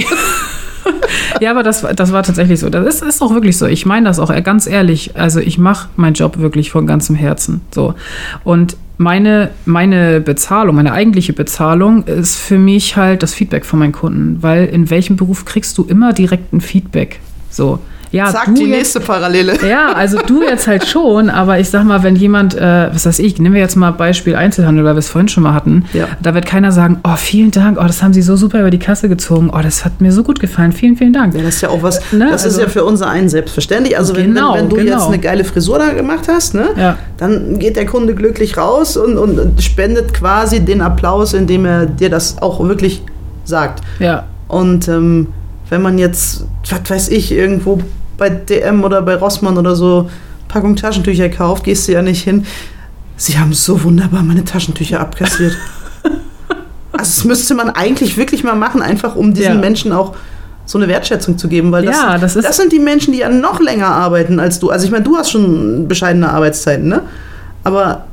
Ja, 1.40 1.52
aber 1.52 1.64
das, 1.64 1.84
war- 1.84 1.94
das 1.94 2.12
war 2.12 2.24
tatsächlich 2.24 2.60
so. 2.60 2.70
Das 2.70 2.86
ist, 2.96 3.04
ist 3.04 3.22
auch 3.22 3.34
wirklich 3.34 3.58
so. 3.58 3.66
Ich 3.68 3.86
meine 3.86 4.08
das 4.08 4.20
auch 4.20 4.34
ganz 4.44 4.68
ehrlich. 4.68 5.16
Also 5.16 5.40
ich 5.40 5.58
mache 5.58 5.90
meinen 5.96 6.14
Job 6.14 6.38
wirklich 6.40 6.72
von 6.72 6.86
ganzem 6.88 7.16
Herzen. 7.16 7.62
So. 7.74 7.94
Und 8.44 8.76
meine, 8.98 9.52
meine 9.66 10.20
Bezahlung, 10.22 10.76
meine 10.76 10.92
eigentliche 10.94 11.34
Bezahlung 11.34 12.04
ist 12.06 12.36
für 12.38 12.58
mich 12.58 12.96
halt 12.98 13.24
das 13.24 13.34
Feedback 13.34 13.66
von 13.66 13.80
meinen 13.80 13.92
Kunden. 13.94 14.38
Weil 14.42 14.66
in 14.66 14.90
welchem 14.90 15.16
Beruf 15.16 15.46
kriegst 15.46 15.78
du 15.78 15.84
immer 15.84 16.14
direkt 16.14 16.52
ein 16.54 16.62
Feedback? 16.62 17.20
So. 17.50 17.80
Ja, 18.12 18.30
Zack, 18.30 18.48
du 18.48 18.54
die 18.56 18.62
jetzt- 18.64 18.70
nächste 18.78 19.00
Parallele. 19.00 19.54
ja, 19.70 19.94
also 19.94 20.18
du 20.28 20.44
jetzt 20.44 20.68
halt 20.68 20.86
schon, 20.86 21.30
aber 21.30 21.60
ich 21.60 21.70
sag 21.70 21.86
mal, 21.86 22.04
wenn 22.04 22.16
jemand, 22.18 22.56
äh, 22.56 22.90
was 22.94 23.06
weiß 23.06 23.20
ich, 23.20 23.40
nehmen 23.40 23.56
wir 23.56 23.62
jetzt 23.62 23.76
mal 23.78 23.92
Beispiel 23.92 24.36
Einzelhandel, 24.36 24.84
weil 24.84 24.96
wir 24.96 25.00
es 25.00 25.08
vorhin 25.10 25.30
schon 25.30 25.44
mal 25.44 25.54
hatten, 25.54 25.86
Ja. 25.94 26.08
da 26.22 26.34
wird 26.36 26.46
keiner 26.46 26.74
sagen, 26.74 27.00
oh, 27.04 27.16
vielen 27.16 27.52
Dank, 27.52 27.78
oh, 27.80 27.84
das 27.86 28.04
haben 28.04 28.12
Sie 28.14 28.22
so 28.22 28.36
super 28.36 28.60
über 28.60 28.70
die 28.70 28.80
Kasse 28.80 29.08
gezogen, 29.08 29.50
oh, 29.54 29.60
das 29.64 29.86
hat 29.86 30.02
mir 30.02 30.12
so 30.12 30.24
gut 30.24 30.40
gefallen, 30.42 30.74
vielen, 30.74 30.98
vielen 30.98 31.14
Dank. 31.14 31.34
Ja, 31.36 31.42
das 31.42 31.56
ist 31.56 31.62
ja 31.62 31.70
auch 31.70 31.84
was, 31.84 32.02
Ne, 32.12 32.28
das 32.30 32.42
ist 32.42 32.48
also- 32.56 32.62
ja 32.64 32.68
für 32.68 32.84
unser 32.84 33.10
einen 33.10 33.30
selbstverständlich. 33.30 33.98
Also 33.98 34.14
wenn, 34.16 34.34
Genau, 34.34 34.56
wenn, 34.56 34.64
wenn 34.64 34.70
du 34.70 34.76
genau. 34.76 34.92
jetzt 34.98 35.08
eine 35.08 35.20
geile 35.20 35.46
Frisur 35.46 35.80
da 35.80 35.92
gemacht 35.94 36.28
hast, 36.28 36.54
ne, 36.54 36.66
Ja. 36.78 36.98
dann 37.18 37.60
geht 37.60 37.78
der 37.78 37.86
Kunde 37.86 38.14
glücklich 38.14 38.58
raus 38.58 38.98
und, 38.98 39.18
und 39.18 39.62
spendet 39.64 40.14
quasi 40.14 40.60
den 40.60 40.82
Applaus, 40.82 41.34
indem 41.34 41.66
er 41.66 41.86
dir 41.86 42.10
das 42.10 42.42
auch 42.42 42.60
wirklich 42.68 43.02
sagt. 43.46 43.82
Ja, 44.00 44.26
Und 44.50 44.90
ähm, 44.90 45.28
wenn 45.72 45.82
man 45.82 45.98
jetzt, 45.98 46.46
was 46.70 46.82
weiß 46.90 47.10
ich, 47.10 47.32
irgendwo 47.32 47.80
bei 48.18 48.30
DM 48.30 48.84
oder 48.84 49.02
bei 49.02 49.16
Rossmann 49.16 49.58
oder 49.58 49.76
so 49.76 50.10
Packung 50.48 50.76
Taschentücher 50.76 51.30
kauft, 51.30 51.64
gehst 51.64 51.88
du 51.88 51.94
ja 51.94 52.02
nicht 52.02 52.22
hin. 52.24 52.46
Sie 53.16 53.40
haben 53.40 53.54
so 53.54 53.82
wunderbar 53.84 54.22
meine 54.22 54.44
Taschentücher 54.44 55.00
abkassiert. 55.00 55.58
also 56.04 56.20
das 56.92 57.24
müsste 57.24 57.56
man 57.56 57.70
eigentlich 57.70 58.18
wirklich 58.18 58.44
mal 58.44 58.56
machen, 58.56 58.82
einfach 58.82 59.16
um 59.16 59.34
diesen 59.34 59.54
Ja. 59.56 59.60
Menschen 59.60 59.92
auch 59.94 60.14
so 60.66 60.78
eine 60.78 60.88
Wertschätzung 60.90 61.38
zu 61.38 61.48
geben, 61.48 61.72
weil 61.72 61.86
das, 61.86 61.96
Ja, 61.96 62.18
das 62.18 62.36
ist- 62.36 62.46
das 62.48 62.58
sind 62.58 62.72
die 62.74 62.80
Menschen, 62.80 63.14
die 63.14 63.20
ja 63.20 63.30
noch 63.30 63.60
länger 63.62 63.88
arbeiten 63.88 64.40
als 64.40 64.60
du. 64.60 64.70
Also 64.70 64.86
ich 64.86 64.92
meine, 64.92 65.04
du 65.06 65.16
hast 65.18 65.32
schon 65.32 65.88
bescheidene 65.88 66.30
Arbeitszeiten, 66.30 66.88
ne? 66.90 67.02
Aber 67.64 68.06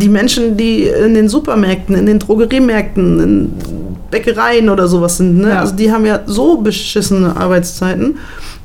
die 0.00 0.08
Menschen, 0.08 0.56
die 0.56 0.84
in 0.88 1.14
den 1.14 1.28
Supermärkten, 1.28 1.94
in 1.94 2.06
den 2.06 2.18
Drogeriemärkten, 2.18 3.20
in 3.20 3.52
Bäckereien 4.14 4.70
oder 4.70 4.86
sowas 4.86 5.16
sind, 5.16 5.38
ne? 5.38 5.48
Ja. 5.48 5.60
Also 5.60 5.74
die 5.74 5.90
haben 5.90 6.06
ja 6.06 6.20
so 6.24 6.58
beschissene 6.58 7.36
Arbeitszeiten. 7.36 8.18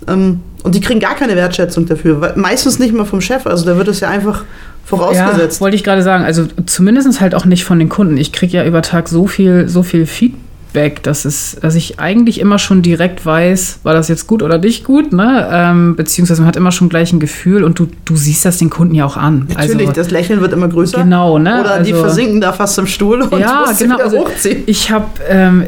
Ähm, 0.07 0.41
und 0.61 0.75
die 0.75 0.79
kriegen 0.79 0.99
gar 0.99 1.15
keine 1.15 1.35
Wertschätzung 1.35 1.87
dafür. 1.87 2.33
Meistens 2.35 2.77
nicht 2.77 2.93
mal 2.93 3.05
vom 3.05 3.19
Chef. 3.19 3.47
Also 3.47 3.65
da 3.65 3.77
wird 3.77 3.87
es 3.87 3.99
ja 4.01 4.09
einfach 4.09 4.43
vorausgesetzt. 4.85 5.57
Ja, 5.57 5.61
wollte 5.61 5.75
ich 5.75 5.83
gerade 5.83 6.03
sagen. 6.03 6.23
Also 6.23 6.45
zumindest 6.67 7.19
halt 7.19 7.33
auch 7.33 7.45
nicht 7.45 7.63
von 7.63 7.79
den 7.79 7.89
Kunden. 7.89 8.17
Ich 8.17 8.31
kriege 8.31 8.57
ja 8.57 8.65
über 8.65 8.83
Tag 8.83 9.07
so 9.09 9.25
viel, 9.25 9.67
so 9.67 9.81
viel 9.81 10.05
Feedback, 10.05 10.39
dass, 10.73 11.25
es, 11.25 11.57
dass 11.61 11.75
ich 11.75 11.99
eigentlich 11.99 12.39
immer 12.39 12.59
schon 12.59 12.81
direkt 12.81 13.25
weiß, 13.25 13.79
war 13.83 13.93
das 13.93 14.07
jetzt 14.07 14.27
gut 14.27 14.43
oder 14.43 14.57
nicht 14.59 14.83
gut, 14.83 15.11
ne? 15.13 15.47
Ähm, 15.51 15.95
beziehungsweise 15.95 16.41
man 16.41 16.47
hat 16.47 16.55
immer 16.55 16.71
schon 16.71 16.89
gleich 16.89 17.11
ein 17.11 17.19
Gefühl 17.19 17.63
und 17.63 17.79
du, 17.79 17.87
du 18.05 18.15
siehst 18.15 18.45
das 18.45 18.57
den 18.57 18.69
Kunden 18.69 18.93
ja 18.93 19.05
auch 19.05 19.17
an. 19.17 19.47
Natürlich, 19.49 19.87
also, 19.87 19.91
das 20.01 20.11
Lächeln 20.11 20.41
wird 20.41 20.53
immer 20.53 20.67
größer. 20.67 21.03
Genau, 21.03 21.39
ne? 21.39 21.61
Oder 21.61 21.79
die 21.81 21.91
Also- 21.93 22.03
versinken 22.05 22.39
da 22.41 22.53
fast 22.53 22.77
im 22.77 22.87
Stuhl 22.87 23.21
und 23.21 23.39
ja, 23.39 23.63
musst 23.67 23.79
genau. 23.79 23.95
wieder 23.95 24.03
Also 24.05 24.19
hochziehen. 24.19 24.63
ich 24.67 24.91
habe 24.91 25.05
ähm, 25.27 25.63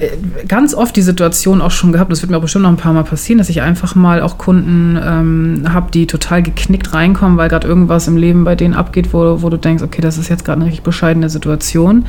ganz 0.47 0.73
oft 0.73 0.95
die 0.95 1.01
Situation 1.01 1.61
auch 1.61 1.71
schon 1.71 1.91
gehabt, 1.91 2.11
das 2.11 2.21
wird 2.21 2.29
mir 2.31 2.37
auch 2.37 2.41
bestimmt 2.41 2.63
noch 2.63 2.69
ein 2.71 2.77
paar 2.77 2.93
Mal 2.93 3.03
passieren, 3.03 3.39
dass 3.39 3.49
ich 3.49 3.61
einfach 3.61 3.95
mal 3.95 4.21
auch 4.21 4.37
Kunden 4.37 4.99
ähm, 5.03 5.63
habe, 5.73 5.91
die 5.91 6.05
total 6.07 6.43
geknickt 6.43 6.93
reinkommen, 6.93 7.37
weil 7.37 7.49
gerade 7.49 7.67
irgendwas 7.67 8.07
im 8.07 8.17
Leben 8.17 8.43
bei 8.43 8.55
denen 8.55 8.73
abgeht, 8.75 9.13
wo, 9.13 9.41
wo 9.41 9.49
du 9.49 9.57
denkst, 9.57 9.83
okay, 9.83 10.01
das 10.01 10.17
ist 10.17 10.29
jetzt 10.29 10.45
gerade 10.45 10.57
eine 10.57 10.65
richtig 10.65 10.83
bescheidene 10.83 11.29
Situation. 11.29 12.05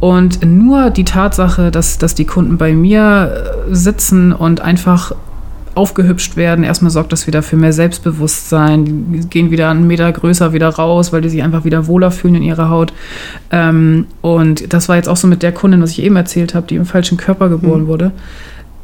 Und 0.00 0.44
nur 0.44 0.90
die 0.90 1.04
Tatsache, 1.04 1.70
dass, 1.70 1.98
dass 1.98 2.14
die 2.14 2.23
Kunden 2.24 2.56
bei 2.58 2.72
mir 2.72 3.64
äh, 3.70 3.74
sitzen 3.74 4.32
und 4.32 4.60
einfach 4.60 5.12
aufgehübscht 5.74 6.36
werden. 6.36 6.64
Erstmal 6.64 6.90
sorgt 6.92 7.12
das 7.12 7.26
wieder 7.26 7.42
für 7.42 7.56
mehr 7.56 7.72
Selbstbewusstsein. 7.72 8.84
Die 9.12 9.28
gehen 9.28 9.50
wieder 9.50 9.70
einen 9.70 9.86
Meter 9.86 10.10
größer 10.12 10.52
wieder 10.52 10.68
raus, 10.68 11.12
weil 11.12 11.20
die 11.20 11.28
sich 11.28 11.42
einfach 11.42 11.64
wieder 11.64 11.86
wohler 11.88 12.10
fühlen 12.10 12.36
in 12.36 12.42
ihrer 12.42 12.68
Haut. 12.68 12.92
Ähm, 13.50 14.06
und 14.20 14.72
das 14.72 14.88
war 14.88 14.96
jetzt 14.96 15.08
auch 15.08 15.16
so 15.16 15.26
mit 15.26 15.42
der 15.42 15.52
Kundin, 15.52 15.82
was 15.82 15.90
ich 15.90 16.02
eben 16.02 16.16
erzählt 16.16 16.54
habe, 16.54 16.66
die 16.68 16.76
im 16.76 16.86
falschen 16.86 17.18
Körper 17.18 17.48
geboren 17.48 17.82
Mhm. 17.82 17.86
wurde. 17.88 18.12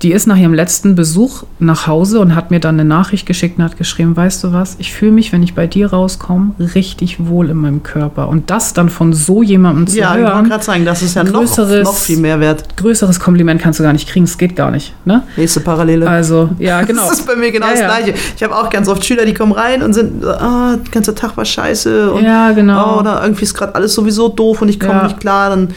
Die 0.02 0.12
ist 0.12 0.26
nach 0.26 0.36
ihrem 0.38 0.54
letzten 0.54 0.94
Besuch 0.94 1.42
nach 1.58 1.86
Hause 1.86 2.20
und 2.20 2.34
hat 2.34 2.50
mir 2.50 2.58
dann 2.58 2.80
eine 2.80 2.86
Nachricht 2.88 3.26
geschickt 3.26 3.58
und 3.58 3.64
hat 3.64 3.76
geschrieben, 3.76 4.16
weißt 4.16 4.42
du 4.44 4.52
was, 4.54 4.76
ich 4.78 4.94
fühle 4.94 5.12
mich, 5.12 5.30
wenn 5.30 5.42
ich 5.42 5.54
bei 5.54 5.66
dir 5.66 5.90
rauskomme, 5.92 6.52
richtig 6.74 7.26
wohl 7.26 7.50
in 7.50 7.58
meinem 7.58 7.82
Körper. 7.82 8.28
Und 8.28 8.48
das 8.48 8.72
dann 8.72 8.88
von 8.88 9.12
so 9.12 9.42
jemandem 9.42 9.86
zu 9.86 9.98
Ja, 9.98 10.12
ich 10.14 10.20
wollte 10.20 10.32
hören, 10.34 10.48
gerade 10.48 10.64
sagen, 10.64 10.84
das 10.86 11.02
ist 11.02 11.16
ja 11.16 11.24
noch, 11.24 11.42
größeres- 11.42 11.82
noch 11.82 11.94
viel 11.94 12.16
mehr 12.18 12.40
wert. 12.40 12.64
größeres 12.78 13.20
Kompliment 13.20 13.60
kannst 13.60 13.78
du 13.78 13.82
gar 13.82 13.92
nicht 13.92 14.08
kriegen, 14.08 14.24
es 14.24 14.38
geht 14.38 14.56
gar 14.56 14.70
nicht. 14.70 14.94
Ne? 15.04 15.22
Nächste 15.36 15.60
Parallele. 15.60 16.08
Also, 16.08 16.48
ja, 16.58 16.80
genau. 16.90 17.02
Das 17.06 17.18
ist 17.18 17.26
bei 17.26 17.36
mir 17.36 17.52
genau 17.52 17.66
Ja, 17.66 17.72
das 17.72 17.80
ja. 17.80 17.86
Gleiche. 17.88 18.14
Ich 18.36 18.42
habe 18.42 18.56
auch 18.56 18.70
ganz 18.70 18.88
oft 18.88 19.04
Schüler, 19.04 19.26
die 19.26 19.34
kommen 19.34 19.52
rein 19.52 19.82
und 19.82 19.92
sind, 19.92 20.24
ah, 20.24 20.76
der 20.82 20.90
ganze 20.92 21.14
Tag 21.14 21.36
war 21.36 21.44
scheiße 21.44 22.10
und 22.10 22.24
Ja, 22.24 22.52
genau. 22.52 22.96
oh, 22.96 23.00
oder 23.00 23.20
irgendwie 23.22 23.44
ist 23.44 23.52
gerade 23.52 23.74
alles 23.74 23.92
sowieso 23.92 24.28
doof 24.30 24.62
und 24.62 24.70
ich 24.70 24.80
komme 24.80 24.94
Ja. 24.94 25.02
nicht 25.04 25.20
klar. 25.20 25.50
Dann, 25.50 25.68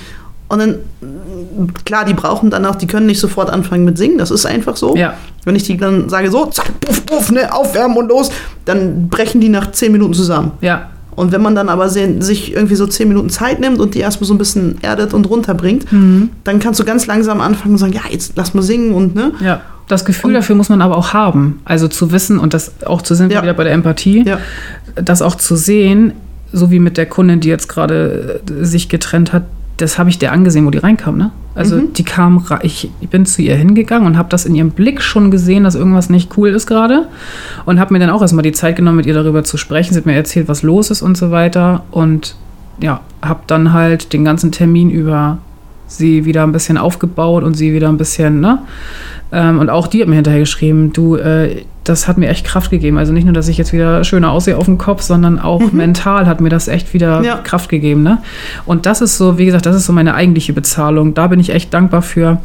und 0.54 0.60
dann, 0.60 0.76
klar, 1.86 2.06
die 2.06 2.14
brauchen 2.14 2.50
dann 2.50 2.66
auch, 2.66 2.76
die 2.76 2.88
können 2.88 3.06
nicht 3.06 3.20
sofort 3.20 3.50
anfangen 3.50 3.86
mit 3.86 3.98
Singen, 3.98 4.18
das 4.18 4.32
ist 4.32 4.46
einfach 4.46 4.76
so. 4.78 4.96
Ja. 4.96 5.16
Wenn 5.46 5.56
ich 5.56 5.64
die 5.64 5.78
dann 5.78 6.10
sage, 6.10 6.32
so, 6.32 6.46
zack, 6.46 6.80
puff, 6.80 7.06
puff, 7.06 7.32
ne, 7.32 7.54
aufwärmen 7.54 7.98
und 7.98 8.08
los, 8.10 8.30
dann 8.66 9.10
brechen 9.10 9.42
die 9.42 9.50
nach 9.50 9.72
zehn 9.72 9.92
Minuten 9.92 10.14
zusammen. 10.14 10.52
Ja, 10.62 10.90
Und 11.16 11.32
wenn 11.32 11.42
man 11.44 11.54
dann 11.54 11.70
aber 11.70 11.90
sehen, 11.90 12.22
sich 12.22 12.54
irgendwie 12.54 12.76
so 12.76 12.88
zehn 12.88 13.08
Minuten 13.08 13.30
Zeit 13.30 13.60
nimmt 13.60 13.80
und 13.80 13.94
die 13.94 14.00
erstmal 14.00 14.28
so 14.28 14.34
ein 14.34 14.38
bisschen 14.40 14.78
erdet 14.82 15.14
und 15.14 15.30
runterbringt, 15.30 15.92
Mhm. 15.92 16.30
dann 16.44 16.60
kannst 16.60 16.80
du 16.80 16.86
ganz 16.86 17.06
langsam 17.06 17.40
anfangen 17.42 17.74
und 17.74 17.78
sagen, 17.78 17.94
ja, 17.94 18.02
jetzt 18.10 18.34
lass 18.36 18.54
mal 18.54 18.62
singen 18.64 18.94
und 18.94 19.14
ne. 19.16 19.32
ja. 19.42 19.62
Das 19.90 20.06
Gefühl 20.06 20.30
Und- 20.30 20.34
dafür 20.36 20.56
muss 20.56 20.70
man 20.70 20.82
aber 20.82 20.98
auch 20.98 21.14
haben. 21.14 21.62
Also 21.66 21.88
zu 21.90 22.12
wissen 22.14 22.40
und 22.40 22.54
das 22.54 22.72
auch 22.86 23.02
zu 23.02 23.16
sehen, 23.16 23.30
Ja. 23.30 23.42
wieder 23.44 23.54
bei 23.54 23.64
der 23.66 23.74
Empathie, 23.74 24.24
Ja. 24.26 24.40
das 24.96 25.22
auch 25.22 25.36
zu 25.36 25.56
sehen, 25.58 26.14
so 26.54 26.72
wie 26.72 26.80
mit 26.80 26.98
der 26.98 27.06
Kundin, 27.06 27.42
die 27.42 27.50
jetzt 27.50 27.68
gerade 27.68 28.40
sich 28.62 28.88
getrennt 28.90 29.34
hat, 29.34 29.44
das 29.78 29.98
habe 29.98 30.10
ich 30.10 30.20
der 30.20 30.32
angesehen, 30.32 30.66
wo 30.66 30.70
die 30.70 30.78
reinkam, 30.78 31.18
ne? 31.18 31.32
Also 31.56 31.76
Mhm. 31.78 31.94
die 31.94 32.04
kam, 32.04 32.44
ich 32.64 32.90
bin 33.12 33.26
zu 33.28 33.42
ihr 33.44 33.56
hingegangen 33.56 34.08
und 34.08 34.18
habe 34.18 34.30
das 34.30 34.46
in 34.46 34.56
ihrem 34.56 34.72
Blick 34.72 35.02
schon 35.02 35.30
gesehen, 35.30 35.64
dass 35.64 35.76
irgendwas 35.76 36.10
nicht 36.10 36.36
cool 36.38 36.50
ist 36.50 36.66
gerade 36.66 37.08
und 37.66 37.80
habe 37.80 37.94
mir 37.94 38.00
dann 38.00 38.10
auch 38.10 38.22
erstmal 38.24 38.42
die 38.44 38.52
Zeit 38.54 38.76
genommen, 38.76 38.98
mit 38.98 39.06
ihr 39.06 39.14
darüber 39.14 39.44
zu 39.44 39.58
sprechen. 39.58 39.94
Sie 39.94 40.00
hat 40.00 40.06
mir 40.08 40.16
erzählt, 40.16 40.48
was 40.48 40.64
los 40.64 40.90
ist 40.90 41.02
und 41.04 41.16
so 41.16 41.30
weiter 41.30 41.84
und 41.92 42.36
ja, 42.82 43.02
habe 43.22 43.42
dann 43.46 43.72
halt 43.72 44.14
den 44.14 44.26
ganzen 44.26 44.52
Termin 44.52 44.90
über 44.90 45.38
sie 45.88 46.26
wieder 46.26 46.44
ein 46.44 46.52
bisschen 46.52 46.78
aufgebaut 46.78 47.44
und 47.44 47.56
sie 47.56 47.74
wieder 47.74 47.90
ein 47.90 47.98
bisschen, 47.98 48.40
ne? 48.40 48.60
Ähm, 49.32 49.60
und 49.60 49.70
auch 49.70 49.88
die 49.88 50.02
hat 50.02 50.08
mir 50.08 50.16
hinterher 50.16 50.42
geschrieben, 50.42 50.94
du, 50.94 51.16
äh, 51.16 51.64
das 51.84 52.08
hat 52.08 52.18
mir 52.18 52.30
echt 52.30 52.46
Kraft 52.46 52.70
gegeben. 52.70 52.98
Also 52.98 53.12
nicht 53.14 53.26
nur, 53.26 53.34
dass 53.34 53.48
ich 53.48 53.58
jetzt 53.58 53.74
wieder 53.74 54.04
schöner 54.04 54.32
aussehe 54.32 54.58
auf 54.58 54.66
dem 54.66 54.78
Kopf, 54.78 55.02
sondern 55.02 55.40
auch 55.40 55.60
mhm. 55.60 55.78
mental 55.78 56.28
hat 56.28 56.40
mir 56.40 56.50
das 56.50 56.68
echt 56.68 56.94
wieder 56.94 57.22
ja. 57.24 57.38
Kraft 57.38 57.70
gegeben. 57.70 58.04
Ne? 58.04 58.20
Und 58.66 58.86
das 58.86 59.02
ist 59.02 59.18
so, 59.18 59.38
wie 59.40 59.46
gesagt, 59.46 59.66
das 59.66 59.76
ist 59.76 59.86
so 59.88 59.94
meine 59.94 60.14
eigentliche 60.14 60.54
Bezahlung. 60.54 61.16
Da 61.16 61.28
bin 61.28 61.40
ich 61.40 61.50
echt 61.50 61.74
dankbar 61.74 62.04
für, 62.04 62.40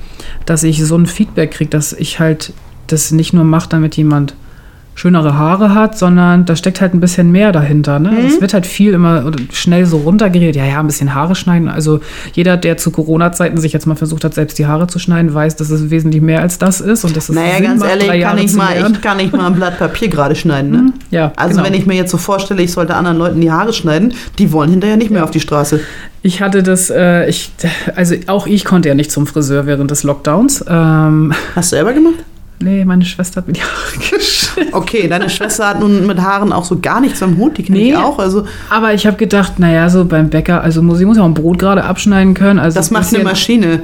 dass 0.47 0.63
ich 0.63 0.83
so 0.83 0.97
ein 0.97 1.07
Feedback 1.07 1.53
kriege, 1.53 1.71
dass 1.71 1.93
ich 1.93 2.21
halt 2.21 2.53
das 2.87 3.13
nicht 3.13 3.35
nur 3.35 3.45
mache, 3.45 3.69
damit 3.69 3.97
jemand 3.97 4.35
schönere 4.99 5.39
Haare 5.39 5.75
hat, 5.75 5.97
sondern 5.97 6.45
da 6.45 6.57
steckt 6.57 6.81
halt 6.81 6.93
ein 6.93 6.99
bisschen 6.99 7.31
mehr 7.31 7.53
dahinter. 7.53 8.01
Ne? 8.01 8.11
Mhm. 8.11 8.27
Es 8.27 8.41
wird 8.41 8.53
halt 8.53 8.67
viel 8.67 8.95
immer 8.95 9.31
schnell 9.53 9.87
so 9.87 9.99
runtergeredet. 9.99 10.57
Ja, 10.57 10.65
ja, 10.65 10.81
ein 10.81 10.89
bisschen 10.89 11.15
Haare 11.15 11.37
schneiden. 11.37 11.69
Also 11.69 12.01
jeder, 12.33 12.57
der 12.57 12.79
zu 12.79 12.91
Corona-Zeiten 12.91 13.59
sich 13.59 13.73
jetzt 13.73 13.87
mal 13.87 13.95
versucht 13.95 14.25
hat, 14.25 14.35
selbst 14.35 14.59
die 14.59 14.67
Haare 14.67 14.89
zu 14.89 14.99
schneiden, 14.99 15.33
weiß, 15.33 15.55
dass 15.55 15.71
es 15.71 15.91
wesentlich 15.91 16.21
mehr 16.21 16.41
als 16.41 16.59
das 16.59 16.81
ist. 16.81 17.05
Und 17.05 17.17
das 17.17 17.29
ist 17.29 17.37
naja, 17.37 17.61
ganz 17.61 17.79
macht, 17.79 17.91
ehrlich, 17.91 18.23
kann 18.23 18.39
ich, 18.39 18.53
mal, 18.55 18.75
ich 18.77 19.01
kann 19.01 19.19
nicht 19.19 19.33
mal 19.33 19.47
ein 19.47 19.55
Blatt 19.55 19.79
Papier 19.79 20.09
gerade 20.09 20.35
schneiden. 20.35 20.71
Ne? 20.73 20.79
Mhm. 20.79 20.93
Ja, 21.13 21.33
also 21.37 21.55
genau. 21.55 21.67
wenn 21.67 21.75
ich 21.75 21.87
mir 21.87 21.95
jetzt 21.95 22.11
so 22.11 22.19
vorstelle, 22.19 22.61
ich 22.61 22.73
sollte 22.73 22.97
anderen 22.97 23.19
Leuten 23.19 23.41
die 23.41 23.53
Haare 23.53 23.73
schneiden, 23.73 24.15
die 24.41 24.51
wollen 24.51 24.71
hinterher 24.71 24.97
nicht 24.97 25.13
mehr 25.13 25.23
auf 25.23 25.31
die 25.31 25.41
Straße. 25.41 25.79
Ich 26.23 26.43
hatte 26.43 26.65
das, 26.65 26.91
äh, 26.91 27.29
ich, 27.29 27.53
also 27.95 28.17
auch 28.27 28.49
ich 28.49 28.65
konnte 28.65 28.89
ja 28.89 28.97
nicht 28.97 29.13
zum 29.13 29.29
Friseur 29.29 29.67
während 29.67 29.93
des 29.93 30.03
Lockdowns. 30.03 30.65
Ähm, 30.69 31.33
Hast 31.55 31.71
du 31.71 31.77
selber 31.77 31.93
gemacht? 31.93 32.17
Nee, 32.61 32.85
meine 32.85 33.05
Schwester 33.05 33.41
hat 33.41 33.47
mir 33.47 33.53
die 33.53 33.63
Haare 33.63 33.99
geschnitten. 34.11 34.75
Okay, 34.75 35.09
deine 35.09 35.31
Schwester 35.31 35.69
hat 35.69 35.81
nun 35.81 36.07
mit 36.07 36.19
Haaren 36.21 36.53
auch 36.53 36.65
so 36.65 36.79
gar 36.81 37.01
nichts 37.01 37.23
am 37.23 37.37
Hut, 37.39 37.57
die 37.59 37.63
kenne 37.63 37.79
nee, 37.79 37.91
ich 37.91 37.97
auch. 37.97 38.19
Also 38.19 38.47
aber 38.69 38.95
ich 38.95 39.07
habe 39.07 39.17
gedacht, 39.17 39.59
naja, 39.59 39.89
so 39.89 40.05
beim 40.05 40.29
Bäcker, 40.29 40.63
also 40.63 40.83
muss, 40.83 40.99
sie 40.99 41.05
muss 41.05 41.17
ja 41.17 41.23
auch 41.23 41.29
ein 41.29 41.35
Brot 41.35 41.59
gerade 41.59 41.85
abschneiden 41.85 42.35
können. 42.35 42.59
Also 42.59 42.77
das 42.77 42.91
macht 42.91 43.15
eine 43.15 43.23
Maschine. 43.23 43.83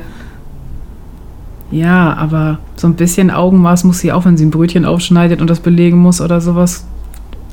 Ja, 1.71 2.15
aber 2.15 2.59
so 2.77 2.87
ein 2.87 2.95
bisschen 2.95 3.31
Augenmaß 3.31 3.85
muss 3.85 3.99
sie 3.99 4.13
auch, 4.13 4.25
wenn 4.25 4.37
sie 4.37 4.45
ein 4.45 4.51
Brötchen 4.51 4.85
aufschneidet 4.85 5.41
und 5.41 5.49
das 5.49 5.61
belegen 5.61 5.99
muss 5.99 6.21
oder 6.21 6.41
sowas. 6.41 6.85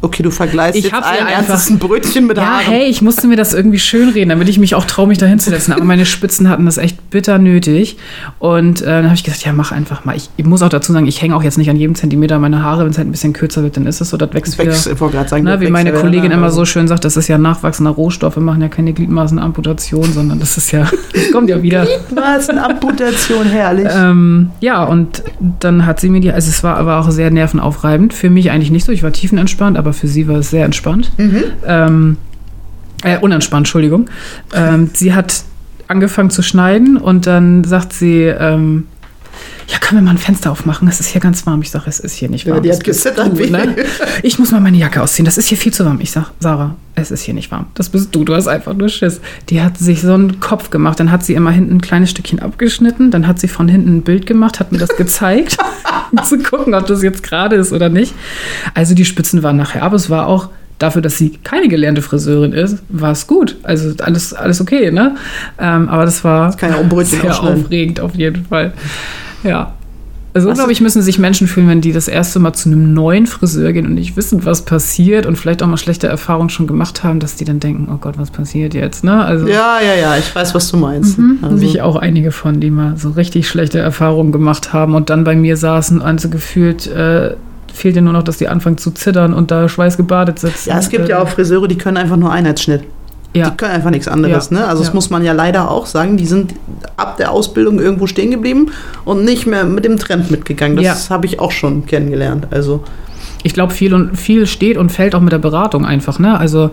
Okay, 0.04 0.24
du 0.24 0.32
vergleichst 0.32 0.80
ich 0.80 0.86
jetzt 0.86 0.93
allen 0.95 1.28
einfach 1.28 1.70
ein 1.70 1.78
Brötchen 1.78 2.26
mit 2.26 2.38
ja, 2.38 2.43
Haaren. 2.43 2.66
hey, 2.66 2.86
ich 2.86 3.04
musste 3.04 3.28
mir 3.28 3.36
das 3.36 3.54
irgendwie 3.54 3.78
schönreden, 3.78 4.30
damit 4.30 4.49
ich 4.49 4.58
mich 4.58 4.74
auch 4.74 4.86
traue, 4.86 5.08
mich 5.08 5.20
da 5.20 5.28
hinzusetzen. 5.28 5.74
Aber 5.74 5.84
meine 5.84 6.08
Spitzen 6.08 6.49
hatten 6.49 6.66
das 6.66 6.80
echt 6.80 7.12
bitter 7.12 7.38
nötig. 7.38 7.97
Und 8.39 8.82
äh, 8.82 8.86
dann 8.86 9.06
habe 9.06 9.14
ich 9.14 9.24
gesagt, 9.24 9.45
ja, 9.45 9.54
mach 9.54 9.72
einfach 9.72 10.04
mal. 10.04 10.16
Ich, 10.16 10.30
ich 10.38 10.45
muss 10.45 10.64
auch 10.64 10.70
dazu 10.70 10.91
sagen, 10.91 11.06
ich 11.06 11.22
hänge 11.22 11.36
auch 11.36 11.43
jetzt 11.43 11.60
nicht 11.60 11.70
an 11.70 11.76
jedem 11.76 11.93
Zentimeter 11.93 12.39
meine 12.39 12.64
Haare. 12.64 12.84
Wenn 12.84 12.89
es 12.89 12.97
halt 12.97 13.08
ein 13.08 13.12
bisschen 13.12 13.34
kürzer 13.34 13.62
wird, 13.62 13.78
dann 13.78 13.86
ist 13.86 14.02
es 14.02 14.10
so, 14.10 14.18
das 14.18 14.34
wächst, 14.34 14.58
wächst 14.58 14.88
wieder. 14.89 15.22
Ich 15.22 15.30
sagen, 15.30 15.43
ne, 15.43 15.62
wie 15.62 15.70
meine 15.70 15.93
Kollegin 15.93 16.32
immer 16.32 16.49
so 16.49 16.66
schön 16.66 16.88
sagt, 16.88 17.06
das 17.06 17.16
ist 17.16 17.28
ja 17.28 17.38
nachwachsender 17.38 17.91
Rohstoff. 17.91 18.36
Wir 18.36 18.43
machen 18.43 18.62
ja 18.62 18.70
keine 18.70 18.93
Gliedmaßenamputation, 18.93 20.14
sondern 20.14 20.39
das 20.39 20.58
ist 20.58 20.72
ja, 20.72 20.88
das 21.14 21.32
kommt 21.32 21.47
ja 21.47 21.62
wieder. 21.62 21.86
Gliedmaßenamputation, 21.86 23.45
herrlich. 23.45 23.88
ähm, 23.95 24.49
ja, 24.62 24.84
und 24.84 25.24
dann 25.60 25.86
hat 25.86 25.99
sie 25.99 26.10
mir 26.10 26.22
die, 26.22 26.32
also 26.32 26.49
es 26.49 26.64
war 26.64 26.78
aber 26.78 26.99
auch 26.99 27.12
sehr 27.12 27.30
nervenaufreibend. 27.30 28.16
Für 28.16 28.32
mich 28.32 28.49
eigentlich 28.49 28.72
nicht 28.72 28.86
so, 28.86 28.91
ich 28.91 29.04
war 29.04 29.12
tiefenentspannt, 29.12 29.78
aber 29.78 29.90
aber 29.91 29.97
für 29.97 30.07
sie 30.07 30.27
war 30.27 30.37
es 30.37 30.49
sehr 30.49 30.63
entspannt. 30.65 31.11
Mhm. 31.17 31.43
Ähm, 31.65 32.17
äh, 33.03 33.17
unentspannt, 33.19 33.61
Entschuldigung. 33.61 34.09
Ähm, 34.53 34.89
sie 34.93 35.13
hat 35.13 35.43
angefangen 35.87 36.29
zu 36.29 36.41
schneiden 36.41 36.95
und 36.97 37.27
dann 37.27 37.65
sagt 37.65 37.91
sie, 37.91 38.21
ähm, 38.23 38.87
ja, 39.72 39.78
können 39.78 40.01
wir 40.01 40.05
mal 40.05 40.11
ein 40.11 40.17
Fenster 40.17 40.51
aufmachen? 40.51 40.86
Es 40.89 40.99
ist 40.99 41.07
hier 41.07 41.22
ganz 41.22 41.45
warm. 41.45 41.61
Ich 41.61 41.72
sage, 41.72 41.86
es 41.88 42.01
ist 42.01 42.15
hier 42.15 42.30
nicht 42.30 42.45
warm. 42.45 42.57
Ja, 42.57 42.61
die 42.61 42.72
hat 42.74 42.84
gesittert. 42.84 43.38
Du, 43.38 43.45
ne? 43.45 43.76
Ich 44.22 44.38
muss 44.38 44.51
mal 44.51 44.59
meine 44.59 44.76
Jacke 44.76 45.01
ausziehen. 45.01 45.24
Das 45.24 45.38
ist 45.38 45.47
hier 45.47 45.57
viel 45.57 45.74
zu 45.74 45.86
warm. 45.86 46.01
Ich 46.01 46.11
sage, 46.11 46.28
Sarah, 46.39 46.76
es 46.95 47.09
ist 47.09 47.22
hier 47.22 47.34
nicht 47.34 47.51
warm. 47.51 47.67
Das 47.76 47.88
bist 47.88 48.13
du. 48.13 48.26
Du 48.26 48.36
hast 48.36 48.47
einfach 48.47 48.74
nur 48.74 48.89
Schiss. 48.89 49.22
Die 49.49 49.61
hat 49.61 49.78
sich 49.78 50.01
so 50.01 50.13
einen 50.13 50.41
Kopf 50.41 50.72
gemacht. 50.72 50.99
Dann 50.99 51.09
hat 51.09 51.24
sie 51.24 51.36
immer 51.36 51.51
hinten 51.51 51.76
ein 51.76 51.82
kleines 51.82 52.11
Stückchen 52.11 52.39
abgeschnitten. 52.39 53.11
Dann 53.11 53.28
hat 53.28 53.39
sie 53.39 53.47
von 53.47 53.69
hinten 53.69 53.97
ein 53.97 54.01
Bild 54.01 54.26
gemacht, 54.26 54.59
hat 54.59 54.74
mir 54.74 54.78
das 54.78 54.97
gezeigt, 54.97 55.57
um 56.11 56.22
zu 56.22 56.39
gucken, 56.39 56.74
ob 56.74 56.88
das 56.88 57.01
jetzt 57.01 57.24
gerade 57.24 57.55
ist 57.55 57.72
oder 57.72 57.88
nicht. 57.88 58.13
Also 58.74 58.93
die 58.93 59.05
Spitzen 59.05 59.41
waren 59.41 59.55
nachher. 59.55 59.84
Aber 59.84 59.95
es 59.95 60.09
war 60.09 60.28
auch 60.28 60.49
dafür, 60.82 61.01
dass 61.01 61.17
sie 61.17 61.32
keine 61.43 61.67
gelernte 61.67 62.01
Friseurin 62.01 62.53
ist, 62.53 62.77
war 62.89 63.11
es 63.11 63.27
gut. 63.27 63.57
Also 63.63 63.93
alles, 64.03 64.34
alles 64.34 64.61
okay, 64.61 64.91
ne? 64.91 65.15
Ähm, 65.59 65.89
aber 65.89 66.05
das 66.05 66.23
war 66.23 66.55
das 66.55 67.09
sehr 67.09 67.41
aufregend 67.41 67.99
auf 67.99 68.15
jeden 68.15 68.45
Fall. 68.45 68.73
Ja. 69.43 69.73
Also, 70.34 70.53
glaube 70.53 70.71
ich, 70.71 70.79
müssen 70.79 71.01
sich 71.01 71.19
Menschen 71.19 71.45
fühlen, 71.45 71.67
wenn 71.67 71.82
die 71.82 71.91
das 71.91 72.07
erste 72.07 72.39
Mal 72.39 72.53
zu 72.53 72.69
einem 72.69 72.93
neuen 72.93 73.27
Friseur 73.27 73.73
gehen 73.73 73.86
und 73.86 73.95
nicht 73.95 74.15
wissen, 74.15 74.45
was 74.45 74.61
passiert 74.63 75.25
und 75.25 75.36
vielleicht 75.36 75.61
auch 75.61 75.67
mal 75.67 75.75
schlechte 75.75 76.07
Erfahrungen 76.07 76.49
schon 76.49 76.67
gemacht 76.67 77.03
haben, 77.03 77.19
dass 77.19 77.36
die 77.36 77.43
dann 77.43 77.59
denken, 77.59 77.89
oh 77.93 77.97
Gott, 77.97 78.17
was 78.17 78.32
passiert 78.32 78.73
jetzt? 78.73 79.03
Ne? 79.03 79.25
Also, 79.25 79.45
ja, 79.47 79.79
ja, 79.82 79.93
ja, 79.93 80.17
ich 80.17 80.34
weiß, 80.34 80.55
was 80.55 80.71
du 80.71 80.77
meinst. 80.77 81.19
Mhm, 81.19 81.39
also. 81.41 81.61
Ich 81.65 81.82
auch 81.82 81.97
einige 81.97 82.32
von, 82.32 82.61
die 82.61 82.71
mal 82.71 82.95
so 82.95 83.09
richtig 83.09 83.49
schlechte 83.49 83.79
Erfahrungen 83.79 84.32
gemacht 84.32 84.71
haben 84.71 84.95
und 84.95 85.09
dann 85.09 85.25
bei 85.25 85.36
mir 85.36 85.57
saßen, 85.57 86.01
also 86.01 86.29
gefühlt 86.29 86.88
äh, 86.88 87.32
fehlt 87.74 87.95
dir 87.95 88.01
nur 88.01 88.13
noch, 88.13 88.24
dass 88.24 88.38
die 88.38 88.47
anfangen 88.47 88.78
zu 88.78 88.91
zittern 88.91 89.34
und 89.34 89.51
da 89.51 89.67
schweißgebadet 89.67 90.39
sitzen. 90.39 90.69
Ja, 90.69 90.80
es 90.80 90.89
gibt 90.89 91.09
ja 91.09 91.22
auch 91.22 91.30
Friseure, 91.30 91.67
die 91.67 91.78
können 91.78 91.97
einfach 91.97 92.17
nur 92.17 92.32
Einheitsschnitt. 92.32 92.84
Ja. 93.34 93.49
Die 93.49 93.57
können 93.57 93.72
einfach 93.72 93.91
nichts 93.91 94.07
anderes. 94.07 94.49
Ja. 94.49 94.57
Ne? 94.57 94.67
Also, 94.67 94.82
das 94.82 94.89
ja. 94.89 94.93
muss 94.93 95.09
man 95.09 95.24
ja 95.24 95.32
leider 95.34 95.72
auch 95.72 95.86
sagen. 95.86 96.17
Die 96.17 96.26
sind 96.26 96.53
ab 96.97 97.17
der 97.17 97.32
Ausbildung 97.32 97.80
irgendwo 97.80 98.07
stehen 98.07 98.32
geblieben 98.32 98.72
und 99.05 99.24
nicht 99.24 99.47
mehr 99.47 99.63
mit 99.63 99.86
dem 99.86 99.97
Trend 99.97 100.32
mitgegangen. 100.32 100.82
Das 100.84 101.09
habe 101.09 101.26
ich 101.26 101.39
auch 101.39 101.51
schon 101.51 101.86
kennengelernt. 101.86 102.47
Also. 102.51 102.84
Ich 103.43 103.53
glaube, 103.53 103.74
viel 103.74 103.93
und 103.93 104.17
viel 104.17 104.45
steht 104.45 104.78
und 104.78 104.91
fällt 104.91 105.15
auch 105.15 105.22
mit 105.22 105.32
der 105.32 105.39
Beratung 105.39 105.86
einfach. 105.86 106.19
Ne? 106.19 106.38
Also, 106.38 106.72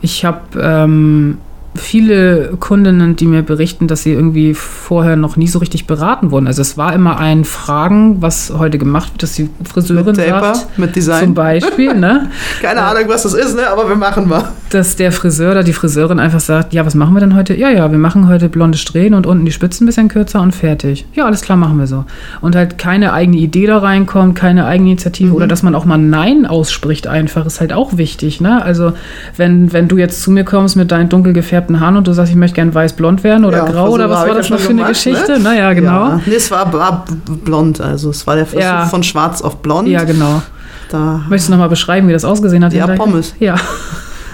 ich 0.00 0.24
habe. 0.24 0.40
Ähm 0.60 1.38
viele 1.74 2.56
Kundinnen, 2.58 3.16
die 3.16 3.26
mir 3.26 3.42
berichten, 3.42 3.86
dass 3.86 4.02
sie 4.02 4.12
irgendwie 4.12 4.54
vorher 4.54 5.16
noch 5.16 5.36
nie 5.36 5.46
so 5.46 5.60
richtig 5.60 5.86
beraten 5.86 6.30
wurden. 6.32 6.46
Also 6.46 6.62
es 6.62 6.76
war 6.76 6.92
immer 6.92 7.18
ein 7.18 7.44
Fragen, 7.44 8.20
was 8.20 8.52
heute 8.56 8.78
gemacht 8.78 9.12
wird, 9.12 9.22
dass 9.22 9.34
die 9.34 9.48
Friseurin 9.62 10.16
mit 10.16 10.16
Taper, 10.16 10.54
sagt, 10.54 10.78
mit 10.78 10.96
Design. 10.96 11.24
zum 11.24 11.34
Beispiel, 11.34 11.94
ne? 11.94 12.28
Keine 12.62 12.82
Ahnung, 12.82 13.04
was 13.06 13.22
das 13.22 13.34
ist, 13.34 13.54
ne? 13.54 13.68
Aber 13.70 13.88
wir 13.88 13.96
machen 13.96 14.28
mal. 14.28 14.48
Dass 14.70 14.96
der 14.96 15.12
Friseur 15.12 15.52
oder 15.52 15.62
die 15.62 15.72
Friseurin 15.72 16.18
einfach 16.18 16.40
sagt, 16.40 16.72
ja, 16.72 16.84
was 16.84 16.94
machen 16.94 17.14
wir 17.14 17.20
denn 17.20 17.36
heute? 17.36 17.56
Ja, 17.56 17.70
ja, 17.70 17.90
wir 17.90 17.98
machen 17.98 18.28
heute 18.28 18.48
blonde 18.48 18.76
Strähnen 18.76 19.14
und 19.14 19.26
unten 19.26 19.44
die 19.44 19.52
Spitzen 19.52 19.84
ein 19.84 19.86
bisschen 19.86 20.08
kürzer 20.08 20.40
und 20.40 20.52
fertig. 20.52 21.06
Ja, 21.14 21.26
alles 21.26 21.40
klar, 21.40 21.56
machen 21.56 21.78
wir 21.78 21.86
so. 21.86 22.04
Und 22.40 22.56
halt 22.56 22.78
keine 22.78 23.12
eigene 23.12 23.38
Idee 23.38 23.66
da 23.66 23.78
reinkommt, 23.78 24.36
keine 24.36 24.66
eigene 24.66 24.90
Initiative 24.90 25.30
mhm. 25.30 25.36
oder 25.36 25.46
dass 25.46 25.62
man 25.62 25.74
auch 25.74 25.84
mal 25.84 25.98
Nein 25.98 26.46
ausspricht 26.46 27.06
einfach, 27.06 27.46
ist 27.46 27.60
halt 27.60 27.72
auch 27.72 27.96
wichtig, 27.96 28.40
ne? 28.40 28.62
Also 28.62 28.92
wenn, 29.36 29.72
wenn 29.72 29.88
du 29.88 29.98
jetzt 29.98 30.22
zu 30.22 30.30
mir 30.30 30.44
kommst 30.44 30.76
mit 30.76 30.90
deinen 30.90 31.08
dunkel 31.08 31.32
gefärbten 31.32 31.59
gefärbten 31.60 31.80
Haaren 31.80 31.96
und 31.96 32.06
du 32.06 32.12
sagst, 32.12 32.30
ich 32.30 32.36
möchte 32.36 32.56
gerne 32.56 32.74
weiß-blond 32.74 33.22
werden 33.24 33.44
oder 33.44 33.58
ja, 33.58 33.64
grau 33.70 33.90
oder 33.90 34.08
was 34.08 34.26
war 34.26 34.34
das 34.34 34.50
noch 34.50 34.58
für 34.58 34.70
eine 34.70 34.84
Geschichte? 34.84 35.32
Ne? 35.32 35.40
Naja, 35.40 35.72
genau. 35.72 36.08
Ja. 36.08 36.20
Nee, 36.24 36.34
es 36.34 36.50
war, 36.50 36.72
war, 36.72 37.04
blond, 37.44 37.80
also 37.80 38.10
es 38.10 38.26
war 38.26 38.36
der 38.36 38.46
Versuch 38.46 38.62
ja. 38.62 38.86
von 38.86 39.02
schwarz 39.02 39.42
auf 39.42 39.58
blond. 39.58 39.88
Ja, 39.88 40.04
genau. 40.04 40.42
Da 40.90 41.22
Möchtest 41.28 41.48
du 41.48 41.52
nochmal 41.52 41.68
beschreiben, 41.68 42.08
wie 42.08 42.12
das 42.12 42.24
ausgesehen 42.24 42.64
hat? 42.64 42.72
Ja, 42.72 42.86
Pommes. 42.88 43.34
Ja. 43.38 43.56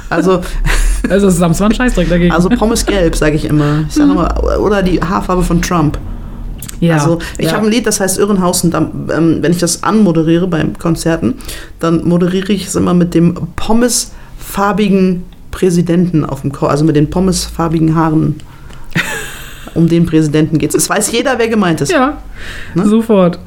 Also, 0.09 0.41
also 1.11 1.29
Sams 1.29 1.61
war 1.61 1.69
ein 1.69 1.75
Scheißdreck 1.75 2.09
dagegen. 2.09 2.33
Also 2.33 2.49
Pommes 2.49 2.87
gelb, 2.87 3.17
sage 3.17 3.37
ich 3.37 3.45
immer. 3.45 3.85
Ich 3.89 3.95
sag 3.95 4.07
mhm. 4.07 4.13
immer. 4.13 4.61
Oder 4.61 4.83
die 4.83 5.01
Haarfarbe 5.03 5.43
von 5.43 5.61
Trump. 5.61 5.99
Ja, 6.81 6.95
also 6.95 7.19
ich 7.39 7.47
ja. 7.47 7.53
habe 7.53 7.67
ein 7.67 7.73
Lied, 7.73 7.87
das 7.87 8.01
heißt 8.01 8.19
Irrenhaus 8.19 8.63
und 8.63 8.73
dann, 8.73 9.09
ähm, 9.15 9.39
wenn 9.41 9.51
ich 9.51 9.59
das 9.59 9.83
anmoderiere 9.83 10.47
bei 10.47 10.63
Konzerten, 10.79 11.35
dann 11.81 12.07
moderiere 12.07 12.53
ich 12.53 12.67
es 12.67 12.75
immer 12.75 12.93
mit 12.93 13.15
dem 13.15 13.35
pommesfarbigen 13.57 15.25
Präsidenten 15.57 16.23
auf 16.23 16.43
dem 16.43 16.53
Kopf, 16.53 16.69
also 16.69 16.85
mit 16.85 16.97
den 16.97 17.09
pommesfarbigen 17.09 17.95
Haaren. 17.95 18.37
um 19.75 19.89
den 19.89 20.05
Präsidenten 20.05 20.59
geht 20.59 20.71
es. 20.71 20.83
Es 20.83 20.91
weiß 20.91 21.13
jeder, 21.13 21.39
wer 21.39 21.49
gemeint 21.49 21.81
ist. 21.81 21.91
Ja, 21.91 22.19
ne? 22.75 22.87
sofort. 22.87 23.39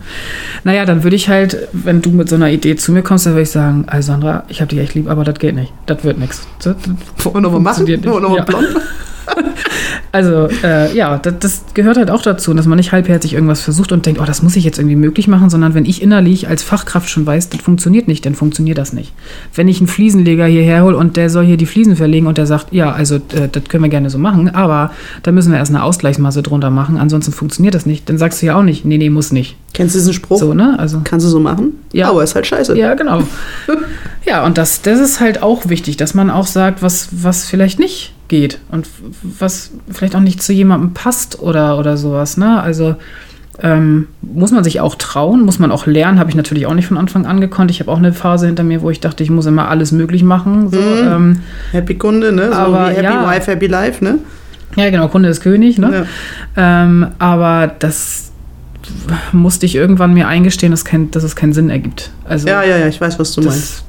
Naja, 0.64 0.86
dann 0.86 1.03
würde 1.03 1.16
ich 1.16 1.30
halt, 1.30 1.68
wenn 1.72 2.01
du 2.01 2.10
mit 2.10 2.28
so 2.28 2.36
einer 2.36 2.49
Idee 2.49 2.76
zu 2.76 2.91
mir 2.91 3.03
kommst, 3.03 3.28
dann 3.28 3.34
würde 3.34 3.43
ich 3.43 3.51
sagen, 3.51 3.86
Alessandra, 3.88 4.43
ich 4.47 4.60
habe 4.60 4.70
dich 4.70 4.80
echt 4.80 4.95
lieb, 4.95 5.07
aber 5.07 5.24
das 5.24 5.38
geht 5.38 5.53
nicht. 5.53 5.72
Das 5.86 6.03
wird 6.03 6.18
nichts. 6.18 6.47
Wollen 6.64 7.36
wir 7.36 7.41
nochmal 7.41 7.62
machen? 7.62 7.88
Wollen 7.88 8.03
wir 8.03 8.20
nochmal 8.20 8.38
ja. 8.38 8.43
blond? 8.43 8.68
Also, 10.12 10.50
äh, 10.64 10.95
ja, 10.95 11.18
das, 11.18 11.34
das, 11.39 11.64
gehört 11.74 11.97
halt 11.97 12.10
auch 12.10 12.22
dazu, 12.22 12.54
dass 12.54 12.66
man 12.66 12.78
nicht 12.78 12.91
halbherzig 12.91 13.34
irgendwas 13.34 13.62
versucht 13.62 13.91
und 13.91 14.06
denkt, 14.06 14.20
oh, 14.20 14.26
das 14.26 14.41
muss 14.41 14.56
ich 14.56 14.64
jetzt 14.64 14.80
irgendwie 14.80 14.95
möglich 14.95 15.28
machen, 15.28 15.50
sondern 15.50 15.76
wenn 15.76 15.86
ich 15.86 16.02
innerlich 16.02 16.47
als 16.47 16.64
Fachkraft 16.64 17.10
schon 17.10 17.26
weiß, 17.26 17.50
das 17.50 17.62
funktioniert 17.62 18.08
nicht, 18.08 18.26
dann 18.26 18.36
funktioniert 18.36 18.78
das 18.78 18.91
nicht. 18.91 19.14
Wenn 19.54 19.68
ich 19.68 19.80
einen 19.80 19.88
Fliesenleger 19.88 20.45
hierher 20.45 20.84
hole 20.84 20.97
und 20.97 21.16
der 21.16 21.30
soll 21.30 21.45
hier 21.45 21.58
die 21.58 21.68
Fliesen 21.68 21.95
verlegen 21.95 22.28
und 22.28 22.38
der 22.38 22.47
sagt, 22.47 22.74
ja, 22.74 22.91
also 22.91 23.16
äh, 23.16 23.50
das 23.52 23.64
können 23.66 23.84
wir 23.84 23.89
gerne 23.89 24.10
so 24.10 24.18
machen, 24.18 24.50
aber 24.50 24.91
da 25.24 25.32
müssen 25.32 25.52
wir 25.52 25.60
erst 25.60 25.72
eine 25.72 25.84
Ausgleichsmasse 25.84 26.41
drunter 26.41 26.72
machen, 26.72 26.97
ansonsten 26.97 27.32
funktioniert 27.32 27.76
das 27.76 27.86
nicht, 27.86 28.10
dann 28.10 28.18
sagst 28.18 28.41
du 28.41 28.47
ja 28.47 28.56
auch 28.56 28.64
nicht, 28.64 28.86
nee, 28.86 28.97
nee, 28.97 29.10
muss 29.10 29.32
nicht. 29.32 29.58
Kennst 29.74 29.93
du 29.93 30.00
diesen 30.00 30.14
Spruch? 30.14 30.39
So, 30.39 30.54
ne? 30.54 30.78
Also, 30.80 31.02
Kannst 31.04 31.26
du 31.26 31.30
so 31.30 31.39
machen? 31.39 31.74
Ja. 31.93 32.10
Aber 32.10 32.24
ist 32.24 32.34
halt 32.34 32.47
scheiße. 32.47 32.76
Ja, 32.78 32.95
genau. 32.95 33.24
ja, 34.26 34.43
und 34.43 34.58
das, 34.58 34.82
das 34.82 35.00
ist 35.00 35.20
halt 35.20 35.43
auch 35.43 35.70
wichtig, 35.70 35.97
dass 35.97 36.16
man 36.16 36.32
auch 36.32 36.47
sagt, 36.47 36.82
was, 36.82 37.10
was 37.12 37.45
vielleicht 37.45 37.80
nicht 37.80 38.14
geht 38.30 38.59
und 38.71 38.88
was 39.21 39.71
vielleicht 39.91 40.15
auch 40.15 40.21
nicht 40.21 40.41
zu 40.41 40.53
jemandem 40.53 40.93
passt 40.93 41.39
oder, 41.39 41.77
oder 41.77 41.97
sowas. 41.97 42.38
Ne? 42.38 42.61
Also 42.61 42.95
ähm, 43.61 44.07
muss 44.21 44.51
man 44.51 44.63
sich 44.63 44.80
auch 44.80 44.95
trauen, 44.95 45.41
muss 45.41 45.59
man 45.59 45.71
auch 45.71 45.86
lernen, 45.86 46.19
habe 46.19 46.30
ich 46.30 46.36
natürlich 46.36 46.65
auch 46.65 46.73
nicht 46.73 46.88
von 46.88 46.97
Anfang 46.97 47.25
an 47.25 47.41
gekonnt. 47.41 47.71
Ich 47.71 47.82
habe 47.82 47.91
auch 47.91 47.97
eine 47.97 48.13
Phase 48.13 48.45
hinter 48.45 48.63
mir, 48.63 48.82
wo 48.82 48.89
ich 48.89 48.99
dachte, 49.01 49.23
ich 49.23 49.30
muss 49.30 49.45
immer 49.45 49.67
alles 49.67 49.91
möglich 49.91 50.23
machen. 50.23 50.69
So, 50.69 50.80
mhm. 50.80 51.11
ähm, 51.11 51.39
happy 51.71 51.95
Kunde, 51.95 52.32
ne? 52.32 52.47
So 52.47 52.53
aber, 52.53 52.91
wie 52.91 52.95
Happy 52.95 53.03
ja, 53.03 53.30
Wife, 53.30 53.51
Happy 53.51 53.67
Life, 53.67 54.03
ne? 54.03 54.19
Ja, 54.75 54.89
genau, 54.89 55.07
Kunde 55.09 55.30
ist 55.30 55.41
König, 55.41 55.77
ne? 55.77 56.05
Ähm, 56.55 57.07
aber 57.17 57.71
das 57.80 58.32
musste 59.32 59.65
ich 59.65 59.75
irgendwann 59.75 60.13
mir 60.13 60.27
eingestehen, 60.27 60.71
dass, 60.71 60.86
kein, 60.86 61.11
dass 61.11 61.23
es 61.23 61.36
keinen 61.36 61.53
Sinn 61.53 61.69
ergibt. 61.69 62.11
Also, 62.25 62.47
Ja, 62.47 62.63
ja, 62.63 62.77
ja, 62.77 62.88
ich 62.88 63.01
weiß, 63.01 63.19
was 63.19 63.34
du 63.34 63.41
meinst. 63.41 63.84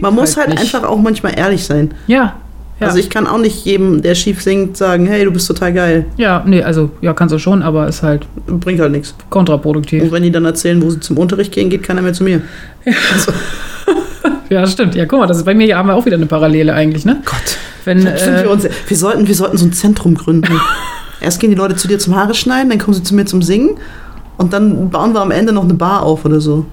Man 0.00 0.14
muss 0.14 0.36
halt 0.36 0.48
nicht. 0.48 0.60
einfach 0.60 0.88
auch 0.88 0.98
manchmal 0.98 1.38
ehrlich 1.38 1.64
sein. 1.64 1.92
Ja. 2.06 2.36
Ja. 2.84 2.88
Also 2.88 2.98
ich 3.00 3.10
kann 3.10 3.26
auch 3.26 3.38
nicht 3.38 3.64
jedem, 3.64 4.02
der 4.02 4.14
schief 4.14 4.42
singt, 4.42 4.76
sagen, 4.76 5.06
hey, 5.06 5.24
du 5.24 5.30
bist 5.32 5.46
total 5.48 5.72
geil. 5.72 6.06
ja, 6.16 6.42
nee, 6.46 6.62
also, 6.62 6.90
ja, 7.00 7.12
kannst 7.12 7.34
du 7.34 7.38
schon, 7.38 7.62
aber 7.62 7.88
ist 7.88 8.02
halt 8.02 8.26
Bringt 8.46 8.80
halt 8.80 8.92
nichts. 8.92 9.14
kontraproduktiv. 9.30 10.02
Und 10.02 10.12
wenn 10.12 10.22
die 10.22 10.30
dann 10.30 10.44
erzählen, 10.44 10.80
wo 10.82 10.90
sie 10.90 11.00
zum 11.00 11.18
Unterricht 11.18 11.52
gehen, 11.52 11.68
geht 11.70 11.82
keiner 11.82 12.02
mehr 12.02 12.12
zu 12.12 12.24
mir. 12.24 12.40
Also, 13.12 13.32
Ja, 14.50 14.66
stimmt. 14.66 14.94
Ja, 14.94 15.06
guck 15.06 15.18
mal, 15.20 15.26
das 15.26 15.38
ist 15.38 15.44
bei 15.44 15.54
mir, 15.54 15.76
haben 15.76 15.88
wir 15.88 15.94
auch 15.94 16.04
wieder 16.04 16.16
eine 16.16 16.26
Parallele 16.26 16.74
eigentlich, 16.74 17.04
ne? 17.04 17.22
Gott. 17.24 17.56
Wenn, 17.84 18.00
Stimmt, 18.00 18.20
äh, 18.20 18.42
wir, 18.44 18.50
uns, 18.50 18.64
wir, 18.86 18.96
sollten, 18.96 19.26
wir 19.26 19.34
sollten 19.34 19.56
so 19.56 19.66
ein 19.66 19.72
Zentrum 19.72 20.14
gründen. 20.14 20.52
Erst 21.20 21.40
gehen 21.40 21.50
die 21.50 21.56
Leute 21.56 21.76
zu 21.76 21.88
dir 21.88 21.98
zum 21.98 22.14
Haare 22.14 22.34
schneiden, 22.34 22.68
dann 22.70 22.78
kommen 22.78 22.94
sie 22.94 23.02
zu 23.02 23.14
mir 23.14 23.24
zum 23.24 23.40
Singen 23.42 23.76
und 24.36 24.52
dann 24.52 24.90
bauen 24.90 25.12
wir 25.14 25.22
am 25.22 25.30
Ende 25.30 25.52
noch 25.52 25.64
eine 25.64 25.74
Bar 25.74 26.02
auf 26.02 26.24
oder 26.24 26.40
so. 26.40 26.66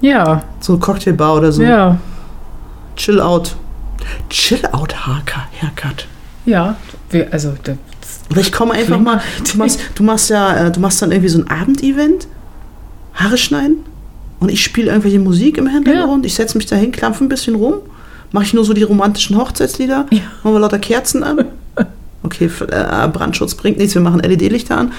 ja, 0.00 0.42
So 0.60 0.72
eine 0.74 0.80
Cocktailbar 0.80 1.36
oder 1.36 1.52
so. 1.52 1.62
ja, 1.62 1.98
Chill 2.96 3.20
out. 3.20 3.54
Chill 4.30 4.64
out 4.72 4.94
Haircut. 5.06 6.06
ja. 6.46 6.76
Wir, 7.10 7.32
also, 7.32 7.54
der, 7.64 7.78
Oder 8.30 8.40
ich 8.40 8.52
komme 8.52 8.74
einfach 8.74 8.98
mal, 9.00 9.20
du 9.50 9.56
machst, 9.58 9.80
du 9.94 10.02
machst 10.02 10.28
ja, 10.30 10.66
äh, 10.66 10.70
du 10.72 10.78
machst 10.80 11.00
dann 11.00 11.10
irgendwie 11.10 11.30
so 11.30 11.38
ein 11.40 11.48
Abendevent, 11.48 12.28
Haare 13.14 13.38
schneiden 13.38 13.78
und 14.40 14.50
ich 14.50 14.62
spiele 14.62 14.88
irgendwelche 14.88 15.18
Musik 15.18 15.56
im 15.56 15.66
Hintergrund, 15.68 16.26
ich 16.26 16.34
setze 16.34 16.58
mich 16.58 16.66
dahin, 16.66 16.92
klampfe 16.92 17.24
ein 17.24 17.28
bisschen 17.30 17.54
rum, 17.54 17.74
mache 18.32 18.44
ich 18.44 18.52
nur 18.54 18.64
so 18.64 18.74
die 18.74 18.82
romantischen 18.82 19.36
Hochzeitslieder, 19.38 20.06
Ja. 20.10 20.20
machen 20.42 20.54
wir 20.54 20.60
lauter 20.60 20.78
Kerzen 20.78 21.22
an. 21.22 21.44
Okay, 22.24 22.50
äh, 22.70 23.08
Brandschutz 23.08 23.54
bringt 23.54 23.78
nichts, 23.78 23.94
wir 23.94 24.02
machen 24.02 24.18
LED-Lichter 24.20 24.76
an, 24.76 24.92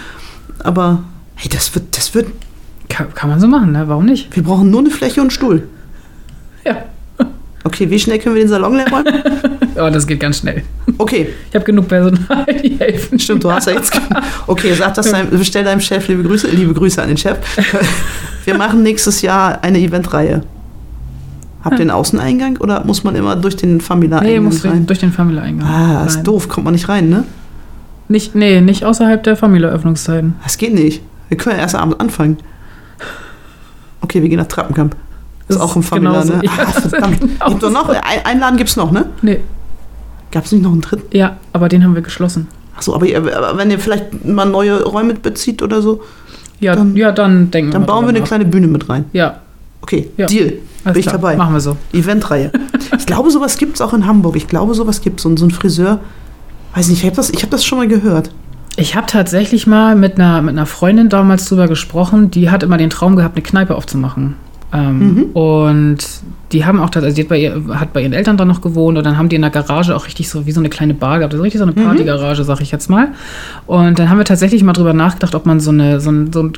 aber 0.60 1.04
hey, 1.36 1.50
das 1.50 1.76
wird, 1.76 1.96
das 1.98 2.16
wird, 2.16 2.28
kann, 2.88 3.14
kann 3.14 3.30
man 3.30 3.40
so 3.42 3.48
machen, 3.48 3.74
ne? 3.74 3.88
Warum 3.88 4.06
nicht? 4.06 4.34
wir 4.36 4.42
brauchen 4.42 4.72
nur 4.72 4.80
eine 4.80 4.90
Fläche 4.90 5.20
und 5.20 5.26
einen 5.26 5.32
Stuhl. 5.32 5.68
Ja. 6.66 6.86
Okay, 7.64 7.90
wie 7.90 8.00
schnell 8.00 8.20
können 8.20 8.36
wir 8.36 8.42
den 8.44 8.50
Salon 8.50 8.76
leer 8.76 8.90
räumen? 8.90 9.14
Aber 9.76 9.92
das 9.92 10.08
geht 10.08 10.20
ganz 10.20 10.38
schnell. 10.40 10.64
Okay, 10.98 11.30
Ich 11.50 11.56
habe 11.56 11.66
genug 11.66 11.88
Personal, 11.88 12.46
die 12.64 12.78
helfen. 12.80 13.20
Stimmt, 13.20 13.44
du 13.44 13.52
hast 13.52 13.68
ja 13.68 13.74
jetzt. 13.74 14.00
Okay, 14.48 14.74
sag 14.74 14.94
das 14.94 15.12
deinem, 15.12 15.30
bestell 15.30 15.64
deinem 15.64 15.82
Chef 15.82 16.08
liebe 16.08 16.24
Grüße, 16.24 16.48
liebe 16.48 16.74
Grüße 16.74 17.02
an 17.02 17.10
den 17.10 17.18
Chef. 17.18 17.38
Wir 18.46 18.58
machen 18.58 18.82
nächstes 18.84 19.22
Jahr 19.22 19.62
eine 19.64 19.80
Eventreihe. 19.80 20.42
Habt 21.64 21.76
ihr 21.76 21.82
einen 21.82 21.92
Außeneingang 21.92 22.58
oder 22.58 22.86
muss 22.86 23.04
man 23.04 23.16
immer 23.16 23.36
durch 23.36 23.58
den 23.58 23.76
Nee, 23.76 23.80
Famila-Eingang 23.82 24.44
muss 24.46 24.64
rein? 24.64 24.86
durch 24.88 25.00
den 25.00 25.12
Family-Eingang. 25.12 25.68
Ah, 25.68 26.06
ist 26.06 26.18
rein. 26.18 26.24
doof, 26.24 26.48
kommt 26.48 26.64
man 26.64 26.74
nicht 26.74 26.88
rein, 26.88 27.10
ne? 27.10 27.26
Nicht, 28.08 28.34
nee, 28.34 28.62
nicht 28.62 28.86
außerhalb 28.86 29.22
der 29.22 29.36
Familie-Öffnungszeiten. 29.36 30.36
Das 30.44 30.58
geht 30.58 30.74
nicht. 30.74 31.02
Wir 31.28 31.38
können 31.38 31.58
ja 31.58 31.64
erst 31.64 31.76
abends 31.76 32.00
anfangen. 32.00 32.38
Okay, 34.02 34.22
wir 34.22 34.30
gehen 34.30 34.40
nach 34.40 34.48
Trappenkamp. 34.48 34.96
Das 35.50 35.58
ist 35.58 35.62
Das 35.62 35.70
auch 35.72 35.76
im 35.76 35.82
ist 35.82 35.90
Famila, 35.90 36.24
ne? 36.24 36.40
ja, 36.44 36.52
ah, 36.58 36.70
ist 36.78 36.88
verdammt. 36.90 37.20
Gibt 37.22 37.64
doch 37.64 37.72
noch, 37.72 37.90
ein, 37.90 37.98
einen 38.24 38.40
Laden 38.40 38.58
gibt's 38.58 38.76
noch, 38.78 38.92
ne? 38.92 39.06
Nee. 39.22 39.40
Gab 40.32 40.46
es 40.46 40.52
nicht 40.52 40.62
noch 40.64 40.72
einen 40.72 40.82
dritten? 40.82 41.16
Ja, 41.18 41.38
aber 41.54 41.68
den 41.70 41.84
haben 41.84 41.96
wir 41.96 42.02
geschlossen. 42.04 42.48
Achso, 42.78 42.96
aber, 42.96 43.08
aber 43.08 43.58
wenn 43.58 43.70
ihr 43.72 43.80
vielleicht 43.80 44.24
mal 44.26 44.46
neue 44.46 44.84
Räume 44.84 45.16
bezieht 45.16 45.62
oder 45.62 45.82
so, 45.82 46.02
Ja, 46.62 46.76
Dann- 46.76 46.96
ja 46.96 47.12
dann 47.12 47.52
denken 47.52 47.72
dann 47.72 47.82
wir 47.82 47.88
bauen 47.88 48.06
wir 48.06 48.10
eine 48.10 48.20
nach. 48.20 48.28
kleine 48.28 48.46
Bühne 48.46 48.68
mit 48.68 48.88
rein. 48.90 49.06
Ja, 49.14 49.40
Okay, 49.82 50.10
Ja. 50.18 50.26
Deal. 50.28 50.54
alles 50.84 50.94
Bin 50.94 51.00
ich 51.00 51.06
klar. 51.08 51.14
dabei. 51.16 51.36
Machen 51.38 51.54
wir 51.54 51.62
so. 51.62 51.76
Eventreihe. 51.94 52.52
Ich 52.98 53.06
glaube, 53.06 53.32
sowas 53.32 53.58
gibt 53.58 53.76
es 53.76 53.82
auch 53.82 53.94
in 53.94 54.06
Hamburg. 54.06 54.36
Ich 54.36 54.48
glaube, 54.48 54.74
sowas 54.76 55.02
gibt 55.02 55.20
es. 55.20 55.24
So, 55.24 55.36
so 55.38 55.46
ein 55.46 55.52
Friseur. 55.52 56.00
Weiß 56.76 56.88
nicht, 56.90 57.00
ich 57.00 57.06
habe 57.06 57.16
das, 57.16 57.30
ich 57.32 57.42
hab 57.44 57.50
das 57.50 57.64
schon 57.66 57.78
mal 57.80 57.88
gehört. 57.88 58.30
Ich 58.76 58.96
habe 58.96 59.08
tatsächlich 59.08 59.66
mal 59.68 59.96
mit 59.96 60.20
einer, 60.20 60.42
mit 60.42 60.52
einer 60.52 60.66
Freundin 60.66 61.10
damals 61.10 61.46
drüber 61.46 61.68
gesprochen, 61.68 62.30
die 62.30 62.50
hat 62.52 62.62
immer 62.62 62.78
den 62.78 62.90
Traum 62.90 63.16
gehabt, 63.16 63.36
eine 63.36 63.44
Kneipe 63.44 63.74
aufzumachen. 63.76 64.36
Ähm, 64.72 65.00
Mhm. 65.00 65.24
Und 65.34 65.98
die 66.52 66.66
haben 66.66 66.80
auch, 66.80 66.90
also 66.94 67.12
die 67.12 67.22
hat 67.22 67.28
bei, 67.30 67.40
ihr, 67.40 67.62
hat 67.80 67.94
bei 67.94 68.02
ihren 68.02 68.14
Eltern 68.14 68.38
dann 68.38 68.48
noch 68.48 68.62
gewohnt 68.62 68.98
und 68.98 69.04
dann 69.04 69.18
haben 69.18 69.30
die 69.30 69.36
in 69.36 69.42
der 69.44 69.52
Garage 69.52 69.96
auch 69.96 70.06
richtig 70.06 70.30
so 70.30 70.46
wie 70.46 70.52
so 70.52 70.60
eine 70.60 70.70
kleine 70.70 70.94
Bar 70.94 71.20
gehabt, 71.20 71.34
also 71.34 71.44
richtig 71.44 71.60
so 71.60 71.66
eine 71.66 71.74
Mhm. 71.80 71.86
Partygarage, 71.86 72.44
sag 72.44 72.62
ich 72.62 72.72
jetzt 72.72 72.90
mal. 72.90 73.10
Und 73.68 74.00
dann 74.00 74.10
haben 74.10 74.18
wir 74.18 74.26
tatsächlich 74.26 74.64
mal 74.64 74.74
drüber 74.74 74.94
nachgedacht, 74.94 75.36
ob 75.36 75.46
man 75.46 75.60
so 75.60 75.72
eine 75.72 76.00
so 76.00 76.12
ein, 76.12 76.32
so 76.34 76.44
ein 76.44 76.54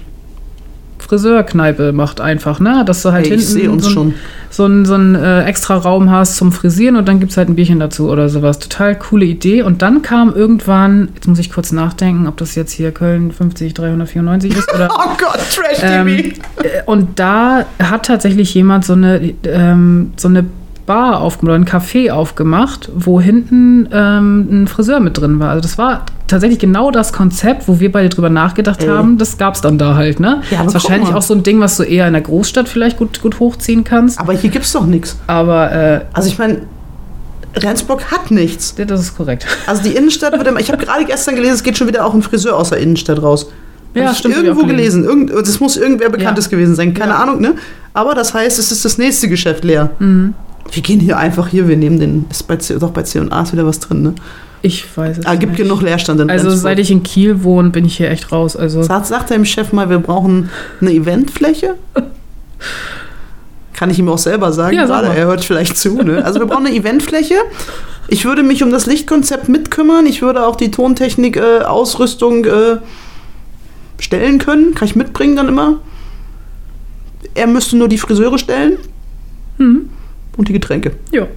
Friseurkneipe 1.11 1.91
macht 1.91 2.21
einfach, 2.21 2.61
ne? 2.61 2.85
Dass 2.85 3.01
du 3.01 3.11
halt 3.11 3.25
Hey, 3.25 3.37
hinten 3.37 3.79
so 3.81 3.99
ein, 4.01 4.13
so 4.49 4.63
einen 4.63 4.85
so 4.85 4.93
einen, 4.93 5.15
äh, 5.15 5.43
extra 5.43 5.75
Raum 5.75 6.09
hast 6.09 6.37
zum 6.37 6.53
Frisieren 6.53 6.95
und 6.95 7.05
dann 7.05 7.19
gibt 7.19 7.31
es 7.31 7.37
halt 7.37 7.49
ein 7.49 7.55
Bierchen 7.55 7.81
dazu 7.81 8.09
oder 8.09 8.29
sowas. 8.29 8.59
Total 8.59 8.97
coole 8.97 9.25
Idee. 9.25 9.61
Und 9.61 9.81
dann 9.81 10.03
kam 10.03 10.33
irgendwann, 10.33 11.09
jetzt 11.13 11.27
muss 11.27 11.39
ich 11.39 11.51
kurz 11.51 11.73
nachdenken, 11.73 12.27
ob 12.27 12.37
das 12.37 12.55
jetzt 12.55 12.71
hier 12.71 12.93
Köln 12.93 13.33
50 13.33 13.73
394 13.73 14.55
ist 14.55 14.73
oder. 14.73 14.87
Oh 15.01 15.17
Gott, 15.17 15.39
Trash 15.53 15.79
ähm, 15.81 16.07
TV. 16.07 16.41
äh, 16.63 16.83
und 16.85 17.19
da 17.19 17.65
hat 17.81 18.05
tatsächlich 18.05 18.53
jemand 18.53 18.85
so 18.85 18.93
eine, 18.93 19.33
ähm, 19.43 20.13
so 20.15 20.27
eine 20.27 20.45
Bar 20.91 21.21
aufgemacht, 21.21 21.55
ein 21.55 21.65
Café 21.65 22.11
aufgemacht, 22.11 22.89
wo 22.93 23.21
hinten 23.21 23.87
ähm, 23.93 24.47
ein 24.63 24.67
Friseur 24.67 24.99
mit 24.99 25.17
drin 25.17 25.39
war. 25.39 25.51
Also 25.51 25.61
das 25.61 25.77
war 25.77 26.05
tatsächlich 26.27 26.59
genau 26.59 26.91
das 26.91 27.13
Konzept, 27.13 27.67
wo 27.69 27.79
wir 27.79 27.91
beide 27.91 28.09
drüber 28.09 28.29
nachgedacht 28.29 28.83
Ey. 28.83 28.89
haben. 28.89 29.17
Das 29.17 29.37
gab 29.37 29.55
es 29.55 29.61
dann 29.61 29.77
da 29.77 29.95
halt, 29.95 30.19
ne? 30.19 30.41
Ja, 30.51 30.59
aber 30.59 30.67
ist 30.67 30.73
wahrscheinlich 30.73 31.13
auch 31.13 31.21
so 31.21 31.33
ein 31.33 31.43
Ding, 31.43 31.61
was 31.61 31.77
du 31.77 31.83
eher 31.83 32.07
in 32.07 32.13
der 32.13 32.21
Großstadt 32.21 32.67
vielleicht 32.67 32.97
gut, 32.97 33.21
gut 33.21 33.39
hochziehen 33.39 33.85
kannst. 33.85 34.19
Aber 34.19 34.33
hier 34.33 34.49
gibt 34.49 34.65
es 34.65 34.73
doch 34.73 34.85
nichts. 34.85 35.17
Aber 35.27 35.71
äh, 35.71 36.01
Also 36.11 36.27
ich 36.27 36.37
meine, 36.37 36.63
Rendsburg 37.55 38.11
hat 38.11 38.29
nichts. 38.31 38.75
das 38.75 38.99
ist 38.99 39.15
korrekt. 39.15 39.45
Also 39.67 39.83
die 39.83 39.95
Innenstadt 39.95 40.33
wird 40.33 40.45
immer. 40.47 40.59
Ich 40.59 40.71
habe 40.71 40.83
gerade 40.83 41.05
gestern 41.05 41.35
gelesen, 41.35 41.53
es 41.55 41.63
geht 41.63 41.77
schon 41.77 41.87
wieder 41.87 42.05
auch 42.05 42.13
ein 42.13 42.21
Friseur 42.21 42.57
aus 42.57 42.69
der 42.69 42.79
Innenstadt 42.79 43.21
raus. 43.21 43.47
Ja, 43.93 44.05
Hab 44.05 44.11
ich 44.13 44.17
stimmt, 44.19 44.35
Irgendwo 44.37 44.65
gelesen. 44.65 45.03
Irgend, 45.03 45.31
das 45.31 45.59
muss 45.61 45.75
irgendwer 45.77 46.09
Bekanntes 46.09 46.45
Ja. 46.45 46.51
gewesen 46.51 46.75
sein. 46.75 46.93
Keine 46.93 47.11
Ja. 47.13 47.19
Ahnung, 47.19 47.41
ne? 47.41 47.55
Aber 47.93 48.13
das 48.15 48.33
heißt, 48.33 48.57
es 48.59 48.71
ist 48.71 48.85
das 48.85 48.97
nächste 48.97 49.27
Geschäft 49.27 49.63
leer. 49.65 49.89
Mhm. 49.99 50.33
Wir 50.71 50.81
gehen 50.81 50.99
hier 50.99 51.17
einfach 51.17 51.47
hier, 51.49 51.67
wir 51.67 51.77
nehmen 51.77 51.99
den. 51.99 52.25
Ist 52.29 52.43
bei 52.47 52.55
C, 52.57 52.77
doch 52.79 52.91
bei 52.91 53.03
C&A 53.03 53.41
ist 53.41 53.51
wieder 53.51 53.65
was 53.65 53.79
drin, 53.79 54.01
ne? 54.03 54.15
Ich 54.63 54.85
weiß 54.95 55.17
es 55.19 55.25
Ah, 55.25 55.35
gibt 55.35 55.53
nicht. 55.53 55.63
genug 55.63 55.81
Leerstand 55.81 56.21
in 56.21 56.29
Also 56.29 56.47
Rendsburg. 56.49 56.63
seit 56.63 56.79
ich 56.79 56.91
in 56.91 57.01
Kiel 57.03 57.43
wohne, 57.43 57.71
bin 57.71 57.83
ich 57.85 57.97
hier 57.97 58.09
echt 58.11 58.31
raus. 58.31 58.55
Also 58.55 58.83
Sag, 58.83 59.05
sag 59.05 59.27
deinem 59.27 59.43
Chef 59.45 59.73
mal, 59.73 59.89
wir 59.89 59.97
brauchen 59.99 60.49
eine 60.79 60.91
Eventfläche. 60.91 61.75
Kann 63.73 63.89
ich 63.89 63.97
ihm 63.97 64.07
auch 64.09 64.19
selber 64.19 64.51
sagen, 64.53 64.75
Ja, 64.77 64.85
sag 64.87 65.01
gerade 65.03 65.17
er 65.17 65.25
hört 65.25 65.43
vielleicht 65.43 65.77
zu. 65.77 66.01
Ne? 66.03 66.23
Also 66.23 66.39
wir 66.39 66.45
brauchen 66.45 66.67
eine 66.67 66.75
Eventfläche. 66.75 67.33
Ich 68.07 68.25
würde 68.25 68.43
mich 68.43 68.61
um 68.63 68.71
das 68.71 68.85
Lichtkonzept 68.85 69.49
mitkümmern. 69.49 70.05
Ich 70.05 70.21
würde 70.21 70.45
auch 70.45 70.55
die 70.55 70.69
Tontechnik, 70.69 71.37
äh, 71.37 71.61
Ausrüstung 71.61 72.45
äh, 72.45 72.77
stellen 73.99 74.37
können. 74.37 74.75
Kann 74.75 74.87
ich 74.87 74.95
mitbringen 74.95 75.35
dann 75.35 75.47
immer. 75.47 75.77
Er 77.33 77.47
müsste 77.47 77.77
nur 77.77 77.87
die 77.87 77.97
Friseure 77.97 78.37
stellen 78.37 78.77
hm, 79.57 79.89
und 80.37 80.47
die 80.47 80.53
Getränke. 80.53 80.91
ja. 81.11 81.27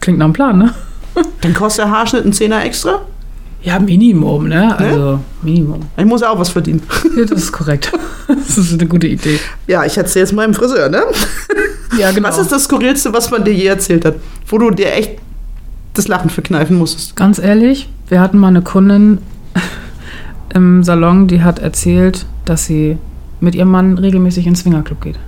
Klingt 0.00 0.18
nach 0.20 0.26
einem 0.26 0.32
Plan, 0.32 0.58
ne? 0.58 0.72
Dann 1.40 1.54
kostet 1.54 1.84
der 1.84 1.90
Haarschnitt 1.90 2.22
einen 2.22 2.32
Zehner 2.32 2.64
extra. 2.64 3.00
Ja, 3.62 3.80
Minimum, 3.80 4.46
ne? 4.46 4.78
Also 4.78 5.18
Minimum. 5.42 5.80
Ich 5.96 6.04
muss 6.04 6.20
ja 6.20 6.30
auch 6.30 6.38
was 6.38 6.50
verdienen. 6.50 6.82
Ja, 7.16 7.24
das 7.24 7.42
ist 7.42 7.52
korrekt. 7.52 7.90
Das 8.28 8.56
ist 8.56 8.72
eine 8.74 8.86
gute 8.86 9.08
Idee. 9.08 9.40
Ja, 9.66 9.84
ich 9.84 9.98
erzähle 9.98 10.24
es 10.24 10.32
meinem 10.32 10.54
Friseur, 10.54 10.88
ne? 10.88 11.02
Ja, 11.98 12.12
genau. 12.12 12.28
Was 12.28 12.38
ist 12.38 12.52
das 12.52 12.64
Skurrilste, 12.64 13.12
was 13.12 13.30
man 13.32 13.44
dir 13.44 13.52
je 13.52 13.66
erzählt 13.66 14.04
hat? 14.04 14.14
Wo 14.46 14.58
du 14.58 14.70
dir 14.70 14.92
echt 14.92 15.18
das 15.94 16.06
Lachen 16.06 16.30
verkneifen 16.30 16.76
musstest? 16.76 17.16
Ganz 17.16 17.40
ehrlich, 17.40 17.88
wir 18.08 18.20
hatten 18.20 18.38
mal 18.38 18.48
eine 18.48 18.62
Kundin 18.62 19.18
im 20.54 20.84
Salon, 20.84 21.26
die 21.26 21.42
hat 21.42 21.58
erzählt, 21.58 22.24
dass 22.44 22.66
sie 22.66 22.98
mit 23.40 23.56
ihrem 23.56 23.70
Mann 23.72 23.98
regelmäßig 23.98 24.46
ins 24.46 24.60
Swingerclub 24.60 25.00
geht. 25.00 25.18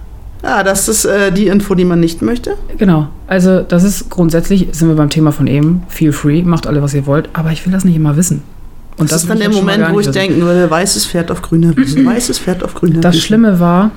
Ah, 0.43 0.63
das 0.63 0.89
ist 0.89 1.05
äh, 1.05 1.33
die 1.33 1.49
Info, 1.49 1.75
die 1.75 1.85
man 1.85 2.01
nicht 2.01 2.23
möchte. 2.23 2.57
Genau. 2.79 3.09
Also, 3.27 3.61
das 3.61 3.85
ist 3.85 4.09
grundsätzlich, 4.11 4.69
sind 4.73 4.89
wir 4.89 4.97
beim 4.97 5.11
Thema 5.11 5.33
von 5.33 5.47
eben, 5.47 5.83
feel 5.89 6.13
free, 6.13 6.43
macht 6.43 6.67
alle, 6.67 6.83
was 6.83 6.95
ihr 6.95 7.07
wollt, 7.07 7.29
aber 7.33 7.51
ich 7.53 7.65
will 7.67 7.73
das 7.73 7.85
nicht 7.85 7.97
immer 7.97 8.17
wissen. 8.17 8.43
Und 8.97 9.11
das, 9.11 9.23
ist 9.23 9.29
will 9.29 9.37
dann 9.37 9.39
der 9.39 9.63
mal 9.63 9.77
Moment, 9.77 9.95
wo 9.95 10.01
ich 10.01 10.07
wissen. 10.07 10.13
denken 10.13 10.41
würde, 10.43 10.71
weißes 10.71 11.07
Pferd 11.07 11.31
auf 11.31 11.43
grüner 11.43 11.77
Wiese, 11.77 12.05
weißes 12.05 12.39
Pferd 12.39 12.63
auf 12.63 12.75
grüner 12.75 13.01
Das 13.01 13.15
Wiese. 13.15 13.25
Schlimme 13.25 13.61
war, 13.61 13.91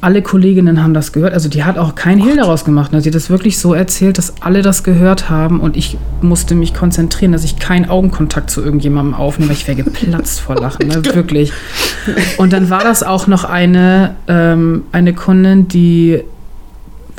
alle 0.00 0.22
Kolleginnen 0.22 0.82
haben 0.82 0.94
das 0.94 1.12
gehört. 1.12 1.32
Also 1.32 1.48
die 1.48 1.64
hat 1.64 1.78
auch 1.78 1.94
kein 1.94 2.18
Hehl 2.18 2.36
daraus 2.36 2.64
gemacht. 2.64 2.92
ne? 2.92 3.00
Sie 3.00 3.08
hat 3.08 3.14
das 3.14 3.30
wirklich 3.30 3.58
so 3.58 3.74
erzählt, 3.74 4.18
dass 4.18 4.40
alle 4.40 4.62
das 4.62 4.84
gehört 4.84 5.30
haben 5.30 5.60
und 5.60 5.76
ich 5.76 5.98
musste 6.22 6.54
mich 6.54 6.74
konzentrieren, 6.74 7.32
dass 7.32 7.44
ich 7.44 7.58
keinen 7.58 7.88
Augenkontakt 7.88 8.50
zu 8.50 8.62
irgendjemandem 8.62 9.14
aufnehme. 9.14 9.52
Ich 9.52 9.66
wäre 9.66 9.82
geplatzt 9.82 10.40
vor 10.40 10.56
Lachen, 10.56 10.88
ne? 10.88 11.04
wirklich. 11.14 11.52
Und 12.36 12.52
dann 12.52 12.70
war 12.70 12.82
das 12.84 13.02
auch 13.02 13.26
noch 13.26 13.44
eine, 13.44 14.14
ähm, 14.28 14.84
eine 14.92 15.14
Kundin, 15.14 15.68
die 15.68 16.22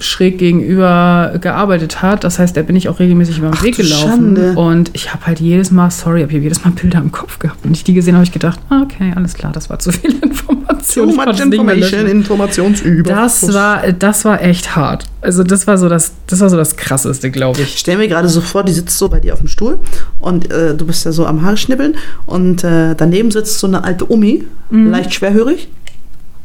schräg 0.01 0.37
gegenüber 0.37 1.35
gearbeitet 1.41 2.01
hat. 2.01 2.23
Das 2.23 2.39
heißt, 2.39 2.55
da 2.55 2.61
bin 2.61 2.75
ich 2.75 2.89
auch 2.89 2.99
regelmäßig 2.99 3.37
über 3.39 3.47
den 3.49 3.55
Ach, 3.57 3.63
Weg 3.63 3.75
gelaufen. 3.77 4.07
Schande. 4.35 4.53
Und 4.55 4.91
ich 4.93 5.13
habe 5.13 5.25
halt 5.25 5.39
jedes 5.39 5.71
Mal, 5.71 5.91
sorry, 5.91 6.21
aber 6.23 6.31
ich 6.31 6.35
habe 6.37 6.43
jedes 6.43 6.63
Mal 6.65 6.71
Bilder 6.71 6.99
im 6.99 7.11
Kopf 7.11 7.39
gehabt. 7.39 7.65
Und 7.65 7.71
ich 7.71 7.83
die 7.83 7.93
gesehen 7.93 8.15
habe, 8.15 8.23
ich 8.23 8.31
gedacht, 8.31 8.59
ah, 8.69 8.81
okay, 8.83 9.11
alles 9.15 9.33
klar, 9.33 9.51
das 9.51 9.69
war 9.69 9.79
zu 9.79 9.91
viel 9.91 10.11
Information. 10.21 11.09
Too 11.09 11.13
much 11.15 11.39
information. 11.39 12.05
Informationsüber. 12.07 13.09
Das 13.13 13.53
war, 13.53 13.91
das 13.91 14.25
war 14.25 14.41
echt 14.41 14.75
hart. 14.75 15.05
Also 15.21 15.43
das 15.43 15.67
war 15.67 15.77
so 15.77 15.89
das, 15.89 16.13
das 16.27 16.39
war 16.39 16.49
so 16.49 16.55
das 16.57 16.77
Krasseste, 16.77 17.29
glaube 17.31 17.61
ich. 17.61 17.73
Ich 17.75 17.79
stell 17.79 17.97
mir 17.97 18.07
gerade 18.07 18.29
so 18.29 18.41
vor, 18.41 18.63
die 18.63 18.71
sitzt 18.71 18.97
so 18.97 19.09
bei 19.09 19.19
dir 19.19 19.33
auf 19.33 19.39
dem 19.39 19.49
Stuhl 19.49 19.79
und 20.19 20.49
äh, 20.51 20.75
du 20.75 20.85
bist 20.85 21.05
ja 21.05 21.11
so 21.11 21.25
am 21.25 21.43
Haare 21.43 21.57
schnibbeln 21.57 21.95
und 22.25 22.63
äh, 22.63 22.95
daneben 22.95 23.29
sitzt 23.29 23.59
so 23.59 23.67
eine 23.67 23.83
alte 23.83 24.09
Omi, 24.11 24.45
Mhm. 24.71 24.91
leicht 24.91 25.13
schwerhörig. 25.15 25.67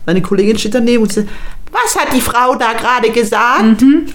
Deine 0.07 0.23
Kollegin 0.23 0.59
steht 0.59 0.75
daneben 0.75 1.03
und 1.03 1.13
sagt, 1.13 1.29
was 1.75 1.97
hat 1.97 2.13
die 2.15 2.21
Frau 2.21 2.55
da 2.55 2.73
gerade 2.73 3.11
gesagt? 3.11 3.83
Mhm. 3.83 4.07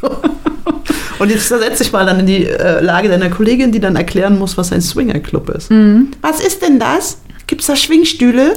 und 1.18 1.30
jetzt 1.30 1.46
versetz 1.46 1.78
dich 1.78 1.92
mal 1.92 2.04
dann 2.04 2.20
in 2.20 2.26
die 2.26 2.46
äh, 2.46 2.80
Lage 2.80 3.08
deiner 3.08 3.30
Kollegin, 3.30 3.72
die 3.72 3.80
dann 3.80 3.96
erklären 3.96 4.38
muss, 4.38 4.58
was 4.58 4.72
ein 4.72 4.82
Swingerclub 4.82 5.48
ist. 5.50 5.70
Mhm. 5.70 6.08
Was 6.20 6.40
ist 6.40 6.62
denn 6.62 6.78
das? 6.78 7.18
Gibt's 7.46 7.66
da 7.66 7.76
Schwingstühle? 7.76 8.56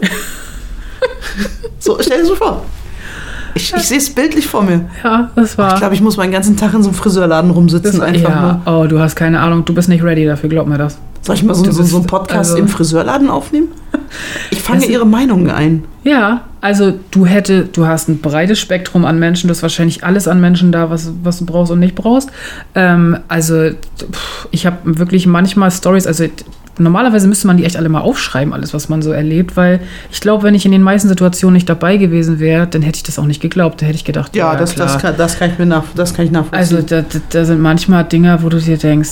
so, 1.80 1.98
stell 2.02 2.20
dir 2.20 2.26
so 2.26 2.36
vor. 2.36 2.66
Ich, 3.54 3.74
ich 3.74 3.84
sehe 3.84 4.00
es 4.00 4.10
bildlich 4.10 4.48
vor 4.48 4.64
mir. 4.64 4.90
Ja, 5.02 5.32
das 5.36 5.58
war. 5.58 5.74
Ich 5.74 5.80
glaube, 5.80 5.96
ich 5.96 6.02
muss 6.02 6.18
meinen 6.18 6.34
ganzen 6.34 6.58
Tag 6.58 6.74
in 6.74 6.84
so 6.84 6.90
einem 6.90 6.98
Friseurladen 6.98 7.52
rumsitzen, 7.52 8.00
das, 8.00 8.02
einfach 8.02 8.30
ja, 8.30 8.62
mal. 8.66 8.82
oh, 8.82 8.86
du 8.88 9.00
hast 9.00 9.16
keine 9.16 9.40
Ahnung, 9.40 9.64
du 9.64 9.74
bist 9.74 9.88
nicht 9.88 10.04
ready 10.04 10.26
dafür, 10.26 10.50
glaub 10.50 10.68
mir 10.68 10.78
das. 10.78 10.98
Soll 11.26 11.36
ich 11.36 11.44
mal 11.44 11.56
so, 11.56 11.70
so, 11.72 11.84
so 11.84 11.98
einen 11.98 12.08
Podcast 12.08 12.52
also- 12.52 12.58
im 12.58 12.68
Friseurladen 12.68 13.30
aufnehmen? 13.30 13.70
Ich 14.52 14.62
fange 14.62 14.82
Das- 14.82 14.90
ihre 14.90 15.06
Meinungen 15.06 15.50
ein. 15.50 15.84
Ja, 16.04 16.42
also 16.62 16.94
du 17.12 17.26
hätte, 17.26 17.66
du 17.66 17.86
hast 17.88 18.08
ein 18.08 18.20
breites 18.22 18.60
Spektrum 18.60 19.04
an 19.04 19.20
Menschen, 19.20 19.48
du 19.48 19.52
hast 19.54 19.62
wahrscheinlich 19.64 20.04
alles 20.04 20.28
an 20.28 20.40
Menschen 20.40 20.72
da, 20.72 20.90
was, 20.90 21.12
was 21.24 21.40
du 21.40 21.46
brauchst 21.46 21.72
und 21.72 21.80
nicht 21.80 21.96
brauchst. 21.96 22.30
Ähm, 22.76 23.18
also 23.28 23.72
ich 24.52 24.66
habe 24.66 24.78
wirklich 24.84 25.26
manchmal 25.28 25.72
Stories, 25.72 26.08
also 26.08 26.26
normalerweise 26.78 27.28
müsste 27.28 27.48
man 27.48 27.58
die 27.58 27.66
echt 27.66 27.78
alle 27.78 27.90
mal 27.90 28.02
aufschreiben, 28.02 28.54
alles, 28.54 28.74
was 28.74 28.90
man 28.90 29.02
so 29.02 29.12
erlebt, 29.12 29.56
weil 29.58 29.80
ich 30.12 30.20
glaube, 30.22 30.44
wenn 30.44 30.56
ich 30.56 30.66
in 30.66 30.72
den 30.72 30.82
meisten 30.82 31.08
Situationen 31.08 31.54
nicht 31.54 31.70
dabei 31.70 31.98
gewesen 31.98 32.40
wäre, 32.40 32.68
dann 32.68 32.82
hätte 32.82 32.98
ich 32.98 33.04
das 33.04 33.18
auch 33.20 33.26
nicht 33.26 33.42
geglaubt. 33.42 33.82
Da 33.82 33.86
hätte 33.86 33.96
ich 33.96 34.04
gedacht, 34.06 34.36
Ja, 34.36 34.54
ja, 34.54 34.60
das, 34.60 34.76
das, 34.76 34.98
kann, 34.98 35.16
das, 35.18 35.38
kann 35.40 35.52
ich 35.52 35.58
mir 35.60 35.66
nach, 35.66 35.84
das 35.96 36.14
kann 36.14 36.26
ich 36.26 36.32
Also 36.36 36.76
nachvollziehen. 36.78 36.86
da, 36.90 37.02
da, 37.02 37.26
da 37.30 37.46
sind 37.46 37.62
manchmal 37.62 38.04
Dinge, 38.04 38.40
wo 38.42 38.50
du 38.50 38.60
dir 38.60 38.78
denkst, 38.78 39.12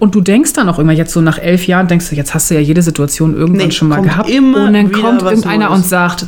und 0.00 0.14
du 0.14 0.20
denkst 0.20 0.52
dann 0.54 0.68
auch 0.68 0.78
immer, 0.78 0.92
jetzt 0.92 1.12
so 1.12 1.20
nach 1.20 1.38
elf 1.38 1.66
Jahren 1.66 1.88
denkst 1.88 2.10
du, 2.10 2.16
jetzt 2.16 2.34
hast 2.34 2.50
du 2.50 2.54
ja 2.54 2.60
jede 2.60 2.82
Situation 2.82 3.34
irgendwann 3.34 3.66
Nee, 3.68 3.72
schon 3.72 3.88
mal 3.88 4.02
gehabt. 4.02 4.28
immer 4.30 4.66
und 4.66 4.72
dann 4.74 4.92
kommt 4.92 5.22
irgendeiner 5.22 5.70
und 5.70 5.84
sagt, 5.84 6.26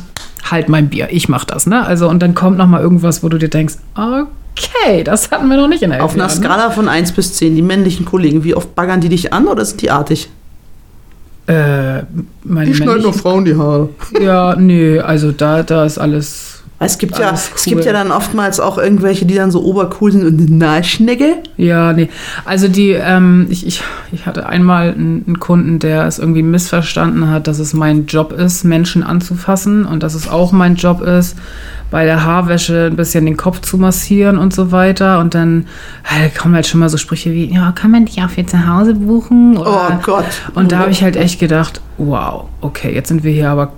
halt 0.49 0.69
mein 0.69 0.89
Bier, 0.89 1.07
ich 1.11 1.29
mach 1.29 1.45
das, 1.45 1.67
ne? 1.67 1.85
Also 1.85 2.09
und 2.09 2.21
dann 2.21 2.33
kommt 2.33 2.57
noch 2.57 2.67
mal 2.67 2.81
irgendwas, 2.81 3.23
wo 3.23 3.29
du 3.29 3.37
dir 3.37 3.49
denkst, 3.49 3.75
okay, 3.95 5.03
das 5.03 5.31
hatten 5.31 5.47
wir 5.47 5.57
noch 5.57 5.67
nicht 5.67 5.83
in 5.83 5.91
elf 5.91 6.01
Auf 6.01 6.13
einer 6.15 6.25
ne? 6.25 6.29
Skala 6.29 6.71
von 6.71 6.87
1 6.89 7.11
bis 7.13 7.33
10, 7.35 7.55
die 7.55 7.61
männlichen 7.61 8.05
Kollegen, 8.05 8.43
wie 8.43 8.55
oft 8.55 8.75
baggern 8.75 9.01
die 9.01 9.09
dich 9.09 9.33
an 9.33 9.47
oder 9.47 9.63
sind 9.65 9.81
die 9.81 9.91
artig? 9.91 10.29
Äh, 11.51 12.03
meine 12.43 12.69
männlichen- 12.69 13.13
Frauen 13.13 13.45
die 13.45 13.55
Haare. 13.55 13.89
Ja, 14.21 14.55
nö, 14.55 15.01
also 15.01 15.31
da, 15.31 15.63
da 15.63 15.85
ist 15.85 15.97
alles. 15.97 16.50
Es 16.83 16.97
gibt, 16.97 17.19
ja, 17.19 17.29
Alles 17.29 17.51
es 17.55 17.65
gibt 17.65 17.81
cool. 17.81 17.85
ja 17.85 17.93
dann 17.93 18.11
oftmals 18.11 18.59
auch 18.59 18.79
irgendwelche, 18.79 19.25
die 19.27 19.35
dann 19.35 19.51
so 19.51 19.63
obercool 19.63 20.11
sind 20.11 20.25
und 20.25 20.41
eine 20.41 20.49
Nahschnecke. 20.49 21.35
Ja, 21.55 21.93
nee. 21.93 22.09
Also 22.43 22.67
die, 22.67 22.91
ähm, 22.91 23.45
ich, 23.51 23.67
ich, 23.67 23.83
ich 24.11 24.25
hatte 24.25 24.47
einmal 24.47 24.89
einen, 24.93 25.23
einen 25.27 25.39
Kunden, 25.39 25.77
der 25.77 26.07
es 26.07 26.17
irgendwie 26.17 26.41
missverstanden 26.41 27.29
hat, 27.29 27.45
dass 27.45 27.59
es 27.59 27.73
mein 27.75 28.07
Job 28.07 28.33
ist, 28.33 28.63
Menschen 28.63 29.03
anzufassen 29.03 29.85
und 29.85 30.01
dass 30.01 30.15
es 30.15 30.27
auch 30.27 30.51
mein 30.51 30.73
Job 30.73 31.01
ist, 31.01 31.37
bei 31.91 32.05
der 32.05 32.23
Haarwäsche 32.23 32.87
ein 32.87 32.95
bisschen 32.95 33.25
den 33.25 33.37
Kopf 33.37 33.61
zu 33.61 33.77
massieren 33.77 34.39
und 34.39 34.51
so 34.51 34.71
weiter. 34.71 35.19
Und 35.19 35.35
dann 35.35 35.67
äh, 36.03 36.29
kommen 36.29 36.55
halt 36.55 36.65
schon 36.65 36.79
mal 36.79 36.89
so 36.89 36.97
Sprüche 36.97 37.31
wie, 37.31 37.53
ja, 37.53 37.73
kann 37.73 37.91
man 37.91 38.05
dich 38.05 38.23
auch 38.23 38.29
für 38.29 38.45
zu 38.45 38.67
Hause 38.67 38.95
buchen? 38.95 39.55
Oh 39.55 39.61
Oder, 39.61 39.99
Gott. 40.03 40.25
und 40.55 40.71
da 40.71 40.79
habe 40.79 40.89
ich 40.89 41.03
halt 41.03 41.15
echt 41.15 41.39
gedacht, 41.39 41.79
wow, 41.99 42.45
okay, 42.61 42.91
jetzt 42.91 43.09
sind 43.09 43.23
wir 43.23 43.31
hier 43.31 43.51
aber 43.51 43.73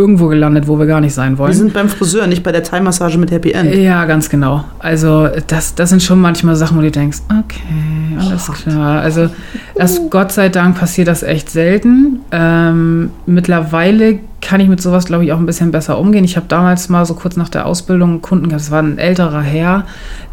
irgendwo 0.00 0.28
gelandet, 0.28 0.66
wo 0.66 0.78
wir 0.78 0.86
gar 0.86 1.00
nicht 1.00 1.12
sein 1.12 1.36
wollen. 1.36 1.50
Wir 1.50 1.56
sind 1.56 1.74
beim 1.74 1.88
Friseur, 1.88 2.26
nicht 2.26 2.42
bei 2.42 2.52
der 2.52 2.62
Thai-Massage 2.62 3.18
mit 3.18 3.30
Happy 3.30 3.52
End. 3.52 3.74
Ja, 3.74 4.06
ganz 4.06 4.30
genau. 4.30 4.64
Also 4.78 5.28
das, 5.46 5.74
das 5.74 5.90
sind 5.90 6.02
schon 6.02 6.20
manchmal 6.20 6.56
Sachen, 6.56 6.78
wo 6.78 6.80
du 6.80 6.90
denkst, 6.90 7.18
okay, 7.28 8.18
alles 8.18 8.50
klar. 8.50 9.02
Also 9.02 9.28
das, 9.76 10.00
Gott 10.08 10.32
sei 10.32 10.48
Dank 10.48 10.78
passiert 10.78 11.08
das 11.08 11.22
echt 11.22 11.50
selten. 11.50 12.20
Ähm, 12.32 13.10
mittlerweile 13.26 14.20
kann 14.40 14.60
ich 14.60 14.68
mit 14.68 14.80
sowas, 14.80 15.04
glaube 15.04 15.24
ich, 15.24 15.32
auch 15.32 15.38
ein 15.38 15.46
bisschen 15.46 15.70
besser 15.70 15.98
umgehen. 15.98 16.24
Ich 16.24 16.36
habe 16.36 16.46
damals 16.48 16.88
mal 16.88 17.04
so 17.04 17.14
kurz 17.14 17.36
nach 17.36 17.48
der 17.48 17.66
Ausbildung 17.66 18.10
einen 18.10 18.22
Kunden 18.22 18.48
gehabt, 18.48 18.62
das 18.62 18.70
war 18.70 18.82
ein 18.82 18.98
älterer 18.98 19.42
Herr, 19.42 19.84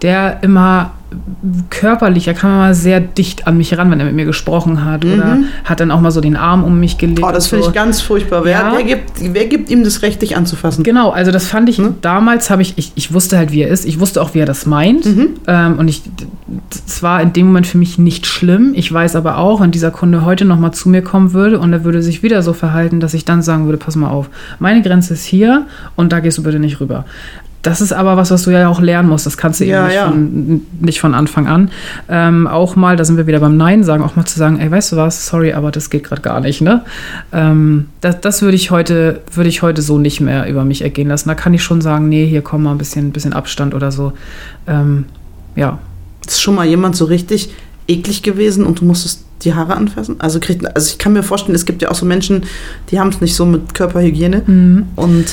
der 0.01 0.39
immer 0.43 0.91
körperlich, 1.69 2.27
er 2.27 2.33
kam 2.33 2.51
immer 2.51 2.73
sehr 2.73 2.99
dicht 2.99 3.47
an 3.47 3.57
mich 3.57 3.77
ran, 3.77 3.89
wenn 3.91 3.99
er 3.99 4.05
mit 4.05 4.15
mir 4.15 4.25
gesprochen 4.25 4.83
hat 4.83 5.05
oder 5.05 5.37
hat 5.63 5.79
dann 5.79 5.89
auch 5.91 6.01
mal 6.01 6.11
so 6.11 6.19
den 6.19 6.35
Arm 6.35 6.65
um 6.65 6.79
mich 6.81 6.97
gelegt. 6.97 7.19
Mhm. 7.19 7.25
Oh, 7.25 7.31
das 7.31 7.47
finde 7.47 7.63
so. 7.63 7.69
ich 7.69 7.75
ganz 7.75 8.01
furchtbar. 8.01 8.43
Wer, 8.43 8.51
Ja. 8.51 8.73
wer, 8.75 8.83
gibt, 8.83 9.11
wer 9.21 9.45
gibt 9.45 9.69
ihm 9.69 9.85
das 9.85 10.01
Recht, 10.01 10.21
dich 10.21 10.35
anzufassen? 10.35 10.83
Genau, 10.83 11.11
also 11.11 11.31
das 11.31 11.47
fand 11.47 11.69
ich, 11.69 11.77
Ne? 11.79 11.93
damals 12.01 12.49
habe 12.49 12.61
ich, 12.61 12.73
ich, 12.77 12.91
ich 12.95 13.13
wusste 13.13 13.37
halt, 13.37 13.51
wie 13.53 13.61
er 13.61 13.69
ist, 13.69 13.85
ich 13.85 13.99
wusste 13.99 14.21
auch, 14.21 14.33
wie 14.33 14.39
er 14.39 14.45
das 14.45 14.65
meint. 14.65 15.05
Mhm. 15.05 15.29
Ähm, 15.47 15.79
und 15.79 15.87
ich, 15.87 16.01
es 16.85 17.01
war 17.03 17.21
in 17.21 17.31
dem 17.31 17.47
Moment 17.47 17.67
für 17.67 17.77
mich 17.77 17.97
nicht 17.97 18.25
schlimm. 18.25 18.73
Ich 18.75 18.91
weiß 18.91 19.15
aber 19.15 19.37
auch, 19.37 19.61
wenn 19.61 19.71
dieser 19.71 19.91
Kunde 19.91 20.25
heute 20.25 20.43
nochmal 20.43 20.73
zu 20.73 20.89
mir 20.89 21.01
kommen 21.01 21.31
würde 21.31 21.59
und 21.59 21.71
er 21.71 21.83
würde 21.85 22.01
sich 22.01 22.21
wieder 22.21 22.41
so 22.43 22.51
verhalten, 22.51 22.99
dass 22.99 23.13
ich 23.13 23.23
dann 23.23 23.41
sagen 23.41 23.65
würde, 23.65 23.77
pass 23.77 23.95
mal 23.97 24.09
auf, 24.09 24.29
meine 24.59 24.81
Grenze 24.81 25.13
ist 25.13 25.25
hier 25.25 25.65
und 25.95 26.11
da 26.11 26.19
gehst 26.19 26.37
du 26.37 26.43
bitte 26.43 26.59
nicht 26.59 26.79
rüber. 26.79 27.05
Das 27.67 27.81
ist 27.81 27.91
aber 27.91 28.15
was, 28.15 28.31
was 28.31 28.43
du 28.43 28.51
ja 28.51 28.69
auch 28.69 28.79
lernen 28.79 29.09
musst. 29.09 29.25
Das 29.25 29.35
kannst 29.35 29.59
du 29.59 29.65
Ja, 29.65 29.79
eben 29.79 29.87
nicht, 29.87 29.95
ja. 29.95 30.07
Von, 30.07 30.61
nicht 30.79 30.99
von 31.01 31.13
Anfang 31.13 31.47
an. 31.47 31.69
Ähm, 32.07 32.47
auch 32.47 32.77
mal, 32.77 32.95
da 32.95 33.03
sind 33.03 33.17
wir 33.17 33.27
wieder 33.27 33.41
beim 33.41 33.57
Nein 33.57 33.83
sagen, 33.83 34.03
auch 34.03 34.15
mal 34.15 34.23
zu 34.23 34.39
sagen, 34.39 34.59
ey, 34.59 34.71
weißt 34.71 34.93
du 34.93 34.95
was, 34.95 35.27
sorry, 35.27 35.51
aber 35.51 35.69
das 35.69 35.89
geht 35.89 36.05
gerade 36.05 36.21
gar 36.21 36.39
nicht, 36.39 36.61
ne? 36.61 36.85
Ähm, 37.33 37.87
das 37.99 38.21
das 38.21 38.41
würde 38.41 38.55
ich 38.55 38.71
heute, 38.71 39.21
würde 39.33 39.49
ich 39.49 39.63
heute 39.63 39.81
so 39.81 39.97
nicht 39.97 40.21
mehr 40.21 40.47
über 40.47 40.63
mich 40.63 40.81
ergehen 40.81 41.09
lassen. 41.09 41.27
Da 41.27 41.35
kann 41.35 41.53
ich 41.53 41.61
schon 41.61 41.81
sagen, 41.81 42.07
nee, 42.07 42.25
hier 42.25 42.41
komm 42.41 42.63
mal 42.63 42.71
ein 42.71 42.77
bisschen, 42.77 43.11
bisschen 43.11 43.33
Abstand 43.33 43.73
oder 43.73 43.91
so. 43.91 44.13
Ähm, 44.65 45.03
ja. 45.57 45.79
Ist 46.25 46.41
schon 46.41 46.55
mal 46.55 46.65
jemand 46.65 46.95
so 46.95 47.03
richtig 47.03 47.49
eklig 47.89 48.23
gewesen 48.23 48.65
und 48.65 48.79
du 48.79 48.85
musstest 48.85 49.26
die 49.43 49.53
Haare 49.53 49.75
anfassen? 49.75 50.15
Also, 50.19 50.39
kriegt, 50.39 50.65
also 50.75 50.89
ich 50.91 50.97
kann 50.97 51.13
mir 51.13 51.23
vorstellen, 51.23 51.55
es 51.55 51.65
gibt 51.65 51.81
ja 51.81 51.89
auch 51.89 51.95
so 51.95 52.05
Menschen, 52.05 52.43
die 52.91 52.99
haben 52.99 53.09
es 53.09 53.21
nicht 53.21 53.35
so 53.35 53.45
mit 53.45 53.73
Körperhygiene. 53.73 54.43
Und 54.95 55.25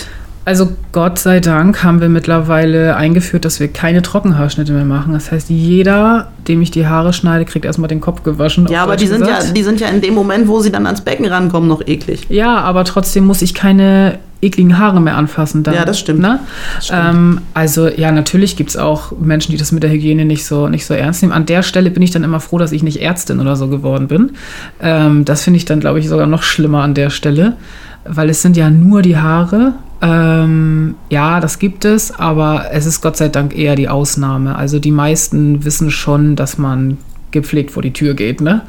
Also 0.47 0.69
Gott 0.93 1.19
sei 1.19 1.41
Dank 1.41 1.83
haben 1.83 2.03
wir 2.03 2.11
mittlerweile 2.11 2.97
eingeführt, 2.97 3.47
dass 3.47 3.61
wir 3.61 3.69
keine 3.69 4.03
Trockenhaarschnitte 4.03 4.73
mehr 4.73 4.85
machen. 4.85 5.15
Das 5.15 5.33
heißt, 5.33 5.49
jeder, 5.49 6.29
dem 6.47 6.61
ich 6.61 6.71
die 6.71 6.87
Haare 6.87 7.15
schneide, 7.15 7.47
kriegt 7.47 7.65
erstmal 7.65 7.89
den 7.89 8.03
Kopf 8.03 8.23
gewaschen. 8.25 8.67
ja, 8.69 8.83
aber 8.83 8.97
die 8.97 9.07
sind 9.07 9.27
ja, 9.27 9.39
die 9.43 9.63
sind 9.63 9.81
ja 9.81 9.89
in 9.89 10.03
dem 10.03 10.13
Moment, 10.15 10.47
wo 10.47 10.61
sie 10.61 10.71
dann 10.71 10.85
ans 10.85 11.01
Becken 11.01 11.25
rankommen, 11.25 11.67
noch 11.67 11.81
eklig. 11.87 12.27
Ja, 12.29 12.59
aber 12.61 12.85
trotzdem 12.85 13.25
muss 13.25 13.41
ich 13.41 13.55
keine 13.55 14.19
ekligen 14.45 14.79
Haare 14.79 15.01
mehr 15.01 15.17
anfassen. 15.17 15.63
Dann, 15.63 15.75
Ja, 15.75 15.85
das 15.85 15.99
stimmt. 15.99 16.21
Ne? 16.21 16.41
Das 16.77 16.87
stimmt. 16.87 17.03
Ähm, 17.05 17.41
also 17.55 17.89
ja, 17.89 18.13
natürlich 18.13 18.57
gibt 18.57 18.71
es 18.71 18.77
auch 18.77 19.13
Menschen, 19.19 19.53
die 19.53 19.59
das 19.59 19.73
mit 19.73 19.83
der 19.83 19.91
Hygiene 19.91 20.25
nicht 20.25 20.45
so, 20.45 20.69
nicht 20.69 20.87
so 20.87 20.95
ernst 20.95 21.23
nehmen. 21.23 21.33
An 21.33 21.47
der 21.47 21.63
Stelle 21.63 21.91
bin 21.91 22.03
ich 22.03 22.11
dann 22.11 22.25
immer 22.25 22.41
froh, 22.41 22.59
dass 22.59 22.73
ich 22.73 22.83
nicht 22.83 23.01
Ärztin 23.01 23.41
oder 23.41 23.57
so 23.57 23.69
geworden 23.69 24.09
bin. 24.09 24.33
Ähm, 24.81 25.25
das 25.25 25.43
finde 25.43 25.57
ich 25.57 25.65
dann, 25.65 25.81
glaube 25.81 25.99
ich, 25.99 26.09
sogar 26.09 26.27
noch 26.27 26.43
schlimmer 26.43 26.83
an 26.83 26.95
der 26.95 27.11
Stelle, 27.11 27.57
weil 28.05 28.31
es 28.31 28.43
sind 28.43 28.57
ja 28.57 28.71
nur 28.71 29.03
die 29.03 29.17
Haare. 29.17 29.75
Ähm, 30.03 30.97
ja, 31.09 31.41
das 31.41 31.59
gibt 31.59 31.85
es, 31.85 32.13
aber 32.13 32.67
es 32.73 32.85
ist 32.85 33.01
Gott 33.01 33.17
sei 33.17 33.29
Dank 33.29 33.57
eher 33.57 33.75
die 33.75 33.89
Ausnahme. 33.89 34.57
Also 34.57 34.79
die 34.79 34.91
meisten 34.91 35.65
wissen 35.65 35.91
schon, 35.91 36.37
dass 36.37 36.59
man 36.59 36.99
gepflegt 37.31 37.71
vor 37.73 37.83
die 37.83 37.93
Tür 37.93 38.15
geht, 38.15 38.41
ne? 38.41 38.63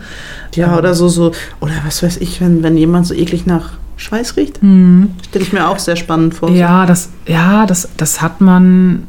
Ja, 0.56 0.78
oder 0.78 0.94
so, 0.94 1.08
so, 1.08 1.32
oder 1.60 1.74
was 1.86 2.02
weiß 2.02 2.18
ich, 2.18 2.42
wenn, 2.42 2.64
wenn 2.64 2.78
jemand 2.78 3.06
so 3.06 3.14
eklig 3.14 3.46
nach 3.46 3.74
Schweiß 3.98 4.36
riecht. 4.38 4.58
Stelle 4.58 5.10
ich 5.46 5.54
mir 5.54 5.68
auch 5.68 5.80
sehr 5.80 5.96
spannend 5.96 6.34
vor. 6.34 6.50
Ja, 6.50 6.86
das, 6.86 7.10
ja, 7.26 7.66
das, 7.66 7.90
das 7.98 8.22
hat 8.22 8.42
man 8.42 9.04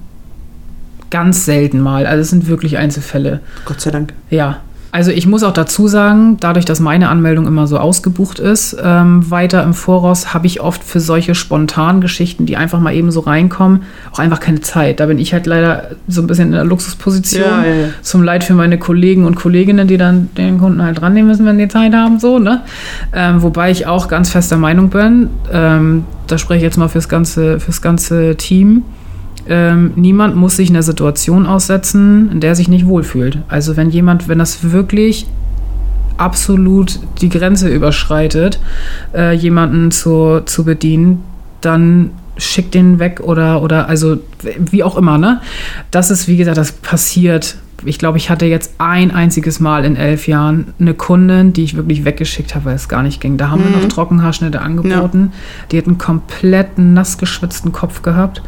ganz 1.11 1.45
selten 1.45 1.81
mal. 1.81 2.07
Also 2.07 2.23
es 2.23 2.31
sind 2.31 2.47
wirklich 2.49 2.79
Einzelfälle. 2.79 3.41
Gott 3.65 3.81
sei 3.81 3.91
Dank. 3.91 4.13
Ja. 4.31 4.61
Also 4.97 5.11
ich 5.11 5.27
muss 5.27 5.43
auch 5.43 5.53
dazu 5.53 5.89
sagen, 5.89 6.39
dadurch, 6.41 6.65
dass 6.65 6.81
meine 6.81 7.11
Anmeldung 7.11 7.47
immer 7.47 7.67
so 7.67 7.77
ausgebucht 7.77 8.39
ist, 8.39 8.75
ähm, 8.83 9.31
weiter 9.31 9.63
im 9.63 9.75
Voraus 9.75 10.33
habe 10.33 10.47
ich 10.47 10.63
oft 10.63 10.83
für 10.83 11.01
solche 11.01 11.35
spontanen 11.35 12.01
Geschichten, 12.01 12.47
die 12.47 12.57
einfach 12.57 12.81
mal 12.81 12.95
eben 12.95 13.11
so 13.11 13.21
reinkommen, 13.21 13.83
auch 14.11 14.21
einfach 14.21 14.41
keine 14.41 14.63
Zeit. 14.63 14.99
Da 14.99 15.05
bin 15.05 15.19
ich 15.19 15.35
halt 15.35 15.45
leider 15.45 15.91
so 16.09 16.23
ein 16.23 16.27
bisschen 16.27 16.47
in 16.47 16.53
der 16.53 16.65
Luxusposition. 16.65 17.45
Ja, 17.45 17.63
ja, 17.63 17.75
ja. 17.75 17.89
Zum 18.01 18.23
Leid 18.23 18.43
für 18.43 18.55
meine 18.55 18.79
Kollegen 18.79 19.27
und 19.27 19.35
Kolleginnen, 19.35 19.87
die 19.87 19.99
dann 19.99 20.31
den 20.35 20.57
Kunden 20.57 20.83
halt 20.83 20.99
dran 20.99 21.13
nehmen 21.13 21.29
müssen, 21.29 21.45
wenn 21.45 21.59
die 21.59 21.69
Zeit 21.69 21.93
haben, 21.93 22.19
so, 22.19 22.39
ne? 22.39 22.63
Ähm, 23.13 23.43
wobei 23.43 23.71
ich 23.71 23.87
auch 23.87 24.09
ganz 24.09 24.31
fester 24.31 24.57
Meinung 24.57 24.89
bin, 24.89 25.29
ähm, 25.53 26.07
da 26.27 26.39
spreche 26.39 26.57
ich 26.57 26.63
jetzt 26.63 26.79
mal 26.79 26.89
fürs 26.89 27.11
ganze, 27.11 27.61
fürs 27.61 27.83
ganze 27.83 28.37
Team. 28.37 28.83
Ähm, 29.49 29.93
niemand 29.97 30.37
muss 30.37 30.57
sich 30.57 30.71
einer 30.71 30.83
Situation 30.83 31.47
aussetzen, 31.47 32.31
in 32.33 32.41
der 32.41 32.51
er 32.51 32.57
sich 32.57 32.69
nicht 32.69 32.87
wohlfühlt. 32.87 33.39
Also 33.49 33.77
wenn 33.77 33.91
jemand, 33.91 34.29
wenn 34.29 34.39
das 34.39 34.73
wirklich 34.73 35.27
absolut 36.17 36.99
die 37.21 37.29
Grenze 37.29 37.69
überschreitet, 37.69 38.59
äh, 39.15 39.35
jemanden 39.35 39.91
zu, 39.91 40.41
zu 40.45 40.65
bedienen, 40.65 41.23
dann 41.61 42.11
schick 42.37 42.71
den 42.71 42.99
weg 42.99 43.21
oder, 43.23 43.63
oder 43.63 43.89
also 43.89 44.19
wie 44.59 44.83
auch 44.83 44.97
immer, 44.97 45.19
ne? 45.19 45.41
Das 45.91 46.11
ist, 46.11 46.29
wie 46.29 46.37
gesagt, 46.37 46.59
das 46.59 46.73
passiert. 46.73 47.57
Ich 47.85 47.99
glaube, 47.99 48.17
ich 48.17 48.31
hatte 48.31 48.47
jetzt 48.47 48.75
ein 48.79 49.11
einziges 49.11 49.61
Mal 49.61 49.85
in 49.85 49.97
elf 49.97 50.27
Jahren 50.27 50.73
eine 50.81 50.95
Kundin, 50.95 51.53
die 51.53 51.63
ich 51.63 51.77
wirklich 51.77 52.07
weggeschickt 52.07 52.55
habe, 52.55 52.67
weil 52.67 52.75
es 52.75 52.89
gar 52.89 53.03
nicht 53.03 53.21
ging. 53.21 53.37
Da 53.37 53.51
haben 53.51 53.63
wir 53.63 53.71
noch 53.71 53.87
Trockenhaarschnitte 53.89 54.63
angeboten. 54.63 55.33
Die 55.71 55.79
hat 55.79 55.87
einen 55.87 55.99
komplett 55.99 56.79
nass 56.79 57.19
geschwitzten 57.19 57.73
Kopf 57.73 58.01
gehabt 58.01 58.43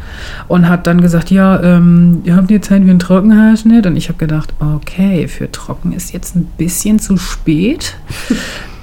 und 0.47 0.67
hat 0.67 0.87
dann 0.87 0.99
gesagt, 0.99 1.29
ja, 1.29 1.61
ähm, 1.61 2.21
ihr 2.23 2.35
habt 2.35 2.49
jetzt 2.49 2.69
Zeit 2.69 2.81
für 2.83 2.89
einen 2.89 2.99
Trockenhaarschnitt. 2.99 3.85
Und 3.85 3.97
ich 3.97 4.09
habe 4.09 4.17
gedacht, 4.17 4.51
okay, 4.59 5.27
für 5.27 5.51
trocken 5.51 5.93
ist 5.93 6.11
jetzt 6.11 6.35
ein 6.35 6.45
bisschen 6.57 6.97
zu 6.97 7.15
spät. 7.17 7.97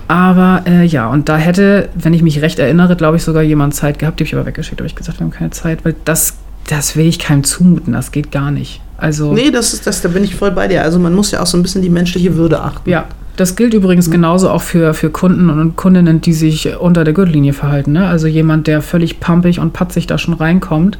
Aber 0.08 0.62
äh, 0.66 0.84
ja, 0.84 1.08
und 1.08 1.28
da 1.28 1.36
hätte, 1.36 1.88
wenn 1.94 2.14
ich 2.14 2.22
mich 2.22 2.40
recht 2.42 2.58
erinnere, 2.58 2.96
glaube 2.96 3.16
ich, 3.16 3.22
sogar 3.22 3.42
jemand 3.42 3.74
Zeit 3.74 3.98
gehabt, 3.98 4.20
die 4.20 4.24
habe 4.24 4.28
ich 4.28 4.34
aber 4.34 4.46
weggeschickt, 4.46 4.80
habe 4.80 4.86
ich 4.86 4.94
gesagt, 4.94 5.18
wir 5.18 5.24
haben 5.24 5.32
keine 5.32 5.50
Zeit, 5.50 5.84
weil 5.84 5.94
das, 6.04 6.34
das 6.68 6.96
will 6.96 7.06
ich 7.06 7.18
keinem 7.18 7.44
zumuten, 7.44 7.92
das 7.92 8.12
geht 8.12 8.30
gar 8.30 8.50
nicht. 8.50 8.80
Also, 8.98 9.32
Nee, 9.32 9.50
das 9.50 9.74
ist 9.74 9.86
das, 9.86 10.00
da 10.00 10.08
bin 10.08 10.24
ich 10.24 10.34
voll 10.34 10.52
bei 10.52 10.68
dir. 10.68 10.82
Also 10.82 10.98
man 10.98 11.14
muss 11.14 11.30
ja 11.30 11.42
auch 11.42 11.46
so 11.46 11.58
ein 11.58 11.62
bisschen 11.62 11.82
die 11.82 11.90
menschliche 11.90 12.36
Würde 12.36 12.60
achten. 12.60 12.88
ja, 12.88 13.04
das 13.36 13.54
gilt 13.54 13.74
übrigens 13.74 14.10
genauso 14.10 14.48
auch 14.48 14.62
für, 14.62 14.94
für 14.94 15.10
Kunden 15.10 15.50
und 15.50 15.76
Kundinnen, 15.76 16.22
die 16.22 16.32
sich 16.32 16.74
unter 16.78 17.04
der 17.04 17.12
Gürtellinie 17.12 17.52
verhalten. 17.52 17.92
Ne? 17.92 18.06
Also 18.06 18.26
jemand, 18.26 18.66
der 18.66 18.80
völlig 18.80 19.20
pampig 19.20 19.60
und 19.60 19.74
patzig 19.74 20.06
da 20.06 20.16
schon 20.16 20.32
reinkommt, 20.34 20.98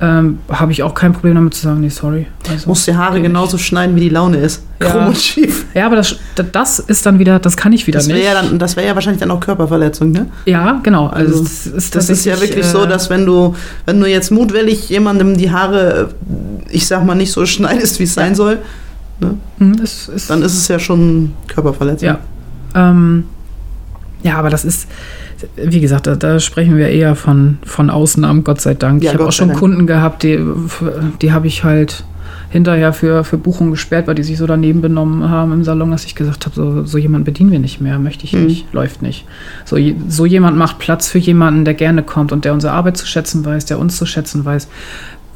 ähm, 0.00 0.40
habe 0.50 0.72
ich 0.72 0.82
auch 0.82 0.92
kein 0.92 1.12
Problem 1.12 1.36
damit 1.36 1.54
zu 1.54 1.62
sagen, 1.62 1.80
nee, 1.80 1.88
sorry. 1.88 2.26
Also, 2.50 2.68
Muss 2.68 2.84
die 2.84 2.94
Haare 2.96 3.22
genauso 3.22 3.58
schneiden, 3.58 3.94
wie 3.94 4.00
die 4.00 4.08
Laune 4.08 4.38
ist. 4.38 4.64
Ja. 4.80 4.88
Krumm 4.90 5.06
und 5.06 5.16
schief. 5.16 5.64
Ja, 5.72 5.86
aber 5.86 5.96
das, 5.96 6.16
das 6.52 6.78
ist 6.80 7.06
dann 7.06 7.18
wieder, 7.20 7.38
das 7.38 7.56
kann 7.56 7.72
ich 7.72 7.86
wieder 7.86 7.98
Das 8.00 8.08
wäre 8.08 8.18
nicht. 8.18 8.26
ja, 8.26 8.34
dann- 8.34 8.58
das 8.58 8.76
wär 8.76 8.84
ja 8.84 8.94
wahrscheinlich 8.96 9.20
dann 9.20 9.30
auch 9.30 9.38
Körperverletzung, 9.40 10.10
ne? 10.10 10.26
ja, 10.46 10.80
genau. 10.82 11.06
Also, 11.06 11.38
Also, 11.38 11.44
es 11.44 11.66
ist, 11.66 11.94
Das 11.94 12.10
ist 12.10 12.24
ja 12.24 12.38
wirklich 12.40 12.66
so, 12.66 12.84
äh, 12.84 12.88
dass 12.88 13.08
wenn 13.08 13.24
du, 13.24 13.54
wenn 13.86 14.00
du 14.00 14.06
jetzt 14.10 14.30
mutwillig 14.32 14.88
jemandem 14.88 15.36
die 15.36 15.50
Haare, 15.52 16.10
äh, 16.68 16.74
ich 16.74 16.86
sag 16.88 17.04
mal, 17.04 17.14
nicht 17.14 17.30
so 17.32 17.46
schneidest, 17.46 17.98
wie 18.00 18.04
es 18.04 18.14
sein 18.14 18.34
soll, 18.34 18.58
hm, 19.58 19.76
es 19.82 20.08
ist, 20.08 20.28
dann 20.28 20.42
ist 20.42 20.54
es 20.58 20.66
ja 20.68 20.78
schon 20.80 21.32
Körperverletzung. 21.46 22.08
Ja. 22.08 22.18
Ähm, 22.74 23.24
ja, 24.24 24.36
aber 24.36 24.50
das 24.50 24.64
ist, 24.64 24.88
wie 25.56 25.80
gesagt, 25.80 26.06
da, 26.06 26.16
da 26.16 26.40
sprechen 26.40 26.76
wir 26.76 26.88
eher 26.88 27.14
von, 27.14 27.58
von 27.64 27.90
Ausnahmen, 27.90 28.44
Gott 28.44 28.60
sei 28.60 28.74
Dank. 28.74 29.02
Ja, 29.02 29.10
ich 29.10 29.14
habe 29.14 29.26
auch 29.28 29.32
schon 29.32 29.48
Dank. 29.48 29.60
Kunden 29.60 29.86
gehabt, 29.86 30.22
die, 30.22 30.38
die 31.20 31.32
habe 31.32 31.46
ich 31.46 31.64
halt 31.64 32.04
hinterher 32.50 32.92
für, 32.92 33.24
für 33.24 33.36
Buchungen 33.36 33.72
gesperrt, 33.72 34.06
weil 34.06 34.14
die 34.14 34.22
sich 34.22 34.38
so 34.38 34.46
daneben 34.46 34.80
benommen 34.80 35.28
haben 35.28 35.52
im 35.52 35.64
Salon, 35.64 35.90
dass 35.90 36.04
ich 36.04 36.14
gesagt 36.14 36.46
habe, 36.46 36.54
so, 36.54 36.84
so 36.84 36.98
jemand 36.98 37.24
bedienen 37.24 37.50
wir 37.50 37.58
nicht 37.58 37.80
mehr, 37.80 37.98
möchte 37.98 38.24
ich 38.24 38.32
Mhm. 38.32 38.46
nicht, 38.46 38.72
läuft 38.72 39.02
nicht. 39.02 39.26
So, 39.64 39.76
so 40.08 40.24
jemand 40.24 40.56
macht 40.56 40.78
Platz 40.78 41.08
für 41.08 41.18
jemanden, 41.18 41.64
der 41.64 41.74
gerne 41.74 42.04
kommt 42.04 42.30
und 42.30 42.44
der 42.44 42.52
unsere 42.54 42.72
Arbeit 42.72 42.96
zu 42.96 43.06
schätzen 43.06 43.44
weiß, 43.44 43.66
der 43.66 43.80
uns 43.80 43.96
zu 43.96 44.06
schätzen 44.06 44.44
weiß. 44.44 44.68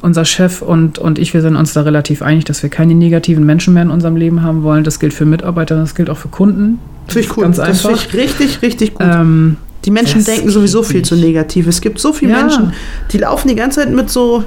Unser 0.01 0.23
Chef 0.23 0.61
und, 0.61 0.97
und 0.97 1.19
ich, 1.19 1.33
wir 1.33 1.41
sind 1.41 1.57
uns 1.57 1.73
da 1.73 1.81
relativ 1.81 2.21
einig, 2.21 2.45
dass 2.45 2.63
wir 2.63 2.69
keine 2.69 2.95
negativen 2.95 3.45
Menschen 3.45 3.73
mehr 3.73 3.83
in 3.83 3.89
unserem 3.89 4.15
Leben 4.15 4.41
haben 4.41 4.63
wollen. 4.63 4.85
Das 4.85 5.01
gilt 5.01 5.13
für 5.13 5.25
Mitarbeiter, 5.25 5.75
das 5.75 5.95
gilt 5.95 6.09
auch 6.09 6.17
für 6.17 6.29
Kunden. 6.29 6.79
Finde 7.07 7.19
ich 7.19 7.35
cool. 7.35 7.43
Ganz 7.43 7.57
das 7.57 7.81
finde 7.81 7.97
ich 7.97 8.13
richtig, 8.13 8.61
richtig 8.61 8.93
gut. 8.93 9.05
Ähm, 9.05 9.57
die 9.85 9.91
Menschen 9.91 10.23
das 10.23 10.25
denken 10.25 10.49
sowieso 10.49 10.83
viel 10.83 11.03
zu 11.03 11.15
nicht. 11.15 11.25
negativ. 11.25 11.67
Es 11.67 11.81
gibt 11.81 11.99
so 11.99 12.11
viele 12.13 12.31
Ja. 12.33 12.41
Menschen, 12.41 12.73
die 13.11 13.17
laufen 13.17 13.47
die 13.47 13.55
ganze 13.55 13.79
Zeit 13.81 13.91
mit 13.91 14.09
so 14.09 14.43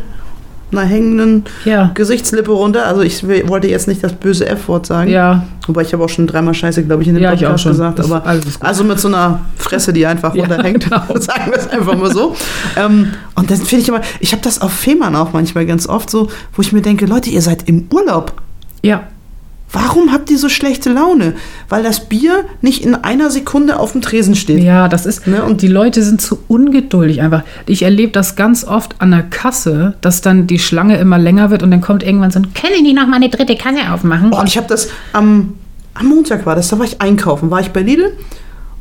einer 0.71 0.83
hängenden 0.83 1.45
ja, 1.67 1.91
Gesichtslippe 1.93 2.51
runter. 2.51 2.87
Also 2.87 3.03
ich 3.03 3.27
wollte 3.29 3.69
jetzt 3.69 3.89
nicht 3.89 4.03
das 4.03 4.15
böse 4.15 4.47
F-Wort 4.49 4.87
sagen. 4.87 5.11
ja, 5.11 5.45
Wobei 5.67 5.83
ich 5.83 5.93
habe 5.93 6.03
auch 6.03 6.09
schon 6.09 6.27
dreimal 6.27 6.55
Scheiße, 6.55 6.83
glaube 6.85 7.03
ich, 7.03 7.09
in 7.09 7.15
dem 7.15 7.23
ja, 7.23 7.31
Podcast 7.33 7.63
schon. 7.63 7.73
gesagt. 7.73 7.99
Das- 7.99 8.11
Aber. 8.11 8.25
Also 8.61 8.83
mit 8.83 8.99
so 8.99 9.09
einer 9.09 9.41
Fresse, 9.59 9.93
die 9.93 10.07
einfach 10.07 10.35
Ja, 10.35 10.45
runterhängt. 10.45 10.85
genau. 10.85 11.03
Sagen 11.21 11.51
wir 11.51 11.59
es 11.59 11.69
einfach 11.69 11.95
mal 11.97 12.11
so. 12.13 12.35
Ähm, 12.77 13.09
und 13.35 13.51
dann 13.51 13.59
finde 13.59 13.83
ich 13.83 13.89
immer, 13.89 14.01
ich 14.21 14.33
habe 14.33 14.43
das 14.43 14.63
auf 14.63 14.73
Fehmarn 14.73 15.15
auch 15.15 15.35
manchmal 15.35 15.67
ganz 15.67 15.87
oft 15.87 16.09
so, 16.09 16.29
wo 16.55 16.63
ich 16.63 16.73
mir 16.73 16.81
denke, 16.81 17.05
Leute, 17.05 17.29
ihr 17.29 17.43
seid 17.43 17.69
im 17.69 17.87
Urlaub. 17.93 18.33
ja, 18.83 19.09
Warum 19.73 20.13
habt 20.13 20.31
ihr 20.31 20.39
so 20.39 20.49
schlechte 20.51 20.93
Laune? 20.93 21.35
Weil 21.69 21.83
das 21.83 22.09
Bier 22.09 22.45
nicht 22.61 22.85
in 22.85 22.95
einer 22.95 23.31
Sekunde 23.31 23.79
auf 23.79 23.93
dem 23.93 24.03
Tresen 24.03 24.35
steht. 24.35 24.63
ja, 24.63 24.89
das 24.89 25.07
ist. 25.07 25.27
Ne, 25.27 25.43
und 25.43 25.53
Und 25.53 25.63
die 25.63 25.69
Leute 25.69 26.03
sind 26.03 26.21
zu 26.21 26.39
ungeduldig 26.49 27.23
einfach. 27.23 27.43
Ich 27.67 27.83
erlebe 27.83 28.13
das 28.13 28.37
ganz 28.37 28.65
oft 28.65 28.97
an 29.01 29.11
der 29.11 29.23
Kasse, 29.23 29.95
dass 30.03 30.21
dann 30.21 30.47
die 30.47 30.59
Schlange 30.59 30.99
immer 30.99 31.19
länger 31.19 31.51
wird 31.51 31.63
und 31.63 31.71
dann 31.71 31.81
kommt 31.81 32.03
irgendwann 32.03 32.31
so 32.31 32.41
ein, 32.41 32.53
können 32.55 32.85
die 32.85 32.93
noch 32.93 33.07
mal 33.07 33.17
eine 33.17 33.31
dritte 33.31 33.57
Kasse 33.57 33.93
aufmachen? 33.93 34.31
Oh, 34.33 34.43
ich 34.45 34.57
habe 34.57 34.67
das 34.67 34.89
am, 35.13 35.55
am 35.95 36.07
Montag 36.07 36.45
war 36.45 36.55
das, 36.55 36.69
da 36.69 36.79
war 36.79 36.85
ich 36.85 37.01
einkaufen, 37.01 37.51
war 37.51 37.61
ich 37.61 37.71
bei 37.71 37.81
Lidl 37.81 38.13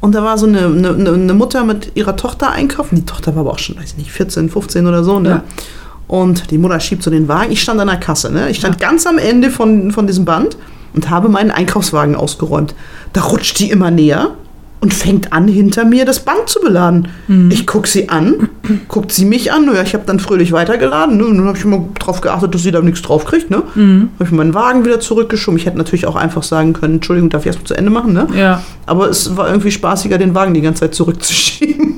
und 0.01 0.15
da 0.15 0.23
war 0.23 0.37
so 0.37 0.47
eine, 0.47 0.65
eine, 0.65 1.13
eine 1.13 1.33
Mutter 1.33 1.63
mit 1.63 1.91
ihrer 1.95 2.15
Tochter 2.15 2.51
einkaufen. 2.51 2.95
Die 2.95 3.05
Tochter 3.05 3.35
war 3.35 3.41
aber 3.41 3.51
auch 3.51 3.59
schon, 3.59 3.77
weiß 3.77 3.91
ich 3.91 3.97
nicht, 3.97 4.11
14, 4.11 4.49
15 4.49 4.87
oder 4.87 5.03
so, 5.03 5.19
ne? 5.19 5.29
Ja. 5.29 5.43
Und 6.07 6.51
die 6.51 6.57
Mutter 6.57 6.79
schiebt 6.81 7.03
so 7.03 7.11
den 7.11 7.29
Wagen. 7.29 7.53
Ich 7.53 7.61
stand 7.61 7.79
an 7.79 7.87
der 7.87 7.97
Kasse, 7.97 8.31
ne? 8.31 8.49
Ich 8.49 8.57
stand 8.57 8.79
ganz 8.79 9.05
am 9.05 9.17
Ende 9.17 9.49
von, 9.49 9.91
von 9.91 10.07
diesem 10.07 10.25
Band 10.25 10.57
und 10.93 11.09
habe 11.09 11.29
meinen 11.29 11.51
Einkaufswagen 11.51 12.15
ausgeräumt. 12.15 12.75
Da 13.13 13.21
rutscht 13.21 13.59
die 13.59 13.69
immer 13.71 13.91
näher 13.91 14.31
und 14.81 14.93
fängt 14.95 15.31
an, 15.31 15.47
hinter 15.47 15.85
mir 15.85 16.05
das 16.05 16.21
Band 16.21 16.47
zu 16.47 16.59
beladen. 16.59 17.07
Ich 17.51 17.67
gucke 17.67 17.87
sie 17.87 18.09
an, 18.09 18.49
guckt 18.87 19.11
sie 19.11 19.25
mich 19.25 19.51
an. 19.53 19.69
Ja, 19.71 19.83
ich 19.83 19.93
habe 19.93 20.05
dann 20.07 20.19
fröhlich 20.19 20.53
weitergeladen. 20.53 21.17
Ne? 21.17 21.25
Und 21.25 21.37
dann 21.37 21.47
habe 21.47 21.57
ich 21.57 21.63
immer 21.63 21.85
darauf 21.99 22.21
geachtet, 22.21 22.55
dass 22.55 22.63
sie 22.63 22.71
da 22.71 22.81
nichts 22.81 23.03
drauf 23.03 23.25
kriegt. 23.25 23.51
Ne? 23.51 23.57
Habe 23.57 24.07
ich 24.23 24.31
meinen 24.31 24.55
Wagen 24.55 24.83
wieder 24.83 24.99
zurückgeschoben. 24.99 25.59
Ich 25.59 25.67
hätte 25.67 25.77
natürlich 25.77 26.07
auch 26.07 26.15
einfach 26.15 26.41
sagen 26.41 26.73
können, 26.73 26.95
Entschuldigung, 26.95 27.29
darf 27.29 27.43
ich 27.43 27.47
erstmal 27.47 27.67
zu 27.67 27.75
Ende 27.75 27.91
machen? 27.91 28.13
Ne? 28.13 28.27
Ja. 28.35 28.63
Aber 28.87 29.07
es 29.07 29.37
war 29.37 29.47
irgendwie 29.49 29.69
spaßiger, 29.69 30.17
den 30.17 30.33
Wagen 30.33 30.55
die 30.55 30.61
ganze 30.61 30.79
Zeit 30.81 30.95
zurückzuschieben. 30.95 31.97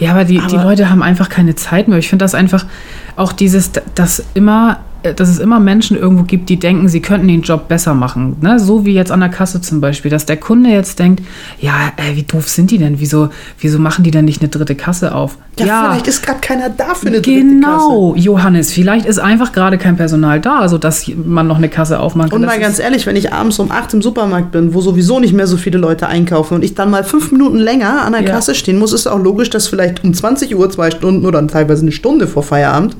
Ja, 0.00 0.10
aber 0.10 0.24
die, 0.24 0.38
die 0.50 0.56
Aber- 0.56 0.64
Leute 0.64 0.90
haben 0.90 1.02
einfach 1.02 1.28
keine 1.28 1.54
Zeit 1.54 1.86
mehr. 1.86 1.98
Ich 1.98 2.08
finde 2.08 2.24
das 2.24 2.34
einfach 2.34 2.66
auch 3.14 3.32
dieses, 3.32 3.70
dass 3.94 4.24
immer, 4.34 4.78
dass 5.14 5.28
es 5.28 5.38
immer 5.38 5.60
Menschen 5.60 5.96
irgendwo 5.96 6.24
gibt, 6.24 6.48
die 6.48 6.58
denken, 6.58 6.88
sie 6.88 7.00
könnten 7.00 7.28
den 7.28 7.42
Job 7.42 7.68
besser 7.68 7.94
machen. 7.94 8.36
Ne? 8.40 8.58
So 8.58 8.84
wie 8.84 8.94
jetzt 8.94 9.12
an 9.12 9.20
der 9.20 9.28
Kasse 9.28 9.60
zum 9.60 9.80
Beispiel, 9.80 10.10
dass 10.10 10.26
der 10.26 10.36
Kunde 10.36 10.70
jetzt 10.70 10.98
denkt, 10.98 11.22
ja, 11.60 11.92
äh, 11.96 12.16
wie 12.16 12.22
doof 12.22 12.48
sind 12.48 12.70
die 12.70 12.78
denn? 12.78 13.00
Wieso, 13.00 13.28
wieso 13.58 13.78
machen 13.78 14.04
die 14.04 14.10
denn 14.10 14.24
nicht 14.24 14.40
eine 14.42 14.48
dritte 14.48 14.74
Kasse 14.74 15.14
auf? 15.14 15.38
Ja, 15.58 15.88
vielleicht 15.88 16.06
ist 16.06 16.22
gerade 16.22 16.40
keiner 16.40 16.68
da 16.68 16.94
für 16.94 17.06
eine 17.06 17.20
dritte 17.20 17.30
Kasse. 17.30 17.44
Genau, 17.46 18.14
Johannes, 18.16 18.72
vielleicht 18.72 19.06
ist 19.06 19.18
einfach 19.18 19.52
gerade 19.52 19.78
kein 19.78 19.96
Personal 19.96 20.40
da, 20.40 20.68
sodass 20.68 21.10
man 21.24 21.46
noch 21.46 21.56
eine 21.56 21.68
Kasse 21.68 21.98
aufmachen 21.98 22.30
kann. 22.30 22.40
Und 22.40 22.46
mal 22.46 22.60
ganz 22.60 22.78
ehrlich, 22.78 23.06
wenn 23.06 23.16
ich 23.16 23.32
abends 23.32 23.58
um 23.58 23.70
8 23.70 23.94
im 23.94 24.02
Supermarkt 24.02 24.52
bin, 24.52 24.74
wo 24.74 24.80
sowieso 24.80 25.18
nicht 25.18 25.32
mehr 25.32 25.46
so 25.46 25.56
viele 25.56 25.78
Leute 25.78 26.08
einkaufen 26.08 26.54
und 26.54 26.64
ich 26.64 26.74
dann 26.74 26.90
mal 26.90 27.04
fünf 27.04 27.32
Minuten 27.32 27.56
länger 27.56 28.02
an 28.02 28.12
der 28.12 28.22
Ja. 28.22 28.32
Kasse 28.32 28.54
stehen 28.54 28.78
muss, 28.78 28.92
ist 28.92 29.06
auch 29.06 29.18
logisch, 29.18 29.50
dass 29.50 29.68
vielleicht 29.68 30.04
um 30.04 30.12
20 30.12 30.54
Uhr, 30.56 30.70
zwei 30.70 30.90
Stunden 30.90 31.24
oder 31.24 31.46
teilweise 31.46 31.82
eine 31.82 31.92
Stunde 31.92 32.26
vor 32.26 32.42
Feierabend 32.42 32.96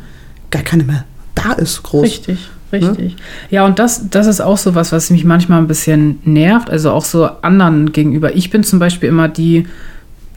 gar 0.51 0.63
keine 0.63 0.85
mehr 0.85 1.05
da 1.37 1.53
ist, 1.53 1.83
groß. 1.85 2.03
Richtig, 2.03 2.39
richtig. 2.73 3.15
Ja, 3.51 3.65
und 3.65 3.79
das, 3.79 4.11
das 4.11 4.27
ist 4.27 4.41
auch 4.41 4.59
so 4.59 4.75
was, 4.75 4.91
was 4.91 5.11
mich 5.11 5.25
manchmal 5.25 5.59
ein 5.61 5.69
bisschen 5.69 6.19
nervt, 6.25 6.69
also 6.69 6.91
auch 6.91 7.05
so 7.05 7.29
anderen 7.43 7.93
gegenüber. 7.93 8.35
Ich 8.35 8.51
bin 8.51 8.65
zum 8.65 8.79
Beispiel 8.81 9.09
immer 9.09 9.29
die, 9.29 9.67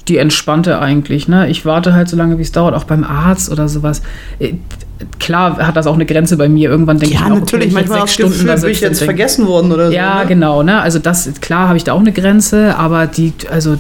die 0.07 0.17
entspannte 0.17 0.79
eigentlich. 0.79 1.27
Ne? 1.27 1.49
Ich 1.49 1.65
warte 1.65 1.93
halt 1.93 2.07
so 2.09 2.15
lange, 2.17 2.37
wie 2.37 2.43
es 2.43 2.51
dauert, 2.51 2.75
auch 2.75 2.83
beim 2.83 3.03
Arzt 3.03 3.51
oder 3.51 3.67
sowas. 3.67 4.01
Äh, 4.39 4.53
Klar 5.17 5.65
hat 5.65 5.77
das 5.77 5.87
auch 5.87 5.93
eine 5.93 6.05
Grenze 6.05 6.35
bei 6.35 6.49
mir. 6.49 6.69
Irgendwann 6.69 6.99
denke 6.99 7.15
ich 7.15 7.21
Ja, 7.21 7.29
mir, 7.29 7.35
auch, 7.35 7.39
natürlich, 7.39 7.67
ich 7.67 7.73
jetzt 7.73 7.87
manchmal 7.87 7.99
sechs 8.01 8.13
Stunden 8.15 8.33
Gefühl, 8.45 8.61
bin 8.61 8.71
ich 8.71 8.81
jetzt 8.81 9.01
vergessen 9.01 9.47
worden 9.47 9.71
oder 9.71 9.89
Ja, 9.91 10.15
so. 10.15 10.19
ne? 10.23 10.25
genau, 10.27 10.61
ne? 10.61 10.81
Also 10.81 10.99
das, 10.99 11.29
klar 11.39 11.69
habe 11.69 11.77
ich 11.77 11.85
da 11.85 11.93
auch 11.93 12.01
eine 12.01 12.11
Grenze, 12.11 12.75
aber 12.77 13.07
die, 13.07 13.31
also 13.49 13.77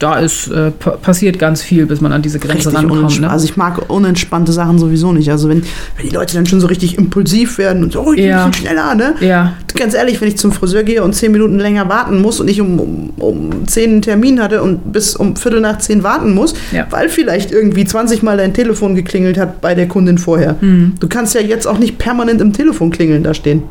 da 0.00 0.18
ist, 0.18 0.48
äh, 0.48 0.72
pa- 0.72 0.96
passiert 0.96 1.38
ganz 1.38 1.62
viel, 1.62 1.86
bis 1.86 2.00
man 2.00 2.10
an 2.12 2.22
diese 2.22 2.38
Grenze 2.40 2.70
Richtig 2.72 2.74
rankommt. 2.90 3.20
Ne? 3.20 3.30
Also 3.30 3.44
ich 3.44 3.56
mag 3.56 3.88
unentspannte 3.88 4.50
Sachen 4.52 4.78
sowieso 4.78 5.12
nicht. 5.12 5.30
Also 5.30 5.48
wenn, 5.48 5.62
wenn 5.96 6.08
die 6.08 6.14
Leute 6.14 6.34
dann 6.34 6.46
schon 6.46 6.60
so 6.60 6.66
richtig 6.66 6.98
impulsiv 6.98 7.58
werden 7.58 7.84
und 7.84 7.92
so, 7.92 8.00
oh, 8.00 8.10
ich 8.12 8.16
bin 8.16 8.26
Ja. 8.26 8.46
bisschen 8.48 8.66
schneller, 8.66 8.94
ne? 8.96 9.14
Ja, 9.20 9.52
Ganz 9.76 9.94
ehrlich, 9.94 10.20
wenn 10.20 10.26
ich 10.28 10.36
zum 10.36 10.50
Friseur 10.52 10.82
gehe 10.82 11.02
und 11.04 11.14
zehn 11.14 11.30
Minuten 11.30 11.58
länger 11.58 11.88
warten 11.88 12.20
muss 12.20 12.40
und 12.40 12.48
ich 12.48 12.60
um, 12.60 12.80
um, 12.80 13.10
um 13.18 13.68
zehn 13.68 13.90
einen 13.92 14.02
Termin 14.02 14.42
hatte 14.42 14.62
und 14.62 14.92
bis 14.92 15.14
um 15.14 15.36
Viertel 15.36 15.60
nach 15.60 15.78
zehn 15.78 16.02
warten 16.02 16.34
muss, 16.34 16.54
Ja. 16.72 16.86
weil 16.90 17.08
vielleicht 17.08 17.52
irgendwie 17.52 17.84
20 17.84 18.22
Mal 18.22 18.36
dein 18.36 18.52
Telefon 18.52 18.94
geklingelt 18.96 19.38
hat 19.38 19.60
bei 19.60 19.74
der 19.76 19.86
Kundin 19.86 20.18
vorher. 20.18 20.56
Mhm. 20.60 20.94
Du 20.98 21.08
kannst 21.08 21.34
ja 21.34 21.40
jetzt 21.40 21.66
auch 21.66 21.78
nicht 21.78 21.98
permanent 21.98 22.40
im 22.40 22.52
Telefon 22.52 22.90
klingeln 22.90 23.22
da 23.22 23.32
stehen. 23.32 23.62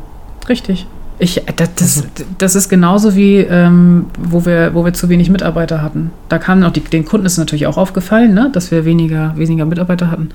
Richtig. 0.48 0.86
Ich, 1.20 1.42
das, 1.56 1.74
das, 1.76 2.04
das 2.38 2.54
ist 2.54 2.70
genauso 2.70 3.14
wie, 3.14 3.36
ähm, 3.36 4.06
wo, 4.18 4.46
wir, 4.46 4.72
wo 4.72 4.86
wir 4.86 4.94
zu 4.94 5.10
wenig 5.10 5.28
Mitarbeiter 5.28 5.82
hatten. 5.82 6.10
Da 6.30 6.38
kam 6.38 6.62
auch, 6.62 6.72
die, 6.72 6.80
den 6.80 7.04
Kunden 7.04 7.26
ist 7.26 7.36
natürlich 7.36 7.66
auch 7.66 7.76
aufgefallen, 7.76 8.32
ne, 8.32 8.48
dass 8.52 8.70
wir 8.70 8.86
weniger, 8.86 9.34
weniger 9.36 9.66
Mitarbeiter 9.66 10.10
hatten. 10.10 10.30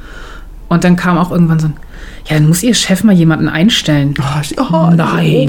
Und 0.68 0.84
dann 0.84 0.96
kam 0.96 1.18
auch 1.18 1.32
irgendwann 1.32 1.60
so 1.60 1.68
ein, 1.68 1.74
ja, 2.28 2.36
dann 2.36 2.48
muss 2.48 2.62
Ihr 2.62 2.76
Chef 2.76 3.04
mal 3.04 3.14
jemanden 3.16 3.50
einstellen. 3.50 4.14
Oh, 4.20 4.62
oh 4.62 4.90
Nein. 4.96 5.48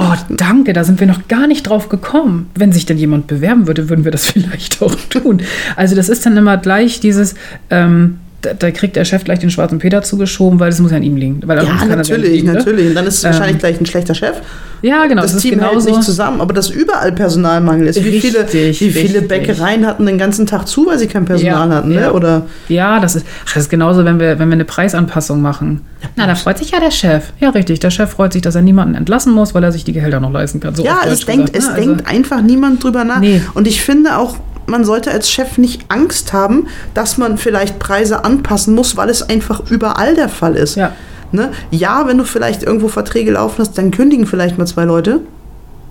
Oh, 0.00 0.14
danke, 0.30 0.72
da 0.72 0.84
sind 0.84 0.98
wir 0.98 1.06
noch 1.06 1.28
gar 1.28 1.46
nicht 1.46 1.68
drauf 1.68 1.90
gekommen. 1.90 2.50
Wenn 2.54 2.72
sich 2.72 2.86
denn 2.86 2.96
jemand 2.96 3.26
bewerben 3.26 3.66
würde, 3.66 3.90
würden 3.90 4.04
wir 4.04 4.12
das 4.12 4.26
vielleicht 4.32 4.82
auch 4.82 4.94
tun. 5.10 5.42
Also 5.76 5.94
das 5.94 6.08
ist 6.08 6.24
dann 6.24 6.36
immer 6.38 6.56
gleich 6.56 7.00
dieses, 7.00 7.34
ähm, 7.68 8.18
da, 8.44 8.52
da 8.54 8.70
kriegt 8.70 8.96
der 8.96 9.04
Chef 9.04 9.24
gleich 9.24 9.38
den 9.38 9.50
schwarzen 9.50 9.78
Peter 9.78 10.02
zugeschoben, 10.02 10.60
weil 10.60 10.70
das 10.70 10.78
muss 10.80 10.90
ja 10.90 10.96
an 10.98 11.02
ihm 11.02 11.16
liegen. 11.16 11.40
Weil 11.46 11.58
Ja, 11.58 11.64
das 11.64 11.88
natürlich, 11.88 12.30
liegen, 12.32 12.46
ne? 12.48 12.54
natürlich. 12.54 12.88
Und 12.88 12.94
dann 12.94 13.06
ist 13.06 13.18
es 13.18 13.24
Ähm, 13.24 13.30
wahrscheinlich 13.32 13.58
gleich 13.58 13.80
ein 13.80 13.86
schlechter 13.86 14.14
Chef. 14.14 14.36
Ja, 14.82 15.06
genau. 15.06 15.22
das 15.22 15.32
ist 15.32 15.40
Team 15.42 15.60
hält 15.60 15.82
nicht 15.84 16.02
zusammen, 16.02 16.42
aber 16.42 16.52
dass 16.52 16.68
überall 16.68 17.10
Personalmangel 17.12 17.86
ist. 17.86 18.04
Wie 18.04 18.20
viele, 18.20 18.40
Richtig, 18.40 18.80
wie 18.82 18.90
viele 18.90 19.20
richtig. 19.22 19.28
Bäckereien 19.28 19.86
hatten 19.86 20.04
den 20.04 20.18
ganzen 20.18 20.44
Tag 20.44 20.68
zu, 20.68 20.86
weil 20.86 20.98
sie 20.98 21.06
kein 21.06 21.24
Personal 21.24 21.68
Ja, 21.70 21.74
hatten, 21.76 21.88
ne? 21.88 22.02
ja. 22.02 22.10
Oder 22.12 22.42
Ja, 22.68 23.00
das 23.00 23.16
ist, 23.16 23.26
ach, 23.46 23.54
das 23.54 23.62
ist 23.64 23.68
genauso, 23.70 24.04
wenn 24.04 24.20
wir, 24.20 24.38
wenn 24.38 24.48
wir 24.48 24.54
eine 24.54 24.66
Preisanpassung 24.66 25.40
machen. 25.40 25.80
Na, 26.16 26.26
da 26.26 26.34
freut 26.34 26.58
sich 26.58 26.70
ja 26.70 26.80
der 26.80 26.90
Chef. 26.90 27.32
Ja, 27.40 27.48
richtig. 27.50 27.80
Der 27.80 27.90
Chef 27.90 28.10
freut 28.10 28.34
sich, 28.34 28.42
dass 28.42 28.54
er 28.56 28.62
niemanden 28.62 28.94
entlassen 28.94 29.32
muss, 29.32 29.54
weil 29.54 29.64
er 29.64 29.72
sich 29.72 29.84
die 29.84 29.92
Gehälter 29.94 30.20
noch 30.20 30.30
leisten 30.32 30.60
kann. 30.60 30.74
So 30.74 30.84
ja, 30.84 30.98
es 31.06 31.24
denkt, 31.24 31.54
gesagt, 31.54 31.56
es 31.56 31.70
ne? 31.70 31.80
denkt 31.86 32.06
einfach 32.06 32.42
niemand 32.42 32.84
drüber 32.84 33.04
nach. 33.04 33.20
Nee. 33.20 33.40
Und 33.54 33.66
ich 33.66 33.80
finde 33.80 34.18
auch, 34.18 34.36
man 34.66 34.84
sollte 34.84 35.10
als 35.10 35.30
Chef 35.30 35.58
nicht 35.58 35.84
Angst 35.88 36.32
haben, 36.32 36.66
dass 36.94 37.18
man 37.18 37.38
vielleicht 37.38 37.78
Preise 37.78 38.24
anpassen 38.24 38.74
muss, 38.74 38.96
weil 38.96 39.08
es 39.08 39.28
einfach 39.28 39.62
überall 39.70 40.14
der 40.14 40.28
Fall 40.28 40.56
ist. 40.56 40.76
Ja. 40.76 40.92
Ne? 41.32 41.50
ja, 41.72 42.06
wenn 42.06 42.16
du 42.18 42.24
vielleicht 42.24 42.62
irgendwo 42.62 42.86
Verträge 42.86 43.32
laufen 43.32 43.56
hast, 43.58 43.76
dann 43.76 43.90
kündigen 43.90 44.24
vielleicht 44.26 44.56
mal 44.56 44.66
zwei 44.66 44.84
Leute. 44.84 45.20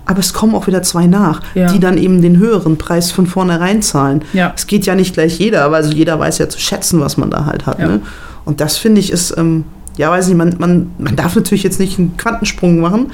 Aber 0.06 0.18
es 0.18 0.32
kommen 0.32 0.54
auch 0.54 0.66
wieder 0.66 0.82
zwei 0.82 1.06
nach, 1.06 1.40
Ja. 1.54 1.70
die 1.70 1.80
dann 1.80 1.98
eben 1.98 2.20
den 2.22 2.38
höheren 2.38 2.76
Preis 2.78 3.10
von 3.10 3.26
vornherein 3.26 3.82
zahlen. 3.82 4.22
Ja. 4.32 4.52
Es 4.56 4.66
geht 4.66 4.86
ja 4.86 4.94
nicht 4.94 5.14
gleich 5.14 5.38
jeder, 5.38 5.64
aber 5.64 5.76
also 5.76 5.92
jeder 5.92 6.18
weiß 6.18 6.38
ja 6.38 6.48
zu 6.48 6.58
schätzen, 6.58 7.00
was 7.00 7.16
man 7.16 7.30
da 7.30 7.46
halt 7.46 7.66
hat. 7.66 7.78
Ja. 7.78 7.86
Ne? 7.88 8.00
Und 8.44 8.60
das 8.60 8.76
finde 8.76 9.00
ich 9.00 9.10
ist, 9.12 9.34
ähm, 9.36 9.64
ja, 9.96 10.10
weiß 10.10 10.28
nicht, 10.28 10.36
man, 10.36 10.56
man, 10.58 10.90
man 10.98 11.16
darf 11.16 11.36
natürlich 11.36 11.62
jetzt 11.62 11.80
nicht 11.80 11.98
einen 11.98 12.16
Quantensprung 12.16 12.80
machen, 12.80 13.12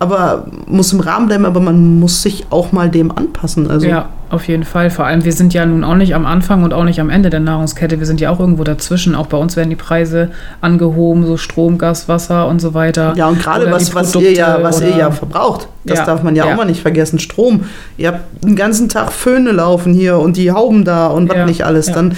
aber 0.00 0.46
muss 0.66 0.94
im 0.94 1.00
Rahmen 1.00 1.26
bleiben, 1.26 1.44
aber 1.44 1.60
man 1.60 2.00
muss 2.00 2.22
sich 2.22 2.46
auch 2.48 2.72
mal 2.72 2.88
dem 2.88 3.10
anpassen. 3.14 3.70
Also, 3.70 3.86
Ja, 3.86 4.08
auf 4.30 4.48
jeden 4.48 4.64
Fall. 4.64 4.88
Vor 4.88 5.04
allem, 5.04 5.24
wir 5.26 5.32
sind 5.34 5.52
ja 5.52 5.66
nun 5.66 5.84
auch 5.84 5.94
nicht 5.94 6.14
am 6.14 6.24
Anfang 6.24 6.64
und 6.64 6.72
auch 6.72 6.84
nicht 6.84 7.00
am 7.00 7.10
Ende 7.10 7.28
der 7.28 7.40
Nahrungskette. 7.40 7.98
Wir 7.98 8.06
sind 8.06 8.18
ja 8.18 8.30
auch 8.30 8.40
irgendwo 8.40 8.64
dazwischen. 8.64 9.14
Auch 9.14 9.26
bei 9.26 9.36
uns 9.36 9.56
werden 9.56 9.68
die 9.68 9.76
Preise 9.76 10.30
angehoben, 10.62 11.26
so 11.26 11.36
Strom, 11.36 11.76
Gas, 11.76 12.08
Wasser 12.08 12.48
und 12.48 12.60
so 12.62 12.72
weiter. 12.72 13.12
Ja, 13.14 13.28
und 13.28 13.40
gerade 13.42 13.70
was, 13.70 13.94
was, 13.94 14.14
ihr 14.14 14.32
ja, 14.32 14.62
was 14.62 14.80
ihr 14.80 14.96
ja 14.96 15.10
verbraucht, 15.10 15.68
das 15.84 15.98
Ja, 15.98 16.06
darf 16.06 16.22
man 16.22 16.34
ja, 16.34 16.46
ja. 16.46 16.52
auch 16.52 16.56
mal 16.56 16.64
nicht 16.64 16.80
vergessen. 16.80 17.18
Strom. 17.18 17.64
Ihr 17.98 18.08
habt 18.08 18.20
den 18.42 18.56
ganzen 18.56 18.88
Tag 18.88 19.12
Föhne 19.12 19.52
laufen 19.52 19.92
hier 19.92 20.18
und 20.18 20.38
die 20.38 20.50
Hauben 20.50 20.86
da 20.86 21.08
und 21.08 21.28
was 21.28 21.36
Ja, 21.36 21.44
nicht 21.44 21.66
alles. 21.66 21.92
Dann 21.92 22.16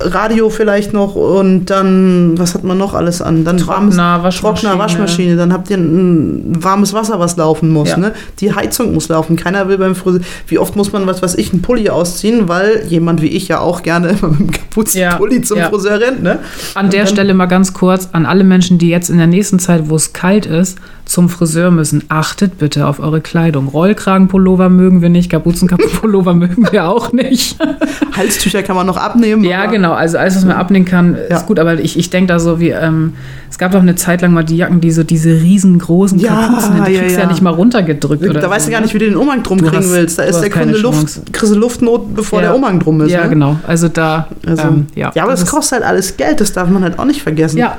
Radio 0.00 0.50
vielleicht 0.50 0.92
noch 0.92 1.14
und 1.14 1.66
dann, 1.66 2.38
was 2.38 2.54
hat 2.54 2.64
man 2.64 2.78
noch 2.78 2.94
alles 2.94 3.20
an? 3.22 3.44
Dann 3.44 3.64
warmes, 3.66 3.96
Trockner, 3.96 4.22
Waschmaschine. 4.22 4.40
Trockner, 4.62 4.78
Waschmaschine. 4.78 5.36
Dann 5.36 5.52
habt 5.52 5.70
ihr 5.70 5.76
ein 5.76 6.52
warmes 6.62 6.92
Wasser, 6.92 7.18
was 7.20 7.36
laufen 7.36 7.70
muss. 7.70 7.90
Ja. 7.90 7.96
Ne? 7.96 8.12
Die 8.40 8.54
Heizung 8.54 8.94
muss 8.94 9.08
laufen. 9.08 9.36
Keiner 9.36 9.68
will 9.68 9.78
beim 9.78 9.94
Friseur. 9.94 10.20
Wie 10.46 10.58
oft 10.58 10.76
muss 10.76 10.92
man, 10.92 11.06
was 11.06 11.22
weiß 11.22 11.34
ich, 11.36 11.52
einen 11.52 11.62
Pulli 11.62 11.88
ausziehen, 11.90 12.48
weil 12.48 12.84
jemand 12.88 13.22
wie 13.22 13.28
ich 13.28 13.48
ja 13.48 13.60
auch 13.60 13.82
gerne 13.82 14.08
immer 14.20 14.28
mit 14.28 14.40
einem 14.40 14.50
kaputten 14.50 15.00
Ja, 15.00 15.16
Pulli 15.16 15.42
zum 15.42 15.58
ja. 15.58 15.68
Friseur 15.68 16.00
rennt. 16.00 16.22
Ne? 16.22 16.38
An 16.74 16.90
der 16.90 17.00
Und 17.02 17.08
dann- 17.10 17.14
Stelle 17.14 17.34
mal 17.34 17.46
ganz 17.46 17.72
kurz 17.74 18.08
an 18.12 18.26
alle 18.26 18.44
Menschen, 18.44 18.78
die 18.78 18.88
jetzt 18.88 19.10
in 19.10 19.18
der 19.18 19.26
nächsten 19.26 19.58
Zeit, 19.58 19.88
wo 19.88 19.96
es 19.96 20.12
kalt 20.12 20.46
ist, 20.46 20.78
zum 21.06 21.28
Friseur 21.28 21.70
müssen. 21.70 22.04
Achtet 22.08 22.58
bitte 22.58 22.86
auf 22.86 22.98
eure 22.98 23.20
Kleidung. 23.20 23.68
Rollkragenpullover 23.68 24.68
mögen 24.70 25.02
wir 25.02 25.10
nicht, 25.10 25.30
Kapuzenkappenpullover 25.30 26.32
mögen 26.34 26.66
wir 26.70 26.88
auch 26.88 27.12
nicht. 27.12 27.56
Halstücher 28.16 28.62
kann 28.62 28.74
man 28.76 28.86
noch 28.86 28.96
abnehmen. 28.96 29.44
Ja, 29.44 29.66
genau. 29.66 29.92
Also 29.92 30.16
alles, 30.18 30.36
was 30.36 30.44
man 30.44 30.56
abnehmen 30.56 30.84
kann, 30.86 31.16
Ja. 31.28 31.36
ist 31.36 31.46
gut. 31.46 31.58
Aber 31.58 31.74
ich, 31.78 31.98
ich 31.98 32.10
denke 32.10 32.28
da 32.32 32.38
so 32.38 32.58
wie, 32.58 32.70
ähm, 32.70 33.14
es 33.50 33.58
gab 33.58 33.72
doch 33.72 33.80
eine 33.80 33.94
Zeit 33.96 34.22
lang 34.22 34.32
mal 34.32 34.44
die 34.44 34.56
Jacken, 34.56 34.80
die 34.80 34.90
so 34.90 35.02
diese 35.04 35.30
riesengroßen 35.30 36.18
Ja, 36.18 36.46
Kapuzen, 36.48 36.84
die 36.86 36.92
ja, 36.92 37.00
kriegst 37.00 37.16
du 37.16 37.20
ja, 37.20 37.26
ja. 37.26 37.30
nicht 37.30 37.42
mal 37.42 37.50
runtergedrückt. 37.52 38.24
Oder 38.28 38.40
Da 38.40 38.48
weißt 38.50 38.64
so, 38.66 38.70
du 38.70 38.72
gar 38.72 38.80
ne? 38.80 38.86
nicht, 38.86 38.94
wie 38.94 38.98
du 38.98 39.04
den 39.06 39.16
Umhang 39.16 39.42
drum 39.42 39.58
Du 39.58 39.64
kriegen 39.66 39.76
hast- 39.78 39.92
willst. 39.92 40.18
Da 40.18 40.22
ist 40.24 40.40
der 40.40 40.50
Kunde 40.50 40.78
Luft, 40.78 41.32
kriegst 41.32 41.54
du 41.54 41.58
Luftnot, 41.58 42.14
bevor 42.14 42.40
der 42.40 42.54
Umhang 42.54 42.80
drum 42.80 43.00
ist. 43.02 43.10
Ja, 43.12 43.24
ne? 43.24 43.28
genau. 43.30 43.56
Also 43.66 43.88
da, 43.88 44.28
Also, 44.46 44.62
ähm, 44.62 44.86
ja. 44.94 45.12
ja, 45.14 45.22
aber 45.22 45.32
das 45.32 45.42
ist- 45.42 45.50
kostet 45.50 45.80
halt 45.80 45.84
alles 45.84 46.16
Geld, 46.16 46.40
das 46.40 46.52
darf 46.52 46.68
man 46.70 46.82
halt 46.82 46.98
auch 46.98 47.04
nicht 47.04 47.22
vergessen. 47.22 47.58
Ja, 47.58 47.76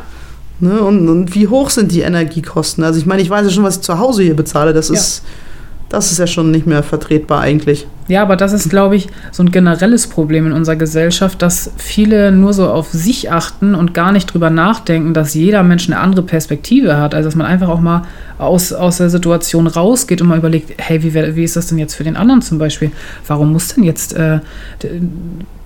Ne? 0.60 0.80
Und, 0.80 1.10
und 1.10 1.36
wie 1.36 1.48
hoch 1.48 1.70
sind 1.70 1.92
die 1.92 2.02
Energiekosten? 2.02 2.84
Also 2.84 3.00
ich 3.00 3.06
meine, 3.06 3.22
ich 3.22 3.30
weiß 3.30 3.46
ja 3.46 3.52
schon, 3.52 3.64
was 3.64 3.78
ich 3.78 3.82
zu 3.82 4.00
Hause 4.00 4.24
hier 4.24 4.36
bezahle. 4.36 4.74
Das 4.74 4.88
Ja. 4.90 4.96
ist, 4.96 5.24
das 5.90 6.12
ist 6.12 6.18
ja 6.18 6.28
schon 6.28 6.50
nicht 6.52 6.66
mehr 6.66 6.82
vertretbar 6.82 7.42
eigentlich. 7.42 7.88
Ja, 8.08 8.22
aber 8.22 8.36
das 8.36 8.54
ist, 8.54 8.70
glaube 8.70 8.96
ich, 8.96 9.08
so 9.32 9.44
ein 9.44 9.52
generelles 9.52 10.08
Problem 10.08 10.48
in 10.48 10.52
unserer 10.54 10.76
Gesellschaft, 10.76 11.42
dass 11.42 11.72
viele 11.78 12.32
nur 12.32 12.54
so 12.54 12.70
auf 12.70 12.90
sich 12.92 13.32
achten 13.32 13.76
und 13.76 13.94
gar 13.94 14.12
nicht 14.12 14.28
drüber 14.34 14.50
nachdenken, 14.50 15.14
dass 15.14 15.34
jeder 15.34 15.64
Mensch 15.64 15.88
eine 15.88 16.00
andere 16.00 16.24
Perspektive 16.24 16.98
hat. 16.98 17.14
Also 17.16 17.28
dass 17.28 17.36
man 17.36 17.48
einfach 17.48 17.68
auch 17.70 17.80
mal 17.82 18.04
aus, 18.38 18.74
aus 18.74 18.98
der 18.98 19.10
Situation 19.10 19.68
rausgeht 19.68 20.22
und 20.22 20.28
mal 20.28 20.38
überlegt, 20.38 20.74
hey, 20.78 21.04
wie, 21.04 21.14
wie 21.36 21.44
ist 21.44 21.56
das 21.56 21.68
denn 21.68 21.78
jetzt 21.78 21.96
für 21.96 22.04
den 22.04 22.16
anderen 22.16 22.42
zum 22.42 22.58
Beispiel? 22.58 22.92
Warum 23.28 23.52
muss 23.52 23.74
denn 23.76 23.84
jetzt, 23.84 24.14
äh, 24.14 24.40